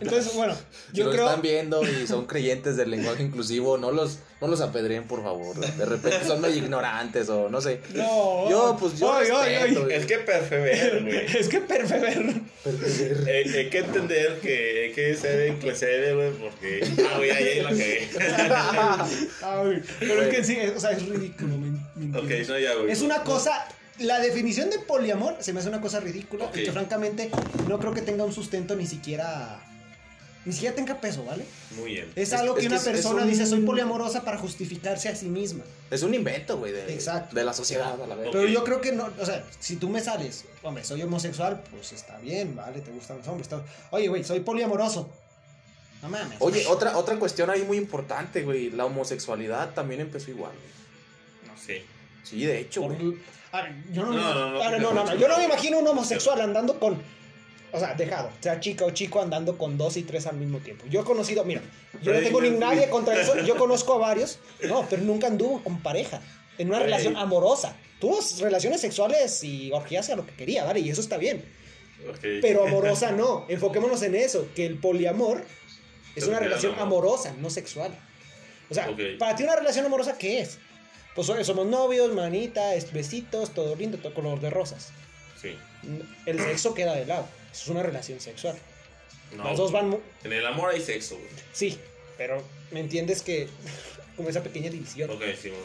Entonces, 0.00 0.34
bueno, 0.34 0.54
Si 0.90 0.98
yo 0.98 1.04
lo 1.04 1.10
creo 1.12 1.26
están 1.26 1.42
viendo 1.42 1.82
y 1.88 2.06
son 2.08 2.26
creyentes 2.26 2.76
del 2.76 2.90
lenguaje 2.90 3.22
inclusivo, 3.22 3.78
no 3.78 3.92
los, 3.92 4.18
no 4.40 4.48
los 4.48 4.60
apedreen, 4.60 5.04
por 5.06 5.22
favor. 5.22 5.54
De 5.56 5.84
repente 5.84 6.26
son 6.26 6.40
medio 6.40 6.56
ignorantes 6.56 7.28
o 7.28 7.48
no 7.48 7.60
sé. 7.60 7.80
no. 7.94 8.50
Yo, 8.50 8.76
pues, 8.80 8.98
yo 8.98 9.20
Es 9.20 10.06
que 10.06 10.18
perseverar, 10.18 11.02
güey. 11.02 11.26
Es 11.38 11.48
que 11.48 11.60
perfeber. 11.60 12.32
Eh, 12.64 13.52
hay 13.56 13.70
que 13.70 13.78
entender 13.78 14.40
que 14.40 14.84
hay 14.86 14.92
que 14.92 15.14
ser 15.14 15.48
inclusive, 15.48 16.14
güey, 16.14 16.30
porque. 16.32 16.84
Ah, 17.08 17.18
güey, 17.18 17.30
ahí 17.30 17.60
la 17.60 17.68
cagué. 17.70 18.08
Pero 20.00 20.22
es 20.22 20.34
que 20.34 20.44
sí, 20.44 20.58
o 20.74 20.80
sea, 20.80 20.92
es 20.92 21.06
ridículo. 21.06 21.54
Ya, 22.20 22.74
güey. 22.74 22.90
Es 22.90 23.02
una 23.02 23.22
cosa. 23.24 23.66
La 23.98 24.20
definición 24.20 24.70
de 24.70 24.78
poliamor 24.78 25.36
se 25.40 25.52
me 25.52 25.60
hace 25.60 25.68
una 25.68 25.80
cosa 25.80 26.00
ridícula 26.00 26.46
Ok. 26.46 26.56
y 26.56 26.64
que 26.64 26.72
francamente 26.72 27.30
no 27.68 27.78
creo 27.78 27.92
que 27.92 28.00
tenga 28.02 28.24
un 28.24 28.32
sustento 28.32 28.74
ni 28.74 28.86
siquiera. 28.86 29.60
Ni 30.44 30.52
siquiera 30.52 30.74
tenga 30.74 31.00
peso, 31.00 31.24
¿vale? 31.24 31.44
Muy 31.76 31.92
bien. 31.92 32.10
Es, 32.16 32.32
Es- 32.32 32.40
algo 32.40 32.54
que 32.54 32.62
es 32.62 32.66
que 32.66 32.72
una 32.74 32.82
persona 32.82 33.22
un- 33.22 33.28
dice 33.28 33.46
soy 33.46 33.60
poliamorosa 33.60 34.24
para 34.24 34.38
justificarse 34.38 35.08
a 35.08 35.14
sí 35.14 35.26
misma. 35.26 35.62
Es 35.88 36.02
un 36.02 36.14
invento, 36.14 36.58
güey, 36.58 36.72
de, 36.72 36.92
Exacto. 36.92 37.36
de 37.36 37.44
la 37.44 37.52
sociedad, 37.52 38.00
a 38.02 38.06
la 38.08 38.14
vez. 38.16 38.30
Pero 38.32 38.48
yo 38.48 38.64
creo 38.64 38.80
que 38.80 38.90
no, 38.90 39.08
o 39.20 39.24
sea, 39.26 39.44
si 39.60 39.76
tú 39.76 39.88
me 39.88 40.00
sales, 40.00 40.46
hombre, 40.64 40.82
soy 40.84 41.00
homosexual, 41.02 41.62
pues 41.70 41.92
está 41.92 42.18
bien, 42.18 42.56
¿vale? 42.56 42.80
Te 42.80 42.90
gustan 42.90 43.18
los 43.18 43.28
hombres. 43.28 43.46
está- 43.46 43.62
Oye, 43.92 44.08
güey, 44.08 44.24
soy 44.24 44.40
poliamoroso. 44.40 45.08
No 46.02 46.08
mames. 46.08 46.38
Oye, 46.40 46.66
otra, 46.66 46.96
otra 46.96 47.16
cuestión 47.20 47.48
ahí 47.48 47.62
muy 47.62 47.76
importante, 47.76 48.42
güey. 48.42 48.70
La 48.70 48.84
homosexualidad 48.86 49.74
también 49.74 50.00
empezó 50.00 50.32
igual, 50.32 50.50
güey. 50.50 51.52
No 51.54 51.60
sé. 51.62 51.84
Sí, 52.22 52.44
de 52.44 52.60
hecho, 52.60 52.82
Por- 52.82 52.96
yo 53.92 54.04
no, 54.04 54.12
No, 54.12 54.70
me- 54.70 54.78
no, 54.78 54.92
no, 54.92 55.04
no, 55.04 55.14
yo 55.16 55.28
no 55.28 55.42
imagino 55.42 55.78
un 55.78 55.86
homosexual 55.88 56.40
andando 56.40 56.78
con 56.80 57.00
O 57.74 57.78
sea, 57.78 57.94
dejado. 57.94 58.30
Sea 58.40 58.60
chica 58.60 58.84
o 58.84 58.90
chico 58.90 59.20
andando 59.22 59.56
con 59.56 59.78
dos 59.78 59.96
y 59.96 60.02
tres 60.02 60.26
al 60.26 60.36
mismo 60.36 60.58
tiempo. 60.58 60.84
Yo 60.90 61.00
he 61.00 61.04
conocido, 61.04 61.42
mira, 61.44 61.62
yo 62.02 62.12
no 62.12 62.20
tengo 62.20 62.40
ni 62.42 62.50
nadie 62.50 62.88
contra 62.90 63.18
eso. 63.20 63.34
Yo 63.46 63.56
conozco 63.56 63.94
a 63.94 63.98
varios. 63.98 64.38
No, 64.68 64.86
pero 64.90 65.02
nunca 65.02 65.26
anduvo 65.28 65.62
con 65.64 65.80
pareja. 65.82 66.20
En 66.58 66.68
una 66.68 66.80
relación 66.80 67.16
amorosa. 67.16 67.74
Tuvo 67.98 68.18
relaciones 68.40 68.80
sexuales 68.82 69.42
y 69.42 69.70
orgías 69.72 70.10
a 70.10 70.16
lo 70.16 70.26
que 70.26 70.34
quería, 70.34 70.64
¿vale? 70.64 70.80
Y 70.80 70.90
eso 70.90 71.00
está 71.00 71.16
bien. 71.16 71.44
Pero 72.20 72.66
amorosa 72.66 73.10
no. 73.12 73.46
Enfoquémonos 73.48 74.02
en 74.02 74.16
eso, 74.16 74.48
que 74.54 74.66
el 74.66 74.76
poliamor 74.78 75.42
es 76.14 76.26
una 76.26 76.40
relación 76.40 76.74
amorosa, 76.78 77.34
no 77.38 77.48
sexual. 77.48 77.96
O 78.68 78.74
sea, 78.74 78.88
para 79.18 79.34
ti 79.34 79.44
una 79.44 79.56
relación 79.56 79.86
amorosa, 79.86 80.18
¿qué 80.18 80.40
es? 80.40 80.58
Pues 81.14 81.28
oye, 81.28 81.44
somos 81.44 81.66
novios, 81.66 82.12
manita, 82.14 82.74
es- 82.74 82.92
besitos, 82.92 83.50
todo 83.54 83.74
lindo, 83.76 83.98
todo 83.98 84.14
color 84.14 84.40
de 84.40 84.50
rosas. 84.50 84.88
Sí. 85.40 85.56
El 86.26 86.38
sexo 86.40 86.74
queda 86.74 86.94
de 86.94 87.04
lado. 87.06 87.26
Eso 87.52 87.62
es 87.64 87.68
una 87.68 87.82
relación 87.82 88.20
sexual. 88.20 88.56
No, 89.36 89.44
Los 89.44 89.58
dos 89.58 89.72
van... 89.72 89.96
En 90.24 90.32
el 90.32 90.46
amor 90.46 90.70
hay 90.70 90.80
sexo, 90.80 91.16
güey. 91.16 91.28
Sí, 91.52 91.78
pero 92.16 92.42
¿me 92.70 92.80
entiendes 92.80 93.22
que... 93.22 93.48
Como 94.16 94.28
esa 94.28 94.42
pequeña 94.42 94.68
división. 94.70 95.10
Ok, 95.10 95.22
sí, 95.40 95.48
güey. 95.48 95.60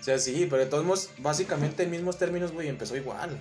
O 0.00 0.02
sea, 0.04 0.18
sí, 0.20 0.46
pero 0.48 0.62
de 0.64 0.70
todos 0.70 0.84
modos, 0.84 1.10
básicamente 1.18 1.82
en 1.82 1.90
mismos 1.90 2.16
términos, 2.16 2.52
güey, 2.52 2.68
empezó 2.68 2.96
igual. 2.96 3.36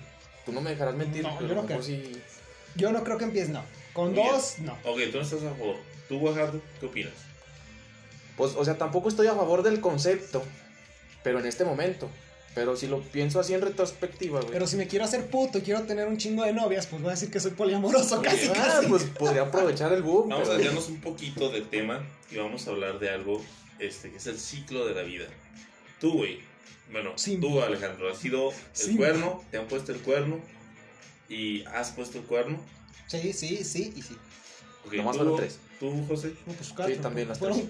Tú 0.46 0.52
no 0.52 0.62
me 0.62 0.72
dejarás 0.72 0.96
mentir, 0.96 1.22
No, 1.24 1.40
yo 1.42 1.54
no 1.54 1.66
creo. 1.66 1.82
sí. 1.84 2.12
Yo 2.76 2.92
no 2.92 3.04
creo 3.04 3.18
que 3.20 3.26
empieces, 3.26 3.50
no. 3.52 3.64
Con 3.94 4.14
bien. 4.14 4.28
dos, 4.28 4.60
no. 4.60 4.74
Ok, 4.84 5.00
tú 5.12 5.18
no 5.18 5.24
estás 5.24 5.44
a 5.44 5.52
favor. 5.52 5.76
¿Tú, 6.10 6.20
Guajardo, 6.20 6.60
qué 6.80 6.86
opinas? 6.88 7.14
Pues, 8.36 8.54
o 8.56 8.66
sea, 8.66 8.78
tampoco 8.78 9.10
estoy 9.10 9.28
a 9.28 9.34
favor 9.36 9.62
del 9.64 9.80
concepto, 9.82 10.44
pero 11.28 11.40
en 11.42 11.46
este 11.46 11.66
momento. 11.66 12.10
Pero 12.56 12.78
si 12.78 12.88
lo 12.88 13.02
pienso 13.02 13.42
así 13.42 13.54
en 13.54 13.60
retrospectiva, 13.60 14.40
güey. 14.40 14.54
Pero 14.54 14.66
si 14.66 14.78
me 14.78 14.88
quiero 14.88 15.04
hacer 15.04 15.26
puto 15.30 15.58
y 15.58 15.62
quiero 15.62 15.84
tener 15.84 16.08
un 16.08 16.16
chingo 16.16 16.46
de 16.46 16.54
novias, 16.54 16.88
pues 16.88 17.02
voy 17.02 17.10
a 17.10 17.16
decir 17.16 17.30
que 17.30 17.42
soy 17.42 17.52
poliamoroso 17.52 18.22
casi, 18.22 18.48
Ah, 18.48 18.54
casi. 18.78 18.88
pues 18.88 19.04
podría 19.04 19.42
aprovechar 19.42 19.92
el 19.92 20.04
boom. 20.04 20.30
Vamos 20.30 20.48
a 20.48 20.54
desviarnos 20.54 20.88
un 20.88 21.02
poquito 21.02 21.50
de 21.50 21.60
tema 21.64 22.02
y 22.32 22.38
vamos 22.38 22.66
a 22.66 22.70
hablar 22.72 22.98
de 23.00 23.10
algo 23.10 23.44
este, 23.78 24.10
que 24.10 24.16
es 24.18 24.28
el 24.28 24.40
ciclo 24.40 24.88
de 24.88 24.96
la 24.96 25.02
vida. 25.02 25.26
Tú, 26.00 26.14
güey. 26.14 26.40
Bueno, 26.94 27.12
Sí. 27.18 27.38
tú, 27.42 27.62
Alejandro, 27.62 28.10
has 28.10 28.20
sido 28.20 28.52
el 28.52 28.56
Sí. 28.72 28.96
cuerno, 28.96 29.44
te 29.52 29.58
han 29.58 29.68
puesto 29.68 29.92
el 29.92 30.00
cuerno 30.00 30.40
y 31.28 31.66
has 31.66 31.92
puesto 31.92 32.20
el 32.20 32.24
cuerno. 32.24 32.58
Sí, 33.08 33.34
sí, 33.34 33.66
sí 33.66 33.92
y 33.98 34.02
sí. 34.02 34.16
Ok, 34.86 34.94
Nomás 34.94 35.18
tú, 35.18 35.24
fueron 35.24 35.36
tres. 35.38 35.60
Tú, 35.82 36.06
José. 36.08 36.34
No, 36.46 36.54
pues 36.54 36.70
cuatro. 36.74 36.96
también 37.02 37.28
las 37.28 37.38
Fueron 37.40 37.70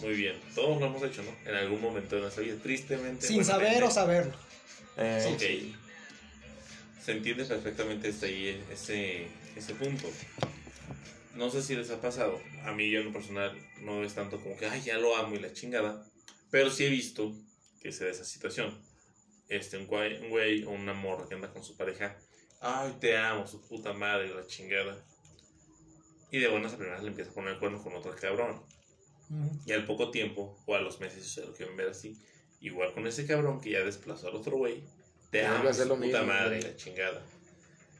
Muy 0.00 0.14
bien. 0.14 0.40
Todos 0.54 0.80
lo 0.80 0.86
hemos 0.86 1.02
hecho, 1.02 1.22
¿no? 1.22 1.30
En 1.48 1.54
algún 1.54 1.80
momento 1.80 2.16
de 2.16 2.22
nuestra 2.22 2.42
vida, 2.42 2.56
tristemente. 2.62 3.26
sin 3.26 3.44
saber 3.44 3.82
o 3.84 3.90
saberlo. 3.90 4.34
Eh, 4.96 5.34
Ok. 5.34 5.80
Se 7.04 7.12
entiende 7.12 7.44
perfectamente 7.44 8.08
hasta 8.08 8.26
ahí 8.26 8.64
ese, 8.72 9.26
ese 9.56 9.74
punto. 9.74 10.08
No 11.34 11.50
sé 11.50 11.62
si 11.62 11.76
les 11.76 11.90
ha 11.90 12.00
pasado. 12.00 12.40
A 12.64 12.72
mí, 12.72 12.90
yo 12.90 13.00
en 13.00 13.06
lo 13.06 13.12
personal, 13.12 13.52
no 13.82 14.02
es 14.02 14.14
tanto 14.14 14.40
como 14.40 14.56
que, 14.56 14.66
ay, 14.66 14.80
ya 14.80 14.96
lo 14.98 15.14
amo 15.16 15.34
y 15.34 15.38
la 15.38 15.52
chingada. 15.52 16.02
Pero 16.50 16.70
sí 16.70 16.84
he 16.86 16.88
visto 16.88 17.34
que 17.82 17.92
se 17.92 18.04
da 18.06 18.10
esa 18.10 18.24
situación. 18.24 18.80
Este, 19.48 19.76
un 19.76 19.86
güey, 19.86 20.18
un 20.22 20.30
güey 20.30 20.64
o 20.64 20.70
una 20.70 20.94
morra 20.94 21.28
que 21.28 21.34
anda 21.34 21.52
con 21.52 21.62
su 21.62 21.76
pareja. 21.76 22.16
Ay, 22.60 22.94
te 22.98 23.18
amo, 23.18 23.46
su 23.46 23.60
puta 23.68 23.92
madre, 23.92 24.34
la 24.34 24.46
chingada. 24.46 25.04
Y 26.30 26.38
de 26.38 26.48
buenas 26.48 26.72
a 26.72 26.78
primeras 26.78 27.02
le 27.02 27.08
empieza 27.10 27.32
a 27.32 27.34
poner 27.34 27.52
el 27.52 27.58
cuerno 27.58 27.82
con 27.82 27.94
otro 27.94 28.16
cabrón. 28.16 28.62
Y 29.66 29.72
al 29.72 29.84
poco 29.86 30.10
tiempo, 30.10 30.56
o 30.66 30.74
a 30.74 30.80
los 30.80 31.00
meses, 31.00 31.26
se 31.26 31.40
lo 31.44 31.52
quieren 31.54 31.76
ver 31.76 31.88
así, 31.88 32.16
igual 32.60 32.92
con 32.92 33.06
ese 33.06 33.26
cabrón 33.26 33.60
que 33.60 33.70
ya 33.70 33.80
desplazó 33.80 34.28
al 34.28 34.36
otro 34.36 34.56
güey, 34.58 34.82
te 35.30 35.44
amo, 35.44 35.68
puta 35.68 35.96
mismo, 35.96 36.24
madre, 36.24 36.62
la 36.62 36.76
chingada. 36.76 37.22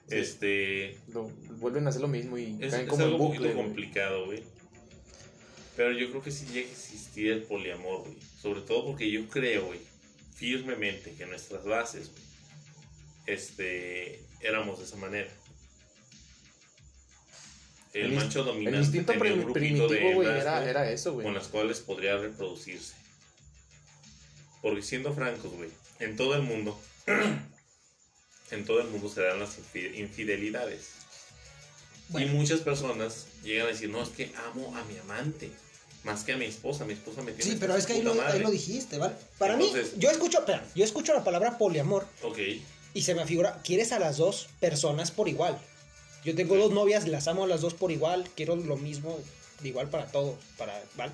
Sí. 0.09 0.17
Este, 0.17 0.99
lo- 1.09 1.29
vuelven 1.59 1.87
a 1.87 1.91
hacer 1.91 2.03
lo 2.03 2.09
mismo 2.09 2.37
y 2.39 2.57
es, 2.61 2.71
caen 2.73 2.85
es 2.85 2.89
como 2.91 3.05
algo 3.05 3.17
un 3.17 3.23
bucle. 3.23 3.41
poquito 3.49 3.57
complicado, 3.57 4.27
güey. 4.27 4.43
Pero 5.77 5.93
yo 5.93 6.09
creo 6.11 6.23
que 6.23 6.31
sí 6.31 6.47
llega 6.53 6.69
a 6.69 6.73
existir 6.73 7.33
el 7.33 7.43
poliamor, 7.43 8.03
güey. 8.03 8.17
Sobre 8.41 8.61
todo 8.61 8.85
porque 8.87 9.11
yo 9.11 9.27
creo, 9.29 9.67
güey, 9.67 9.81
firmemente 10.37 11.13
que 11.15 11.27
nuestras 11.27 11.65
bases, 11.65 12.13
este, 13.27 14.21
éramos 14.41 14.79
de 14.79 14.85
esa 14.85 14.97
manera. 14.97 15.31
El, 17.95 18.13
macho 18.13 18.43
dominante 18.45 18.77
El 18.79 18.85
instinto 18.85 19.13
tenía 19.13 19.35
un 19.47 19.53
primitivo, 19.53 19.89
de 19.89 20.11
hembras, 20.11 20.67
era, 20.67 20.91
eso, 20.91 21.13
güey. 21.15 21.25
con 21.25 21.35
las 21.35 21.47
cuales 21.49 21.79
podría 21.81 22.17
reproducirse. 22.19 22.95
Porque 24.63 24.83
siendo 24.83 25.13
francos, 25.15 25.53
güey, 25.53 25.71
en 26.01 26.17
todo 26.17 26.35
el 26.35 26.43
mundo, 26.43 26.79
en 28.51 28.65
todo 28.65 28.81
el 28.81 28.89
mundo 28.89 29.09
se 29.09 29.23
dan 29.23 29.39
las 29.39 29.59
infi- 29.59 29.97
infidelidades. 29.99 30.91
Bueno. 32.09 32.27
Y 32.27 32.31
muchas 32.31 32.61
personas 32.61 33.27
llegan 33.43 33.67
a 33.67 33.71
decir, 33.71 33.89
no, 33.91 34.03
es 34.03 34.09
que 34.11 34.31
amo 34.51 34.77
a 34.77 34.85
mi 34.85 34.99
amante, 34.99 35.51
más 36.03 36.23
que 36.25 36.33
a 36.33 36.37
mi 36.37 36.45
esposa, 36.45 36.85
mi 36.85 36.93
esposa 36.95 37.23
me 37.23 37.33
tiene 37.33 37.53
Sí, 37.53 37.57
pero 37.61 37.77
es 37.77 37.87
que 37.87 37.95
ahí 37.95 38.03
lo, 38.03 38.13
ahí 38.13 38.19
madre". 38.19 38.41
lo 38.41 38.51
dijiste, 38.51 38.99
¿vale? 38.99 39.15
Para 39.39 39.55
Entonces- 39.55 39.93
mí, 39.95 39.99
yo 40.01 40.11
escucho, 40.11 40.41
espera, 40.41 40.67
yo 40.75 40.85
escucho 40.85 41.15
la 41.15 41.25
palabra 41.25 41.57
poliamor 41.59 42.07
Ok, 42.23 42.39
y 42.93 43.03
se 43.03 43.15
me 43.15 43.25
figura, 43.27 43.61
quieres 43.65 43.93
a 43.93 43.99
las 43.99 44.17
dos 44.19 44.49
personas 44.61 45.11
por 45.11 45.29
igual. 45.29 45.59
Yo 46.25 46.35
tengo 46.35 46.57
dos 46.57 46.73
novias, 46.73 47.07
las 47.07 47.29
amo 47.29 47.45
a 47.45 47.47
las 47.47 47.61
dos 47.61 47.75
por 47.75 47.93
igual, 47.93 48.29
quiero 48.35 48.57
lo 48.57 48.77
mismo, 48.77 49.19
igual 49.63 49.89
para 49.89 50.07
todos, 50.07 50.37
para, 50.57 50.83
¿vale? 50.97 51.13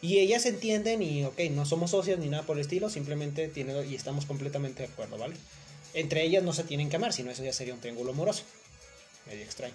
Y 0.00 0.18
ellas 0.18 0.46
entienden 0.46 1.02
y, 1.02 1.24
ok, 1.24 1.38
no 1.50 1.64
somos 1.66 1.90
socias 1.90 2.18
ni 2.18 2.28
nada 2.28 2.42
por 2.44 2.56
el 2.56 2.62
estilo, 2.62 2.90
simplemente 2.90 3.48
tienen, 3.48 3.88
y 3.90 3.94
estamos 3.94 4.26
completamente 4.26 4.82
de 4.84 4.88
acuerdo, 4.92 5.18
¿vale? 5.18 5.34
Entre 5.94 6.22
ellas 6.22 6.42
no 6.42 6.52
se 6.52 6.64
tienen 6.64 6.88
que 6.90 6.96
amar, 6.96 7.12
sino 7.12 7.30
eso 7.30 7.42
ya 7.44 7.52
sería 7.52 7.74
un 7.74 7.80
triángulo 7.80 8.12
amoroso. 8.12 8.42
Medio 9.26 9.42
extraño. 9.44 9.74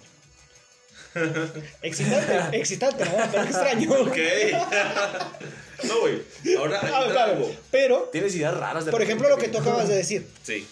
excitante, 1.82 2.56
excitante, 2.58 3.04
¿no? 3.04 3.10
pero 3.30 3.42
extraño. 3.44 3.92
ok. 3.92 4.16
no, 5.84 6.00
güey, 6.00 6.22
ahora 6.58 6.80
hay 6.82 6.92
Ah, 6.92 7.08
claro, 7.10 7.32
algo. 7.34 7.52
Pero, 7.70 8.08
Tienes 8.12 8.34
ideas 8.34 8.56
raras 8.56 8.84
de 8.84 8.90
por 8.90 9.02
ejemplo, 9.02 9.28
lo 9.28 9.36
que 9.36 9.48
tú 9.48 9.58
acabas 9.58 9.88
de 9.88 9.94
decir, 10.02 10.26
Sí, 10.42 10.66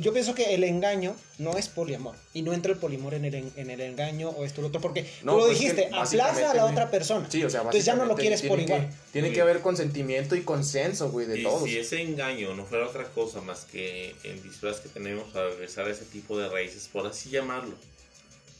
Yo 0.00 0.12
pienso 0.12 0.34
que 0.34 0.54
el 0.54 0.64
engaño 0.64 1.16
no 1.38 1.56
es 1.56 1.68
poliamor. 1.68 2.14
Y 2.34 2.42
no 2.42 2.52
entra 2.52 2.72
el 2.72 2.78
poliamor 2.78 3.14
en 3.14 3.24
el, 3.24 3.34
en, 3.34 3.52
en 3.56 3.70
el 3.70 3.80
engaño 3.80 4.28
o 4.28 4.44
esto 4.44 4.60
o 4.60 4.62
lo 4.62 4.68
otro. 4.68 4.80
Porque 4.82 5.02
No, 5.22 5.32
tú 5.32 5.38
lo 5.38 5.46
pues 5.46 5.58
dijiste, 5.58 5.88
aplaza 5.92 6.50
a 6.50 6.54
la 6.54 6.66
otra 6.66 6.90
persona. 6.90 7.26
Sí, 7.30 7.42
o 7.42 7.48
sea, 7.50 7.60
Entonces 7.60 7.84
ya 7.84 7.94
no 7.94 8.04
lo 8.04 8.14
quieres 8.14 8.42
por 8.42 8.58
tiene 8.58 8.66
que- 8.66 8.78
igual. 8.78 8.94
Tiene 9.12 9.28
Sí. 9.28 9.34
que 9.34 9.40
haber 9.40 9.60
consentimiento 9.60 10.36
y 10.36 10.42
consenso, 10.42 11.10
güey, 11.10 11.26
de 11.26 11.40
y 11.40 11.42
todos. 11.42 11.64
si 11.64 11.78
ese 11.78 12.02
engaño 12.02 12.54
no 12.54 12.64
fuera 12.66 12.86
otra 12.86 13.04
cosa 13.04 13.40
más 13.40 13.64
que 13.64 14.14
el 14.24 14.42
disfraz 14.42 14.80
que 14.80 14.88
tenemos 14.90 15.30
para 15.32 15.48
regresar 15.48 15.86
a 15.86 15.90
ese 15.90 16.04
tipo 16.04 16.38
de 16.38 16.48
raíces, 16.48 16.88
por 16.92 17.06
así 17.06 17.30
llamarlo. 17.30 17.74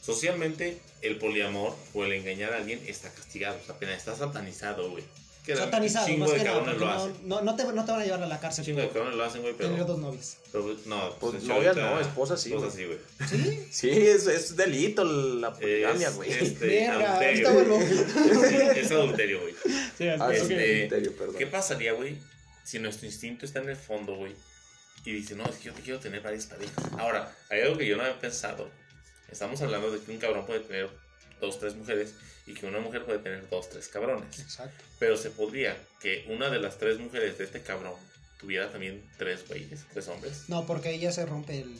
Socialmente, 0.01 0.79
el 1.01 1.17
poliamor 1.17 1.75
o 1.93 2.03
el 2.03 2.13
engañar 2.13 2.53
a 2.53 2.57
alguien 2.57 2.81
está 2.87 3.09
castigado, 3.09 3.57
o 3.61 3.65
sea, 3.65 3.75
apenas 3.75 3.97
está 3.97 4.15
satanizado, 4.15 4.89
güey. 4.91 5.03
Que 5.43 5.55
Satanizado, 5.57 6.07
más 6.17 6.31
que 6.31 6.43
nada. 6.43 6.63
porque 6.63 6.79
no, 6.85 7.09
no, 7.23 7.41
no 7.41 7.55
te, 7.57 7.63
no 7.65 7.83
te 7.83 7.91
van 7.91 7.99
a 8.01 8.05
llevar 8.05 8.23
a 8.23 8.27
la 8.27 8.39
cárcel 8.39 8.63
chingo 8.63 8.79
de 8.79 8.87
cabrones 8.89 9.15
lo 9.17 9.23
hacen, 9.25 9.41
güey, 9.41 9.53
pero, 9.57 9.71
tener 9.71 9.85
dos 9.85 9.99
novias. 9.99 10.37
pero 10.53 10.73
no, 10.85 11.09
Pues 11.19 11.31
pues, 11.33 11.43
novias 11.43 11.75
no, 11.75 11.99
esposas 11.99 12.41
sí, 12.41 12.49
Esposas 12.53 12.73
sí, 12.73 12.85
güey. 12.85 12.97
¿Sí? 13.29 13.67
Sí, 13.69 13.89
es, 13.89 14.25
es 14.27 14.55
delito 14.55 15.03
la 15.03 15.53
poligamia, 15.53 16.07
Es, 16.07 16.15
güey. 16.15 16.31
este, 16.31 16.65
Verga, 16.65 17.17
adulterio. 17.17 17.47
está 17.49 17.51
bueno. 17.51 18.71
es 18.77 18.91
adulterio, 18.91 19.41
güey. 19.41 19.53
Sí, 19.97 20.07
así 20.07 20.21
Ah, 20.23 20.29
es, 20.31 20.37
es 20.37 20.49
este, 20.49 20.77
adulterio, 20.79 21.17
perdón. 21.17 21.35
¿Qué 21.37 21.47
pasaría, 21.47 21.91
güey, 21.91 22.17
si 22.63 22.79
nuestro 22.79 23.05
instinto 23.05 23.45
está 23.45 23.59
en 23.59 23.67
el 23.69 23.75
fondo, 23.75 24.15
güey? 24.15 24.33
Y 25.03 25.11
dice, 25.11 25.35
no, 25.35 25.43
es 25.43 25.57
que 25.57 25.65
yo 25.65 25.73
te 25.73 25.81
quiero 25.81 25.99
tener 25.99 26.21
varias 26.21 26.45
parejas. 26.45 26.73
Ahora, 26.97 27.35
hay 27.49 27.59
algo 27.63 27.77
que 27.77 27.85
yo 27.85 27.97
no 27.97 28.03
había 28.03 28.17
pensado. 28.17 28.69
Estamos 29.29 29.61
hablando 29.61 29.91
de 29.91 29.99
que 29.99 30.09
un 30.11 30.17
cabrón 30.19 30.45
puede 30.45 30.61
tener 30.61 30.89
dos, 31.43 31.59
tres 31.59 31.75
mujeres 31.75 32.13
y 32.47 32.53
que 32.55 32.65
una 32.65 32.79
mujer 32.79 33.05
puede 33.05 33.19
tener 33.19 33.47
dos, 33.49 33.69
tres 33.69 33.87
cabrones. 33.87 34.39
Exacto. 34.39 34.83
Pero 34.99 35.15
se 35.17 35.29
podría 35.29 35.77
que 36.01 36.25
una 36.29 36.49
de 36.49 36.59
las 36.59 36.77
tres 36.79 36.97
mujeres 36.99 37.37
de 37.37 37.43
este 37.43 37.61
cabrón 37.61 37.93
tuviera 38.39 38.71
también 38.71 39.03
tres 39.17 39.47
güeyes, 39.47 39.81
tres 39.93 40.07
hombres. 40.07 40.45
No, 40.47 40.65
porque 40.65 40.89
ahí 40.89 40.99
ya 40.99 41.11
se 41.11 41.25
rompe 41.25 41.59
el. 41.61 41.75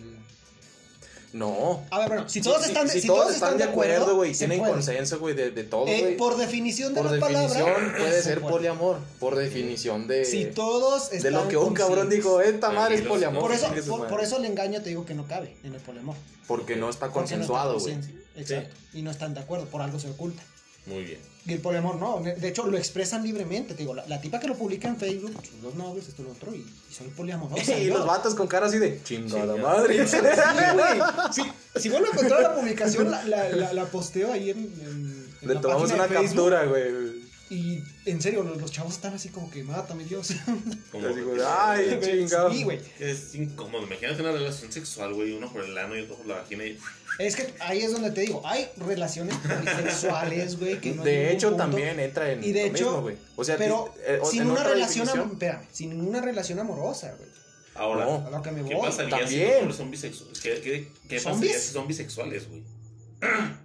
No. 1.34 1.84
A 1.90 1.98
ver, 1.98 2.08
bueno, 2.10 2.30
si 2.30 2.42
todos 2.42 2.62
Si- 2.62 2.68
están, 2.68 2.88
si 2.88 3.02
si 3.02 3.08
todos 3.08 3.34
están 3.34 3.58
de 3.58 3.64
acuerdo, 3.64 4.16
güey, 4.16 4.34
tienen 4.34 4.60
puede. 4.60 4.72
consenso, 4.74 5.18
güey, 5.20 5.34
de, 5.34 5.50
de 5.50 5.64
todo, 5.64 5.88
Eh, 5.88 6.00
güey. 6.02 6.18
por 6.18 6.38
definición 6.38 6.94
de 6.94 7.02
Por 7.02 7.10
la 7.10 7.18
definición 7.18 7.66
palabra. 7.74 7.96
puede 7.98 8.12
se 8.12 8.22
ser 8.22 8.40
puede. 8.42 8.54
poliamor. 8.54 9.00
Por 9.20 9.36
definición 9.36 10.08
de, 10.08 10.26
Si 10.26 10.46
todos 10.46 11.10
de 11.10 11.18
están 11.18 11.34
lo 11.34 11.48
que 11.48 11.58
un 11.58 11.74
cabrón 11.74 12.08
dijo, 12.08 12.40
esta 12.40 12.70
madre 12.70 12.96
es 12.96 13.02
poliamor. 13.02 13.42
Por 13.42 13.52
eso, 13.52 13.68
por, 14.08 14.22
eso 14.22 14.38
el 14.38 14.46
engaño 14.46 14.84
te 14.84 14.90
digo 14.90 15.08
que 15.08 15.16
no 15.16 15.28
cabe 15.28 15.56
en 15.64 15.74
el 15.74 15.82
poliamor. 15.82 16.16
Porque 16.48 16.76
no 16.76 16.88
está 16.92 17.08
no 17.08 17.14
consensuado, 17.14 17.80
güey. 17.80 17.96
consciente. 17.96 18.23
Exacto. 18.36 18.76
Y 18.94 19.02
no 19.02 19.12
están 19.12 19.34
de 19.34 19.40
acuerdo, 19.42 19.66
por 19.66 19.82
algo 19.82 20.00
se 20.00 20.10
oculta. 20.10 20.44
Muy 20.86 21.04
bien. 21.06 21.20
Y 21.46 21.54
el 21.54 21.60
poliamor 21.60 21.96
no, 21.96 22.22
de 22.22 22.48
hecho 22.48 22.66
lo 22.68 22.78
expresan 22.78 23.24
libremente, 23.24 23.74
te 23.74 23.80
digo, 23.84 23.94
la, 23.94 24.06
la 24.08 24.20
tipa 24.20 24.40
que 24.40 24.48
lo 24.48 24.56
publica 24.56 24.88
en 24.90 24.98
Facebook, 24.98 25.34
sus 25.46 25.62
dos 25.62 25.76
novios, 25.76 26.08
esto 26.10 26.22
y 26.22 26.26
lo 26.26 26.32
otro, 26.32 26.54
y, 26.54 26.58
y 26.60 26.94
soy 26.94 27.08
poliamorosa. 27.10 27.78
y 27.80 27.88
los 27.88 28.06
vatos 28.06 28.36
con 28.36 28.48
cara 28.48 28.66
así 28.68 28.80
de 28.80 29.02
chingada 29.04 29.56
madre. 29.58 30.06
Sí, 31.32 31.42
si 31.76 31.90
vuelvo 31.90 32.08
a 32.08 32.12
encontrar 32.12 32.42
la 32.42 32.56
publicación, 32.56 33.12
la, 33.12 33.24
la, 33.26 33.50
la, 33.50 33.74
la 33.74 33.86
posteo 33.86 34.32
ahí 34.34 34.50
en, 34.52 34.58
en- 34.58 35.24
en 35.42 35.48
Le 35.48 35.54
la 35.56 35.62
tomamos 35.62 35.92
una 35.92 36.06
Facebook. 36.08 36.26
captura, 36.28 36.66
güey. 36.66 37.03
Y 37.54 37.84
en 38.06 38.22
serio, 38.22 38.42
los, 38.44 38.60
los 38.60 38.72
chavos 38.72 38.94
están 38.94 39.14
así 39.14 39.30
como 39.30 39.52
que 39.52 39.64
mátame 39.64 40.06
Dios. 40.06 40.30
Como 40.92 41.08
como 41.08 41.34
de, 41.34 41.44
ay, 41.46 42.00
chingado. 42.02 42.52
Sí, 42.52 42.64
güey. 42.64 42.80
Es 43.00 43.36
incómodo. 43.36 43.84
Imagínate 43.86 44.22
una 44.22 44.32
relación 44.32 44.72
sexual, 44.72 45.14
güey. 45.14 45.34
Uno 45.34 45.52
por 45.52 45.64
el 45.64 45.78
ano 45.78 45.96
y 45.98 46.02
otro 46.02 46.16
por 46.16 46.26
la 46.26 46.36
vagina. 46.36 46.66
Y... 46.66 46.80
Es 47.20 47.36
que 47.36 47.54
ahí 47.60 47.82
es 47.82 47.92
donde 47.92 48.10
te 48.12 48.22
digo, 48.22 48.42
hay 48.46 48.68
relaciones 48.78 49.36
sexuales, 49.84 50.58
güey, 50.60 50.80
que 50.82 50.94
no 50.94 51.04
de 51.04 51.32
hecho, 51.32 51.50
punto. 51.50 51.64
también 51.64 52.00
entra 52.00 52.32
en 52.32 52.44
Y 52.44 52.52
de 52.52 52.62
lo 52.62 52.68
hecho, 52.76 52.86
mismo, 52.86 53.02
güey. 53.02 53.18
O 53.36 53.44
sea, 53.44 53.58
pero 53.58 53.94
eh, 54.08 54.20
o- 54.22 54.30
sin 54.30 54.50
una 54.50 54.64
relación, 54.64 55.08
espérame, 55.32 55.62
sin 55.72 56.02
una 56.02 56.22
relación 56.22 56.60
amorosa, 56.60 57.14
güey. 57.18 57.30
Ahora, 57.76 58.06
No. 58.06 58.28
A 58.28 58.30
lo 58.30 58.42
que 58.42 58.52
me 58.52 58.68
¿qué 58.68 58.76
voy. 58.76 58.86
pasaría 58.88 59.16
si 59.18 59.22
También. 59.24 59.58
hombres 59.60 59.76
son 59.78 59.92
bisexuales? 59.92 60.40
¿Qué, 60.40 60.62
qué, 60.62 60.88
qué 61.08 61.22
pasaría 61.22 61.60
si 61.60 61.72
son 61.74 61.88
bisexuales, 61.88 62.48
güey? 62.50 62.64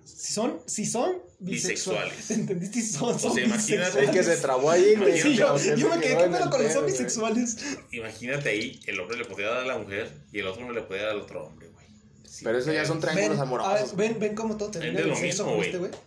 Si 0.04 0.32
son, 0.32 0.60
si 0.66 0.84
son 0.86 1.16
bisexuales. 1.38 2.16
Bisexuales. 2.16 2.30
¿Entendiste? 2.38 2.82
Son, 2.82 3.18
son 3.18 3.34
sea, 3.34 3.44
imagínate 3.44 3.88
Es 3.88 3.94
bisexuales. 3.94 4.10
que 4.10 4.22
se 4.36 4.36
trabó 4.42 4.70
ahí, 4.70 4.94
güey. 4.96 5.20
Sí, 5.20 5.34
yo, 5.36 5.56
yo 5.56 5.88
me 5.88 6.00
quedé 6.00 6.14
con 6.16 6.32
los 6.32 6.40
pedo, 6.48 6.50
zombies 6.70 6.80
güey. 6.80 6.96
sexuales. 6.96 7.56
Imagínate 7.92 8.48
ahí, 8.48 8.80
el 8.86 8.98
hombre 9.00 9.18
le 9.18 9.24
podría 9.24 9.48
dar 9.48 9.58
a 9.58 9.66
la 9.66 9.78
mujer 9.78 10.10
y 10.32 10.38
el 10.40 10.46
otro 10.46 10.64
no 10.66 10.72
le 10.72 10.82
podía 10.82 11.02
dar 11.04 11.10
al 11.12 11.20
otro 11.20 11.44
hombre, 11.44 11.68
güey. 11.68 11.86
Sí, 12.24 12.44
Pero 12.44 12.58
eso 12.58 12.72
ya 12.72 12.84
son 12.84 13.00
triángulos 13.00 13.30
Ven, 13.30 13.38
a 13.38 13.42
amorosos. 13.42 13.96
ver, 13.96 14.10
ven, 14.10 14.20
ven 14.20 14.34
cómo 14.34 14.56
todo 14.56 14.70
termina 14.70 14.98
Es 14.98 15.04
de 15.04 15.10
lo 15.10 15.18
mismo, 15.18 15.62
este 15.62 15.78
güey. 15.78 15.90
güey. 15.90 16.00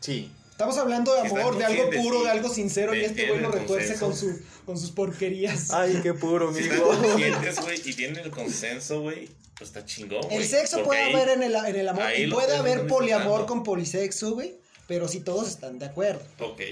Sí. 0.00 0.30
Estamos 0.56 0.78
hablando 0.78 1.12
de 1.14 1.28
Si 1.28 1.36
amor, 1.36 1.58
de 1.58 1.64
algo 1.66 1.90
puro, 1.90 2.18
sí. 2.20 2.24
de 2.24 2.30
algo 2.30 2.48
sincero, 2.48 2.94
y 2.94 3.04
este 3.04 3.28
güey 3.28 3.40
lo 3.40 3.50
retuerce 3.50 3.98
con, 3.98 4.16
su, 4.16 4.40
con 4.64 4.78
sus 4.78 4.90
porquerías. 4.90 5.70
Ay, 5.70 6.00
qué 6.02 6.14
puro, 6.14 6.50
Si 6.54 6.60
están 6.60 6.78
amigo. 6.80 6.96
conscientes, 6.96 7.60
güey, 7.60 7.80
y 7.84 7.92
tienen 7.92 8.24
el 8.24 8.30
consenso, 8.30 9.02
güey, 9.02 9.28
pues 9.58 9.68
está 9.68 9.84
chingón, 9.84 10.22
güey. 10.22 10.36
El 10.38 10.44
sexo 10.46 10.76
Porque 10.76 10.86
puede 10.88 11.02
ahí- 11.02 11.12
haber 11.12 11.28
en 11.28 11.42
el, 11.42 11.54
en 11.56 11.76
el 11.76 11.88
amor 11.90 12.04
y 12.16 12.30
puede 12.30 12.56
haber 12.56 12.86
poliamor 12.86 13.44
con 13.44 13.64
polisexo, 13.64 14.32
güey. 14.32 14.56
Pero 14.88 15.08
si 15.08 15.20
todos 15.20 15.46
están 15.46 15.78
de 15.78 15.84
acuerdo. 15.86 16.22
Ok. 16.40 16.62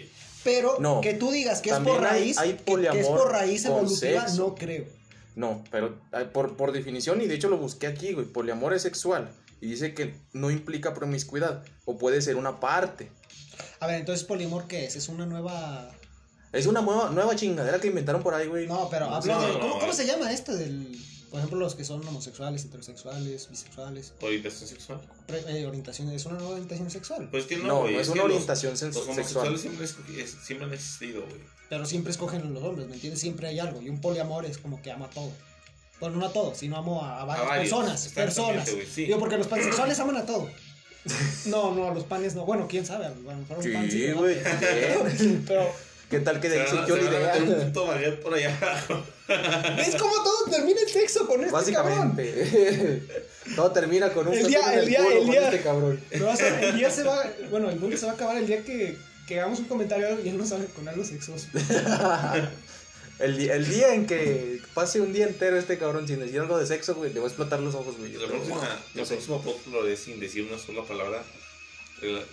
Pero 0.44 0.76
No. 0.80 1.02
que 1.02 1.12
tú 1.12 1.30
digas 1.30 1.60
que 1.60 1.68
es 1.68 1.76
por 1.80 1.98
hay- 1.98 2.20
raíz, 2.20 2.38
hay 2.38 2.54
que- 2.54 2.64
que, 2.90 3.00
es 3.00 3.06
por 3.06 3.30
raíz 3.32 3.66
evolutiva, 3.66 4.22
sexo. 4.22 4.36
no 4.48 4.54
creo. 4.54 4.86
No, 5.36 5.62
pero 5.70 5.98
por, 6.32 6.56
por 6.56 6.72
definición, 6.72 7.20
y 7.20 7.26
de 7.26 7.34
hecho 7.34 7.50
lo 7.50 7.58
busqué 7.58 7.86
aquí, 7.86 8.14
güey, 8.14 8.24
poliamor 8.24 8.72
es 8.72 8.80
sexual. 8.80 9.30
Y 9.60 9.66
dice 9.66 9.92
que 9.94 10.14
no 10.32 10.50
implica 10.50 10.94
promiscuidad, 10.94 11.64
o 11.84 11.98
puede 11.98 12.22
ser 12.22 12.36
una 12.36 12.60
parte. 12.60 13.10
A 13.80 13.86
ver, 13.86 14.00
entonces 14.00 14.24
poliamor 14.24 14.66
qué 14.66 14.84
es? 14.86 14.96
Es 14.96 15.08
una 15.08 15.26
nueva. 15.26 15.90
Es 16.52 16.66
una 16.66 16.80
nueva, 16.82 17.10
nueva 17.10 17.34
chingadera 17.34 17.80
que 17.80 17.88
inventaron 17.88 18.22
por 18.22 18.34
ahí, 18.34 18.46
güey. 18.46 18.66
No, 18.66 18.88
pero 18.88 19.06
No, 19.10 19.16
hablo 19.16 19.40
de. 19.40 19.48
no, 19.54 19.60
¿Cómo, 19.60 19.78
cómo 19.80 19.92
eh. 19.92 19.94
se 19.94 20.06
llama 20.06 20.30
esto 20.32 20.54
del. 20.54 20.98
Por 21.30 21.40
ejemplo, 21.40 21.58
los 21.58 21.74
que 21.74 21.84
son 21.84 22.06
homosexuales, 22.06 22.64
heterosexuales, 22.64 23.48
bisexuales, 23.50 24.12
¿Orientación 24.20 24.68
sexual? 24.68 25.00
pre- 25.26 25.42
eh, 25.48 25.66
orientación, 25.66 26.08
es 26.10 26.24
una 26.26 26.36
nueva 26.36 26.50
orientación 26.52 26.88
sexual. 26.92 27.26
Pues 27.28 27.46
que 27.46 27.56
no, 27.56 27.66
No, 27.66 27.80
güey. 27.80 27.94
no 27.94 28.00
es 28.00 28.08
una 28.08 28.22
orientación 28.22 28.74
sen- 28.74 28.92
Los 28.94 29.04
sexual. 29.04 29.08
homosexuales 29.48 29.60
siempre, 29.60 29.84
es- 30.22 30.36
siempre 30.44 30.66
han 30.68 30.72
existido, 30.74 31.22
güey. 31.22 31.40
Pero 31.68 31.86
siempre 31.86 32.12
escogen 32.12 32.54
los 32.54 32.62
hombres, 32.62 32.86
¿me 32.86 32.94
entiendes? 32.94 33.20
Siempre 33.20 33.48
hay 33.48 33.58
algo. 33.58 33.82
Y 33.82 33.88
un 33.88 34.00
poliamor 34.00 34.46
es 34.46 34.58
como 34.58 34.80
que 34.80 34.92
ama 34.92 35.06
a 35.06 35.10
todo. 35.10 35.32
Bueno, 35.98 36.18
no 36.18 36.26
a 36.26 36.32
todo, 36.32 36.54
sino 36.54 36.76
amo 36.76 37.02
a, 37.02 37.22
a 37.22 37.24
varias 37.24 37.48
varios, 37.48 37.70
personas. 37.70 38.08
Personas. 38.14 38.72
güey, 38.72 38.86
sí. 38.86 39.04
Digo, 39.06 39.18
porque 39.18 39.36
los 39.36 39.48
pansexuales 39.48 39.98
aman 39.98 40.16
a 40.18 40.26
todo. 40.26 40.48
No, 41.46 41.74
no, 41.74 41.88
a 41.90 41.94
los 41.94 42.04
panes 42.04 42.34
no. 42.34 42.44
Bueno, 42.46 42.66
quién 42.68 42.86
sabe. 42.86 43.06
A 43.06 43.10
lo 43.10 43.16
mejor 43.16 43.58
un 43.58 43.72
pan 43.72 43.90
Sí, 43.90 44.10
güey. 44.12 44.36
Pero, 45.46 45.70
¿Qué 46.10 46.20
tal 46.20 46.40
que 46.40 46.48
de 46.48 46.60
ahí 46.60 46.68
surgió 46.68 46.96
la 46.96 47.02
van 47.10 47.14
a 47.14 47.18
meter 47.26 47.42
un 47.42 47.48
idea? 47.48 47.66
puto 47.66 47.86
baguette 47.86 48.20
por 48.22 48.34
allá 48.34 48.56
abajo. 48.60 49.02
¿ves 49.76 49.96
cómo 49.98 50.12
todo 50.22 50.50
termina 50.50 50.80
el 50.80 50.88
sexo 50.88 51.26
con 51.26 51.42
este 51.42 51.72
cabrón? 51.72 52.16
Básicamente. 52.16 53.02
Todo 53.56 53.72
termina 53.72 54.10
con 54.10 54.28
un 54.28 54.34
El 54.34 54.46
día- 54.46 54.72
el 54.74 54.86
día- 54.86 55.00
el 55.06 55.26
día- 55.26 55.44
este 55.50 55.60
cabrón. 55.62 56.00
Pero 56.10 56.26
va 56.26 56.32
a 56.32 56.36
ser- 56.36 56.64
el 56.64 56.76
día 56.76 56.90
se 56.90 57.02
va. 57.02 57.22
Bueno, 57.50 57.68
el 57.70 57.78
mundo 57.80 57.96
se 57.96 58.06
va 58.06 58.12
a 58.12 58.14
acabar 58.14 58.36
el 58.38 58.46
día 58.46 58.62
que, 58.62 58.96
que 59.26 59.38
hagamos 59.40 59.58
un 59.58 59.64
comentario 59.66 60.18
y 60.24 60.28
él 60.30 60.38
nos 60.38 60.48
sale 60.50 60.64
con 60.66 60.88
algo 60.88 61.04
sexoso. 61.04 61.46
El, 63.18 63.38
el 63.48 63.68
día 63.68 63.94
en 63.94 64.06
que 64.06 64.60
pase 64.74 65.00
un 65.00 65.12
día 65.12 65.26
entero 65.26 65.56
este 65.56 65.78
cabrón 65.78 66.06
sin 66.08 66.18
decir 66.18 66.40
algo 66.40 66.58
de 66.58 66.66
sexo, 66.66 66.94
güey, 66.96 67.12
le 67.12 67.20
voy 67.20 67.26
a 67.26 67.28
explotar 67.28 67.60
los 67.60 67.74
ojos, 67.74 67.96
güey. 67.96 68.12
La 68.14 68.26
próxima, 68.26 68.80
No 68.94 69.00
el 69.02 69.06
sé. 69.06 69.14
próximo 69.14 69.40
podcast 69.42 69.66
lo 69.68 69.82
haré 69.82 69.96
sin 69.96 70.18
decir 70.18 70.46
una 70.50 70.58
sola 70.58 70.82
palabra. 70.82 71.22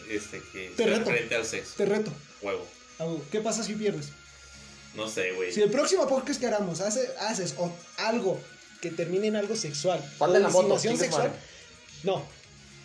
Este, 0.09 0.41
que 0.51 0.71
Te 0.75 0.85
reto. 0.87 1.05
frente 1.11 1.35
al 1.35 1.45
sexo. 1.45 1.73
Te 1.77 1.85
reto. 1.85 2.11
Huevo. 2.41 2.65
Abu, 2.99 3.21
¿Qué 3.31 3.39
pasa 3.41 3.63
si 3.63 3.73
pierdes? 3.73 4.09
No 4.95 5.07
sé, 5.07 5.31
güey. 5.33 5.53
Si 5.53 5.61
el 5.61 5.69
próximo 5.71 6.07
podcast 6.07 6.39
que 6.39 6.47
hagamos 6.47 6.81
hace, 6.81 7.07
haces 7.19 7.55
o- 7.57 7.71
algo 7.97 8.39
que 8.81 8.89
termine 8.91 9.27
en 9.27 9.35
algo 9.37 9.55
sexual, 9.55 10.03
o 10.17 10.27
la 10.27 10.49
moto, 10.49 10.77
sexual, 10.79 11.09
madre. 11.29 11.31
no. 12.03 12.25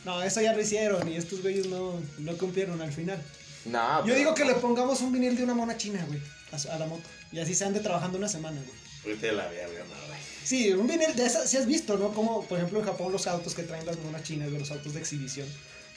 No, 0.05 0.23
eso 0.23 0.40
ya 0.40 0.52
lo 0.52 0.60
hicieron 0.60 1.09
y 1.09 1.16
estos 1.16 1.43
güeyes 1.43 1.66
no, 1.66 2.01
no 2.18 2.36
cumplieron 2.39 2.81
al 2.81 2.93
final. 2.93 3.20
Nah, 3.64 3.98
Yo 4.01 4.05
pero- 4.05 4.16
digo 4.18 4.35
que 4.35 4.44
le 4.44 4.55
pongamos 4.55 5.01
un 5.01 5.10
vinil 5.12 5.36
de 5.36 5.43
una 5.43 5.55
mona 5.55 5.77
china, 5.77 6.05
güey, 6.06 6.20
a, 6.65 6.78
la 6.78 6.87
moto. 6.87 7.03
Y 7.33 7.39
así 7.39 7.55
se 7.55 7.65
ande 7.65 7.81
trabajando 7.81 8.16
una 8.16 8.28
semana, 8.28 8.61
güey. 8.65 8.78
Ahorita 9.05 9.33
la 9.33 9.45
no, 9.45 10.07
güey. 10.09 10.20
Sí, 10.43 10.73
un 10.73 10.87
vinil 10.87 11.15
de 11.15 11.27
esas, 11.27 11.51
si 11.51 11.57
has 11.57 11.66
visto, 11.66 11.99
¿no? 11.99 12.12
Como, 12.12 12.45
por 12.45 12.59
ejemplo, 12.59 12.78
en 12.78 12.87
Japón 12.87 13.12
los 13.12 13.27
autos 13.27 13.55
que 13.55 13.62
traen 13.62 13.85
las 13.85 13.99
monas 13.99 14.23
chinas, 14.23 14.51
los 14.51 14.70
autos 14.70 14.95
de 14.95 15.01
exhibición, 15.01 15.47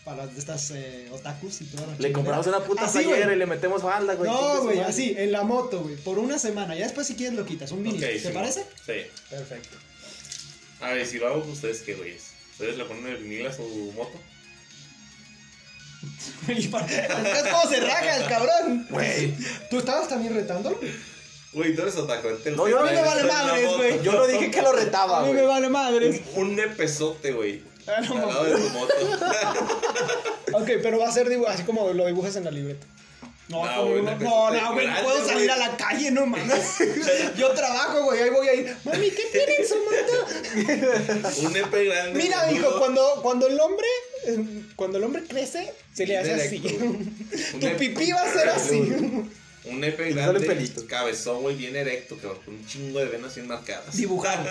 para 0.03 0.25
las 0.25 0.33
de 0.33 0.39
estas 0.39 0.71
eh, 0.71 1.07
otakus 1.11 1.61
y 1.61 1.65
toda 1.65 1.87
la 1.87 1.95
Le 1.97 2.11
compramos 2.11 2.47
una 2.47 2.59
puta 2.59 2.85
Así, 2.85 2.99
y 2.99 3.35
le 3.35 3.45
metemos 3.45 3.81
falda, 3.81 4.15
güey. 4.15 4.29
No, 4.29 4.63
güey, 4.63 4.79
así, 4.79 5.15
en 5.17 5.31
la 5.31 5.43
moto, 5.43 5.81
güey, 5.81 5.95
por 5.97 6.19
una 6.19 6.39
semana. 6.39 6.75
Ya 6.75 6.85
después, 6.85 7.07
si 7.07 7.15
quieres, 7.15 7.37
lo 7.37 7.45
quitas, 7.45 7.71
un 7.71 7.83
vinil. 7.83 7.99
¿Te 7.99 8.19
sí, 8.19 8.29
parece? 8.33 8.65
Sí. 8.85 9.05
Perfecto. 9.29 9.77
A 10.81 10.93
ver, 10.93 11.05
si 11.05 11.19
lo 11.19 11.27
hago, 11.27 11.43
¿ustedes 11.45 11.81
qué, 11.81 11.93
güeyes? 11.93 12.31
¿Ustedes 12.51 12.77
le 12.77 12.85
ponen 12.85 13.07
el 13.07 13.17
vinil 13.17 13.47
a 13.47 13.53
su 13.53 13.63
moto? 13.95 14.19
Es 16.47 16.67
como 16.67 17.69
se 17.69 17.79
raja 17.79 18.17
el 18.17 18.27
cabrón. 18.27 18.87
Güey. 18.89 19.33
¿Tú 19.69 19.79
estabas 19.79 20.07
también 20.07 20.33
retándolo? 20.33 20.79
Güey, 21.51 21.75
tú 21.75 21.81
eres 21.81 21.95
otaku. 21.95 22.27
No, 22.55 22.67
yo 22.67 22.79
A 22.79 22.83
mí 22.83 22.91
me 22.91 23.01
vale 23.01 23.23
madres, 23.23 23.77
güey. 23.77 24.01
Yo 24.03 24.11
no 24.13 24.27
dije 24.27 24.51
que 24.51 24.61
lo 24.61 24.71
retaba, 24.71 25.21
A 25.21 25.25
mí 25.25 25.33
me 25.33 25.43
vale 25.43 25.69
madres. 25.69 26.21
Un, 26.35 26.55
nepesote, 26.55 27.33
güey. 27.33 27.63
Ah, 27.87 28.01
no, 28.01 28.15
Al 28.15 28.27
lado 28.27 28.43
de 28.43 28.51
tu 28.55 28.69
moto. 28.69 28.93
Ok, 30.53 30.67
pero 30.81 30.97
va 30.97 31.07
a 31.07 31.11
ser 31.11 31.31
así 31.47 31.63
como 31.63 31.93
lo 31.93 32.07
dibujas 32.07 32.35
en 32.35 32.45
la 32.45 32.51
libreta. 32.51 32.85
No, 33.49 33.85
güey, 33.87 33.99
una 34.01 34.15
no, 34.15 34.29
cosa 34.29 34.61
no, 34.61 34.73
güey, 34.73 34.87
no 34.87 35.01
puedo 35.03 35.25
salir 35.25 35.47
güey. 35.47 35.49
a 35.49 35.57
la 35.57 35.75
calle, 35.77 36.11
no 36.11 36.25
mames. 36.27 36.77
Yo 37.37 37.49
trabajo, 37.51 38.03
güey, 38.03 38.21
ahí 38.21 38.29
voy 38.29 38.47
a 38.47 38.53
ir. 38.53 38.77
Mami, 38.85 39.09
¿qué 39.09 39.23
tiene 39.31 39.55
en 39.55 39.67
su 39.67 39.75
moto? 39.75 41.47
Un 41.47 41.53
nepe 41.53 41.85
grande. 41.85 42.19
Mira, 42.19 42.51
hijo, 42.51 42.77
cuando, 42.77 43.19
cuando 43.23 43.47
el 43.47 43.59
hombre, 43.59 43.87
eh, 44.27 44.37
cuando 44.75 44.99
el 44.99 45.03
hombre 45.03 45.23
crece, 45.23 45.73
se 45.93 46.05
le 46.05 46.17
hace 46.19 46.33
así. 46.35 46.59
Directo, 46.59 46.85
Tu 47.59 47.77
pipí 47.77 48.11
va 48.11 48.21
a 48.21 48.31
ser 48.33 48.49
así. 48.49 48.75
Un 49.65 49.79
nepe 49.79 50.09
Y 50.09 50.13
sale 50.13 50.21
grande, 50.25 50.45
pelito. 50.47 50.85
cabezón, 50.87 51.41
güey, 51.41 51.55
bien 51.55 51.75
erecto, 51.75 52.17
cabrón, 52.17 52.39
con 52.45 52.53
un 52.53 52.65
chingo 52.67 52.99
de 52.99 53.05
venas 53.05 53.33
bien 53.33 53.47
marcadas. 53.47 53.95
Dibujado, 53.97 54.45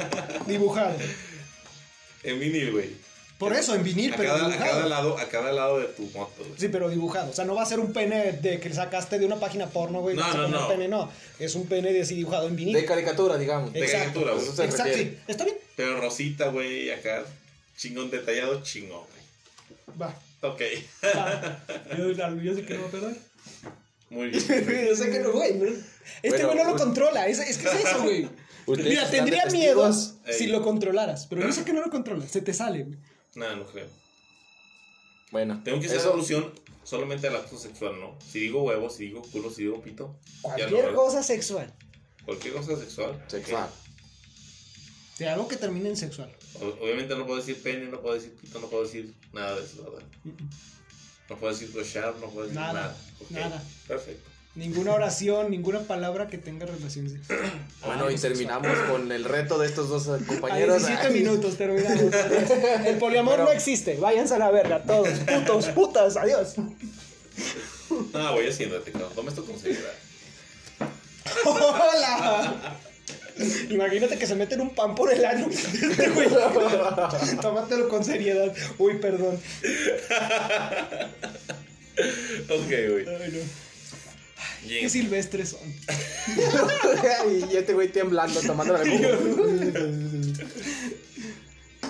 dibujado. 0.46 0.96
En 2.24 2.40
vinil, 2.40 2.72
güey. 2.72 2.90
Por 3.38 3.52
eso, 3.52 3.74
en 3.76 3.84
vinil, 3.84 4.12
A 4.12 4.16
pero 4.16 4.30
cada, 4.30 4.46
a 4.46 4.48
dibujado. 4.48 4.70
cada 4.72 4.86
lado, 4.88 5.18
a 5.18 5.28
cada 5.28 5.52
lado 5.52 5.78
de 5.78 5.86
tu 5.86 6.02
moto, 6.06 6.32
güey. 6.40 6.50
Sí, 6.58 6.68
pero 6.68 6.88
dibujado. 6.90 7.30
O 7.30 7.32
sea, 7.32 7.44
no 7.44 7.54
va 7.54 7.62
a 7.62 7.66
ser 7.66 7.78
un 7.78 7.92
pene 7.92 8.32
de 8.32 8.58
que 8.58 8.74
sacaste 8.74 9.16
de 9.18 9.26
una 9.26 9.36
página 9.36 9.66
porno, 9.68 10.00
güey. 10.00 10.16
No, 10.16 10.34
no, 10.34 10.48
no. 10.48 10.66
Pene, 10.68 10.88
no. 10.88 11.08
Es 11.38 11.54
un 11.54 11.66
pene 11.66 11.92
de 11.92 12.00
así 12.02 12.16
dibujado 12.16 12.48
en 12.48 12.56
vinil. 12.56 12.74
De 12.74 12.84
caricatura, 12.84 13.38
digamos. 13.38 13.72
de 13.72 13.80
caricatura, 13.86 14.32
güey. 14.32 14.44
Exacto, 14.44 14.84
sí. 14.92 15.16
Está 15.28 15.44
bien. 15.44 15.56
Pero 15.76 16.00
rosita, 16.00 16.48
güey, 16.48 16.90
acá, 16.90 17.24
chingón 17.76 18.10
detallado, 18.10 18.60
chingón, 18.64 19.02
güey. 19.06 19.98
Va. 20.02 20.14
Ok, 20.40 20.62
va. 21.16 21.64
Yo, 21.96 22.10
yo 22.42 22.54
sé 22.54 22.64
que 22.64 22.74
no 22.74 22.82
va 22.82 22.88
a 22.88 22.90
perder. 22.90 23.16
muy 24.10 24.28
bien. 24.30 24.86
Yo 24.88 24.96
sé 24.96 25.10
que 25.10 25.20
no, 25.20 25.30
güey. 25.32 25.54
no- 25.54 25.66
Este 25.66 26.28
Bueno, 26.30 26.46
güey 26.46 26.58
no 26.58 26.64
lo 26.64 26.70
pues- 26.72 26.82
controla. 26.82 27.26
Es, 27.28 27.38
es 27.38 27.58
que 27.58 27.68
es 27.68 27.84
eso, 27.84 28.02
güey. 28.02 28.28
Mira, 28.66 29.08
tendría 29.08 29.46
miedo 29.46 29.90
si 30.30 30.46
lo 30.48 30.60
controlaras. 30.62 31.26
Pero 31.26 31.42
yo 31.42 31.52
sé 31.52 31.64
que 31.64 31.72
no 31.72 31.80
lo 31.80 31.90
controlas. 31.90 32.30
Se 32.30 32.40
te 32.42 32.52
sale, 32.52 32.82
güey. 32.82 32.98
Nada, 33.34 33.56
no 33.56 33.66
creo. 33.66 33.86
Bueno, 35.30 35.60
Tengo 35.64 35.78
que 35.80 35.86
hacer 35.86 35.98
eso. 35.98 36.12
alusión 36.14 36.52
solamente 36.84 37.28
al 37.28 37.36
acto 37.36 37.58
sexual, 37.58 38.00
¿no? 38.00 38.16
Si 38.26 38.40
digo 38.40 38.62
huevo, 38.62 38.88
si 38.88 39.04
digo 39.06 39.22
culo, 39.22 39.50
si 39.50 39.62
digo 39.62 39.82
pito. 39.82 40.16
Cualquier 40.40 40.94
cosa 40.94 41.22
sexual. 41.22 41.72
Cualquier 42.24 42.54
cosa 42.54 42.76
sexual. 42.76 43.22
Sexual. 43.28 43.68
De 45.18 45.28
algo 45.28 45.48
que 45.48 45.56
termine 45.56 45.88
en 45.90 45.96
sexual. 45.96 46.34
Obviamente 46.80 47.14
no 47.16 47.26
puedo 47.26 47.38
decir 47.38 47.62
pene, 47.62 47.86
no 47.86 48.00
puedo 48.00 48.14
decir 48.14 48.34
pito, 48.36 48.58
no 48.60 48.68
puedo 48.68 48.84
decir 48.84 49.12
nada 49.32 49.56
de 49.56 49.64
eso, 49.64 49.82
¿verdad? 49.90 50.06
No 51.28 51.36
puedo 51.36 51.52
decir 51.52 51.72
cochar, 51.72 52.14
no 52.16 52.30
puedo 52.30 52.46
decir 52.46 52.58
Nada, 52.58 52.72
nada. 52.72 52.96
Ok, 53.20 53.30
nada. 53.32 53.62
Perfecto. 53.86 54.30
Ninguna 54.58 54.92
oración, 54.92 55.52
ninguna 55.52 55.78
palabra 55.82 56.26
que 56.26 56.36
tenga 56.36 56.66
relación 56.66 57.08
sexual. 57.08 57.38
Bueno, 57.86 58.10
y 58.10 58.18
sexual. 58.18 58.32
terminamos 58.32 58.76
con 58.90 59.12
el 59.12 59.24
reto 59.24 59.56
de 59.56 59.68
estos 59.68 59.88
dos 59.88 60.08
eh, 60.08 60.20
A 60.20 60.26
compañeros. 60.26 60.78
17 60.84 61.06
Ay. 61.06 61.14
minutos 61.22 61.56
terminamos. 61.56 62.12
El 62.84 62.96
poliamor 62.98 63.34
Pero- 63.34 63.44
no 63.44 63.52
existe. 63.52 63.96
Váyanse 63.98 64.34
a 64.34 64.38
la 64.38 64.50
verga, 64.50 64.82
todos. 64.82 65.10
Putos, 65.20 65.66
putas, 65.66 66.16
adiós. 66.16 66.54
No, 68.12 68.32
voy 68.32 68.48
haciéndote, 68.48 68.90
cabrón. 68.90 69.12
Toma 69.14 69.28
esto 69.30 69.44
con 69.44 69.56
seriedad. 69.60 69.92
¡Hola! 71.44 72.76
Imagínate 73.70 74.18
que 74.18 74.26
se 74.26 74.34
meten 74.34 74.60
un 74.60 74.74
pan 74.74 74.96
por 74.96 75.12
el 75.12 75.24
ano. 75.24 75.46
Este 75.50 76.08
güey. 76.10 76.28
Tómatelo 77.40 77.88
con 77.88 78.04
seriedad. 78.04 78.52
Uy, 78.78 78.98
perdón. 78.98 79.38
Ok, 82.50 82.68
güey. 82.68 83.06
Ay, 83.08 83.30
no. 83.32 83.67
Qué 84.68 84.88
silvestres 84.90 85.48
son. 85.50 85.60
y 87.50 87.56
este 87.56 87.74
güey 87.74 87.90
temblando, 87.90 88.40
tomando 88.42 88.74
la 88.74 88.84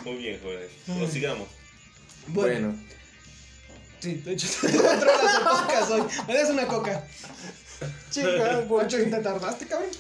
Muy 0.04 0.16
bien, 0.16 0.40
jóvenes. 0.40 0.70
Prosigamos. 0.86 1.48
Bueno, 2.28 2.74
Sí, 4.00 4.14
de 4.14 4.32
hecho, 4.32 4.46
controlas 4.60 5.34
el 5.38 5.42
podcast 5.42 5.90
hoy. 5.90 6.02
Me 6.28 6.34
das 6.34 6.50
una 6.50 6.66
coca. 6.68 7.04
chica, 8.10 8.64
Poncho, 8.68 8.96
¿te 8.96 9.10
tardaste, 9.10 9.66
cabrón? 9.66 9.90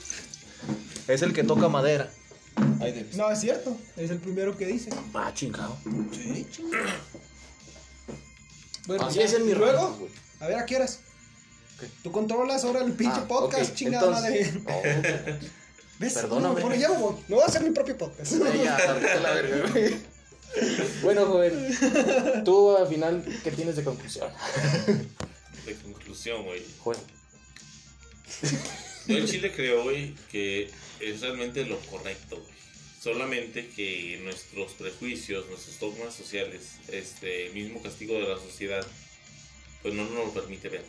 es 1.08 1.22
el 1.22 1.32
que 1.32 1.42
toca 1.42 1.68
madera. 1.68 2.08
No, 3.16 3.30
es 3.30 3.40
cierto. 3.40 3.76
Es 3.96 4.10
el 4.10 4.18
primero 4.18 4.56
que 4.56 4.66
dice. 4.66 4.90
Ah, 5.14 5.32
chingado. 5.34 5.76
Sí, 6.12 6.46
Bueno, 8.86 9.06
Así 9.06 9.18
ya. 9.18 9.24
es 9.24 9.32
en 9.32 9.46
mi 9.46 9.54
güey. 9.54 10.10
A 10.40 10.46
ver, 10.46 10.58
¿a 10.58 10.66
qué 10.66 10.76
horas? 10.76 11.00
¿Qué? 11.78 11.86
Tú 12.02 12.10
controlas 12.12 12.64
ahora 12.64 12.84
el 12.84 12.92
pinche 12.92 13.20
Ah, 13.20 13.28
podcast, 13.28 13.74
chingada 13.74 14.06
entonces- 14.28 14.62
madre. 14.64 15.38
Oh, 15.44 15.48
¿Ves? 16.00 16.12
Perdóname. 16.14 16.54
No, 16.54 16.60
por 16.60 16.72
allá 16.72 16.90
voy. 16.90 17.14
No 17.28 17.36
voy 17.36 17.42
a 17.44 17.46
hacer 17.46 17.62
mi 17.62 17.70
propio 17.70 17.98
podcast. 17.98 18.32
Ay, 18.34 18.60
ya, 18.64 18.78
la 19.22 19.32
verga. 19.34 19.72
Bueno, 21.02 21.26
joven, 21.26 22.42
tú 22.44 22.74
al 22.76 22.86
final, 22.88 23.22
¿qué 23.44 23.50
tienes 23.50 23.76
de 23.76 23.84
conclusión? 23.84 24.28
De 25.66 25.74
conclusión, 25.74 26.42
güey. 26.44 26.62
Joven. 26.78 27.00
Yo 29.06 29.16
en 29.18 29.26
Chile 29.26 29.52
creo, 29.54 29.82
güey, 29.84 30.14
que 30.30 30.70
es 31.00 31.20
realmente 31.20 31.64
lo 31.66 31.78
correcto, 31.80 32.36
güey. 32.36 32.58
Solamente 33.00 33.68
que 33.68 34.20
nuestros 34.24 34.72
prejuicios, 34.72 35.46
nuestros 35.48 35.78
dogmas 35.78 36.14
sociales, 36.14 36.62
este 36.88 37.50
mismo 37.50 37.82
castigo 37.82 38.14
de 38.14 38.22
la 38.28 38.36
sociedad, 38.38 38.86
pues 39.82 39.92
no 39.94 40.04
nos 40.04 40.26
lo 40.26 40.32
permite 40.32 40.68
ver. 40.70 40.84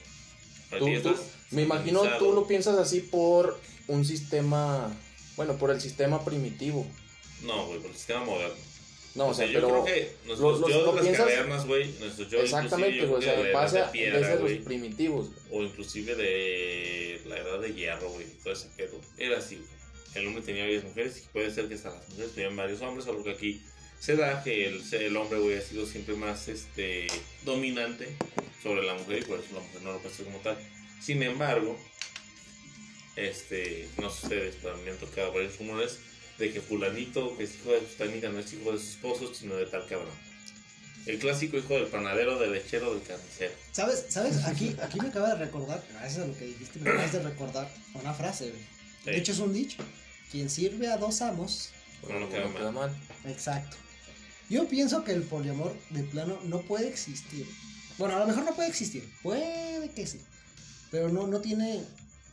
Tú- 0.77 0.85
tú- 1.01 1.15
me 1.51 1.63
imagino 1.63 2.03
tú 2.19 2.33
lo 2.33 2.45
piensas 2.47 2.77
así 2.77 2.99
por 3.01 3.59
un 3.87 4.05
sistema, 4.05 4.95
bueno, 5.35 5.55
por 5.57 5.71
el 5.71 5.81
sistema 5.81 6.23
primitivo. 6.23 6.85
No, 7.43 7.65
güey, 7.67 7.79
por 7.79 7.89
el 7.89 7.95
sistema 7.97 8.23
moderno. 8.25 8.55
No, 9.15 9.29
o 9.29 9.33
sea, 9.33 9.47
yo 9.47 9.53
pero 9.53 9.69
creo 9.69 9.85
que 9.85 10.15
nuestros 10.27 10.59
los- 10.59 10.69
yo 10.69 10.81
lo 10.85 10.91
de 10.91 10.95
las 10.97 11.01
piensas- 11.05 11.25
cavernas, 11.25 11.65
güey, 11.65 11.91
nuestros 11.99 12.29
yo 12.29 12.39
exactamente, 12.41 13.05
güey, 13.07 13.19
o 13.19 13.21
sea, 13.21 13.41
de 13.41 13.51
pasa 13.51 13.85
de 13.85 13.91
piedra, 13.91 14.19
desde 14.19 14.39
los 14.57 14.65
primitivos. 14.65 15.29
o 15.51 15.63
inclusive 15.63 16.15
de 16.15 17.21
la 17.25 17.37
edad 17.39 17.59
de 17.59 17.73
hierro, 17.73 18.09
güey, 18.11 18.27
todo 18.43 18.53
ese 18.53 18.67
pedo. 18.77 18.99
Era 19.17 19.39
así, 19.39 19.55
güey. 19.55 19.67
El 20.15 20.27
hombre 20.27 20.43
tenía 20.43 20.63
varias 20.63 20.83
mujeres 20.83 21.17
y 21.17 21.21
puede 21.33 21.51
ser 21.51 21.67
que 21.67 21.75
hasta 21.75 21.89
las 21.89 22.07
mujeres 22.09 22.33
tenían 22.35 22.55
varios 22.55 22.81
hombres, 22.81 23.05
solo 23.05 23.23
que 23.23 23.31
aquí 23.31 23.61
se 23.99 24.15
da 24.15 24.41
que 24.43 24.67
el, 24.67 24.81
el 24.93 25.17
hombre, 25.17 25.39
güey, 25.39 25.57
ha 25.57 25.61
sido 25.61 25.85
siempre 25.85 26.15
más 26.15 26.47
este 26.47 27.07
dominante 27.43 28.15
sobre 28.63 28.83
la 28.85 28.93
mujer 28.95 29.19
y 29.19 29.25
por 29.25 29.39
eso 29.39 29.53
la 29.53 29.59
mujer 29.61 29.81
no 29.81 29.91
lo 29.93 29.99
puede 29.99 30.15
ser 30.15 30.25
como 30.25 30.39
tal. 30.39 30.57
Sin 31.01 31.21
embargo, 31.23 31.77
este, 33.15 33.87
no 33.97 34.09
sé 34.09 34.23
ustedes, 34.27 34.55
pero 34.61 34.77
me 34.77 34.91
han 34.91 34.97
tocado 34.97 35.33
varios 35.33 35.57
rumores 35.57 35.97
de 36.37 36.51
que 36.53 36.61
fulanito, 36.61 37.35
que 37.37 37.43
es 37.43 37.55
hijo 37.55 37.71
de 37.71 37.81
sustanita, 37.81 38.29
no 38.29 38.39
es 38.39 38.53
hijo 38.53 38.71
de 38.71 38.77
su 38.79 38.85
esposo, 38.89 39.33
sino 39.33 39.55
de 39.55 39.65
tal 39.65 39.85
cabrón. 39.87 40.29
El 41.05 41.17
clásico 41.19 41.57
hijo 41.57 41.73
del 41.75 41.87
panadero, 41.87 42.37
del 42.39 42.51
lechero, 42.51 42.93
del 42.93 43.03
carnicero. 43.03 43.53
¿Sabes? 43.71 44.05
¿Sabes? 44.09 44.45
Aquí, 44.45 44.75
aquí 44.81 44.99
me 45.01 45.07
acaba 45.09 45.29
de 45.35 45.45
recordar, 45.45 45.83
gracias 45.91 46.23
a 46.23 46.27
lo 46.27 46.37
que 46.37 46.45
dijiste, 46.45 46.79
me 46.79 46.89
acabas 46.91 47.13
de 47.13 47.23
recordar 47.23 47.69
una 47.93 48.13
frase, 48.13 48.49
güey. 48.51 48.61
De 49.05 49.13
Sí. 49.13 49.19
hecho, 49.19 49.31
es 49.31 49.39
un 49.39 49.53
dicho. 49.53 49.77
Quien 50.31 50.49
sirve 50.49 50.87
a 50.87 50.97
dos 50.97 51.21
amos. 51.21 51.71
No, 52.07 52.19
no 52.19 52.29
queda 52.29 52.45
no 52.45 52.53
queda 52.55 52.71
mal. 52.71 52.95
Exacto. 53.25 53.77
Yo 54.49 54.67
pienso 54.67 55.03
que 55.03 55.11
el 55.11 55.23
poliamor 55.23 55.75
de 55.91 56.03
plano 56.03 56.39
no 56.45 56.61
puede 56.61 56.87
existir. 56.87 57.47
Bueno, 57.97 58.15
a 58.15 58.19
lo 58.19 58.27
mejor 58.27 58.43
no 58.45 58.55
puede 58.55 58.69
existir. 58.69 59.07
Puede 59.21 59.89
que 59.91 60.07
sí. 60.07 60.19
Pero 60.91 61.09
no, 61.09 61.27
no 61.27 61.39
tiene. 61.41 61.83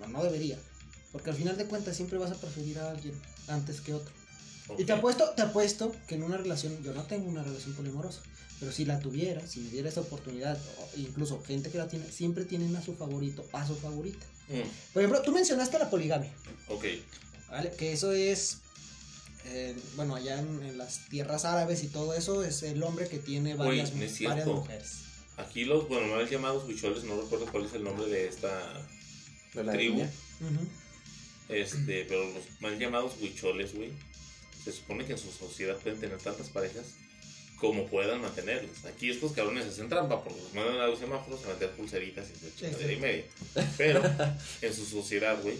No, 0.00 0.08
no 0.08 0.24
debería. 0.24 0.58
Porque 1.12 1.30
al 1.30 1.36
final 1.36 1.56
de 1.56 1.66
cuentas 1.66 1.96
siempre 1.96 2.18
vas 2.18 2.30
a 2.30 2.40
preferir 2.40 2.78
a 2.78 2.90
alguien 2.90 3.14
antes 3.48 3.80
que 3.80 3.94
otro. 3.94 4.12
Y 4.78 4.84
te 4.84 4.92
apuesto, 4.92 5.30
te 5.36 5.42
apuesto 5.42 5.94
que 6.08 6.16
en 6.16 6.22
una 6.22 6.36
relación, 6.36 6.82
yo 6.82 6.92
no 6.92 7.04
tengo 7.04 7.28
una 7.28 7.42
relación 7.42 7.74
poliamorosa, 7.74 8.20
pero 8.58 8.72
si 8.72 8.84
la 8.84 8.98
tuviera, 8.98 9.46
si 9.46 9.60
me 9.60 9.70
diera 9.70 9.88
esa 9.88 10.00
oportunidad, 10.00 10.58
o 10.78 10.98
incluso 10.98 11.42
gente 11.44 11.70
que 11.70 11.78
la 11.78 11.86
tiene, 11.86 12.10
siempre 12.10 12.44
tienen 12.44 12.74
a 12.74 12.82
su 12.82 12.94
favorito, 12.94 13.46
a 13.52 13.66
su 13.66 13.76
favorita. 13.76 14.26
Mm, 14.48 14.92
Por 14.92 15.02
ejemplo, 15.02 15.22
tú 15.22 15.32
mencionaste 15.32 15.78
la 15.78 15.88
poligamia, 15.88 16.32
ok. 16.68 16.84
¿vale? 17.48 17.70
Que 17.76 17.92
eso 17.92 18.12
es, 18.12 18.58
eh, 19.46 19.76
bueno, 19.96 20.14
allá 20.16 20.38
en, 20.38 20.62
en 20.62 20.78
las 20.78 21.08
tierras 21.08 21.44
árabes 21.44 21.82
y 21.84 21.88
todo 21.88 22.14
eso, 22.14 22.44
es 22.44 22.62
el 22.62 22.82
hombre 22.82 23.08
que 23.08 23.18
tiene 23.18 23.54
varias, 23.54 23.92
no 23.94 24.00
varias 24.28 24.46
mujeres. 24.46 24.92
Aquí 25.36 25.64
los, 25.64 25.88
bueno, 25.88 26.14
mal 26.14 26.28
llamados 26.28 26.64
huicholes, 26.64 27.04
no 27.04 27.20
recuerdo 27.20 27.46
cuál 27.52 27.66
es 27.66 27.74
el 27.74 27.84
nombre 27.84 28.06
de 28.06 28.26
esta 28.28 28.48
De 29.54 29.64
la 29.64 29.72
tribu. 29.72 29.96
niña. 29.96 30.10
Ujú. 30.40 30.66
Este, 31.48 32.04
pero 32.06 32.24
los 32.32 32.42
mal 32.60 32.78
llamados 32.78 33.12
huicholes, 33.20 33.74
güey, 33.74 33.92
se 34.64 34.72
supone 34.72 35.04
que 35.04 35.12
en 35.12 35.18
su 35.18 35.30
sociedad 35.30 35.76
pueden 35.76 36.00
tener 36.00 36.18
tantas 36.18 36.48
parejas 36.48 36.86
como 37.60 37.86
puedan 37.86 38.20
mantenerlas. 38.20 38.84
Aquí 38.84 39.10
estos 39.10 39.32
cabrones 39.32 39.64
hacen 39.66 39.88
trampa 39.88 40.22
porque 40.22 40.40
los 40.42 40.52
mandan 40.54 40.78
a 40.80 40.86
los 40.88 40.98
semáforos 40.98 41.44
a 41.44 41.48
meter 41.48 41.70
pulseritas 41.70 42.26
y 42.28 42.44
de 42.44 42.54
chingadera 42.54 42.92
y 42.92 42.96
media. 42.96 43.24
Pero 43.78 44.02
en 44.60 44.74
su 44.74 44.84
sociedad, 44.84 45.40
güey, 45.42 45.56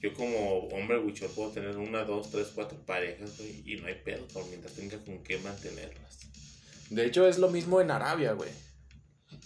yo 0.00 0.14
como 0.14 0.68
hombre 0.68 0.98
huichol 0.98 1.30
puedo 1.30 1.50
tener 1.50 1.76
una, 1.76 2.04
dos, 2.04 2.30
tres, 2.30 2.48
cuatro 2.54 2.78
parejas, 2.86 3.36
güey, 3.36 3.62
y 3.66 3.76
no 3.76 3.86
hay 3.86 3.96
pedo 4.02 4.26
por 4.28 4.46
mientras 4.46 4.72
tenga 4.72 4.98
con 5.04 5.22
qué 5.22 5.38
mantenerlas. 5.38 6.18
De 6.88 7.04
hecho, 7.06 7.26
es 7.28 7.38
lo 7.38 7.50
mismo 7.50 7.80
en 7.80 7.90
Arabia, 7.90 8.32
güey. 8.32 8.50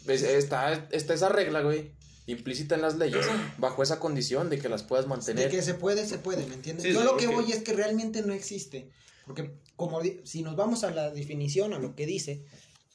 Ves, 0.07 0.23
Está, 0.23 0.73
está 0.93 1.15
esa 1.15 1.29
regla, 1.29 1.61
güey, 1.63 1.91
implícita 2.27 2.77
en 2.77 2.83
las 2.83 2.97
leyes, 2.97 3.27
bajo 3.59 3.83
esa 3.83 3.99
condición 3.99 4.49
de 4.49 4.59
que 4.59 4.69
las 4.69 4.85
puedas 4.85 5.07
De 5.07 5.09
mantener. 5.09 5.51
que 5.51 5.61
se 5.61 5.75
puede, 5.75 6.07
se 6.07 6.19
puede, 6.19 6.47
¿me 6.47 6.55
entiendes? 6.55 6.85
Sí, 6.85 6.93
Yo 6.93 7.01
sí, 7.01 7.05
lo 7.07 7.17
que 7.17 7.27
voy 7.27 7.51
es 7.51 7.63
que 7.63 7.73
realmente 7.73 8.23
no 8.23 8.33
existe. 8.33 8.91
Porque 9.27 9.51
como 9.75 10.01
si 10.23 10.43
nos 10.43 10.55
vamos 10.55 10.85
a 10.85 10.91
la 10.93 11.11
definición, 11.11 11.75
a 11.75 11.81
lo 11.81 11.97
que 11.97 12.07
dice, 12.07 12.45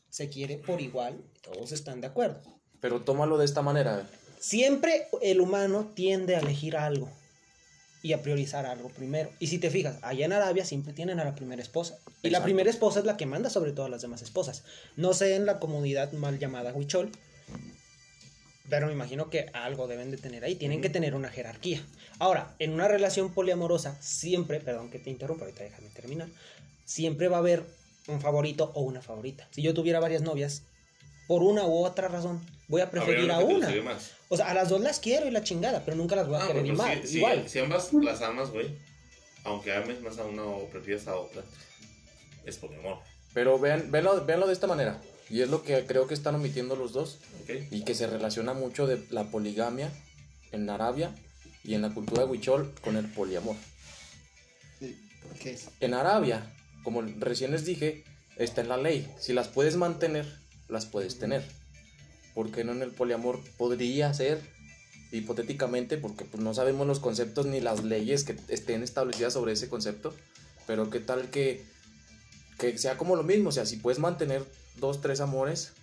se 0.10 0.30
quiere 0.30 0.58
por 0.58 0.80
igual, 0.80 1.22
todos 1.42 1.74
están 1.74 2.00
de 2.00 2.08
acuerdo. 2.08 2.40
Pero 2.80 3.02
tómalo 3.02 3.38
de 3.38 3.46
esta 3.46 3.62
manera. 3.62 4.10
Siempre 4.40 5.08
el 5.22 5.42
humano 5.42 5.92
tiende 5.94 6.38
a 6.38 6.40
elegir 6.40 6.78
algo 6.78 7.12
y 8.02 8.14
a 8.14 8.22
priorizar 8.22 8.66
algo 8.66 8.90
primero. 8.90 9.30
Y 9.40 9.48
si 9.48 9.58
te 9.58 9.70
fijas, 9.70 9.98
allá 10.02 10.26
en 10.26 10.34
Arabia 10.34 10.66
siempre 10.66 10.94
tienen 10.94 11.20
a 11.20 11.26
la 11.26 11.36
primera 11.36 11.62
esposa. 11.62 11.98
Y 12.24 12.30
la 12.30 12.44
primera 12.44 12.70
esposa 12.70 13.00
es 13.00 13.06
la 13.06 13.18
que 13.18 13.26
manda 13.26 13.50
sobre 13.50 13.72
todas 13.72 13.92
las 13.92 14.02
demás 14.02 14.22
esposas. 14.22 14.64
No 14.96 15.14
sé 15.14 15.36
en 15.36 15.46
la 15.46 15.60
comunidad 15.60 16.12
mal 16.14 16.40
llamada 16.40 16.74
Huichol, 16.74 17.12
pero 18.70 18.88
me 18.88 18.94
imagino 18.94 19.30
que 19.30 19.50
algo 19.54 19.88
deben 19.88 20.12
de 20.12 20.18
tener 20.18 20.44
ahí. 20.44 20.56
Tienen 20.56 20.82
que 20.82 20.90
tener 20.90 21.16
una 21.16 21.30
jerarquía. 21.30 21.84
Ahora, 22.20 22.56
en 22.60 22.72
una 22.74 22.88
relación 22.88 23.34
poliamorosa, 23.34 23.98
siempre, 24.02 24.60
perdón 24.60 24.90
que 24.90 25.00
te 25.00 25.10
interrumpa, 25.10 25.46
ahorita 25.46 25.64
déjame 25.64 25.90
terminar, 25.90 26.30
siempre 26.86 27.28
va 27.28 27.38
a 27.38 27.40
haber 27.40 27.64
un 28.08 28.22
favorito 28.22 28.72
o 28.76 28.82
una 28.82 29.02
favorita. 29.02 29.48
Si 29.52 29.62
yo 29.62 29.74
tuviera 29.74 30.00
varias 30.00 30.22
novias, 30.22 30.64
por 31.28 31.44
una 31.44 31.66
u 31.66 31.86
otra 31.86 32.08
razón, 32.08 32.42
voy 32.70 32.80
a 32.82 32.90
preferir 32.90 33.30
a 33.32 33.40
una. 33.40 33.70
O 34.30 34.38
sea, 34.38 34.50
a 34.50 34.54
las 34.54 34.70
dos 34.70 34.80
las 34.80 35.00
quiero 35.00 35.28
y 35.28 35.32
la 35.32 35.44
chingada, 35.44 35.84
pero 35.84 35.98
nunca 35.98 36.16
las 36.16 36.28
voy 36.28 36.38
a 36.38 36.44
Ah, 36.44 36.48
querer 36.48 36.62
pero 36.62 36.74
igual. 36.74 37.02
si, 37.02 37.08
si- 37.08 37.18
igual. 37.18 37.50
si 37.50 37.60
ambas 37.60 37.92
las 37.94 38.22
amas, 38.22 38.52
güey, 38.52 38.70
aunque 39.44 39.74
ames 39.74 40.00
más 40.02 40.18
a 40.20 40.24
una 40.26 40.44
o 40.44 40.70
prefieras 40.70 41.08
a 41.08 41.16
otra, 41.18 41.42
es 42.46 42.58
poliamor, 42.58 43.00
Pero 43.34 43.60
vean, 43.60 43.92
véanlo, 43.92 44.26
véanlo 44.26 44.48
de 44.48 44.54
esta 44.54 44.68
manera. 44.68 45.02
Y 45.30 45.42
es 45.42 45.50
lo 45.50 45.62
que 45.64 45.86
creo 45.86 46.08
que 46.08 46.14
están 46.16 46.34
omitiendo 46.36 46.76
los 46.76 46.94
dos. 46.94 47.20
¿ok? 47.44 47.50
Y 47.72 47.84
que 47.84 47.94
se 47.94 48.08
relaciona 48.08 48.54
mucho 48.54 48.88
de 48.88 49.04
la 49.12 49.26
poligamia 49.26 49.92
en 50.52 50.68
Arabia 50.70 51.12
y 51.64 51.76
en 51.76 51.82
la 51.84 51.90
cultura 51.94 52.26
huichol 52.26 52.74
con 52.82 52.96
el 52.98 53.06
poliamor. 53.08 53.56
¿Qué 55.40 55.52
es? 55.52 55.68
En 55.80 55.94
Arabia, 55.94 56.52
como 56.84 57.02
recién 57.02 57.52
les 57.52 57.66
dije, 57.66 58.04
está 58.38 58.62
en 58.62 58.70
la 58.70 58.78
ley. 58.78 59.08
Si 59.20 59.34
las 59.34 59.48
puedes 59.48 59.76
mantener, 59.76 60.26
las 60.68 60.86
puedes 60.86 61.20
tener. 61.20 61.44
¿Por 62.40 62.52
qué 62.52 62.64
no 62.64 62.72
en 62.72 62.82
el 62.82 62.92
poliamor 62.92 63.42
podría 63.58 64.14
ser? 64.14 64.40
Hipotéticamente, 65.12 65.98
porque 65.98 66.24
pues, 66.24 66.42
no 66.42 66.54
sabemos 66.54 66.88
los 66.88 67.02
conceptos 67.02 67.46
ni 67.48 67.60
las 67.60 67.84
leyes 67.84 68.24
que 68.24 68.38
estén 68.48 68.82
establecidas 68.82 69.34
sobre 69.34 69.52
ese 69.52 69.68
concepto. 69.68 70.16
Pero 70.66 70.90
qué 70.90 71.02
tal 71.02 71.30
que, 71.32 71.66
que 72.58 72.78
sea 72.78 72.96
como 72.96 73.18
lo 73.18 73.24
mismo. 73.24 73.50
O 73.50 73.52
sea, 73.52 73.66
si 73.66 73.76
puedes 73.76 74.00
mantener 74.00 74.46
dos, 74.78 75.02
tres 75.02 75.20
amores, 75.20 75.74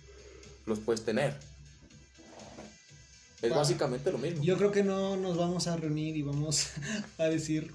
los 0.65 0.79
puedes 0.79 1.05
tener. 1.05 1.37
Es 3.43 3.49
Wow. 3.51 3.59
básicamente 3.59 4.11
lo 4.11 4.17
mismo. 4.17 4.43
Yo 4.43 4.57
creo 4.57 4.71
que 4.71 4.83
no 4.83 5.15
nos 5.15 5.37
vamos 5.37 5.67
a 5.67 5.77
reunir 5.77 6.17
y 6.17 6.23
vamos 6.23 6.69
a 7.19 7.25
decir. 7.25 7.71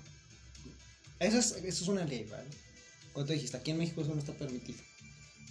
Eso 1.20 1.38
es, 1.38 1.52
eso 1.52 1.84
es 1.84 1.88
una 1.88 2.04
ley, 2.04 2.24
¿vale? 2.28 2.50
Cuando 3.12 3.32
dijiste, 3.32 3.56
aquí 3.58 3.70
en 3.70 3.78
México 3.78 4.00
eso 4.00 4.12
no 4.12 4.18
está 4.18 4.32
permitido. 4.32 4.80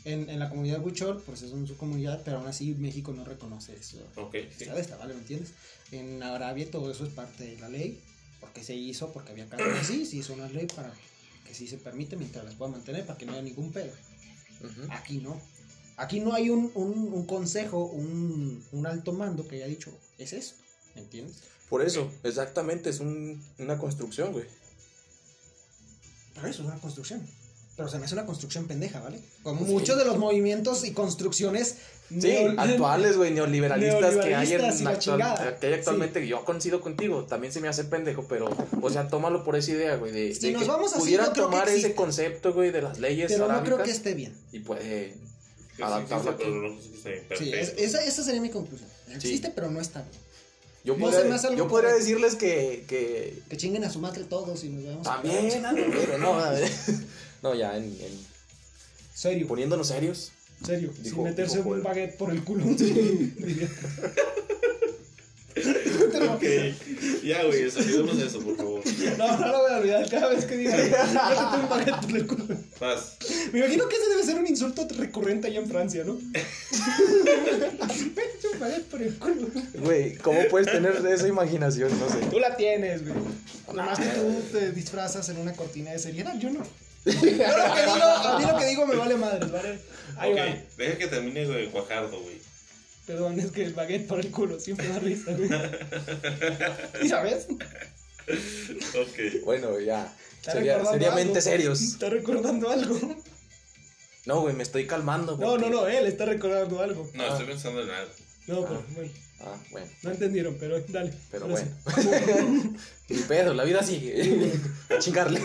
En, 0.04 0.30
en 0.30 0.40
la 0.40 0.50
comunidad 0.50 0.84
Huichol, 0.84 1.22
pues 1.24 1.44
es 1.44 1.52
su 1.52 1.78
comunidad, 1.78 2.22
pero 2.26 2.38
aún 2.38 2.48
así 2.48 2.74
México 2.74 3.14
no 3.14 3.24
reconoce 3.24 3.76
eso. 3.76 3.98
Ok, 4.16 4.36
sí. 4.58 4.66
¿vale? 4.66 5.14
¿Me 5.14 5.20
entiendes? 5.20 5.52
En 5.92 6.24
Arabia 6.24 6.70
todo 6.72 6.92
eso 6.92 7.06
es 7.06 7.14
parte 7.14 7.44
de 7.46 7.58
la 7.60 7.70
ley, 7.70 8.00
porque 8.40 8.64
se 8.64 8.74
hizo, 8.76 9.12
porque 9.14 9.32
había 9.32 9.48
casos 9.48 9.68
así, 9.80 10.06
se 10.08 10.18
hizo 10.18 10.34
una 10.34 10.48
ley 10.50 10.66
para 10.66 10.92
que 11.46 11.54
sí 11.54 11.68
se 11.68 11.78
permite 11.78 12.16
mientras 12.18 12.44
las 12.46 12.56
pueda 12.56 12.72
mantener, 12.72 13.06
para 13.06 13.18
que 13.20 13.26
no 13.28 13.34
haya 13.34 13.42
ningún 13.44 13.72
pedo. 13.72 13.92
Ujú. 14.62 14.92
Aquí 14.92 15.18
no. 15.20 15.40
Aquí 15.98 16.20
no 16.20 16.34
hay 16.34 16.50
un, 16.50 16.72
un- 16.74 17.14
un 17.14 17.26
consejo, 17.28 17.86
un, 17.86 18.64
un 18.72 18.86
alto 18.88 19.12
mando 19.14 19.48
que 19.48 19.58
haya 19.58 19.68
dicho, 19.68 19.92
es 20.18 20.34
eso. 20.34 20.56
¿Entiendes? 20.96 21.36
Por 21.70 21.84
eso, 21.86 22.12
exactamente, 22.24 22.90
es 22.90 23.00
un- 23.02 23.44
una 23.60 23.78
construcción, 23.78 24.32
güey. 24.34 24.46
Pero 26.34 26.48
eso 26.48 26.64
es 26.64 26.68
una 26.70 26.80
construcción. 26.80 27.22
Pero 27.82 27.90
se 27.92 27.98
me 27.98 28.06
hace 28.06 28.14
una 28.14 28.28
construcción 28.28 28.68
pendeja, 28.68 29.00
¿vale? 29.00 29.20
Como 29.42 29.62
Pues 29.62 29.72
muchos 29.72 29.96
sí. 29.96 30.00
de 30.00 30.06
los 30.06 30.20
movimientos 30.20 30.86
y 30.86 30.92
construcciones 30.92 31.78
Sí, 32.20 32.32
actuales, 32.58 33.18
güey, 33.18 33.32
neoliberalistas, 33.32 34.18
que 34.18 34.36
hay, 34.36 34.54
en 34.54 34.62
actual- 34.66 35.00
chingada. 35.00 35.58
que 35.60 35.66
hay 35.66 35.74
actualmente. 35.74 36.28
Yo 36.28 36.46
coincido 36.46 36.80
contigo, 36.80 37.24
también 37.24 37.52
se 37.52 37.60
me 37.60 37.68
hace 37.70 37.86
pendejo, 37.86 38.26
pero, 38.30 38.56
o 38.82 38.90
sea, 38.92 39.08
tómalo 39.08 39.44
por 39.44 39.56
esa 39.56 39.72
idea, 39.72 39.96
güey, 39.96 40.12
de, 40.12 40.36
Si 40.36 40.42
de 40.48 40.52
nos 40.52 40.62
que 40.62 40.68
vamos 40.68 40.94
así, 40.94 41.16
no 41.18 41.34
que 41.34 41.42
tomar 41.42 41.68
ese 41.70 41.96
concepto, 41.96 42.54
güey, 42.54 42.70
de 42.70 42.84
las 42.84 43.00
leyes 43.00 43.32
Pero 43.32 43.48
no 43.52 43.64
creo 43.64 43.82
que 43.82 43.90
esté 43.90 44.14
bien. 44.14 44.36
y 44.52 44.60
puede 44.60 44.82
Que 44.82 45.16
sí 45.78 45.82
adaptarlo 45.82 46.32
aquí. 46.32 46.44
pero 46.44 46.56
no 46.70 46.80
sé 46.80 46.84
si 46.84 46.94
esté 46.98 47.10
bien 47.10 47.38
Sí, 47.40 47.54
es- 47.54 47.74
esa, 47.78 48.04
esa 48.04 48.24
sería 48.24 48.42
mi 48.42 48.50
conclusión. 48.52 48.90
Existe, 49.10 49.50
pero 49.50 49.72
no 49.72 49.82
está 49.82 50.02
bien. 50.04 50.22
Yo 50.84 50.96
No 50.96 51.00
podría, 51.02 51.22
se 51.22 51.28
me 51.30 51.36
hace 51.36 51.46
algo 51.48 51.60
yo 51.60 51.68
podría 51.68 51.94
decirles 51.94 52.34
que, 52.36 52.86
que 52.88 53.40
Que 53.50 53.56
chinguen 53.56 53.84
a 53.84 53.90
su 53.92 54.00
madre 54.00 54.24
todos 54.24 54.64
y 54.64 54.70
nos 54.70 54.84
vemos. 54.84 55.06
a- 55.08 55.22
también, 55.22 55.64
pero 56.06 56.18
no, 56.18 56.34
a 56.34 56.50
ver. 56.52 56.70
No, 57.44 57.56
ya, 57.56 57.78
en, 57.78 57.84
en- 57.86 58.32
Serio, 59.14 59.48
poniéndonos 59.48 59.88
serios. 59.88 60.32
serio. 60.66 60.92
Dijo- 61.00 61.16
sin 61.16 61.24
meterse 61.24 61.58
dijo 61.58 61.70
un 61.70 61.76
Joel. 61.76 61.84
baguette 61.84 62.18
por 62.18 62.32
el 62.32 62.44
culo. 62.44 62.66
Ok, 66.34 66.44
Ya, 67.24 67.44
güey, 67.44 67.66
olvidemos 67.66 68.18
de 68.18 68.26
eso, 68.26 68.40
por 68.40 68.56
favor. 68.56 68.82
No, 69.18 69.38
no 69.38 69.48
lo 69.48 69.60
voy 69.60 69.72
a 69.72 69.78
olvidar 69.78 70.10
cada 70.10 70.30
vez 70.30 70.46
que 70.46 70.58
diga 70.58 70.76
métete 70.78 71.58
un 71.62 71.70
baguette 71.70 72.02
por 72.02 72.16
el 72.18 72.28
culo. 72.28 72.46
Vas. 72.80 73.18
Me 73.52 73.60
imagino 73.60 73.88
que 73.88 73.96
ese 73.98 74.10
debe 74.10 74.24
ser 74.24 74.40
un 74.40 74.48
insulto 74.48 74.88
recurrente 74.98 75.48
allá 75.48 75.60
en 75.60 75.68
Francia, 75.70 76.04
¿no? 76.06 76.14
Métete 76.16 76.48
un 78.54 78.60
baguette 78.60 78.86
por 78.86 79.02
el 79.02 79.16
culo. 79.18 79.48
Güey, 79.84 80.16
¿cómo 80.16 80.40
puedes 80.50 80.72
tener 80.72 81.06
esa 81.06 81.28
imaginación? 81.28 81.92
No 82.00 82.10
sé. 82.10 82.26
Tú 82.32 82.40
la 82.40 82.56
tienes, 82.56 83.04
güey. 83.06 83.20
Nada 83.76 83.90
más 83.92 84.00
que 84.00 84.06
tú 84.08 84.42
te 84.52 84.72
disfrazas 84.72 85.28
en 85.30 85.38
una 85.38 85.54
cortina 85.54 85.92
de 85.92 86.00
seriedad, 86.00 86.38
yo 86.40 86.50
no. 86.50 86.62
Yo 87.06 87.14
lo 87.14 87.22
que 87.22 87.82
digo, 87.86 88.04
a 88.04 88.38
mí 88.40 88.46
lo 88.46 88.58
que 88.58 88.66
digo 88.66 88.86
me 88.88 88.96
vale 88.96 89.16
madre, 89.16 89.46
¿vale? 89.48 89.80
Ahí 90.18 90.32
ok, 90.34 90.38
va. 90.40 90.56
deja 90.78 90.98
que 90.98 91.08
termine, 91.08 91.46
güey, 91.46 91.66
Guajardo, 91.68 92.20
güey. 92.22 92.40
Perdón, 93.08 93.40
es 93.40 93.52
que 93.52 93.64
el 93.64 93.74
baguette 93.74 94.08
por 94.08 94.20
el 94.20 94.30
culo 94.32 94.60
siempre 94.60 94.88
da 94.88 95.00
risa, 95.00 95.32
güey. 95.34 95.50
¿Y 97.04 97.10
sabes? 97.10 97.48
Ok. 98.28 99.44
Bueno, 99.46 99.80
ya. 99.80 100.14
Está 100.40 100.54
Seria- 100.54 100.74
recordando 100.78 100.92
seriamente 101.06 101.30
algo. 101.40 101.42
serios. 101.42 101.82
Está 101.82 102.10
recordando 102.10 102.70
algo. 102.70 103.00
No, 104.26 104.42
güey, 104.42 104.56
me 104.56 104.64
estoy 104.64 104.86
calmando. 104.86 105.38
No, 105.38 105.52
porque- 105.52 105.70
no, 105.70 105.82
no, 105.82 105.88
él 105.88 106.06
está 106.06 106.26
recordando 106.26 106.80
algo. 106.82 107.10
No, 107.14 107.28
estoy 107.28 107.48
pensando 107.48 107.82
en 107.82 107.90
algo. 107.90 108.12
No, 108.48 108.66
pero 108.66 108.84
bueno, 108.96 109.12
Ah, 109.44 109.56
bueno, 109.72 109.88
no 110.04 110.12
entendieron, 110.12 110.56
pero 110.60 110.80
dale. 110.88 111.12
pero 111.32 111.48
bueno. 111.48 111.68
Ni 113.10 113.18
pedo, 113.20 113.54
la 113.54 113.64
vida 113.64 113.82
sigue. 113.84 114.52
A 114.90 115.00
chingarle. 115.00 115.40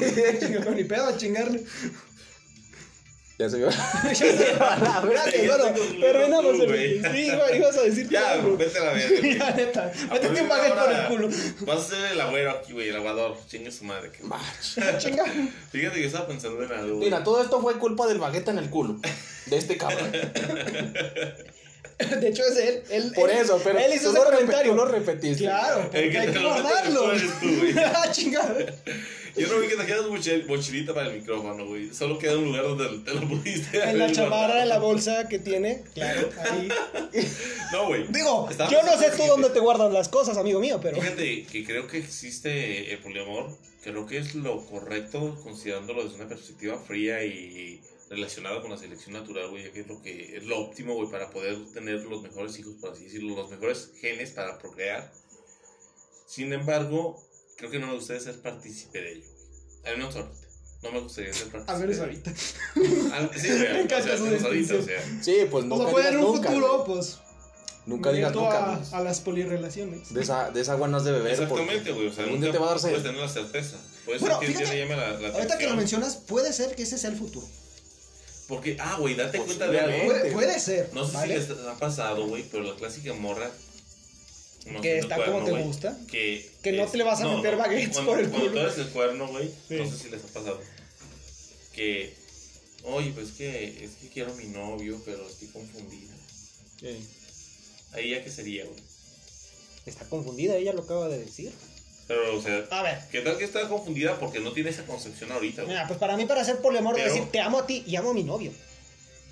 No, 0.64 0.70
ni 0.72 0.84
pedo 0.84 1.06
a 1.06 1.16
chingarle. 1.16 1.62
ya 3.38 3.50
se 3.50 3.56
vio. 3.58 3.68
Espérate, 3.68 5.46
Ya 5.46 5.56
bueno, 5.56 5.64
te 5.64 5.80
concluyó 5.80 6.00
terminamos 6.00 6.54
el. 6.60 7.02
Sí, 7.12 7.30
güey, 7.30 7.56
ibas 7.58 7.76
a 7.76 7.82
decir 7.82 8.08
Ya, 8.08 8.32
algo. 8.32 8.56
vete 8.56 8.78
a 8.78 8.84
la 8.84 8.92
verga. 8.92 9.20
Ya, 9.28 9.50
neta. 9.56 9.82
A 9.84 9.86
Métete 9.88 10.08
partir 10.08 10.28
un 10.30 10.34
de 10.34 10.42
baguette 10.48 10.74
por 10.78 10.92
el 10.92 11.06
culo. 11.08 11.28
Vas 11.66 11.78
a 11.78 11.82
ser 11.96 12.12
el 12.12 12.20
agüero 12.20 12.50
aquí, 12.52 12.72
güey, 12.72 12.88
el 12.88 12.96
aguador. 12.96 13.36
Chingue 13.48 13.70
su 13.72 13.84
madre. 13.84 14.10
que- 14.12 14.22
Chinga. 14.98 15.24
Fíjate 15.70 15.96
que 16.00 16.06
estaba 16.06 16.26
pensando 16.28 16.62
en 16.62 16.72
algo. 16.72 16.98
Mira, 16.98 17.24
todo 17.24 17.42
esto 17.42 17.60
fue 17.60 17.78
culpa 17.78 18.06
del 18.06 18.18
baguette 18.18 18.48
en 18.48 18.58
el 18.58 18.70
culo. 18.70 18.98
De 19.46 19.56
este 19.56 19.76
cabrón. 19.76 20.10
De 22.20 22.28
hecho, 22.28 22.42
es 22.44 22.56
él. 22.58 22.82
él 22.90 23.12
Por 23.14 23.30
él- 23.30 23.38
eso, 23.38 23.60
pero 23.64 23.78
Él 23.78 23.92
hizo 23.94 24.10
tú, 24.10 24.16
ese 24.16 24.24
lo 24.24 24.30
comentario. 24.36 24.70
tú 24.72 24.76
lo 24.76 24.84
repetiste. 24.86 25.44
Claro, 25.44 25.82
porque 25.82 26.04
El 26.04 26.10
que 26.12 26.18
hay 26.18 26.28
que 26.30 26.38
en 26.38 26.44
guardarlo. 26.44 27.00
culo 27.00 27.12
eres 27.12 27.40
tú, 27.40 27.56
güey. 27.56 27.74
Ah, 27.78 28.10
chingada. 28.12 28.56
Yo 29.36 29.48
no 29.48 29.58
vi 29.60 29.68
que 29.68 29.74
trajeras 29.76 30.02
mochil- 30.06 30.46
mochilita 30.46 30.94
para 30.94 31.08
el 31.08 31.18
micrófono, 31.20 31.66
güey. 31.66 31.92
Solo 31.92 32.18
queda 32.18 32.36
un 32.38 32.46
lugar 32.46 32.62
donde 32.64 32.98
te 33.04 33.14
lo 33.18 33.28
pudiste. 33.28 33.82
En 33.82 33.98
la 33.98 34.10
chamarra 34.10 34.56
de 34.56 34.66
la 34.66 34.78
bolsa 34.78 35.28
que 35.28 35.38
tiene, 35.38 35.84
claro, 35.94 36.28
ahí. 36.50 36.68
No, 37.72 37.86
güey. 37.88 38.06
Digo, 38.08 38.48
Estaba 38.50 38.70
yo 38.70 38.82
no 38.82 38.96
sé 38.98 39.10
tú 39.16 39.24
dónde 39.26 39.50
te 39.50 39.58
guardan 39.60 39.92
las 39.92 40.08
cosas, 40.08 40.36
amigo 40.38 40.60
mío, 40.60 40.78
pero. 40.82 41.00
Fíjate 41.00 41.44
que 41.44 41.64
creo 41.64 41.86
que 41.86 41.98
existe 41.98 42.92
el 42.92 42.98
poliamor. 43.00 43.56
Creo 43.82 44.04
que 44.06 44.18
es 44.18 44.34
lo 44.34 44.64
correcto 44.66 45.38
considerándolo 45.44 46.02
desde 46.04 46.16
una 46.16 46.28
perspectiva 46.28 46.78
fría 46.78 47.22
y 47.24 47.80
relacionada 48.08 48.60
con 48.60 48.70
la 48.70 48.76
selección 48.78 49.12
natural, 49.14 49.48
güey. 49.50 49.64
ya 49.64 49.72
Que 49.72 49.80
es 49.80 49.86
lo 49.88 50.00
que 50.02 50.36
es 50.36 50.44
lo 50.44 50.58
óptimo, 50.60 50.94
güey, 50.94 51.10
para 51.10 51.30
poder 51.30 51.56
tener 51.72 52.04
los 52.04 52.22
mejores 52.22 52.58
hijos, 52.58 52.74
por 52.80 52.92
así 52.92 53.04
decirlo, 53.04 53.34
los 53.36 53.50
mejores 53.50 53.90
genes 54.00 54.30
para 54.30 54.58
procrear. 54.58 55.12
Sin 56.26 56.52
embargo, 56.52 57.22
creo 57.56 57.70
que 57.70 57.78
no 57.78 57.86
me 57.88 57.94
gustaría 57.94 58.20
ser 58.22 58.40
partícipe 58.42 59.00
de 59.00 59.12
ello. 59.12 59.26
güey. 59.26 59.92
Al 59.92 59.98
menos 59.98 60.16
ahorita. 60.16 60.46
No 60.82 60.92
me 60.92 61.00
gustaría 61.00 61.32
ser 61.32 61.48
partícipe. 61.48 61.72
A 61.72 61.78
ver, 61.78 61.90
es 61.90 61.96
de- 61.96 62.02
ahorita. 62.04 62.30
Ah, 63.12 63.30
Sí, 63.36 63.48
güey. 63.48 63.58
Me 63.72 63.80
encanta 63.82 63.98
o 63.98 64.02
sea, 64.02 64.12
al 64.14 64.20
menos 64.20 64.42
ahorita, 64.44 64.74
o 64.74 64.82
sea. 64.82 65.22
Sí, 65.22 65.36
pues 65.50 65.64
O 65.64 65.66
nunca 65.68 65.84
sea, 65.84 65.92
puede 65.92 66.08
en 66.08 66.16
un 66.18 66.22
nunca. 66.24 66.48
futuro, 66.48 66.84
güey. 66.84 66.86
pues. 66.96 67.18
Nunca 67.86 68.10
digas 68.12 68.34
nunca. 68.34 68.72
a, 68.72 68.76
güey. 68.78 68.88
a 68.92 69.00
las 69.00 69.20
polirrelaciones. 69.20 70.12
De 70.12 70.20
esa, 70.22 70.50
de 70.50 70.60
esa 70.60 70.72
agua 70.72 70.88
no 70.88 70.96
has 70.96 71.04
de 71.04 71.12
beber. 71.12 71.32
Exactamente, 71.32 71.76
porque 71.76 71.92
güey. 71.92 72.06
O 72.08 72.12
sea, 72.12 72.26
nunca 72.26 72.50
te 72.52 72.58
va 72.58 72.66
a 72.66 72.70
dar 72.74 72.80
puedes 72.80 73.02
tener 73.02 73.20
la 73.20 73.28
certeza. 73.28 73.76
Puede 74.04 74.18
Bueno, 74.18 74.38
ser 74.40 74.46
que 74.48 74.52
fíjate, 74.54 74.70
te 74.76 74.78
llame 74.80 74.96
la, 74.96 75.10
la 75.20 75.28
Ahorita 75.28 75.58
que 75.58 75.66
lo 75.66 75.72
atención. 75.74 75.76
mencionas, 75.76 76.16
puede 76.16 76.52
ser 76.52 76.74
que 76.76 76.82
ese 76.82 76.98
sea 76.98 77.10
el 77.10 77.16
futuro. 77.16 77.46
Porque, 78.48 78.76
ah, 78.80 78.96
güey, 79.00 79.14
date 79.16 79.38
cuenta 79.38 79.66
de 79.68 79.80
algo. 79.80 80.04
Puede, 80.06 80.32
puede 80.32 80.60
ser. 80.60 80.90
No 80.92 81.04
sé 81.06 81.12
¿vale? 81.14 81.42
si 81.42 81.48
les 81.48 81.58
ha 81.66 81.76
pasado, 81.78 82.26
güey, 82.28 82.44
pero 82.50 82.62
la 82.62 82.76
clásica 82.76 83.12
morra. 83.14 83.50
no 84.66 84.80
Que 84.80 84.98
está 84.98 85.24
como 85.24 85.44
te 85.44 85.52
gusta. 85.62 85.96
Que, 86.10 86.48
Que 86.62 86.72
no 86.72 86.86
te 86.86 86.96
le 86.98 87.04
vas 87.04 87.20
a 87.20 87.28
meter 87.28 87.56
baguettes 87.56 87.92
cuando- 87.94 88.12
por 88.12 88.20
el 88.20 88.28
Cuando 88.30 88.48
culo. 88.50 88.60
tú 88.62 88.66
eres 88.68 88.78
el 88.78 88.88
cuerno, 88.92 89.28
güey, 89.28 89.48
Sí. 89.68 89.74
no 89.76 89.90
sé 89.90 89.96
si 89.98 90.08
les 90.10 90.22
ha 90.24 90.26
pasado. 90.28 90.60
Que, 91.72 92.14
oye, 92.84 93.12
pues 93.12 93.32
que 93.32 93.84
es 93.84 93.90
que 94.00 94.08
quiero 94.08 94.32
a 94.32 94.34
mi 94.36 94.44
novio, 94.46 95.00
pero 95.04 95.28
estoy 95.28 95.48
confundida. 95.48 96.14
Ahí 97.92 98.10
ya 98.10 98.22
que 98.24 98.30
sería, 98.30 98.64
güey. 98.64 98.80
Está 99.86 100.04
confundida, 100.08 100.56
ella 100.56 100.72
lo 100.72 100.82
acaba 100.82 101.08
de 101.08 101.18
decir. 101.18 101.52
Pero, 102.08 102.36
o 102.36 102.40
sea, 102.42 102.64
A 102.70 102.82
ver. 102.82 102.98
¿qué 103.10 103.20
tal 103.20 103.36
que 103.36 103.44
está 103.44 103.68
confundida 103.68 104.18
porque 104.20 104.38
no 104.40 104.52
tiene 104.52 104.70
esa 104.70 104.84
concepción 104.84 105.32
ahorita, 105.32 105.62
güey? 105.62 105.74
Mira, 105.74 105.88
pues 105.88 105.98
para 105.98 106.16
mí, 106.16 106.24
para 106.24 106.44
ser 106.44 106.58
poliamor, 106.58 106.94
Pero- 106.94 107.08
decir 107.12 107.28
te 107.32 107.40
amo 107.40 107.58
a 107.60 107.66
ti 107.66 107.82
y 107.86 107.96
amo 107.96 108.10
a 108.10 108.14
mi 108.14 108.22
novio. 108.22 108.52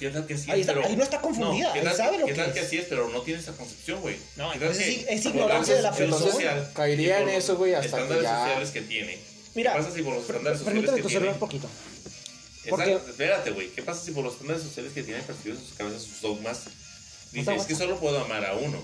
¿Qué 0.00 0.10
tal 0.10 0.26
que 0.26 0.36
sí 0.36 0.50
Ahí 0.50 0.60
es, 0.60 0.66
está- 0.66 0.74
pero... 0.74 0.86
ahí 0.88 0.96
no 0.96 1.04
está 1.04 1.20
confundida, 1.20 1.72
¿qué 1.72 1.78
ahí 1.78 1.84
tal, 1.84 1.96
sabe 1.96 2.18
lo 2.18 2.26
¿qué 2.26 2.32
que 2.32 2.38
tal 2.40 2.48
es. 2.48 2.54
que 2.54 2.60
así 2.60 2.78
es, 2.78 2.86
pero 2.88 3.08
no 3.10 3.22
tiene 3.22 3.38
esa 3.38 3.52
concepción, 3.52 4.00
güey? 4.00 4.16
No, 4.36 4.50
¿Qué 4.50 4.56
entonces 4.58 4.84
que 4.84 4.90
sí- 4.92 5.06
es 5.08 5.24
ignorancia 5.24 5.76
de 5.76 5.82
la 5.82 5.92
persona. 5.92 6.32
social 6.32 6.70
Caería 6.74 7.20
en 7.20 7.28
eso, 7.28 7.56
güey, 7.56 7.74
hasta 7.74 7.82
que 7.82 8.02
estándares 8.02 8.24
ya- 8.24 8.38
sociales 8.40 8.70
que 8.72 8.80
tiene. 8.82 9.18
Mira, 9.54 9.72
¿Qué 9.72 9.78
pasa 9.78 9.94
si 9.94 10.02
por 10.02 10.14
los 10.14 10.22
estándares 10.24 10.58
sociales 10.58 10.64
Permítame 10.82 10.96
que 10.96 11.08
tiene... 11.08 11.20
celular 11.20 11.38
poquito. 11.38 11.68
Porque- 12.68 12.94
espérate, 12.94 13.50
güey. 13.52 13.68
¿Qué 13.70 13.82
pasa 13.82 14.04
si 14.04 14.10
por 14.10 14.24
los 14.24 14.32
estándares 14.32 14.62
sociales 14.64 14.92
que 14.92 15.02
tiene 15.04 15.20
percibidos 15.22 15.60
en 15.60 15.68
sus 15.68 15.76
cabezas, 15.76 16.02
sus 16.02 16.20
dogmas, 16.20 16.64
dice, 17.30 17.42
Aguanta, 17.50 17.62
es 17.62 17.68
que 17.68 17.74
solo 17.76 18.00
puedo 18.00 18.18
amar 18.24 18.44
a 18.44 18.54
uno? 18.54 18.82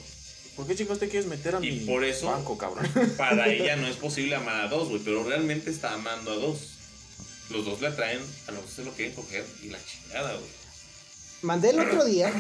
¿Por 0.60 0.66
qué 0.68 0.76
chicos 0.76 0.98
te 0.98 1.08
quieres 1.08 1.26
meter 1.26 1.56
a 1.56 1.64
Y 1.64 1.70
mi 1.72 1.86
por 1.86 2.04
eso- 2.04 2.26
banco, 2.26 2.58
cabrón? 2.58 2.86
Para 3.16 3.48
ella 3.52 3.76
no 3.76 3.86
es 3.86 3.96
posible 3.96 4.34
amar 4.34 4.60
a 4.60 4.68
dos, 4.68 4.90
güey, 4.90 5.00
pero 5.02 5.24
realmente 5.24 5.70
está 5.70 5.94
amando 5.94 6.32
a 6.32 6.34
dos. 6.36 6.58
Los 7.48 7.64
dos 7.64 7.80
le 7.80 7.86
atraen, 7.86 8.20
a 8.46 8.52
los 8.52 8.64
dos 8.64 8.70
se 8.74 8.84
lo 8.84 8.92
quieren 8.92 9.14
coger 9.14 9.42
y 9.62 9.68
la 9.70 9.78
chingada, 9.82 10.34
güey. 10.34 10.50
Mandé 11.40 11.70
el 11.70 11.80
otro 11.80 12.04
día, 12.04 12.30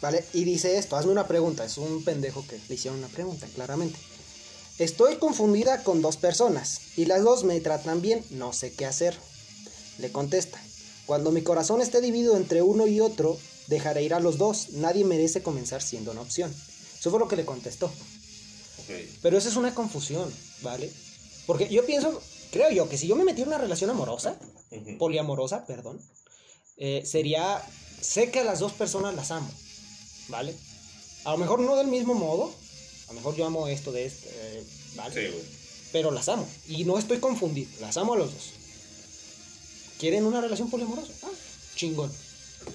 ¿vale? 0.00 0.24
Y 0.32 0.44
dice 0.44 0.78
esto, 0.78 0.96
hazme 0.96 1.12
una 1.12 1.28
pregunta. 1.28 1.66
Es 1.66 1.76
un 1.76 2.02
pendejo 2.02 2.46
que 2.46 2.58
le 2.66 2.74
hicieron 2.76 2.98
una 2.98 3.08
pregunta, 3.08 3.46
claramente. 3.54 3.98
Estoy 4.78 5.16
confundida 5.16 5.84
con 5.84 6.00
dos 6.00 6.16
personas 6.16 6.80
y 6.96 7.04
las 7.04 7.22
dos 7.22 7.44
me 7.44 7.60
tratan 7.60 8.00
bien, 8.00 8.24
no 8.30 8.54
sé 8.54 8.72
qué 8.72 8.86
hacer. 8.86 9.14
Le 9.98 10.10
contesta, 10.10 10.58
cuando 11.04 11.30
mi 11.30 11.42
corazón 11.42 11.82
esté 11.82 12.00
dividido 12.00 12.38
entre 12.38 12.62
uno 12.62 12.86
y 12.86 13.00
otro, 13.00 13.38
dejaré 13.66 14.02
ir 14.02 14.14
a 14.14 14.20
los 14.20 14.38
dos. 14.38 14.70
Nadie 14.70 15.04
merece 15.04 15.42
comenzar 15.42 15.82
siendo 15.82 16.12
una 16.12 16.22
opción. 16.22 16.52
Eso 17.02 17.10
fue 17.10 17.18
lo 17.18 17.26
que 17.26 17.34
le 17.34 17.44
contestó. 17.44 17.90
Pero 19.22 19.36
eso 19.36 19.48
es 19.48 19.56
una 19.56 19.74
confusión, 19.74 20.32
¿vale? 20.60 20.88
Porque 21.48 21.68
yo 21.68 21.84
pienso, 21.84 22.22
creo 22.52 22.70
yo, 22.70 22.88
que 22.88 22.96
si 22.96 23.08
yo 23.08 23.16
me 23.16 23.24
metiera 23.24 23.48
en 23.48 23.54
una 23.56 23.58
relación 23.58 23.90
amorosa, 23.90 24.38
poliamorosa, 25.00 25.66
perdón, 25.66 26.00
eh, 26.76 27.02
sería, 27.04 27.60
sé 28.00 28.30
que 28.30 28.38
a 28.38 28.44
las 28.44 28.60
dos 28.60 28.70
personas 28.74 29.16
las 29.16 29.32
amo, 29.32 29.50
¿vale? 30.28 30.54
A 31.24 31.32
lo 31.32 31.38
mejor 31.38 31.58
no 31.58 31.74
del 31.74 31.88
mismo 31.88 32.14
modo, 32.14 32.54
a 33.08 33.08
lo 33.08 33.14
mejor 33.14 33.34
yo 33.34 33.46
amo 33.46 33.66
esto 33.66 33.90
de 33.90 34.06
este, 34.06 34.28
eh, 34.32 34.64
¿vale? 34.94 35.12
Sí, 35.12 35.32
güey. 35.32 35.44
Pero 35.90 36.12
las 36.12 36.28
amo 36.28 36.48
y 36.68 36.84
no 36.84 36.98
estoy 36.98 37.18
confundido, 37.18 37.68
las 37.80 37.96
amo 37.96 38.14
a 38.14 38.18
los 38.18 38.32
dos. 38.32 38.50
¿Quieren 39.98 40.24
una 40.24 40.40
relación 40.40 40.70
poliamorosa? 40.70 41.12
Ah, 41.24 41.30
chingón. 41.74 42.12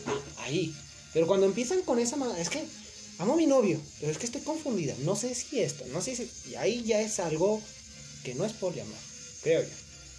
Ah, 0.06 0.20
ahí. 0.40 0.76
Pero 1.14 1.28
cuando 1.28 1.46
empiezan 1.46 1.82
con 1.84 1.98
esa 1.98 2.18
es 2.38 2.50
que 2.50 2.68
amo 3.20 3.34
a 3.34 3.36
mi 3.38 3.46
novio, 3.48 3.80
pero 4.00 4.12
es 4.12 4.18
que 4.18 4.26
estoy 4.26 4.42
confundida, 4.42 4.96
no 5.00 5.16
sé 5.16 5.34
si 5.36 5.62
esto, 5.62 5.86
no 5.88 6.02
sé 6.02 6.16
si 6.16 6.30
y 6.52 6.56
ahí 6.56 6.84
ya 6.84 7.02
es 7.02 7.20
algo 7.20 7.62
que 8.24 8.36
no 8.36 8.46
es 8.46 8.54
poliamor, 8.54 8.98
creo 9.44 9.62
yo. 9.64 9.70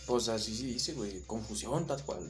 Pues 0.07 0.29
así 0.29 0.57
sí 0.57 0.65
dice, 0.67 0.95
güey. 0.95 1.21
Confusión, 1.27 1.87
tal 1.87 2.03
cual. 2.03 2.21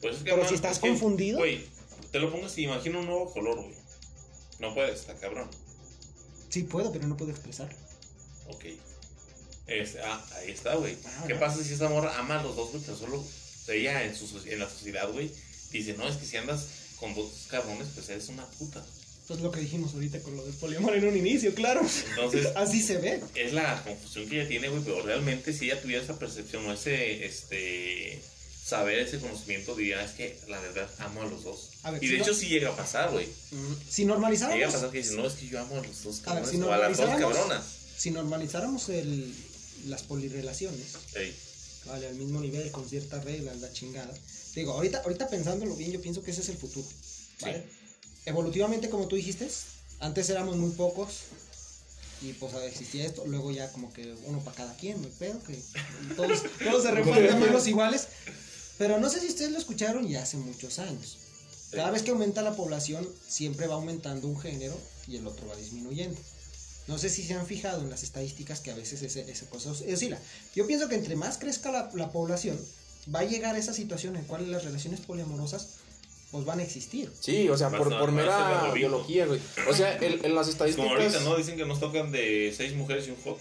Pues 0.00 0.16
es 0.16 0.18
que, 0.22 0.30
Pero 0.30 0.38
man, 0.38 0.48
si 0.48 0.54
estás 0.56 0.72
es 0.72 0.78
que, 0.80 0.88
confundido. 0.88 1.38
Güey, 1.38 1.64
te 2.10 2.18
lo 2.18 2.32
pongas 2.32 2.58
y 2.58 2.64
imagina 2.64 2.98
un 2.98 3.06
nuevo 3.06 3.32
color, 3.32 3.56
güey. 3.62 3.76
No 4.58 4.74
puedes, 4.74 4.98
está 5.00 5.14
cabrón. 5.14 5.48
Sí 6.48 6.64
puedo, 6.64 6.90
pero 6.90 7.06
no 7.06 7.16
puedo 7.16 7.30
expresarlo. 7.30 7.76
Ok. 8.48 8.64
Es- 9.68 9.96
ah, 10.02 10.26
ahí 10.38 10.50
está, 10.50 10.74
güey. 10.74 10.96
Ah, 11.06 11.24
¿Qué 11.28 11.36
pasa 11.36 11.62
si 11.62 11.72
esa 11.72 11.88
morra 11.88 12.18
ama 12.18 12.40
a 12.40 12.42
los 12.42 12.56
dos, 12.56 12.70
güey? 12.72 12.82
Pero 12.82 12.96
solo 12.98 13.24
ella 13.68 14.02
en, 14.04 14.16
su, 14.16 14.26
en 14.46 14.58
la 14.58 14.68
sociedad, 14.68 15.08
güey, 15.12 15.30
dice, 15.70 15.94
no, 15.96 16.08
es 16.08 16.16
que 16.16 16.26
si 16.26 16.36
andas 16.36 16.66
con 16.98 17.14
dos 17.14 17.46
cabrones, 17.48 17.86
pues 17.94 18.08
eres 18.08 18.28
una 18.28 18.44
puta. 18.46 18.84
Pues 19.30 19.42
lo 19.42 19.52
que 19.52 19.60
dijimos 19.60 19.94
ahorita 19.94 20.18
con 20.22 20.36
lo 20.36 20.44
del 20.44 20.54
poliamor 20.54 20.92
en 20.96 21.04
un 21.06 21.16
inicio, 21.16 21.54
claro. 21.54 21.82
Entonces, 22.08 22.48
Así 22.56 22.82
se 22.82 22.96
ve. 22.98 23.22
es 23.36 23.52
la 23.52 23.80
confusión 23.84 24.28
que 24.28 24.40
ella 24.40 24.48
tiene, 24.48 24.68
güey, 24.68 24.82
pero 24.82 25.02
realmente 25.02 25.52
si 25.52 25.66
ella 25.66 25.80
tuviera 25.80 26.02
esa 26.02 26.18
percepción 26.18 26.66
o 26.66 26.72
ese, 26.72 27.24
este, 27.24 28.20
saber, 28.66 28.98
ese 28.98 29.20
conocimiento, 29.20 29.76
diría, 29.76 30.04
es 30.04 30.10
que 30.12 30.36
la 30.48 30.58
verdad 30.58 30.90
amo 30.98 31.22
a 31.22 31.26
los 31.26 31.44
dos. 31.44 31.68
A 31.84 31.92
ver, 31.92 32.02
y 32.02 32.08
si 32.08 32.12
de 32.14 32.18
no- 32.18 32.24
hecho 32.24 32.34
sí 32.34 32.48
llega 32.48 32.70
a 32.70 32.76
pasar, 32.76 33.12
güey. 33.12 33.28
Si 33.88 34.02
Llega 34.02 34.14
a 34.14 34.14
normalizáramos, 34.16 34.74
pasar 34.74 34.90
que 34.90 34.98
dice, 34.98 35.14
no, 35.14 35.24
es 35.28 35.34
que 35.34 35.46
yo 35.46 35.60
amo 35.60 35.76
a 35.76 35.86
los 35.86 36.02
dos 36.02 36.22
A 36.26 36.34
ver, 36.34 36.42
cabrones 36.42 36.50
si 36.50 36.60
o 36.60 36.72
a 36.72 36.78
las 36.78 36.96
dos 36.96 37.06
normalizáramos- 37.06 37.20
cabronas. 37.36 37.64
si 37.98 38.10
normalizáramos 38.10 38.88
el, 38.88 39.34
las 39.86 40.02
polirrelaciones, 40.02 40.86
vale, 41.86 42.08
al 42.08 42.16
mismo 42.16 42.40
nivel, 42.40 42.68
con 42.72 42.88
ciertas 42.88 43.22
reglas, 43.24 43.58
la 43.60 43.72
chingada. 43.72 44.12
Digo, 44.56 44.72
ahorita, 44.72 45.02
ahorita 45.04 45.28
pensándolo 45.28 45.76
bien, 45.76 45.92
yo 45.92 46.00
pienso 46.02 46.20
que 46.24 46.32
ese 46.32 46.40
es 46.40 46.48
el 46.48 46.56
futuro. 46.56 46.88
¿vale? 47.42 47.64
Evolutivamente, 48.26 48.90
como 48.90 49.08
tú 49.08 49.16
dijiste, 49.16 49.48
antes 49.98 50.28
éramos 50.30 50.56
muy 50.56 50.70
pocos 50.72 51.20
y 52.22 52.32
pues 52.34 52.52
existía 52.68 53.06
esto, 53.06 53.24
luego 53.26 53.50
ya 53.50 53.72
como 53.72 53.92
que 53.92 54.14
uno 54.26 54.40
para 54.40 54.56
cada 54.56 54.76
quien, 54.76 55.02
hay 55.02 55.10
pedo, 55.18 55.42
que 55.42 55.58
todos, 56.16 56.42
todos 56.64 56.82
se 56.82 56.90
reparten 56.90 57.40
menos 57.40 57.66
iguales. 57.66 58.08
Pero 58.78 58.98
no 58.98 59.08
sé 59.10 59.20
si 59.20 59.28
ustedes 59.28 59.52
lo 59.52 59.58
escucharon 59.58 60.06
ya 60.08 60.22
hace 60.22 60.36
muchos 60.36 60.78
años. 60.78 61.18
Cada 61.72 61.90
vez 61.90 62.02
que 62.02 62.10
aumenta 62.10 62.42
la 62.42 62.56
población, 62.56 63.08
siempre 63.28 63.66
va 63.66 63.74
aumentando 63.76 64.26
un 64.26 64.38
género 64.40 64.76
y 65.06 65.16
el 65.16 65.26
otro 65.26 65.46
va 65.48 65.56
disminuyendo. 65.56 66.18
No 66.88 66.98
sé 66.98 67.08
si 67.08 67.22
se 67.22 67.34
han 67.34 67.46
fijado 67.46 67.82
en 67.82 67.90
las 67.90 68.02
estadísticas 68.02 68.60
que 68.60 68.70
a 68.70 68.74
veces 68.74 69.02
ese, 69.02 69.30
ese 69.30 69.46
cosa 69.46 69.70
os- 69.70 69.82
oscila. 69.82 70.18
Yo 70.54 70.66
pienso 70.66 70.88
que 70.88 70.96
entre 70.96 71.14
más 71.14 71.38
crezca 71.38 71.70
la, 71.70 71.90
la 71.94 72.10
población, 72.10 72.58
va 73.14 73.20
a 73.20 73.24
llegar 73.24 73.56
esa 73.56 73.72
situación 73.72 74.16
en 74.16 74.22
la 74.22 74.28
cual 74.28 74.50
las 74.50 74.64
relaciones 74.64 75.00
poliamorosas 75.00 75.68
pues 76.30 76.44
van 76.44 76.60
a 76.60 76.62
existir. 76.62 77.10
Sí, 77.20 77.48
o 77.48 77.56
sea, 77.56 77.70
por, 77.70 77.84
por 77.84 77.92
a 77.92 78.00
ser 78.00 78.10
mera 78.12 78.70
biología, 78.72 79.26
güey. 79.26 79.40
O 79.68 79.74
sea, 79.74 79.96
el- 79.96 80.24
en 80.24 80.34
las 80.34 80.46
Como 80.46 80.52
estadísticas. 80.52 80.90
ahorita, 80.90 81.20
¿no? 81.20 81.36
Dicen 81.36 81.56
que 81.56 81.64
nos 81.66 81.80
tocan 81.80 82.12
de 82.12 82.52
seis 82.56 82.74
mujeres 82.74 83.06
y 83.08 83.10
un 83.10 83.16
joto. 83.22 83.40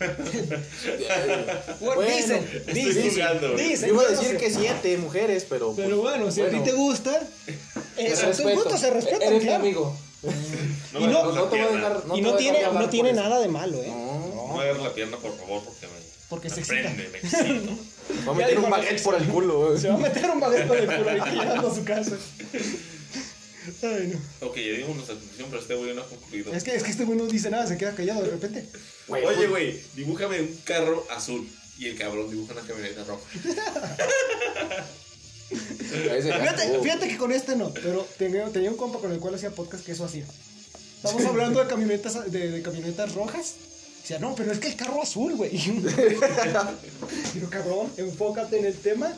Bueno, 1.80 2.00
dicen, 2.02 2.64
dicen, 2.72 3.10
jugando, 3.10 3.48
dicen, 3.56 3.88
Yo 3.90 3.94
iba 3.94 4.02
a 4.02 4.08
yo 4.08 4.10
no 4.14 4.20
decir 4.20 4.30
sé. 4.30 4.36
que 4.38 4.50
siete 4.50 4.96
mujeres, 4.98 5.46
pero. 5.48 5.74
Pero 5.76 6.00
pues, 6.00 6.10
bueno, 6.16 6.30
si 6.30 6.40
a 6.42 6.50
ti 6.50 6.58
te 6.60 6.72
gusta, 6.72 7.20
eso, 7.96 8.14
tus 8.16 8.24
respeto. 8.38 8.54
gustos 8.54 8.80
se 8.80 8.90
respetan, 8.90 9.22
Eres 9.22 9.38
mi 9.40 9.44
claro. 9.46 9.62
amigo. 9.62 9.96
No 10.92 11.00
Y 11.00 11.06
no- 11.06 11.32
No 11.32 11.42
te 11.44 11.56
voy 11.56 11.58
a 11.58 11.68
dejar. 11.76 12.06
No 12.06 12.16
y 12.16 12.20
te 12.20 12.22
no 12.22 12.32
voy 12.32 12.34
a 12.34 12.36
tiene, 12.38 12.62
no 12.72 12.88
tiene 12.88 13.10
por 13.14 13.18
nada 13.22 13.40
de 13.40 13.48
malo, 13.48 13.82
¿eh? 13.82 13.88
No. 13.88 14.46
No 14.48 14.56
me 14.56 14.62
agarres 14.64 14.82
la 14.82 14.94
pierna, 14.94 15.16
por 15.18 15.36
favor, 15.36 15.62
porque 15.64 15.86
me, 15.86 15.92
Porque 16.28 16.48
me 16.48 16.54
se 16.54 16.60
excita. 16.60 16.80
prende, 16.82 17.08
me 17.08 17.18
excito. 17.18 17.72
Va 18.26 18.32
a 18.32 18.34
meter 18.34 18.58
un 18.58 18.70
baguette 18.70 19.02
por 19.02 19.14
el 19.14 19.26
culo, 19.26 19.66
güey. 19.68 19.80
Se 19.80 19.88
va 19.88 19.94
a 19.94 19.98
meter 19.98 20.30
un 20.30 20.40
baguette 20.40 20.68
con 20.68 20.78
el 20.78 20.86
culo 20.86 21.10
llegando 21.26 21.70
a 21.70 21.74
su 21.74 21.84
casa. 21.84 22.16
Ay, 23.82 24.12
no. 24.12 24.46
Ok, 24.48 24.56
ya 24.56 24.72
dimos 24.72 24.96
nuestra 24.96 25.14
conclusión, 25.16 25.48
pero 25.50 25.62
este 25.62 25.74
güey 25.74 25.94
no 25.94 26.02
ha 26.02 26.06
concluido. 26.06 26.52
Es 26.52 26.64
que, 26.64 26.74
es 26.74 26.82
que 26.82 26.90
este 26.90 27.04
güey 27.04 27.18
no 27.18 27.26
dice 27.26 27.50
nada, 27.50 27.66
se 27.66 27.76
queda 27.76 27.94
callado 27.94 28.22
de 28.22 28.30
repente. 28.30 28.66
Güey, 29.08 29.24
Oye, 29.24 29.46
güey, 29.46 29.80
dibújame 29.94 30.40
un 30.40 30.56
carro 30.64 31.06
azul. 31.10 31.48
Y 31.78 31.86
el 31.86 31.96
cabrón 31.96 32.28
dibuja 32.30 32.52
una 32.52 32.62
camioneta 32.62 33.04
roja. 33.04 33.22
Fíjate, 36.82 37.08
que 37.08 37.16
con 37.16 37.32
este 37.32 37.56
no, 37.56 37.72
pero 37.72 38.06
tenía, 38.18 38.46
tenía 38.50 38.70
un 38.70 38.76
compa 38.76 38.98
con 38.98 39.10
el 39.12 39.18
cual 39.18 39.34
hacía 39.34 39.50
podcast 39.50 39.84
que 39.84 39.92
eso 39.92 40.04
hacía. 40.04 40.24
Estamos 41.02 41.24
hablando 41.24 41.60
de 41.60 41.66
camionetas, 41.66 42.30
de, 42.30 42.50
de 42.50 42.62
camionetas 42.62 43.14
rojas. 43.14 43.54
Decía, 44.02 44.18
no, 44.18 44.34
pero 44.34 44.50
es 44.52 44.58
que 44.58 44.68
el 44.68 44.76
carro 44.76 45.02
azul, 45.02 45.36
güey. 45.36 45.50
Digo, 47.34 47.48
cabrón, 47.50 47.92
enfócate 47.96 48.58
en 48.58 48.66
el 48.66 48.74
tema. 48.74 49.12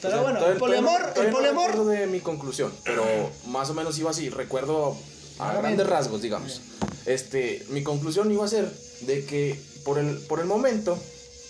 Pero 0.00 0.14
O 0.20 0.22
sea, 0.22 0.22
bueno, 0.32 0.46
el 0.46 0.58
poliamor, 0.58 1.00
no- 1.00 1.22
el 1.22 1.30
no 1.30 1.36
poliamor. 1.36 1.66
recuerdo 1.70 1.88
de 1.90 2.06
mi 2.06 2.20
conclusión, 2.20 2.72
pero 2.84 3.04
más 3.46 3.70
o 3.70 3.74
menos 3.74 3.98
iba 3.98 4.10
así. 4.10 4.28
Recuerdo 4.30 4.96
a 5.38 5.54
grandes 5.54 5.86
rasgos, 5.86 6.22
digamos. 6.22 6.60
Este, 7.06 7.64
mi 7.70 7.82
conclusión 7.82 8.30
iba 8.30 8.44
a 8.44 8.48
ser 8.48 8.70
de 9.02 9.24
que 9.24 9.58
por 9.84 9.98
el, 9.98 10.16
por 10.28 10.40
el 10.40 10.46
momento, 10.46 10.98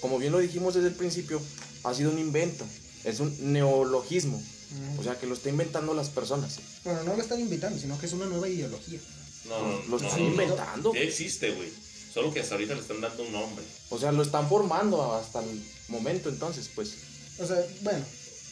como 0.01 0.19
bien 0.19 0.33
lo 0.33 0.39
dijimos 0.39 0.75
desde 0.75 0.89
el 0.89 0.95
principio, 0.95 1.41
ha 1.85 1.95
sido 1.95 2.11
un 2.11 2.19
invento. 2.19 2.65
Es 3.05 3.21
un 3.21 3.53
neologismo. 3.53 4.41
O 4.99 5.03
sea, 5.03 5.19
que 5.19 5.27
lo 5.27 5.35
está 5.35 5.51
inventando 5.51 5.93
las 5.93 6.09
personas. 6.09 6.59
Bueno, 6.85 7.03
no 7.05 7.15
lo 7.15 7.21
están 7.23 7.39
invitando, 7.41 7.79
sino 7.79 7.99
que 7.99 8.07
es 8.07 8.13
una 8.15 8.25
nueva 8.25 8.49
ideología. 8.49 8.99
No, 9.47 9.61
no, 9.61 9.69
Lo 9.89 9.89
no. 9.89 9.97
están 9.97 10.11
no, 10.21 10.25
no. 10.25 10.31
inventando. 10.31 10.95
Ya 10.95 11.01
existe, 11.01 11.51
güey. 11.51 11.69
Solo 12.13 12.33
que 12.33 12.41
hasta 12.41 12.55
ahorita 12.55 12.75
le 12.75 12.81
están 12.81 13.01
dando 13.01 13.23
un 13.23 13.33
nombre. 13.33 13.65
O 13.91 13.99
sea, 13.99 14.13
lo 14.13 14.23
están 14.23 14.49
formando 14.49 15.15
hasta 15.15 15.43
el 15.43 15.63
momento, 15.89 16.29
entonces, 16.29 16.71
pues. 16.75 16.95
O 17.39 17.47
sea, 17.47 17.57
bueno, 17.83 18.05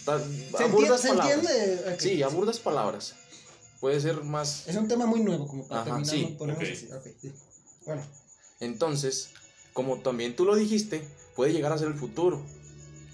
ta- 0.05 0.19
¿se 0.19 0.25
a 0.25 0.27
entiende? 0.67 0.69
burdas 0.73 1.01
¿Se 1.03 1.09
palabras. 1.09 1.39
entiende? 1.39 1.97
Sí, 1.99 2.23
a 2.23 2.29
burdas 2.29 2.59
palabras. 2.59 3.15
Puede 3.81 4.01
ser 4.01 4.23
más. 4.25 4.67
Es 4.67 4.77
un 4.77 4.89
tema 4.89 5.07
muy 5.07 5.21
nuevo, 5.21 5.47
como 5.47 5.67
para 5.69 5.83
Ajá, 5.83 6.03
terminar. 6.03 6.67
sí, 6.67 6.79
sí. 7.21 7.33
Bueno, 7.87 8.03
Entonces, 8.61 9.31
como 9.73 9.99
también 10.01 10.37
tú 10.37 10.45
lo 10.45 10.55
dijiste, 10.57 11.03
puede 11.37 11.53
llegar 11.53 11.73
a 11.73 11.79
ser 11.79 11.89
el 11.89 11.95
futuro. 11.95 12.41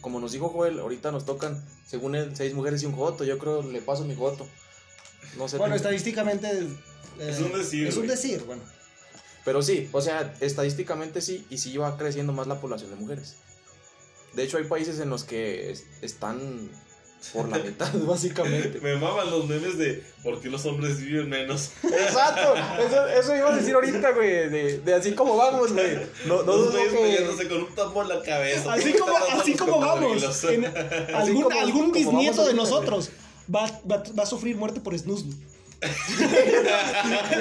Como 0.01 0.21
nos 0.21 0.33
dijo 0.33 0.49
Joel, 0.49 0.79
ahorita 0.81 1.11
nos 1.13 1.25
tocan, 1.27 1.65
según 1.89 2.15
él, 2.15 2.33
seis 2.37 2.55
mujeres 2.55 2.83
y 2.83 2.87
un 2.87 2.95
joto. 2.95 3.25
Yo 3.25 3.39
creo 3.39 3.63
le 3.63 3.81
paso 3.81 4.05
mi 4.05 4.15
joto. 4.15 4.47
No 5.37 5.49
sé. 5.49 5.59
bueno 5.59 5.75
estadísticamente. 5.75 6.49
eh, 6.51 6.69
Es 7.19 7.41
un 7.41 7.53
decir, 7.53 7.87
Es 7.89 7.95
un 7.97 8.07
güey. 8.07 8.17
decir, 8.17 8.43
bueno. 8.45 8.63
Pero 9.47 9.63
sí, 9.63 9.89
o 9.93 10.03
sea, 10.03 10.35
estadísticamente 10.41 11.23
sí, 11.23 11.47
y 11.49 11.57
sí 11.57 11.75
va 11.79 11.97
creciendo 11.97 12.35
más 12.35 12.47
la 12.49 12.61
población 12.61 12.91
de 12.91 12.97
mujeres. 12.97 13.37
De 14.35 14.43
hecho, 14.43 14.59
hay 14.59 14.65
países 14.65 15.01
en 15.01 15.09
los 15.09 15.25
que 15.25 15.71
es- 15.71 15.85
están 16.03 16.69
por 17.33 17.49
la 17.49 17.59
mitad, 17.65 17.91
básicamente. 18.07 18.81
Me 18.81 18.97
maman 18.97 19.31
los 19.31 19.47
memes 19.47 19.79
de 19.79 20.03
por 20.23 20.41
qué 20.41 20.51
los 20.51 20.67
hombres 20.67 21.01
viven 21.01 21.29
menos. 21.31 21.71
Exacto, 21.85 22.55
eso, 22.87 23.07
eso 23.07 23.37
iba 23.37 23.53
a 23.55 23.57
decir 23.57 23.75
ahorita, 23.75 24.11
güey, 24.13 24.51
de, 24.51 24.79
de 24.81 24.95
así 24.95 25.13
como 25.15 25.37
vamos, 25.37 25.73
güey. 25.73 25.97
No, 26.27 26.43
no 26.43 26.57
los 26.57 26.67
dudo 26.67 26.73
güeyes 26.73 26.93
peleándose 26.93 27.49
con 27.49 27.59
un 27.63 27.75
tambo 27.75 28.03
en 28.03 28.09
la 28.09 28.23
cabeza. 28.23 28.73
Así 28.75 28.83
¿Por 28.83 28.93
qué 28.93 28.99
como, 28.99 29.17
así 29.41 29.55
como 29.55 29.79
vamos. 29.81 30.45
en- 30.45 30.67
algún 31.15 31.43
como- 31.45 31.59
algún 31.61 31.83
como 31.83 31.95
bisnieto 31.95 32.37
vamos 32.39 32.47
de 32.49 32.55
nosotros 32.55 33.11
va, 33.53 33.65
va, 33.91 34.03
va 34.19 34.23
a 34.25 34.27
sufrir 34.27 34.57
muerte 34.57 34.81
por 34.81 34.99
snusnu. 34.99 35.33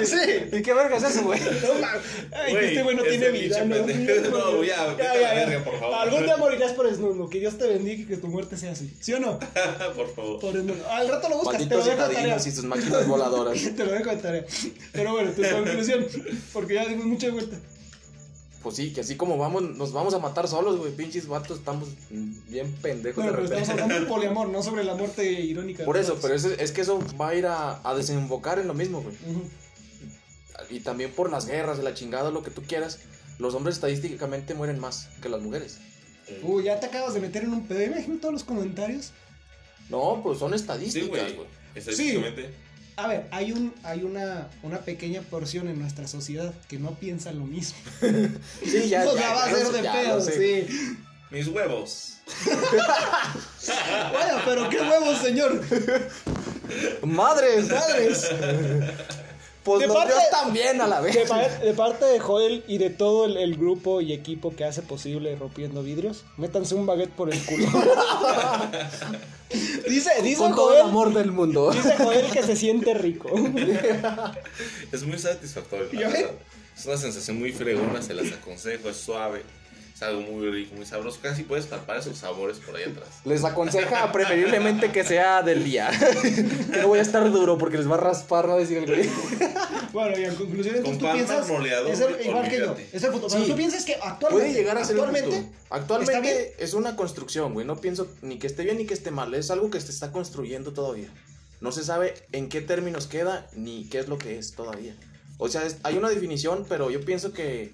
Sí. 0.04 0.16
¿Y 0.52 0.62
qué 0.62 0.74
verga 0.74 0.96
es 0.96 1.02
eso, 1.04 1.22
güey? 1.22 1.40
No 1.40 1.74
mames. 1.80 2.02
Ay, 2.32 2.46
que 2.46 2.52
Güey, 2.52 2.66
este 2.66 2.82
güey 2.82 2.96
no 2.96 3.02
tiene 3.02 3.30
vida. 3.30 3.64
No. 3.64 3.76
No, 3.76 4.64
ya, 4.64 4.86
vete 4.86 5.06
a 5.06 5.14
la 5.14 5.34
verga, 5.34 5.64
por 5.64 5.80
favor. 5.80 5.94
Algún 5.96 6.24
día 6.24 6.36
morirás 6.36 6.72
por 6.72 6.92
snusnu. 6.92 7.28
Que 7.30 7.40
Dios 7.40 7.56
te 7.58 7.66
bendiga 7.66 8.02
y 8.02 8.06
que 8.06 8.16
tu 8.16 8.28
muerte 8.28 8.56
sea 8.56 8.72
así. 8.72 8.92
¿Sí 9.00 9.12
o 9.14 9.20
no? 9.20 9.38
por 9.96 10.14
favor. 10.14 10.40
Por. 10.40 10.56
Al 10.56 11.08
rato 11.08 11.28
lo 11.28 11.38
buscas, 11.38 11.68
te 11.68 11.74
lo 11.74 11.84
dejo 11.84 12.08
de 12.08 12.14
tarea. 12.14 12.36
y 12.36 12.50
sus 12.50 12.64
máquinas 12.64 13.06
voladoras. 13.06 13.58
Te 13.76 13.84
lo 13.84 13.92
dejo 13.92 14.10
de 14.10 14.16
tarea. 14.16 14.44
Pero 14.92 15.12
bueno, 15.12 15.30
tu 15.30 15.42
conclusión. 15.50 16.06
Porque 16.52 16.74
ya 16.74 16.86
dimos 16.86 17.06
mucha 17.06 17.30
vuelta. 17.30 17.56
Pues 18.66 18.74
sí, 18.78 18.92
que 18.92 19.02
así 19.02 19.14
como 19.16 19.38
vamos, 19.38 19.62
nos 19.62 19.92
vamos 19.92 20.12
a 20.14 20.18
matar 20.18 20.48
solos, 20.48 20.76
güey. 20.76 20.90
Pinches 20.90 21.28
vatos, 21.28 21.58
estamos 21.60 21.88
bien 22.10 22.72
pendejos 22.82 23.22
Bueno, 23.22 23.30
de 23.30 23.36
pero 23.36 23.48
repente. 23.48 23.62
estamos 23.62 23.68
hablando 23.80 23.94
del 24.00 24.06
poliamor, 24.08 24.48
no 24.48 24.60
sobre 24.60 24.82
la 24.82 24.96
muerte 24.96 25.30
irónica. 25.30 25.84
Por 25.84 25.96
eso, 25.96 26.18
pero 26.20 26.34
es, 26.34 26.44
es 26.44 26.72
que 26.72 26.80
eso 26.80 26.98
va 27.16 27.28
a 27.28 27.34
ir 27.36 27.46
a, 27.46 27.80
a 27.88 27.94
desembocar 27.94 28.58
en 28.58 28.66
lo 28.66 28.74
mismo, 28.74 29.02
güey. 29.02 29.14
Y 30.68 30.80
también 30.80 31.12
por 31.12 31.30
las 31.30 31.46
guerras, 31.46 31.78
la 31.78 31.94
chingada, 31.94 32.32
lo 32.32 32.42
que 32.42 32.50
tú 32.50 32.62
quieras. 32.62 32.98
Los 33.38 33.54
hombres 33.54 33.76
estadísticamente 33.76 34.52
mueren 34.54 34.80
más 34.80 35.10
que 35.22 35.28
las 35.28 35.40
mujeres. 35.42 35.78
Uy, 36.42 36.64
ya 36.64 36.80
te 36.80 36.86
acabas 36.86 37.14
de 37.14 37.20
meter 37.20 37.44
en 37.44 37.52
un 37.52 37.68
pedo. 37.68 37.84
Imagino 37.84 38.16
todos 38.18 38.32
los 38.34 38.42
comentarios. 38.42 39.12
No, 39.90 40.22
pues 40.24 40.40
son 40.40 40.50
Sí, 40.50 40.56
estadísticas, 40.56 41.08
güey. 41.08 41.34
güey. 41.36 41.48
Estadísticamente. 41.76 42.50
A 42.96 43.08
ver, 43.08 43.26
hay 43.30 43.52
un 43.52 43.74
hay 43.82 44.02
una, 44.04 44.48
una 44.62 44.78
pequeña 44.78 45.20
porción 45.20 45.68
en 45.68 45.78
nuestra 45.78 46.08
sociedad 46.08 46.54
que 46.66 46.78
no 46.78 46.92
piensa 46.92 47.30
lo 47.32 47.44
mismo. 47.44 47.76
Sí, 48.64 48.88
ya, 48.88 49.06
o 49.06 49.14
ya, 49.14 49.20
sea, 49.20 49.34
va 49.34 49.44
a 49.44 49.54
sé, 49.54 49.72
de 49.72 49.82
pedo, 49.82 50.20
sí. 50.20 50.96
Mis 51.30 51.48
huevos. 51.48 52.14
Bueno, 54.12 54.40
pero 54.44 54.68
qué 54.68 54.80
huevos, 54.80 55.18
señor. 55.18 55.60
¡Madres! 57.02 57.68
Madres. 57.68 58.30
Pues 59.66 59.80
De 59.80 59.88
los 59.88 59.96
parte- 59.96 60.12
Dios 60.14 60.24
también 60.30 60.80
a 60.80 60.86
la 60.86 61.00
vez. 61.00 61.14
De, 61.14 61.26
pa- 61.26 61.48
de 61.48 61.74
parte 61.74 62.04
de 62.06 62.20
Joel 62.20 62.62
y 62.68 62.78
de 62.78 62.88
todo 62.88 63.24
el, 63.26 63.36
el 63.36 63.56
grupo 63.56 64.00
y 64.00 64.12
equipo 64.12 64.54
que 64.54 64.64
hace 64.64 64.80
posible 64.80 65.34
rompiendo 65.36 65.82
vidrios, 65.82 66.24
métanse 66.36 66.74
un 66.76 66.86
baguette 66.86 67.10
por 67.10 67.32
el 67.34 67.44
culo. 67.44 67.66
dice 69.88 70.10
dice 70.22 70.36
Con 70.38 70.54
todo 70.54 70.70
el 70.70 70.82
Joel, 70.82 70.88
amor 70.90 71.12
del 71.14 71.32
mundo. 71.32 71.70
dice 71.72 71.96
Joel 71.96 72.30
que 72.30 72.42
se 72.42 72.56
siente 72.56 72.94
rico. 72.94 73.28
Es 74.92 75.02
muy 75.04 75.18
satisfactorio. 75.18 76.08
Es 76.76 76.84
una 76.86 76.96
sensación 76.96 77.38
muy 77.38 77.52
fregona, 77.52 78.02
se 78.02 78.14
las 78.14 78.32
aconsejo, 78.32 78.88
es 78.90 78.96
suave. 78.96 79.42
Es 79.96 80.02
algo 80.02 80.20
muy 80.20 80.50
rico, 80.50 80.74
muy 80.76 80.84
sabroso. 80.84 81.18
Casi 81.22 81.44
puedes 81.44 81.64
palpar 81.64 81.96
esos 81.96 82.18
sabores 82.18 82.58
por 82.58 82.76
ahí 82.76 82.82
atrás. 82.84 83.08
Les 83.24 83.42
aconseja 83.44 84.12
preferiblemente 84.12 84.92
que 84.92 85.02
sea 85.04 85.40
del 85.42 85.64
día. 85.64 85.88
que 86.70 86.82
no 86.82 86.88
voy 86.88 86.98
a 86.98 87.02
estar 87.02 87.32
duro 87.32 87.56
porque 87.56 87.78
les 87.78 87.90
va 87.90 87.94
a 87.94 88.00
raspar, 88.00 88.50
a 88.50 88.56
decir 88.56 88.76
el 88.76 88.86
güey. 88.86 89.08
Bueno, 89.94 90.18
y 90.18 90.24
en 90.24 90.34
conclusión, 90.34 90.82
Con 90.82 90.92
entonces 90.92 91.46
tú 91.46 91.56
piensas. 91.56 91.88
Es 91.88 92.00
el- 92.00 92.26
igual 92.26 92.50
que 92.50 92.58
yo. 92.58 92.76
Es 92.92 93.02
el 93.02 93.10
futuro. 93.12 93.30
Sí. 93.30 93.36
Pero 93.36 93.48
tú 93.48 93.56
piensas 93.56 93.84
que 93.86 93.94
actualmente. 93.94 94.28
Puede 94.50 94.52
llegar 94.52 94.76
a 94.76 94.84
ser 94.84 94.96
actualmente. 94.96 95.48
Actualmente 95.70 96.54
es 96.58 96.74
una 96.74 96.94
construcción, 96.96 97.54
güey. 97.54 97.66
No 97.66 97.80
pienso 97.80 98.06
ni 98.20 98.38
que 98.38 98.46
esté 98.48 98.64
bien 98.64 98.76
ni 98.76 98.84
que 98.84 98.92
esté 98.92 99.10
mal. 99.10 99.32
Es 99.32 99.50
algo 99.50 99.70
que 99.70 99.80
se 99.80 99.90
está 99.90 100.12
construyendo 100.12 100.74
todavía. 100.74 101.08
No 101.62 101.72
se 101.72 101.82
sabe 101.82 102.12
en 102.32 102.50
qué 102.50 102.60
términos 102.60 103.06
queda 103.06 103.46
ni 103.54 103.88
qué 103.88 104.00
es 104.00 104.08
lo 104.08 104.18
que 104.18 104.38
es 104.38 104.52
todavía. 104.52 104.94
O 105.38 105.48
sea, 105.48 105.64
es- 105.64 105.78
hay 105.84 105.96
una 105.96 106.10
definición, 106.10 106.66
pero 106.68 106.90
yo 106.90 107.02
pienso 107.02 107.32
que 107.32 107.72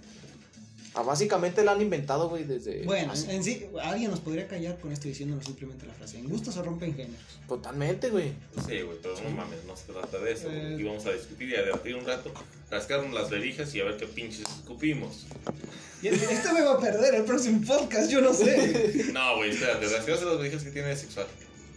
ah, 0.95 1.03
básicamente 1.03 1.65
la 1.65 1.73
han 1.73 1.83
inventado, 1.83 2.29
güey, 2.29 2.45
desde... 2.45 2.85
Bueno, 2.85 3.13
hace- 3.13 3.35
en 3.35 3.43
sí, 3.45 3.67
alguien 3.83 4.11
nos 4.11 4.21
podría 4.21 4.47
callar 4.49 4.79
con 4.79 4.93
esto 4.93 5.09
diciéndonos 5.09 5.45
simplemente 5.45 5.87
la 5.87 5.95
frase. 5.95 6.19
En 6.19 6.29
gusto 6.29 6.53
se 6.53 6.63
rompen 6.63 6.95
géneros. 6.95 7.21
Totalmente, 7.49 8.11
güey. 8.11 8.33
Sí, 8.67 8.81
güey, 8.83 8.99
pero 9.03 9.15
no 9.23 9.31
mames, 9.31 9.65
no 9.67 9.77
se 9.77 9.93
trata 9.93 10.19
de 10.19 10.33
eso. 10.33 10.49
Eh. 10.51 10.75
Aquí 10.75 10.83
vamos 10.85 11.05
a 11.07 11.13
discutir 11.13 11.51
y 11.51 11.57
a 11.57 11.63
debatir 11.63 11.97
un 11.97 12.05
rato, 12.07 12.33
rascarnos 12.71 13.13
las 13.13 13.31
verijas 13.31 13.75
y 13.75 13.81
a 13.81 13.85
ver 13.85 13.97
qué 13.97 14.07
pinches 14.07 14.41
escupimos. 14.49 15.27
Y 16.03 16.09
este 16.09 16.53
me 16.53 16.63
va 16.63 16.73
a 16.73 16.81
perder 16.81 17.15
el 17.15 17.25
próximo 17.25 17.65
podcast, 17.67 18.11
yo 18.11 18.21
no 18.21 18.35
sé. 18.35 19.11
No, 19.13 19.37
güey, 19.37 19.51
espérate, 19.51 19.87
rascarse 19.87 20.25
las 20.25 20.39
verijas 20.39 20.63
que 20.65 20.71
tiene 20.71 20.89
de 20.89 20.97
sexual. 20.97 21.27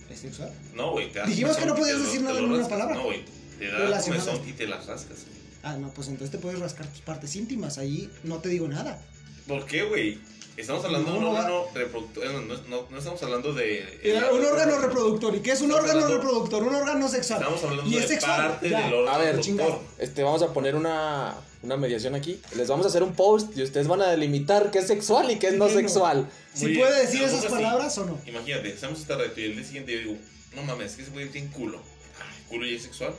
¿Es 0.10 0.20
sexual? 0.20 0.52
No, 0.74 0.92
güey, 0.92 1.12
te 1.12 1.24
Dijimos 1.26 1.58
que 1.58 1.66
no 1.66 1.76
y 1.76 1.80
podías 1.80 2.00
decir 2.02 2.22
nada 2.22 2.40
en 2.40 2.46
una 2.46 2.68
palabra. 2.68 2.96
No, 2.96 3.04
güey, 3.06 3.24
te 3.60 3.68
da 3.68 4.02
comezón 4.02 4.42
y 4.48 4.54
te 4.54 4.68
las 4.68 4.86
rascas. 4.88 5.26
Ah, 5.68 5.78
no, 5.78 5.90
pues 5.94 6.08
entonces 6.10 6.30
te 6.32 6.38
puedes 6.38 6.60
rascar 6.60 6.86
tus 6.88 7.02
partes 7.02 7.36
íntimas. 7.36 7.80
Ahí 7.80 8.08
no 8.24 8.38
te 8.38 8.50
digo 8.50 8.68
nada. 8.68 9.02
¿Por 9.48 9.66
qué, 9.66 9.82
güey? 9.84 10.20
Estamos 10.58 10.86
hablando 10.86 11.12
de 11.12 11.18
un 11.18 11.24
No, 11.24 11.32
no, 11.34 11.38
órgano 11.40 11.66
reproductor. 11.74 12.24
eh, 12.24 12.30
No, 12.32 12.42
no, 12.70 12.88
no 12.90 12.98
estamos 13.00 13.22
hablando 13.24 13.52
de. 13.52 13.80
Eh, 14.04 14.22
un 14.32 14.46
órgano 14.46 14.78
reproductor. 14.80 15.36
¿Y 15.36 15.40
qué 15.40 15.52
es 15.54 15.62
un 15.62 15.72
Estamos 15.72 15.90
órgano 15.90 16.06
hablando- 16.06 16.24
reproductor? 16.24 16.64
Un 16.64 16.76
órgano 16.76 17.10
sexual. 17.10 17.40
Estamos 17.42 17.64
hablando 17.64 17.92
y 17.92 17.96
de 17.96 18.00
es 18.00 18.08
sexual. 18.08 18.48
parte 18.52 18.70
ya. 18.70 18.82
del 18.86 18.94
órgano 18.94 19.16
A 19.16 19.18
ver, 19.18 19.36
reproductor. 19.36 19.66
chingado. 19.66 19.82
Este, 19.98 20.22
vamos 20.24 20.42
a 20.44 20.54
poner 20.54 20.76
una, 20.76 21.36
una 21.64 21.78
mediación 21.78 22.14
aquí. 22.16 22.40
Les 22.56 22.68
vamos 22.68 22.86
a 22.86 22.90
hacer 22.90 23.02
un 23.04 23.14
post 23.16 23.58
y 23.58 23.64
ustedes 23.64 23.88
van 23.88 24.02
a 24.04 24.08
delimitar 24.12 24.70
qué 24.72 24.80
es 24.80 24.88
sexual 24.88 25.30
y 25.32 25.40
qué 25.40 25.48
es 25.48 25.56
no 25.56 25.68
sexual. 25.68 26.30
Si 26.54 26.76
puede 26.78 27.02
decir 27.02 27.24
esas 27.24 27.48
palabras 27.48 27.98
o 27.98 28.06
no. 28.06 28.20
Imagínate, 28.28 28.72
hacemos 28.74 29.00
este 29.00 29.16
reto 29.16 29.42
y 29.42 29.46
el 29.46 29.56
día 29.56 29.66
siguiente 29.66 29.92
yo 29.94 30.00
digo, 30.00 30.16
no 30.56 30.62
mames, 30.64 30.92
es 30.92 30.96
que 30.98 31.02
ese 31.02 31.12
güey 31.12 31.28
tiene 31.30 31.50
culo. 31.52 31.80
Ay, 32.22 32.44
¿Culo 32.48 32.66
y 32.68 32.76
es 32.76 32.84
sexual? 32.84 33.14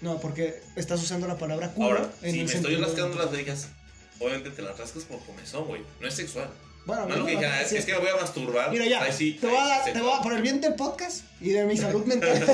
No, 0.00 0.18
porque 0.18 0.62
estás 0.76 1.02
usando 1.02 1.28
la 1.28 1.36
palabra 1.36 1.68
culo 1.72 1.88
Ahora, 1.88 2.10
en 2.22 2.32
si 2.32 2.40
el 2.40 2.46
me 2.46 2.52
estoy 2.52 2.76
rascando 2.76 3.18
las 3.18 3.30
verijas, 3.30 3.68
obviamente 4.18 4.50
te 4.50 4.62
las 4.62 4.78
rascas 4.78 5.02
por 5.04 5.18
comezón, 5.20 5.66
güey. 5.66 5.82
No 6.00 6.08
es 6.08 6.14
sexual. 6.14 6.48
Bueno, 6.86 7.06
No 7.06 7.12
es 7.12 7.18
lo 7.20 7.26
que 7.26 7.34
bueno, 7.34 7.48
dije, 7.48 7.60
ah, 7.62 7.68
sí. 7.68 7.76
es 7.76 7.84
que 7.84 7.92
me 7.92 7.98
voy 7.98 8.08
a 8.08 8.16
masturbar. 8.16 8.70
Mira 8.70 8.86
ya, 8.86 9.02
Ahí 9.02 9.12
sí, 9.12 9.36
te 9.38 9.46
voy 9.46 9.56
a 9.56 9.84
es 9.86 9.92
te 9.92 10.00
voy 10.00 10.12
a, 10.18 10.22
por 10.22 10.32
el 10.32 10.40
bien 10.40 10.60
del 10.62 10.74
podcast 10.74 11.24
y 11.40 11.50
de 11.50 11.64
mi 11.66 11.76
salud 11.76 12.04
mental, 12.06 12.40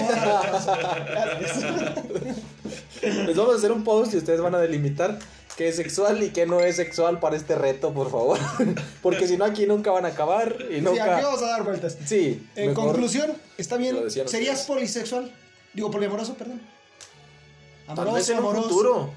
Les 3.03 3.37
vamos 3.37 3.55
a 3.55 3.59
hacer 3.59 3.73
un 3.73 3.85
post 3.85 4.15
y 4.15 4.17
ustedes 4.17 4.41
van 4.41 4.55
a 4.55 4.59
delimitar 4.59 5.19
qué 5.57 5.69
es 5.69 5.77
sexual 5.77 6.23
y 6.23 6.31
qué 6.31 6.47
no 6.47 6.61
es 6.61 6.77
sexual 6.77 7.21
para 7.21 7.37
este 7.37 7.55
reto, 7.55 7.93
por 7.95 8.11
favor. 8.11 8.39
Porque 9.03 9.29
si 9.29 9.37
no, 9.37 9.45
aquí 9.45 9.67
nunca 9.67 9.91
van 9.93 10.05
a 10.05 10.09
acabar 10.09 10.57
y 10.61 10.65
Sí, 10.65 10.75
aquí 10.75 10.81
nunca. 10.85 11.07
vamos 11.21 11.43
a 11.43 11.47
dar 11.47 11.63
vueltas. 11.63 11.97
Sí, 12.05 12.47
En 12.57 12.71
mejor- 12.71 12.87
conclusión, 12.87 13.33
está 13.59 13.77
bien. 13.77 13.97
¿Serías 14.11 14.27
ustedes. 14.27 14.61
polisexual? 14.67 15.33
Digo, 15.73 15.91
poliamoroso, 15.91 16.35
perdón. 16.35 16.61
Tal 17.95 18.13
vez 18.13 18.29
en 18.31 18.39
un 18.39 18.55
futuro. 18.63 19.13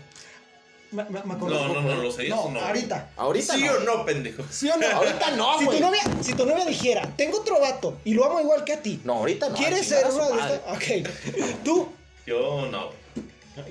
Me, 0.91 1.03
me- 1.03 1.21
me 1.23 1.33
acuerdo 1.35 1.67
No, 1.67 1.73
no, 1.73 1.81
no, 1.81 2.01
¿lo 2.03 2.11
serías 2.11 2.35
No, 2.35 2.49
no? 2.49 2.59
ahorita. 2.61 3.11
Ahorita 3.15 3.53
¿Sí 3.53 3.63
no. 3.63 3.73
o 3.73 3.79
no, 3.81 4.05
pendejo? 4.05 4.43
¿Sí 4.49 4.69
o 4.69 4.75
no? 4.77 4.87
Ahorita 4.87 5.31
no, 5.35 5.59
si 5.59 5.65
güey. 5.65 5.77
tu, 5.77 5.83
novia, 5.85 6.01
si 6.21 6.33
tu 6.33 6.45
novia 6.47 6.65
dijera, 6.65 7.13
tengo 7.15 7.39
otro 7.41 7.59
vato 7.59 7.97
y 8.05 8.15
lo 8.15 8.25
amo 8.25 8.39
igual 8.41 8.63
que 8.63 8.73
a 8.73 8.81
ti. 8.81 8.99
No, 9.03 9.13
ahorita 9.17 9.49
no. 9.49 9.55
¿Quieres 9.55 9.87
ser 9.87 10.07
una 10.07 10.25
de 10.47 10.55
estas? 10.55 10.61
Ok. 10.75 11.63
¿Tú? 11.63 11.89
Yo 12.25 12.65
no. 12.71 12.89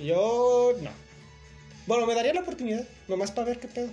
Yo 0.01 0.75
no. 0.81 0.91
Bueno, 1.87 2.07
me 2.07 2.15
daría 2.15 2.35
la 2.35 2.41
oportunidad, 2.43 2.85
nomás 3.09 3.33
para 3.33 3.47
ver 3.49 3.59
qué 3.59 3.67
pedo. 3.67 3.89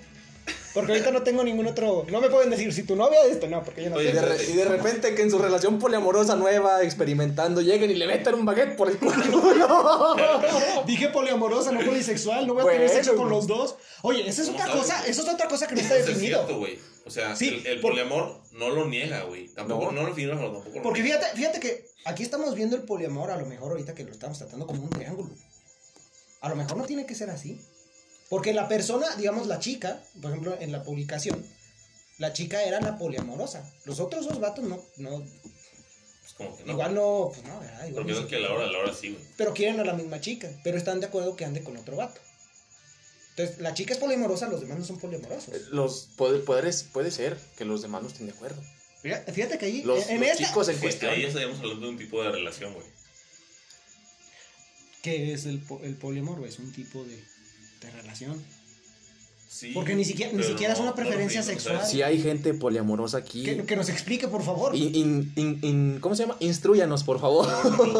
Porque 0.75 0.91
ahorita 0.91 1.09
no 1.11 1.23
tengo 1.23 1.43
ningún 1.43 1.65
otro. 1.65 2.05
No 2.11 2.21
me 2.21 2.29
pueden 2.29 2.49
decir 2.51 2.71
si 2.73 2.83
tu 2.83 2.95
novia 2.95 3.17
esto, 3.27 3.47
no, 3.47 3.63
porque 3.63 3.81
yo 3.83 3.89
no 3.89 3.95
Oye, 3.95 4.09
Y 4.09 4.11
de, 4.11 4.19
tengo. 4.19 4.33
re- 4.35 4.43
y 4.43 4.53
de 4.53 4.65
repente 4.65 5.15
que 5.15 5.21
en 5.23 5.31
su 5.31 5.39
relación 5.39 5.79
poliamorosa 5.79 6.35
nueva, 6.35 6.83
experimentando, 6.83 7.61
lleguen 7.61 7.89
y 7.89 7.95
le 7.95 8.05
metan 8.05 8.35
un 8.35 8.45
baguette 8.45 8.75
por 8.75 8.89
el 8.91 8.97
culo. 8.97 9.13
Dije 10.85 11.09
poliamorosa, 11.09 11.71
no 11.71 11.83
polisexual, 11.83 12.45
no 12.45 12.53
voy 12.53 12.61
a 12.61 12.63
Bueno, 12.65 12.79
tener 12.81 12.93
sexo 12.95 13.15
con 13.15 13.25
güey. 13.29 13.37
los 13.37 13.47
dos. 13.47 13.75
Oye, 14.01 14.27
esa 14.29 14.41
es 14.41 14.47
¿Cómo 14.49 14.59
otra 14.59 14.67
sabes, 14.73 14.81
cosa, 14.83 15.07
esa 15.07 15.21
es 15.23 15.29
otra 15.29 15.47
cosa 15.47 15.67
que 15.67 15.75
no 15.75 15.81
está 15.81 15.95
Eso 15.95 16.03
es 16.03 16.07
definido. 16.17 16.39
cierto, 16.43 16.59
güey. 16.59 16.77
O 17.05 17.09
sea, 17.09 17.35
Sí, 17.35 17.47
el, 17.49 17.67
el 17.67 17.79
por- 17.81 17.91
poliamor 17.91 18.41
no 18.51 18.69
lo 18.69 18.85
niega, 18.87 19.23
güey. 19.23 19.47
Tampoco, 19.53 19.85
No. 19.91 20.01
no, 20.01 20.09
lo 20.09 20.15
pero 20.15 20.31
tampoco 20.37 20.69
lo 20.73 20.81
Porque 20.83 21.01
niega. 21.03 21.19
fíjate, 21.19 21.37
fíjate 21.37 21.59
que 21.61 21.85
aquí 22.05 22.23
estamos 22.23 22.53
viendo 22.55 22.75
el 22.75 22.83
poliamor, 22.83 23.31
a 23.31 23.37
lo 23.37 23.45
mejor 23.45 23.71
ahorita 23.71 23.93
que 23.95 24.03
lo 24.03 24.11
estamos 24.11 24.37
tratando 24.39 24.67
como 24.67 24.83
un 24.83 24.89
triángulo. 24.89 25.29
A 26.41 26.49
lo 26.49 26.55
mejor 26.55 26.75
no 26.77 26.83
tiene 26.83 27.05
que 27.05 27.15
ser 27.15 27.29
así. 27.29 27.61
Porque 28.29 28.53
la 28.53 28.67
persona, 28.67 29.15
digamos 29.17 29.47
la 29.47 29.59
chica, 29.59 30.01
por 30.21 30.31
ejemplo 30.31 30.57
en 30.59 30.71
la 30.71 30.83
publicación, 30.83 31.45
la 32.17 32.33
chica 32.33 32.63
era 32.63 32.81
la 32.81 32.97
poliamorosa. 32.97 33.71
Los 33.85 33.99
otros 33.99 34.25
dos 34.27 34.39
vatos 34.39 34.63
no, 34.65 34.81
no, 34.97 35.19
Pues 35.19 36.33
como 36.37 36.57
que 36.57 36.63
no. 36.63 36.71
igual 36.73 36.95
no, 36.95 37.31
pues 37.33 37.45
no, 37.47 37.59
¿verdad? 37.59 37.87
Igual 37.87 37.93
Porque 38.05 38.11
no 38.13 38.19
es 38.21 38.25
que 38.25 38.35
a 38.37 38.39
la 38.39 38.51
hora, 38.53 38.65
a 38.65 38.71
la 38.71 38.79
hora 38.79 38.93
sí, 38.93 39.11
güey. 39.11 39.23
Pero 39.37 39.53
quieren 39.53 39.79
a 39.79 39.83
la 39.83 39.93
misma 39.93 40.19
chica, 40.21 40.49
pero 40.63 40.77
están 40.77 40.99
de 40.99 41.07
acuerdo 41.07 41.35
que 41.35 41.45
ande 41.45 41.63
con 41.63 41.77
otro 41.77 41.97
vato. 41.97 42.19
Entonces, 43.31 43.59
la 43.59 43.73
chica 43.73 43.93
es 43.93 43.99
poliamorosa, 43.99 44.47
los 44.47 44.61
demás 44.61 44.79
no 44.79 44.85
son 44.85 44.97
poliamorosos. 44.97 45.53
Los 45.71 46.07
puede, 46.15 46.39
puede, 46.39 46.71
puede 46.93 47.11
ser 47.11 47.37
que 47.57 47.65
los 47.65 47.81
demás 47.81 48.01
no 48.01 48.07
estén 48.07 48.27
de 48.27 48.31
acuerdo. 48.33 48.61
Fíjate, 49.01 49.33
fíjate 49.33 49.57
que 49.59 49.65
ahí, 49.65 49.83
Los, 49.83 50.07
en 50.09 50.21
los 50.21 50.29
esta, 50.29 50.45
chicos 50.45 50.69
en 50.69 50.75
Sí, 50.75 50.81
cuestión. 50.81 51.11
ahí 51.11 51.21
ya 51.23 51.27
estaríamos 51.27 51.59
hablando 51.59 51.85
de 51.85 51.91
un 51.91 51.97
tipo 51.97 52.23
de 52.23 52.31
relación, 52.31 52.73
güey. 52.73 52.85
¿qué 55.03 55.33
es 55.33 55.45
el, 55.45 55.61
el 55.83 55.95
poliamor? 55.95 56.39
güey? 56.39 56.49
Es 56.49 56.59
un 56.59 56.71
tipo 56.71 57.03
de, 57.03 57.23
de 57.85 57.91
relación. 57.91 58.43
Sí. 59.49 59.71
Porque 59.73 59.95
ni 59.95 60.03
siquiera- 60.03 60.33
ni 60.33 60.43
siquiera 60.43 60.73
es 60.73 60.79
una 60.79 60.93
preferencia 60.95 61.41
sexual. 61.41 61.85
Si 61.85 62.01
hay 62.01 62.21
gente 62.21 62.53
poliamorosa 62.53 63.17
aquí. 63.19 63.43
Que, 63.43 63.63
que 63.65 63.75
nos 63.77 63.87
explique, 63.89 64.27
por 64.27 64.43
favor. 64.43 64.75
In- 64.75 64.93
in- 64.95 65.33
in- 65.37 65.59
in- 65.61 65.97
¿Cómo 66.01 66.13
se 66.15 66.23
llama? 66.23 66.35
Instruyanos, 66.41 67.03
por 67.03 67.19
favor. 67.21 67.47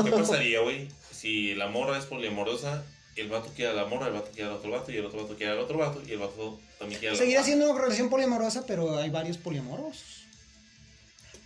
¿Qué 0.03 0.11
pasaría, 0.11 0.59
güey? 0.61 0.89
Si 1.11 1.55
la 1.55 1.67
morra 1.69 1.97
es 1.97 2.05
poliamorosa, 2.05 2.83
el 3.15 3.29
vato 3.29 3.49
quiere 3.55 3.71
a 3.71 3.73
la 3.73 3.85
morra, 3.85 4.07
el 4.07 4.13
vato 4.13 4.31
quiere 4.33 4.49
al 4.49 4.57
otro 4.57 4.69
vato, 4.71 4.91
y 4.91 4.97
el 4.97 5.05
otro 5.05 5.21
vato 5.23 5.35
quiere 5.37 5.53
al 5.53 5.59
otro 5.59 5.77
vato, 5.77 6.01
y 6.05 6.11
el 6.11 6.17
vato 6.19 6.59
también 6.77 6.99
quiere 6.99 7.15
a 7.15 7.17
la 7.17 7.23
Seguirá 7.23 7.43
siendo 7.43 7.71
una 7.71 7.81
relación 7.81 8.09
poliamorosa, 8.09 8.65
pero 8.67 8.97
hay 8.97 9.09
varios 9.09 9.37
poliamoros. 9.37 10.03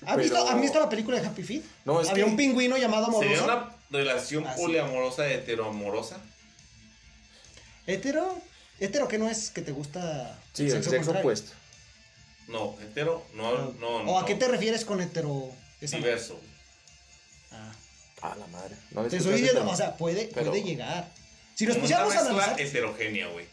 ¿Has, 0.01 0.15
Pero- 0.15 0.17
visto, 0.23 0.47
¿Han 0.49 0.61
visto 0.61 0.79
la 0.79 0.89
película 0.89 1.19
de 1.21 1.27
Happy 1.27 1.43
Feet? 1.43 1.61
No, 1.85 2.01
es 2.01 2.09
Había 2.09 2.23
que- 2.25 2.29
un 2.31 2.35
pingüino 2.37 2.77
llamado 2.77 3.05
amoroso. 3.07 3.29
¿Sería 3.29 3.43
una 3.43 3.75
relación 3.91 4.47
Ah, 4.47 4.55
sí. 4.55 4.61
poliamorosa 4.63 5.29
heteroamorosa? 5.31 6.17
¿Hetero? 7.93 8.37
¿Hetero 8.79 9.07
que 9.07 9.17
no 9.17 9.29
es 9.29 9.49
que 9.49 9.61
te 9.61 9.71
gusta 9.71 10.39
Sí, 10.53 10.63
el 10.65 10.71
sexo 10.71 10.91
contrario? 10.91 11.19
opuesto. 11.21 11.51
No, 12.47 12.77
hetero, 12.81 13.25
no, 13.35 13.71
no, 13.73 14.03
no. 14.03 14.11
¿O 14.11 14.19
a 14.19 14.25
qué 14.25 14.35
te 14.35 14.47
refieres 14.47 14.85
con 14.85 15.01
hetero? 15.01 15.51
Diverso. 15.81 16.39
Ah. 17.51 17.71
Ah, 18.21 18.35
la 18.39 18.47
madre. 18.47 18.75
No 18.91 19.03
Te 19.03 19.17
estoy 19.17 19.41
diciendo, 19.41 19.67
o 19.69 19.75
sea, 19.75 19.95
puede, 19.97 20.29
Pero- 20.33 20.51
puede 20.51 20.63
llegar. 20.63 21.09
Si 21.55 21.65
nos 21.65 21.77
pusiéramos 21.77 22.15
a 22.15 22.19
analizar. 22.21 22.59
heterogénea, 22.61 23.27
güey. 23.27 23.45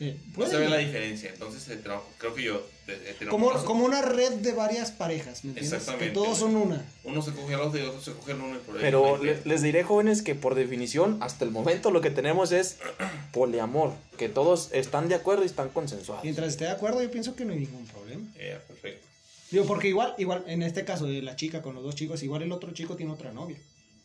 eh, 0.00 0.16
No 0.28 0.32
puede 0.34 0.50
se 0.50 0.56
ve 0.56 0.68
la 0.68 0.78
diferencia. 0.78 1.30
Entonces, 1.30 1.68
hetero- 1.68 2.04
creo 2.18 2.34
que 2.34 2.42
yo. 2.42 2.66
De- 2.90 2.98
como, 2.98 3.10
heteroamoroso, 3.50 3.64
como 3.64 3.84
una 3.84 4.02
red 4.02 4.32
de 4.34 4.52
varias 4.52 4.90
parejas, 4.90 5.44
¿me 5.44 5.50
entiendes? 5.50 5.72
Exactamente, 5.72 6.06
Que 6.08 6.10
todos 6.12 6.38
son 6.38 6.56
una. 6.56 6.84
Uno 7.04 7.22
se 7.22 7.32
coge 7.32 7.54
al 7.54 7.60
otro 7.62 7.78
y 7.78 7.82
el 7.82 7.88
otro 7.88 8.00
se 8.02 8.12
coge 8.12 8.32
al 8.32 8.40
uno 8.40 8.56
y 8.56 8.58
por 8.58 8.74
ahí. 8.76 8.80
Pero 8.82 9.00
no 9.00 9.16
hay 9.16 9.22
le- 9.24 9.32
pedo. 9.34 9.42
les 9.48 9.62
diré, 9.62 9.82
jóvenes, 9.82 10.22
que 10.22 10.34
por 10.34 10.54
definición, 10.54 11.18
hasta 11.20 11.44
el 11.44 11.50
momento 11.50 11.90
lo 11.90 12.00
que 12.00 12.10
tenemos 12.10 12.52
es 12.52 12.78
poliamor. 13.32 13.92
Que 14.18 14.28
todos 14.28 14.68
están 14.72 15.08
de 15.08 15.14
acuerdo 15.14 15.42
y 15.42 15.46
están 15.46 15.68
consensuados. 15.70 16.24
Mientras 16.24 16.48
esté 16.48 16.64
de 16.64 16.70
acuerdo, 16.70 17.02
yo 17.02 17.10
pienso 17.10 17.34
que 17.34 17.44
no 17.44 17.52
hay 17.52 17.60
ningún 17.60 17.86
problema. 17.86 18.22
Eh, 18.38 18.58
perfecto. 18.68 19.06
Digo, 19.50 19.64
porque 19.66 19.88
igual, 19.88 20.14
igual, 20.18 20.44
en 20.46 20.62
este 20.62 20.84
caso 20.84 21.06
de 21.06 21.22
la 21.22 21.34
chica 21.36 21.60
con 21.62 21.74
los 21.74 21.82
dos 21.82 21.94
chicos, 21.96 22.22
igual 22.22 22.42
el 22.42 22.52
otro 22.52 22.70
chico 22.72 22.96
tiene 22.96 23.12
otra 23.12 23.32
novia. 23.32 23.56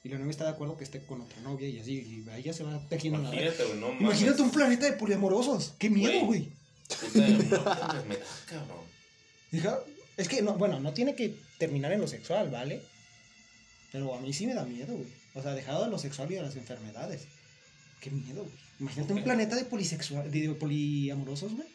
Y 0.04 0.10
la 0.10 0.18
novia 0.20 0.32
está 0.32 0.44
de 0.46 0.52
acuerdo 0.52 0.78
que 0.78 0.84
esté 0.84 1.02
con 1.02 1.22
otra 1.22 1.40
novia 1.42 1.68
y 1.68 1.80
así, 1.80 1.94
y 2.26 2.30
ahí 2.30 2.44
ya 2.44 2.54
se 2.54 2.64
va 2.64 2.80
tejiendo 2.90 3.20
la 3.22 3.32
red. 3.32 3.42
Imagínate, 3.54 3.76
no. 3.80 3.92
Imagínate 4.00 4.42
un 4.42 4.52
planeta 4.52 4.86
de 4.86 4.94
poliamorosos. 4.94 5.74
¡Qué 5.80 5.90
miedo, 5.90 6.26
Güey. 6.28 6.48
Puta, 6.88 7.94
no 7.94 8.06
me 8.06 8.18
cabrón. 8.46 8.86
Es 10.18 10.30
que, 10.30 10.42
no, 10.42 10.54
bueno, 10.54 10.80
no 10.80 10.94
tiene 10.94 11.16
que 11.16 11.36
terminar 11.58 11.92
en 11.92 12.02
lo 12.02 12.08
sexual, 12.08 12.50
¿vale? 12.50 12.82
Pero 13.92 14.14
a 14.14 14.20
mí 14.20 14.32
sí 14.34 14.48
me 14.48 14.54
da 14.54 14.64
miedo, 14.66 14.96
güey. 14.96 15.10
O 15.34 15.42
sea, 15.42 15.54
dejado 15.54 15.86
de 15.86 15.92
lo 15.92 16.00
sexual 16.00 16.32
y 16.32 16.36
de 16.36 16.42
las 16.42 16.56
enfermedades. 16.56 17.28
¡Qué 18.00 18.12
miedo, 18.12 18.44
güey! 18.44 18.56
Imagínate 18.80 19.14
un 19.14 19.24
planeta 19.24 19.56
de 19.56 19.66
polisexual, 19.66 20.30
de 20.32 20.50
poliamorosos, 20.56 21.54
güey. 21.54 21.68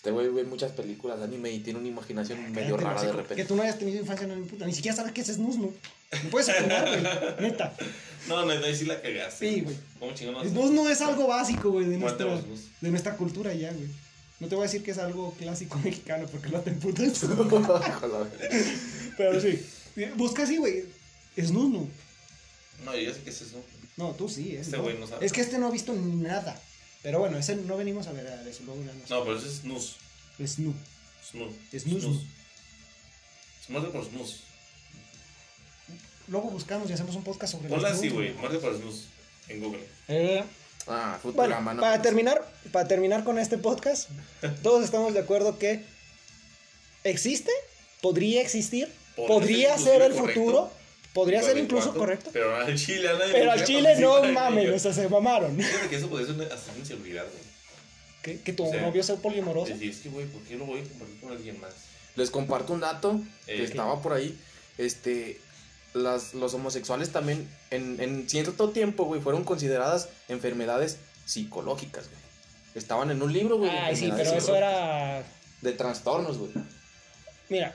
Este 0.00 0.12
güey 0.12 0.28
ve 0.28 0.44
muchas 0.44 0.72
películas 0.72 1.18
de 1.18 1.24
anime 1.24 1.50
y 1.52 1.60
tiene 1.60 1.78
una 1.78 1.88
imaginación 1.88 2.40
medio 2.52 2.74
Cállate, 2.78 2.84
rara 2.84 2.94
no 2.94 3.00
sé, 3.00 3.06
de 3.08 3.12
Que 3.12 3.18
repente. 3.18 3.44
tú 3.44 3.54
no 3.54 3.62
hayas 3.62 3.78
tenido 3.78 4.00
infancia 4.00 4.26
no 4.26 4.34
me 4.34 4.40
importa. 4.40 4.64
Ni 4.64 4.72
siquiera 4.72 4.96
sabes 4.96 5.12
qué 5.12 5.20
es 5.20 5.26
snusno. 5.26 5.74
No 6.24 6.30
puedes 6.30 6.48
opinar, 6.48 6.88
güey. 6.88 7.02
Neta. 7.50 7.76
No, 8.26 8.46
no, 8.46 8.50
ahí 8.50 8.74
sí 8.74 8.86
la 8.86 9.02
cagaste. 9.02 9.46
Sí, 9.46 9.60
güey. 9.60 9.76
Snusno 10.48 10.88
es 10.88 11.02
algo 11.02 11.26
básico, 11.26 11.72
güey, 11.72 11.84
de 11.84 11.98
de 11.98 12.90
nuestra 12.90 13.14
cultura 13.18 13.52
ya, 13.52 13.70
güey. 13.74 13.88
No 14.40 14.48
te 14.48 14.54
voy 14.54 14.62
a 14.62 14.68
decir 14.68 14.82
que 14.82 14.92
es 14.92 14.98
algo 14.98 15.34
clásico 15.38 15.78
mexicano 15.84 16.26
porque 16.32 16.48
no 16.48 16.60
te 16.60 16.70
emputas. 16.70 17.20
Pero 19.18 19.38
sí. 19.38 19.62
Busca 20.16 20.44
así, 20.44 20.56
güey. 20.56 20.84
Snusnu. 21.38 21.86
No, 22.86 22.96
yo 22.96 23.02
ya 23.02 23.12
sé 23.14 23.20
que 23.20 23.28
es 23.28 23.42
eso. 23.42 23.62
No, 23.98 24.12
tú 24.12 24.30
sí. 24.30 24.56
Es, 24.56 24.62
Este 24.68 24.78
no. 24.78 24.84
güey 24.84 24.96
no 24.98 25.06
sabe. 25.06 25.26
es 25.26 25.32
que 25.32 25.42
este 25.42 25.58
no 25.58 25.66
ha 25.66 25.70
visto 25.70 25.92
nada. 25.92 26.58
Pero 27.02 27.18
bueno, 27.18 27.38
ese 27.38 27.56
no 27.56 27.76
venimos 27.76 28.06
a 28.06 28.12
ver 28.12 28.26
a 28.26 28.42
ya 28.42 28.50
no. 28.64 29.18
No, 29.18 29.24
pero 29.24 29.38
ese 29.38 29.48
es 29.48 29.54
snus. 29.60 29.96
Snu. 30.36 30.74
Snus. 31.30 31.54
Snus. 31.70 32.02
Snus. 32.02 32.22
Se 33.66 33.72
muerde 33.72 33.88
por 33.88 34.04
snus. 34.04 34.40
Luego 36.28 36.50
buscamos 36.50 36.88
y 36.90 36.92
hacemos 36.92 37.16
un 37.16 37.24
podcast 37.24 37.52
sobre 37.54 37.68
Ponla 37.68 37.88
así, 37.90 38.08
güey. 38.08 38.32
Muerde 38.34 38.58
por 38.58 38.76
snus. 38.76 39.06
En 39.48 39.60
Google. 39.60 39.84
Eh, 40.08 40.44
Ah, 40.86 41.18
bueno, 41.22 41.36
Futurama, 41.36 41.74
no. 41.74 41.82
para 41.82 42.00
terminar, 42.00 42.42
para 42.72 42.88
terminar 42.88 43.22
con 43.22 43.38
este 43.38 43.58
podcast, 43.58 44.08
todos 44.62 44.82
estamos 44.84 45.12
de 45.12 45.20
acuerdo 45.20 45.58
que 45.58 45.84
existe, 47.04 47.52
podría 48.00 48.40
existir, 48.40 48.90
podría, 49.14 49.74
Podría 49.74 49.78
ser 49.78 50.02
el 50.02 50.14
futuro, 50.14 50.70
podría 51.12 51.42
ser 51.42 51.58
incluso 51.58 51.94
correcto. 51.94 52.30
Pero 52.32 52.54
al 52.56 52.76
Chile 52.76 53.08
a 53.08 53.12
nadie 53.14 53.32
Pero 53.32 53.52
al 53.52 53.64
Chile 53.64 53.96
no 53.98 54.22
mames, 54.32 54.70
o 54.70 54.78
sea, 54.78 54.92
se 54.92 55.08
mamaron. 55.08 55.56
Fíjate 55.56 55.88
que 55.88 55.96
eso 55.96 56.08
podría 56.08 56.26
ser 56.34 56.52
hasta 56.52 56.70
una 56.72 56.80
inseguridad, 56.80 57.24
güey. 57.24 57.50
Que, 58.22 58.40
que 58.42 58.52
tu 58.52 58.66
O 58.66 58.70
sea, 58.70 58.82
novio 58.82 59.02
sea 59.02 59.16
poliamoroso. 59.16 59.72
Decir, 59.72 59.90
es 59.90 59.98
que, 59.98 60.08
güey, 60.10 60.26
¿por 60.26 60.42
qué 60.42 60.56
lo 60.56 60.66
voy 60.66 60.80
a 60.80 60.84
compartir 60.84 61.20
con 61.20 61.32
alguien 61.32 61.60
más? 61.60 61.72
Les 62.16 62.30
comparto 62.30 62.72
un 62.72 62.80
dato 62.80 63.20
que 63.46 63.60
Eh, 63.62 63.64
estaba 63.64 64.02
por 64.02 64.12
ahí. 64.12 64.38
Este, 64.76 65.40
las, 65.94 66.34
los 66.34 66.52
homosexuales 66.54 67.10
también 67.10 67.48
en, 67.70 68.00
en 68.00 68.28
cierto 68.28 68.70
tiempo, 68.70 69.04
güey, 69.04 69.20
fueron 69.20 69.44
consideradas 69.44 70.08
enfermedades 70.28 70.98
psicológicas, 71.24 72.08
güey. 72.08 72.20
Estaban 72.74 73.10
en 73.10 73.22
un 73.22 73.32
libro, 73.32 73.56
güey. 73.58 73.70
Ay, 73.70 73.96
sí, 73.96 74.12
pero 74.16 74.32
eso 74.32 74.54
era. 74.54 75.22
De 75.62 75.72
trastornos, 75.72 76.38
güey. 76.38 76.50
Mira, 77.48 77.74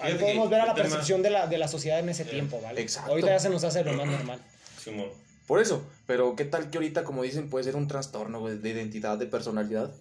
ahí 0.00 0.14
podemos 0.14 0.48
que 0.48 0.54
ver 0.54 0.60
a 0.62 0.66
la 0.66 0.74
percepción 0.74 1.22
de 1.22 1.30
la, 1.30 1.46
de 1.46 1.58
la 1.58 1.68
sociedad 1.68 1.98
en 1.98 2.08
ese 2.08 2.22
Eh, 2.22 2.26
tiempo, 2.26 2.60
¿vale? 2.60 2.80
exacto. 2.80 3.10
Ahorita 3.10 3.28
ya 3.28 3.38
se 3.38 3.50
nos 3.50 3.64
hace 3.64 3.84
lo 3.84 3.92
más 3.94 4.06
normal. 4.18 4.40
Simón. 4.82 5.08
Por 5.46 5.60
eso. 5.60 5.84
Pero 6.06 6.36
qué 6.36 6.44
tal 6.44 6.70
que 6.70 6.78
ahorita, 6.78 7.04
como 7.04 7.22
dicen, 7.22 7.50
puede 7.50 7.64
ser 7.64 7.76
un 7.76 7.88
trastorno, 7.88 8.46
de 8.46 8.68
identidad, 8.70 9.18
de 9.18 9.26
personalidad. 9.26 9.92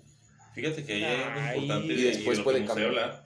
Fíjate 0.53 0.83
que 0.85 0.93
ahí 0.93 1.03
hay 1.03 1.21
algo 1.21 1.39
importante 1.61 1.93
y 1.93 2.01
de- 2.01 2.11
después 2.11 2.37
de 2.37 2.41
lo 2.41 2.43
puede 2.43 2.65
cambiar. 2.65 2.87
hablar. 2.89 3.23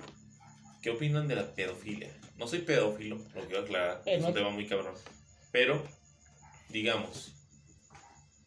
¿Qué 0.81 0.89
opinan 0.89 1.27
de 1.27 1.35
la 1.35 1.53
pedofilia? 1.55 2.09
No 2.37 2.47
soy 2.47 2.59
pedófilo, 2.59 3.17
lo 3.35 3.45
quiero 3.45 3.61
aclarar. 3.63 4.01
Eh, 4.05 4.15
es 4.15 4.21
no- 4.21 4.29
un 4.29 4.33
tema 4.33 4.49
muy 4.49 4.67
cabrón. 4.67 4.93
Pero, 5.51 5.83
digamos, 6.69 7.33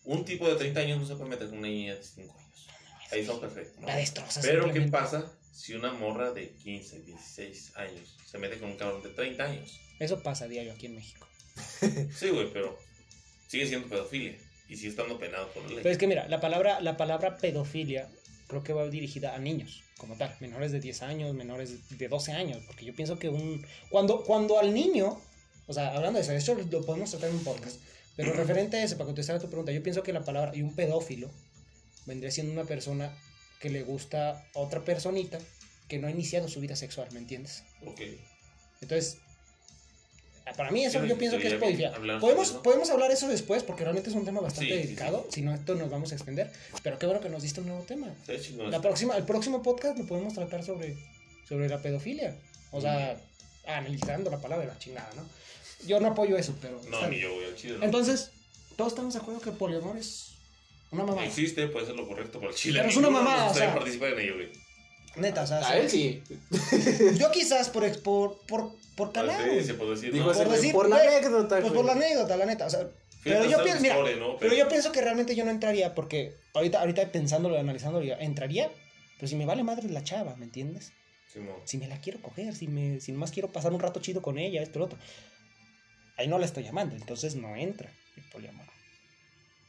un 0.05 0.25
tipo 0.25 0.49
de 0.49 0.57
30 0.57 0.81
años 0.81 1.01
no 1.01 1.07
se 1.07 1.15
puede 1.17 1.31
meter 1.31 1.49
con 1.49 1.59
una 1.59 1.69
niña 1.69 1.95
de 1.95 2.03
5 2.03 2.35
años. 2.39 2.67
Ahí 3.13 3.21
está 3.21 3.41
perfecto. 3.41 3.81
¿no? 3.81 3.87
La 3.87 3.97
destrozas. 3.97 4.45
Pero, 4.45 4.73
¿qué 4.73 4.81
pasa 4.83 5.31
si 5.57 5.73
una 5.73 5.91
morra 5.93 6.33
de 6.33 6.51
15, 6.51 7.01
16 7.01 7.77
años 7.77 8.17
se 8.31 8.37
mete 8.37 8.59
con 8.59 8.71
un 8.71 8.77
cabrón 8.77 9.03
de 9.03 9.09
30 9.09 9.43
años? 9.43 9.81
Eso 9.99 10.23
pasa 10.23 10.45
a 10.45 10.49
diario 10.49 10.73
aquí 10.73 10.87
en 10.87 10.97
México. 10.97 11.27
Sí, 12.15 12.29
güey, 12.29 12.53
pero 12.53 12.79
sigue 13.49 13.67
siendo 13.67 13.89
pedofilia 13.89 14.37
y 14.69 14.77
sigue 14.77 14.91
estando 14.91 15.19
penado 15.19 15.49
por 15.53 15.63
la 15.63 15.71
ley. 15.71 15.79
Pero 15.79 15.91
es 15.91 15.99
que 15.99 16.07
mira, 16.07 16.29
la 16.29 16.41
palabra, 16.41 16.81
la 16.83 16.99
palabra 16.99 17.39
pedofilia 17.39 18.11
creo 18.49 18.63
que 18.63 18.75
va 18.75 18.87
dirigida 18.89 19.35
a 19.35 19.39
niños, 19.39 19.83
como 19.97 20.15
tal, 20.17 20.37
menores 20.41 20.73
de 20.73 20.81
10 20.81 21.03
años, 21.03 21.35
menores 21.35 21.89
de 21.89 22.09
12 22.09 22.33
años, 22.33 22.63
porque 22.67 22.85
yo 22.85 22.95
pienso 22.95 23.19
que 23.19 23.31
un 23.31 23.67
cuando 23.89 24.25
cuando 24.25 24.59
al 24.59 24.75
niño, 24.75 25.19
o 25.67 25.73
sea, 25.73 25.97
hablando 25.97 26.19
de 26.19 26.25
eso, 26.25 26.33
eso 26.33 26.55
lo 26.55 26.85
podemos 26.85 27.11
tratar 27.11 27.31
en 27.31 27.37
un 27.37 27.45
podcast, 27.45 27.81
pero 28.15 28.33
referente 28.35 28.77
a 28.77 28.85
eso, 28.85 28.97
para 28.99 29.07
contestar 29.07 29.37
a 29.37 29.41
tu 29.41 29.49
pregunta, 29.49 29.73
yo 29.73 29.83
pienso 29.83 30.03
que 30.03 30.13
la 30.13 30.23
palabra 30.23 30.55
y 30.55 30.61
un 30.61 30.75
pedófilo 30.75 31.31
vendría 32.05 32.31
siendo 32.31 32.53
una 32.53 32.65
persona 32.65 33.11
que 33.61 33.71
le 33.71 33.83
gusta 33.83 34.31
a 34.31 34.45
otra 34.55 34.85
personita 34.85 35.39
que 35.89 35.99
no 35.99 36.09
ha 36.09 36.11
iniciado 36.11 36.49
su 36.49 36.61
vida 36.61 36.77
sexual, 36.77 37.09
¿me 37.13 37.19
entiendes? 37.19 37.63
Ok. 37.85 38.01
Entonces, 38.81 39.19
para 40.57 40.71
mí 40.71 40.85
eso 40.85 41.01
Sí, 41.03 41.09
yo 41.09 41.19
pienso 41.19 41.39
que 41.39 41.49
es 41.49 41.55
hablar 41.95 42.21
Podemos, 42.21 42.51
eso. 42.51 42.63
podemos 42.63 42.89
hablar 42.91 43.11
eso 43.11 43.27
después 43.29 43.63
porque 43.65 43.83
realmente 43.83 44.11
es 44.11 44.17
un 44.17 44.25
tema 44.25 44.41
bastante 44.41 44.71
Sí, 44.71 44.77
sí, 44.77 44.83
delicado. 44.85 45.27
Si 45.31 45.43
no, 45.43 45.53
esto 45.55 45.75
nos 45.75 45.91
vamos 45.91 46.13
a 46.13 46.15
extender. 46.15 46.53
Pero 46.83 46.99
qué 46.99 47.07
bueno 47.07 47.21
que 47.21 47.29
nos 47.29 47.43
diste 47.43 47.61
un 47.61 47.67
nuevo 47.69 47.83
tema. 47.85 48.15
La 48.69 48.81
próxima, 48.81 49.17
el 49.17 49.25
próximo 49.25 49.63
podcast 49.63 49.99
lo 49.99 50.07
podemos 50.07 50.35
tratar 50.35 50.63
sobre, 50.65 50.97
sobre 51.49 51.69
la 51.69 51.81
pedofilia. 51.83 52.37
O 52.71 52.81
sea, 52.81 53.17
analizando 53.67 54.31
la 54.31 54.41
palabra 54.41 54.67
de 54.67 54.73
la 54.73 54.79
chingada, 54.79 55.11
¿no? 55.17 55.27
Yo 55.87 56.01
no 56.01 56.09
apoyo 56.09 56.37
eso, 56.37 56.55
pero. 56.61 56.81
No, 56.89 57.09
ni 57.09 57.21
yo, 57.21 57.33
güey, 57.35 57.47
al 57.47 57.57
chile. 57.57 57.79
no. 57.79 57.85
Entonces, 57.85 58.31
todos 58.77 58.93
estamos 58.93 59.15
de 59.15 59.21
acuerdo 59.21 59.41
que 59.41 59.51
el 59.51 59.57
poliamor 59.57 59.97
es 59.97 60.36
una 60.91 61.05
mamada. 61.05 61.27
Existe, 61.27 61.67
puede 61.69 61.87
ser 61.87 61.97
lo 61.97 62.07
correcto 62.07 62.41
por 62.41 62.51
el 62.51 62.55
chile. 62.55 62.79
Pero 62.81 62.91
es 62.91 62.97
una 62.97 63.09
no 63.09 63.13
mamada, 63.15 63.45
o 63.45 63.49
gustaría 63.49 63.69
sea. 63.71 63.75
participar 63.79 64.13
en 64.13 64.21
ello, 64.21 64.35
güey. 64.35 64.49
Neta, 65.17 65.43
o 65.43 65.47
sea, 65.47 65.67
A 65.67 65.79
él 65.79 65.89
sí. 65.89 66.23
yo 67.19 67.31
quizás 67.31 67.71
por, 67.71 67.91
por, 68.03 68.39
por, 68.47 68.73
por 68.97 69.13
calar. 69.13 69.43
Sí, 69.43 69.49
güey. 69.51 69.65
se 69.65 69.75
puede 69.75 69.91
decir, 69.93 70.15
no. 70.15 70.25
Por 70.25 70.49
decir, 70.49 70.73
por 70.73 70.89
la 70.89 70.97
güey, 70.97 71.09
anécdota, 71.09 71.49
Pues 71.57 71.63
güey. 71.63 71.75
por 71.75 71.85
la 71.87 71.93
anécdota, 71.93 72.37
la 72.37 72.47
neta. 72.47 72.67
O 72.67 72.71
sea, 72.71 72.81
pero 73.25 73.43
Fíjate, 73.43 73.51
yo 73.51 73.63
pienso, 73.65 73.83
mira, 73.83 73.95
historia, 73.97 74.17
¿no? 74.19 74.37
pero 74.39 74.55
yo 74.55 74.69
pienso 74.69 74.93
que 74.93 75.01
realmente 75.01 75.35
yo 75.35 75.45
no 75.45 75.51
entraría 75.51 75.95
porque 75.95 76.37
ahorita, 76.55 76.81
ahorita 76.81 77.11
pensándolo, 77.11 77.59
analizándolo, 77.59 78.05
entraría, 78.21 78.71
pero 79.17 79.27
si 79.27 79.35
me 79.37 79.47
vale 79.47 79.65
madre 79.65 79.89
la 79.89 80.05
chava, 80.05 80.37
¿me 80.37 80.45
entiendes? 80.45 80.93
Simón. 81.33 81.57
Si 81.65 81.77
me 81.79 81.89
la 81.89 82.01
quiero 82.01 82.21
coger, 82.23 82.55
si 82.55 82.69
me, 82.69 83.01
si 83.01 83.11
nomás 83.11 83.33
quiero 83.33 83.51
pasar 83.51 83.73
un 83.73 83.81
rato 83.81 84.01
chido 84.01 84.23
con 84.23 84.39
ella, 84.39 84.63
esto, 84.63 84.79
lo 84.79 84.85
otro. 84.85 84.99
Ahí 86.19 86.29
no 86.29 86.39
la 86.39 86.47
estoy 86.47 86.63
llamando, 86.63 86.95
entonces 86.95 87.35
no 87.35 87.57
entra 87.57 87.91
el 88.17 88.23
poliamor. 88.31 88.67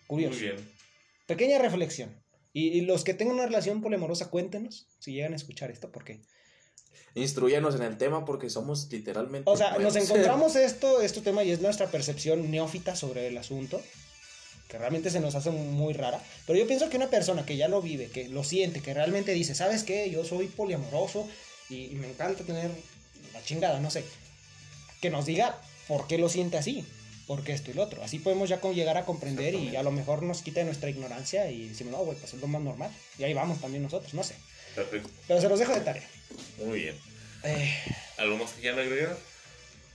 Curioso. 0.06 0.36
Muy 0.36 0.44
bien. 0.44 0.77
Pequeña 1.28 1.60
reflexión. 1.60 2.24
Y, 2.54 2.70
y 2.70 2.82
los 2.82 3.04
que 3.04 3.14
tengan 3.14 3.36
una 3.36 3.46
relación 3.46 3.82
poliamorosa, 3.82 4.30
cuéntenos 4.32 4.88
si 4.98 5.14
llegan 5.14 5.34
a 5.34 5.36
escuchar 5.36 5.70
esto, 5.70 5.92
porque. 5.92 6.22
Instruyanos 7.14 7.76
en 7.76 7.84
el 7.84 7.98
tema 7.98 8.26
porque 8.26 8.50
somos 8.50 8.92
literalmente. 8.92 9.50
O 9.50 9.58
sea, 9.58 9.78
nos 9.78 9.96
encontramos 9.96 10.56
esto, 10.56 11.02
este 11.02 11.22
tema 11.22 11.44
y 11.44 11.52
es 11.52 11.62
nuestra 11.62 11.88
percepción 11.88 12.50
neófita 12.50 12.96
sobre 12.96 13.28
el 13.28 13.38
asunto, 13.38 13.82
que 14.70 14.78
realmente 14.78 15.10
se 15.10 15.20
nos 15.20 15.36
hace 15.36 15.52
muy 15.52 15.94
rara. 15.94 16.22
Pero 16.46 16.58
yo 16.58 16.66
pienso 16.66 16.90
que 16.90 16.98
una 16.98 17.10
persona 17.10 17.46
que 17.46 17.58
ya 17.58 17.68
lo 17.68 17.82
vive, 17.82 18.10
que 18.10 18.30
lo 18.30 18.44
siente, 18.44 18.82
que 18.82 18.94
realmente 18.94 19.34
dice, 19.34 19.54
¿sabes 19.54 19.84
qué? 19.84 20.10
Yo 20.10 20.24
soy 20.24 20.48
poliamoroso 20.48 21.28
y, 21.70 21.86
y 21.86 21.96
me 21.96 22.10
encanta 22.10 22.44
tener 22.44 22.72
la 23.34 23.44
chingada, 23.44 23.80
no 23.80 23.92
sé. 23.92 24.06
Que 25.02 25.10
nos 25.10 25.26
diga 25.26 25.60
por 25.88 26.08
qué 26.08 26.18
lo 26.18 26.30
siente 26.30 26.58
así, 26.58 26.86
por 27.28 27.44
qué 27.44 27.52
esto 27.54 27.70
y 27.72 27.74
lo 27.74 27.84
otro. 27.84 28.02
Así 28.04 28.20
podemos 28.20 28.48
ya 28.50 28.60
con- 28.62 28.74
llegar 28.74 28.98
a 28.98 29.06
comprender 29.06 29.54
y 29.54 29.76
a 29.76 29.84
lo 29.84 29.92
mejor 29.92 30.24
nos 30.24 30.42
quita 30.42 30.62
de 30.62 30.66
nuestra 30.66 30.90
ignorancia 30.90 31.52
y 31.52 31.70
decimos, 31.70 31.92
no, 31.92 32.00
güey, 32.00 32.18
pues 32.18 32.34
es 32.34 32.40
lo 32.40 32.48
más 32.48 32.62
normal. 32.62 32.90
Y 33.20 33.24
ahí 33.26 33.34
vamos 33.34 33.60
también 33.62 33.84
nosotros, 33.84 34.14
no 34.14 34.24
sé. 34.24 34.36
Perfecto. 34.76 35.10
Pero 35.28 35.42
se 35.42 35.50
los 35.50 35.60
dejo 35.60 35.74
de 35.74 35.82
tarea. 35.82 36.08
Muy 36.66 36.80
bien. 36.80 36.96
Eh, 37.44 37.74
¿Algo 38.18 38.38
más 38.38 38.52
que 38.54 38.62
quieran 38.62 38.80
agregar? 38.80 39.18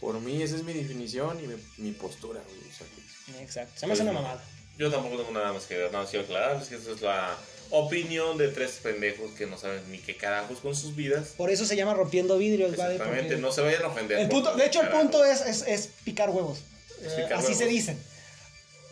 Por 0.01 0.21
mí, 0.21 0.43
esa 0.43 0.57
es 0.57 0.63
mi 0.65 0.73
definición 0.73 1.39
y 1.43 1.47
mi, 1.47 1.55
mi 1.79 1.93
postura, 1.93 2.41
güey. 2.47 2.59
o 2.71 2.73
sea, 2.77 2.87
que- 3.37 3.43
exacto. 3.43 3.73
Se 3.81 3.87
me 3.87 3.93
hace 3.95 4.03
una 4.03 4.13
mamada. 4.13 4.43
Yo 4.79 4.91
tampoco 4.91 5.17
tengo 5.19 5.31
nada 5.33 5.53
más 5.53 5.65
que 5.65 5.77
ver. 5.77 5.87
Nada 5.93 6.03
más 6.05 6.11
quiero 6.11 6.25
aclarar. 6.25 6.61
Es 6.61 6.69
que 6.69 6.75
esa 6.77 6.91
es 6.93 7.01
la 7.03 7.37
opinión 7.71 8.37
de 8.39 8.49
tres 8.49 8.81
pendejos 8.83 9.31
que 9.33 9.47
no 9.47 9.57
saben 9.59 9.81
ni 9.91 9.99
qué 9.99 10.17
carajos 10.17 10.59
con 10.59 10.75
sus 10.75 10.95
vidas. 10.97 11.29
Por 11.37 11.51
eso 11.51 11.65
se 11.67 11.77
llama 11.77 11.95
rompiendo 11.95 12.37
vidrios, 12.39 12.77
¿vale? 12.77 12.95
Exactamente. 12.95 13.29
Porque 13.35 13.43
No 13.43 13.53
se 13.53 13.61
vayan 13.63 13.83
a 13.85 13.89
ofender. 13.89 14.19
el 14.19 14.29
punto, 14.29 14.55
de 14.57 14.67
hecho, 14.67 14.83
el 14.83 14.89
punto 14.89 15.25
es, 15.25 15.41
es, 15.43 15.63
es 15.67 15.91
picar 16.05 16.31
huevos. 16.31 16.61
Eh, 17.03 17.29
así 17.35 17.55
se 17.55 17.67
dicen. 17.67 17.99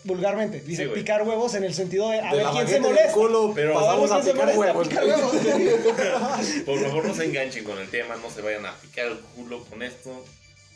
Vulgarmente. 0.02 0.62
Sí, 0.66 0.76
güey. 0.76 0.94
picar 0.94 1.22
huevos 1.28 1.54
en 1.54 1.64
el 1.64 1.74
sentido 1.74 2.08
de 2.08 2.20
a 2.20 2.30
de 2.30 2.36
ver 2.38 2.46
la 2.46 2.52
quién 2.52 2.68
se 2.68 2.80
molesta. 2.80 3.12
culo, 3.12 3.52
Pero 3.54 3.74
ver 3.74 3.82
vamos 3.82 4.10
a 4.10 4.20
picar 4.22 4.56
huevos. 4.58 4.88
picar 4.88 5.04
huevos. 5.04 5.32
Por 6.66 6.80
favor, 6.80 7.04
no 7.04 7.14
se 7.14 7.24
enganchen 7.26 7.64
con 7.64 7.78
el 7.78 7.88
tema. 7.90 8.16
No 8.16 8.30
se 8.30 8.40
vayan 8.40 8.64
a 8.64 8.74
picar 8.76 9.06
el 9.06 9.18
culo 9.20 9.62
con 9.66 9.82
esto. 9.82 10.24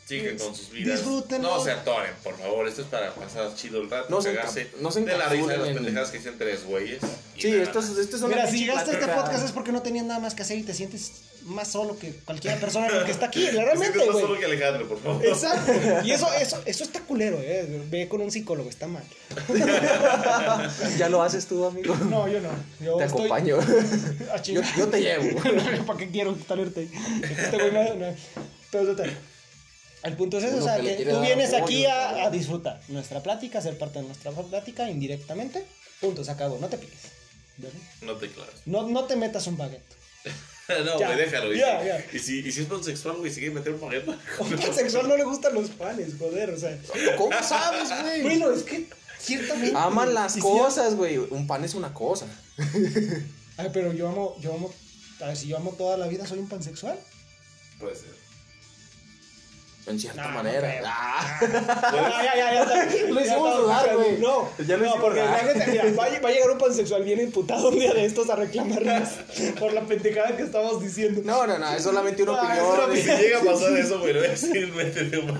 Sigan 0.05 0.37
con 0.37 0.55
sus 0.55 0.69
vidas. 0.69 0.99
Disfrútenlo. 0.99 1.57
No 1.57 1.63
se 1.63 1.71
atoren, 1.71 2.11
por 2.23 2.37
favor. 2.37 2.67
Esto 2.67 2.83
es 2.83 2.87
para 2.89 3.13
pasar 3.15 3.55
chido 3.55 3.81
el 3.81 3.89
rato. 3.89 4.07
No 4.09 4.21
se 4.21 4.35
cagarse 4.35 4.69
no 4.79 4.91
se 4.91 5.01
de 5.01 5.17
la 5.17 5.29
risa 5.29 5.47
de 5.53 5.57
las 5.57 5.67
en- 5.69 5.73
pendejadas 5.75 6.11
que 6.11 6.17
dicen 6.19 6.35
tres 6.37 6.63
güeyes. 6.63 6.99
Sí, 7.37 7.49
nada 7.51 7.63
esto 7.63 7.79
es, 7.79 7.89
más. 7.89 7.97
esto 7.97 8.15
es 8.17 8.21
una 8.21 8.35
Mira, 8.35 8.47
si 8.51 8.59
llegaste 8.59 8.91
a 8.91 8.93
este 8.93 9.07
podcast 9.07 9.43
es 9.45 9.51
porque 9.51 9.71
no 9.71 9.81
tenías 9.81 10.05
nada 10.05 10.19
más 10.19 10.35
que 10.35 10.43
hacer 10.43 10.59
y 10.59 10.63
te 10.63 10.75
sientes 10.75 11.11
más 11.45 11.67
solo 11.71 11.97
que 11.97 12.11
cualquier 12.23 12.59
persona 12.59 12.87
que 13.03 13.11
está 13.11 13.25
aquí. 13.27 13.45
Me 13.53 13.63
Realmente, 13.65 13.97
más 13.97 14.05
solo 14.07 14.27
güey. 14.27 14.39
que 14.39 14.45
Alejandro, 14.45 14.87
por 14.87 15.01
favor. 15.01 15.25
Exacto. 15.25 15.71
Y 16.03 16.11
eso, 16.11 16.27
eso, 16.39 16.61
eso 16.65 16.83
está 16.83 16.99
culero, 17.01 17.39
eh. 17.41 17.81
Ve 17.89 18.07
con 18.07 18.21
un 18.21 18.29
psicólogo, 18.31 18.69
está 18.69 18.87
mal. 18.87 19.03
Ya 20.97 21.09
lo 21.09 21.21
haces 21.23 21.45
tú, 21.47 21.65
amigo. 21.65 21.95
No, 21.95 22.27
yo 22.27 22.39
no. 22.41 22.49
Yo 22.79 22.97
Te 22.97 23.05
estoy- 23.05 23.25
acompaño. 23.25 23.57
Yo, 24.43 24.87
te 24.87 25.01
llevo. 25.01 25.41
¿Para 25.85 25.99
qué 25.99 26.09
quiero 26.09 26.33
talerte 26.35 26.81
ahí? 26.81 26.91
Este 27.23 27.57
güey 27.57 27.71
no, 27.71 27.95
no. 27.95 28.15
Pero 28.71 28.85
total. 28.95 29.17
El 30.05 30.15
punto 30.15 30.37
es 30.37 30.43
eso, 30.43 30.57
o 30.57 30.61
sea, 30.61 30.79
que 30.79 31.03
tú 31.03 31.19
vienes 31.21 31.53
aquí 31.53 31.85
a, 31.85 32.29
disfrutar 32.29 32.79
nuestra 32.89 33.23
plática, 33.23 33.59
a 33.59 33.61
ser 33.61 33.77
parte 33.77 33.99
de 33.99 34.05
nuestra 34.05 34.31
plática 34.31 34.89
indirectamente. 34.89 35.65
Punto, 35.99 36.23
se 36.23 36.31
acabó, 36.31 36.59
no 36.59 36.67
te 36.67 36.77
piques. 36.77 36.99
¿Vale? 37.57 37.73
No 38.01 38.13
te 38.15 38.29
claves. 38.29 38.55
No, 38.65 38.87
no 38.87 39.05
te 39.05 39.15
metas 39.15 39.47
un 39.47 39.57
baguette. 39.57 39.83
No, 40.67 40.99
Ya, 40.99 41.05
güey, 41.13 41.19
déjalo. 41.19 41.53
Y, 41.53 41.59
ya, 41.59 41.79
si- 41.79 41.87
ya. 41.87 42.05
Y, 42.11 42.19
si, 42.19 42.39
y 42.39 42.51
si 42.51 42.61
es 42.61 42.65
pansexual, 42.65 43.17
güey, 43.17 43.31
sigue 43.31 43.51
meter 43.51 43.73
un 43.73 43.79
paquete. 43.79 44.09
A 44.09 44.15
un 44.43 44.49
pansexual 44.49 45.07
no 45.07 45.15
le 45.15 45.23
gustan 45.23 45.53
los 45.53 45.69
panes, 45.69 46.13
joder, 46.17 46.49
o 46.49 46.57
sea. 46.57 46.75
¿Cómo 47.17 47.37
sabes, 47.43 47.87
güey? 48.01 48.21
Bueno, 48.23 48.51
es 48.51 48.63
que 48.63 48.87
ciertamente. 49.19 49.77
Aman 49.77 50.15
las 50.15 50.37
cosas, 50.37 50.95
güey. 50.95 51.17
Un 51.19 51.45
pan 51.45 51.63
es 51.63 51.75
una 51.75 51.93
cosa. 51.93 52.25
Ay, 53.57 53.69
pero 53.73 53.93
yo 53.93 54.07
amo, 54.07 54.35
yo 54.41 54.55
amo 54.55 54.73
A 55.21 55.27
ver, 55.27 55.37
si 55.37 55.47
yo 55.47 55.55
amo 55.55 55.69
toda 55.77 55.97
la 55.97 56.07
vida, 56.07 56.25
soy 56.25 56.39
un 56.39 56.49
pansexual. 56.49 56.99
Puede 57.79 57.95
ser. 57.95 58.24
En 59.87 59.99
cierta 59.99 60.21
No, 60.23 60.27
no 60.29 60.35
manera. 60.37 60.67
creo. 60.67 60.83
Ah. 60.87 61.39
Ya, 61.93 62.35
ya, 62.35 62.35
ya, 62.35 62.65
ya. 62.65 62.85
Lo 63.09 63.21
hicimos 63.21 63.57
dudar, 63.57 63.95
güey. 63.95 64.17
No, 64.17 64.49
Ya 64.65 64.77
no, 64.77 64.95
porque 64.99 65.21
mira, 65.21 65.83
va, 65.95 66.05
a- 66.05 66.19
va 66.19 66.29
a 66.29 66.31
llegar 66.31 66.49
un 66.51 66.57
pansexual 66.57 67.03
bien 67.03 67.19
imputado 67.19 67.69
un 67.69 67.77
día 67.77 67.93
de 67.93 68.05
estos 68.05 68.27
a 68.31 68.35
reclamarnos 68.35 69.09
por 69.59 69.73
la 69.73 69.81
pendejada 69.81 70.35
que 70.35 70.41
estamos 70.43 70.81
diciendo. 70.81 71.21
No, 71.23 71.45
no, 71.45 71.59
no, 71.59 71.73
es 71.73 71.83
solamente 71.83 72.23
una 72.23 72.33
Ah, 72.33 72.45
opinión. 72.45 72.65
una 72.89 72.95
Si 72.95 73.23
llega 73.23 73.39
a 73.39 73.43
pasar 73.43 73.77
eso, 73.77 73.99
güey, 73.99 74.13
voy 74.13 74.25
a 74.25 74.29
decir, 74.29 74.73
métete 74.73 75.17
un. 75.19 75.39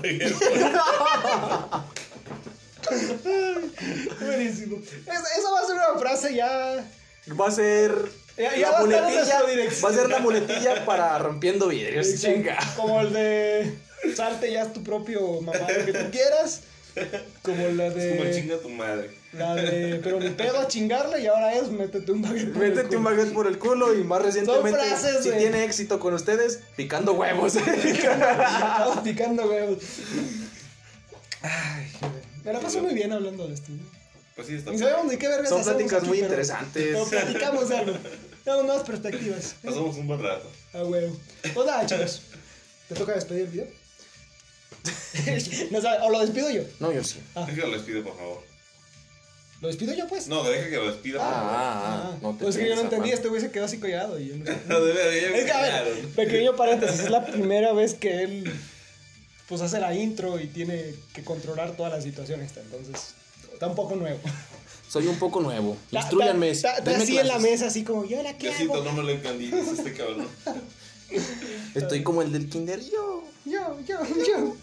Buenísimo. 4.20 4.76
Es- 4.78 5.38
Esa 5.38 5.50
va 5.52 5.60
a 5.60 5.66
ser 5.66 5.74
una 5.76 5.98
frase 5.98 6.34
ya. 6.34 6.84
Va 7.38 7.48
a 7.48 7.50
ser 7.50 7.92
Ya- 8.36 8.54
ya 8.54 8.70
la 8.70 8.72
va 8.72 8.78
a 8.78 8.84
estar 8.84 9.02
muletilla. 9.02 9.42
Va 9.84 9.88
a 9.88 9.92
ser 9.92 10.08
la 10.10 10.18
muletilla 10.20 10.84
para 10.84 11.18
rompiendo 11.18 11.68
vidrios. 11.68 12.06
Chinga. 12.20 12.58
Como 12.76 13.00
el 13.00 13.12
de 13.12 13.78
salte 14.14 14.52
ya 14.52 14.62
es 14.62 14.72
tu 14.72 14.82
propio 14.82 15.40
mamá 15.40 15.58
lo 15.78 15.84
que 15.84 15.92
tú 15.92 16.10
quieras. 16.10 16.60
Como 17.42 17.68
la 17.68 17.88
Es 17.88 17.92
como 18.16 18.24
de. 18.24 18.34
chinga 18.34 18.56
tu 18.58 18.68
madre. 18.70 19.10
La 19.34 19.54
de. 19.54 20.00
Pero 20.02 20.18
ni 20.18 20.30
pedo 20.30 20.58
a 20.60 20.66
chingarle 20.66 21.20
y 21.20 21.26
ahora 21.26 21.52
es 21.54 21.68
métete 21.70 22.10
un 22.10 22.22
baguette. 22.22 22.52
por 22.54 22.64
el 22.64 22.70
Métete 22.70 22.96
un 22.96 23.02
culo. 23.04 23.16
baguette 23.16 23.34
por 23.34 23.46
el 23.46 23.58
culo 23.58 23.94
y 23.94 24.02
más 24.02 24.22
recientemente, 24.22 24.78
frases, 24.78 25.22
si 25.22 25.30
tiene 25.32 25.64
éxito 25.64 26.00
con 26.00 26.14
ustedes, 26.14 26.60
picando 26.74 27.12
huevos. 27.12 27.54
Estamos 27.56 28.98
picando 29.04 29.46
huevos. 29.46 29.78
Ay, 31.42 31.86
joder. 32.00 32.22
me 32.44 32.52
la 32.54 32.60
paso 32.60 32.80
muy 32.82 32.94
bien 32.94 33.12
hablando 33.12 33.46
de 33.46 33.54
esto. 33.54 33.72
Pues 34.34 34.48
sí, 34.48 34.54
está 34.54 34.70
Ni 34.70 34.78
sabemos 34.78 35.06
ni 35.12 35.16
qué 35.18 35.28
vergas 35.28 35.48
Son 35.48 35.62
pláticas 35.62 35.98
aquí, 35.98 36.06
muy 36.08 36.16
pero- 36.18 36.26
interesantes. 36.28 36.82
Pero 36.92 37.04
platicamos 37.06 37.70
algo. 37.70 37.92
Tenemos 38.44 38.64
nuevas 38.66 38.86
perspectivas. 38.86 39.52
¿eh? 39.52 39.54
Pasamos 39.64 39.96
un 39.96 40.06
buen 40.06 40.22
rato. 40.22 40.50
Ah, 40.72 40.82
huevo. 40.84 41.16
Pues 41.54 41.66
nada, 41.66 41.84
chicos. 41.86 42.22
¿Te 42.88 42.94
toca 42.94 43.12
despedir 43.14 43.42
el 43.42 43.48
video? 43.48 43.66
no 45.70 45.80
sabe, 45.80 45.98
o 46.02 46.10
lo 46.10 46.20
despido 46.20 46.50
yo. 46.50 46.62
No, 46.80 46.92
yo 46.92 47.02
sí. 47.04 47.18
Ah. 47.34 47.44
Deja 47.46 47.62
que 47.62 47.66
lo 47.66 47.72
despide, 47.72 48.02
por 48.02 48.16
favor. 48.16 48.42
¿Lo 49.60 49.68
despido 49.68 49.94
yo, 49.94 50.06
pues? 50.06 50.28
No, 50.28 50.44
deja 50.44 50.68
que 50.68 50.76
lo 50.76 50.90
despida, 50.90 51.18
por 51.18 51.28
favor. 51.32 51.50
Ah, 51.50 51.82
ah, 51.84 52.10
ah. 52.12 52.18
No 52.20 52.34
te 52.34 52.44
pues 52.44 52.56
que 52.56 52.68
yo 52.68 52.76
no 52.76 52.82
entendí, 52.82 53.10
este 53.10 53.28
güey 53.28 53.40
se 53.40 53.50
quedó 53.50 53.64
así 53.64 53.78
collado 53.78 54.18
y 54.20 54.28
yo 54.28 54.36
no. 54.36 54.44
No, 54.68 54.80
de 54.80 54.92
verdad, 54.92 55.14
Es 55.14 55.44
que, 55.44 55.52
a 55.52 55.82
ver, 55.82 56.08
pequeño 56.08 56.56
paréntesis, 56.56 57.00
es 57.00 57.10
la 57.10 57.24
primera 57.24 57.72
vez 57.72 57.94
que 57.94 58.22
él 58.22 58.52
pues 59.48 59.60
hace 59.60 59.78
la 59.78 59.94
intro 59.94 60.40
y 60.40 60.48
tiene 60.48 60.94
que 61.14 61.22
controlar 61.22 61.76
toda 61.76 61.88
la 61.88 62.00
situación 62.00 62.40
esta, 62.40 62.60
entonces 62.60 63.14
está 63.52 63.66
un 63.68 63.74
poco 63.74 63.96
nuevo. 63.96 64.20
Soy 64.88 65.06
un 65.06 65.18
poco 65.18 65.40
nuevo. 65.40 65.76
Instruyanme. 65.90 66.50
Está, 66.50 66.76
así 66.76 67.18
en 67.18 67.26
la 67.26 67.38
mesa, 67.38 67.66
así 67.66 67.82
como, 67.82 68.04
yo 68.04 68.22
la 68.22 68.36
que 68.36 68.48
Diosito, 68.48 68.74
hago? 68.74 68.84
no 68.84 68.92
me 68.92 69.02
lo 69.02 69.10
entendí, 69.10 69.50
este 69.52 69.92
cabrón. 69.94 70.28
Estoy 71.74 72.02
como 72.02 72.22
el 72.22 72.32
del 72.32 72.48
kinder. 72.48 72.80
Yo. 72.80 73.24
Yo, 73.44 73.78
yo, 73.86 73.98
yo. 74.26 74.56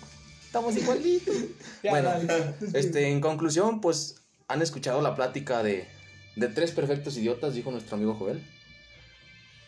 Estamos 0.53 0.77
igualitos. 0.77 1.35
Ya, 1.81 1.89
bueno, 1.89 2.09
dale. 2.09 2.53
este, 2.75 3.09
en 3.09 3.21
conclusión, 3.21 3.81
pues 3.81 4.21
han 4.47 4.61
escuchado 4.61 5.01
la 5.01 5.15
plática 5.15 5.63
de, 5.63 5.87
de 6.35 6.47
tres 6.47 6.71
perfectos 6.71 7.17
idiotas, 7.17 7.55
dijo 7.55 7.71
nuestro 7.71 7.97
amigo 7.97 8.13
Joel. 8.13 8.39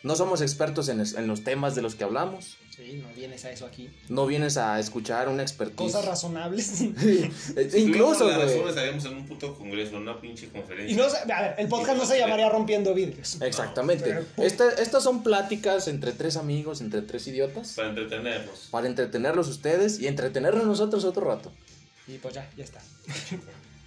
No 0.05 0.15
somos 0.15 0.41
expertos 0.41 0.87
en, 0.89 0.99
es- 1.01 1.15
en 1.15 1.25
los 1.27 1.43
temas 1.43 1.73
de 1.75 1.81
los 1.81 1.95
que 1.95 2.03
hablamos. 2.03 2.57
Sí, 2.75 3.01
no 3.01 3.11
vienes 3.15 3.43
a 3.45 3.51
eso 3.51 3.65
aquí. 3.65 3.89
No 4.07 4.27
vienes 4.27 4.55
a 4.57 4.79
escuchar 4.79 5.29
una 5.29 5.41
expertise. 5.41 5.77
Cosas 5.93 6.05
razonables. 6.05 6.81
Eh, 7.01 7.69
Si 7.71 7.79
Incluso, 7.87 8.25
güey. 8.25 8.69
estaríamos 8.69 9.03
en 9.05 9.15
un 9.17 9.25
puto 9.27 9.55
congreso, 9.55 9.95
en 9.95 10.03
una 10.03 10.21
pinche 10.21 10.47
conferencia. 10.49 10.93
y 10.93 10.95
no 10.95 11.05
a 11.05 11.41
ver, 11.41 11.55
el 11.57 11.67
podcast 11.67 11.97
no 11.97 12.05
se 12.05 12.19
llamaría 12.19 12.49
Rompiendo 12.49 12.93
Vidrios. 12.93 13.41
Exactamente. 13.41 14.03
Pero- 14.35 14.45
Esta- 14.47 14.69
estas 14.73 15.03
son 15.03 15.23
pláticas 15.23 15.87
entre 15.87 16.11
tres 16.11 16.37
amigos, 16.37 16.81
entre 16.81 17.01
tres 17.01 17.25
idiotas, 17.27 17.73
Para 17.73 17.89
entretenerlos. 17.89 18.67
para 18.71 18.87
entretenerlos 18.87 19.47
ustedes 19.47 19.99
y 19.99 20.07
entretenernos 20.07 20.65
nosotros 20.65 21.03
otro 21.03 21.25
rato. 21.25 21.51
Y 22.07 22.19
pues 22.19 22.35
ya, 22.35 22.47
ya 22.55 22.63
está. 22.63 22.79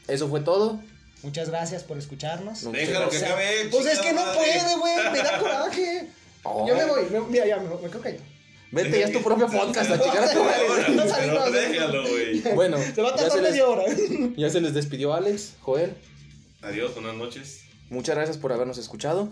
Eso 0.08 0.28
fue 0.28 0.40
todo. 0.40 0.80
Muchas 1.22 1.48
gracias 1.50 1.82
por 1.82 1.98
escucharnos. 1.98 2.62
No. 2.62 2.70
Déjalo 2.72 3.08
que 3.10 3.16
O 3.16 3.20
sea, 3.20 3.28
acabe. 3.30 3.68
Pues 3.70 3.86
es 3.86 3.98
que 3.98 4.12
no 4.12 4.24
madre. 4.24 4.38
puede, 4.38 4.76
güey. 4.78 5.12
Me 5.12 5.18
da 5.18 5.38
coraje. 5.38 6.08
Oh. 6.44 6.66
Yo 6.68 6.74
me 6.76 6.84
voy. 6.84 7.04
me- 7.10 7.20
mira, 7.28 7.46
ya, 7.46 7.56
me, 7.58 7.68
me 7.68 7.88
creo 7.88 8.00
que 8.02 8.12
ya. 8.12 8.18
Vete, 8.70 9.00
ya 9.00 9.06
es 9.06 9.12
tu 9.12 9.22
propio 9.22 9.46
podcast, 9.48 9.90
a 9.90 9.98
chingar 9.98 10.24
a 10.24 10.32
tu 10.32 10.44
madre. 10.44 10.94
No 10.94 11.08
salimos. 11.08 11.38
pero 11.44 11.50
déjalo, 11.52 12.08
güey. 12.08 12.40
Bueno, 12.54 12.76
Se 12.94 13.00
va 13.02 13.08
a 13.10 13.16
tardar 13.16 13.42
media 13.42 13.66
hora. 13.66 13.84
ya 14.36 14.50
se 14.50 14.60
les 14.60 14.74
despidió 14.74 15.14
Alex, 15.14 15.54
Joel. 15.62 15.94
Adiós, 16.62 16.94
buenas 16.94 17.14
noches. 17.14 17.62
Muchas 17.90 18.14
gracias 18.14 18.36
por 18.36 18.52
habernos 18.52 18.76
escuchado. 18.78 19.30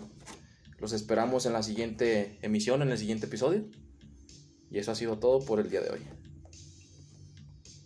Los 0.79 0.91
esperamos 0.93 1.45
en 1.45 1.53
la 1.53 1.63
siguiente 1.63 2.37
emisión, 2.41 2.81
en 2.81 2.89
el 2.89 2.97
siguiente 2.97 3.27
episodio. 3.27 3.63
Y 4.71 4.79
eso 4.79 4.91
ha 4.91 4.95
sido 4.95 5.17
todo 5.19 5.45
por 5.45 5.59
el 5.59 5.69
día 5.69 5.81
de 5.81 5.91
hoy. 5.91 6.01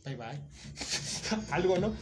Bye 0.06 0.16
bye. 0.16 0.40
Algo, 1.52 1.78
¿no? 1.78 1.94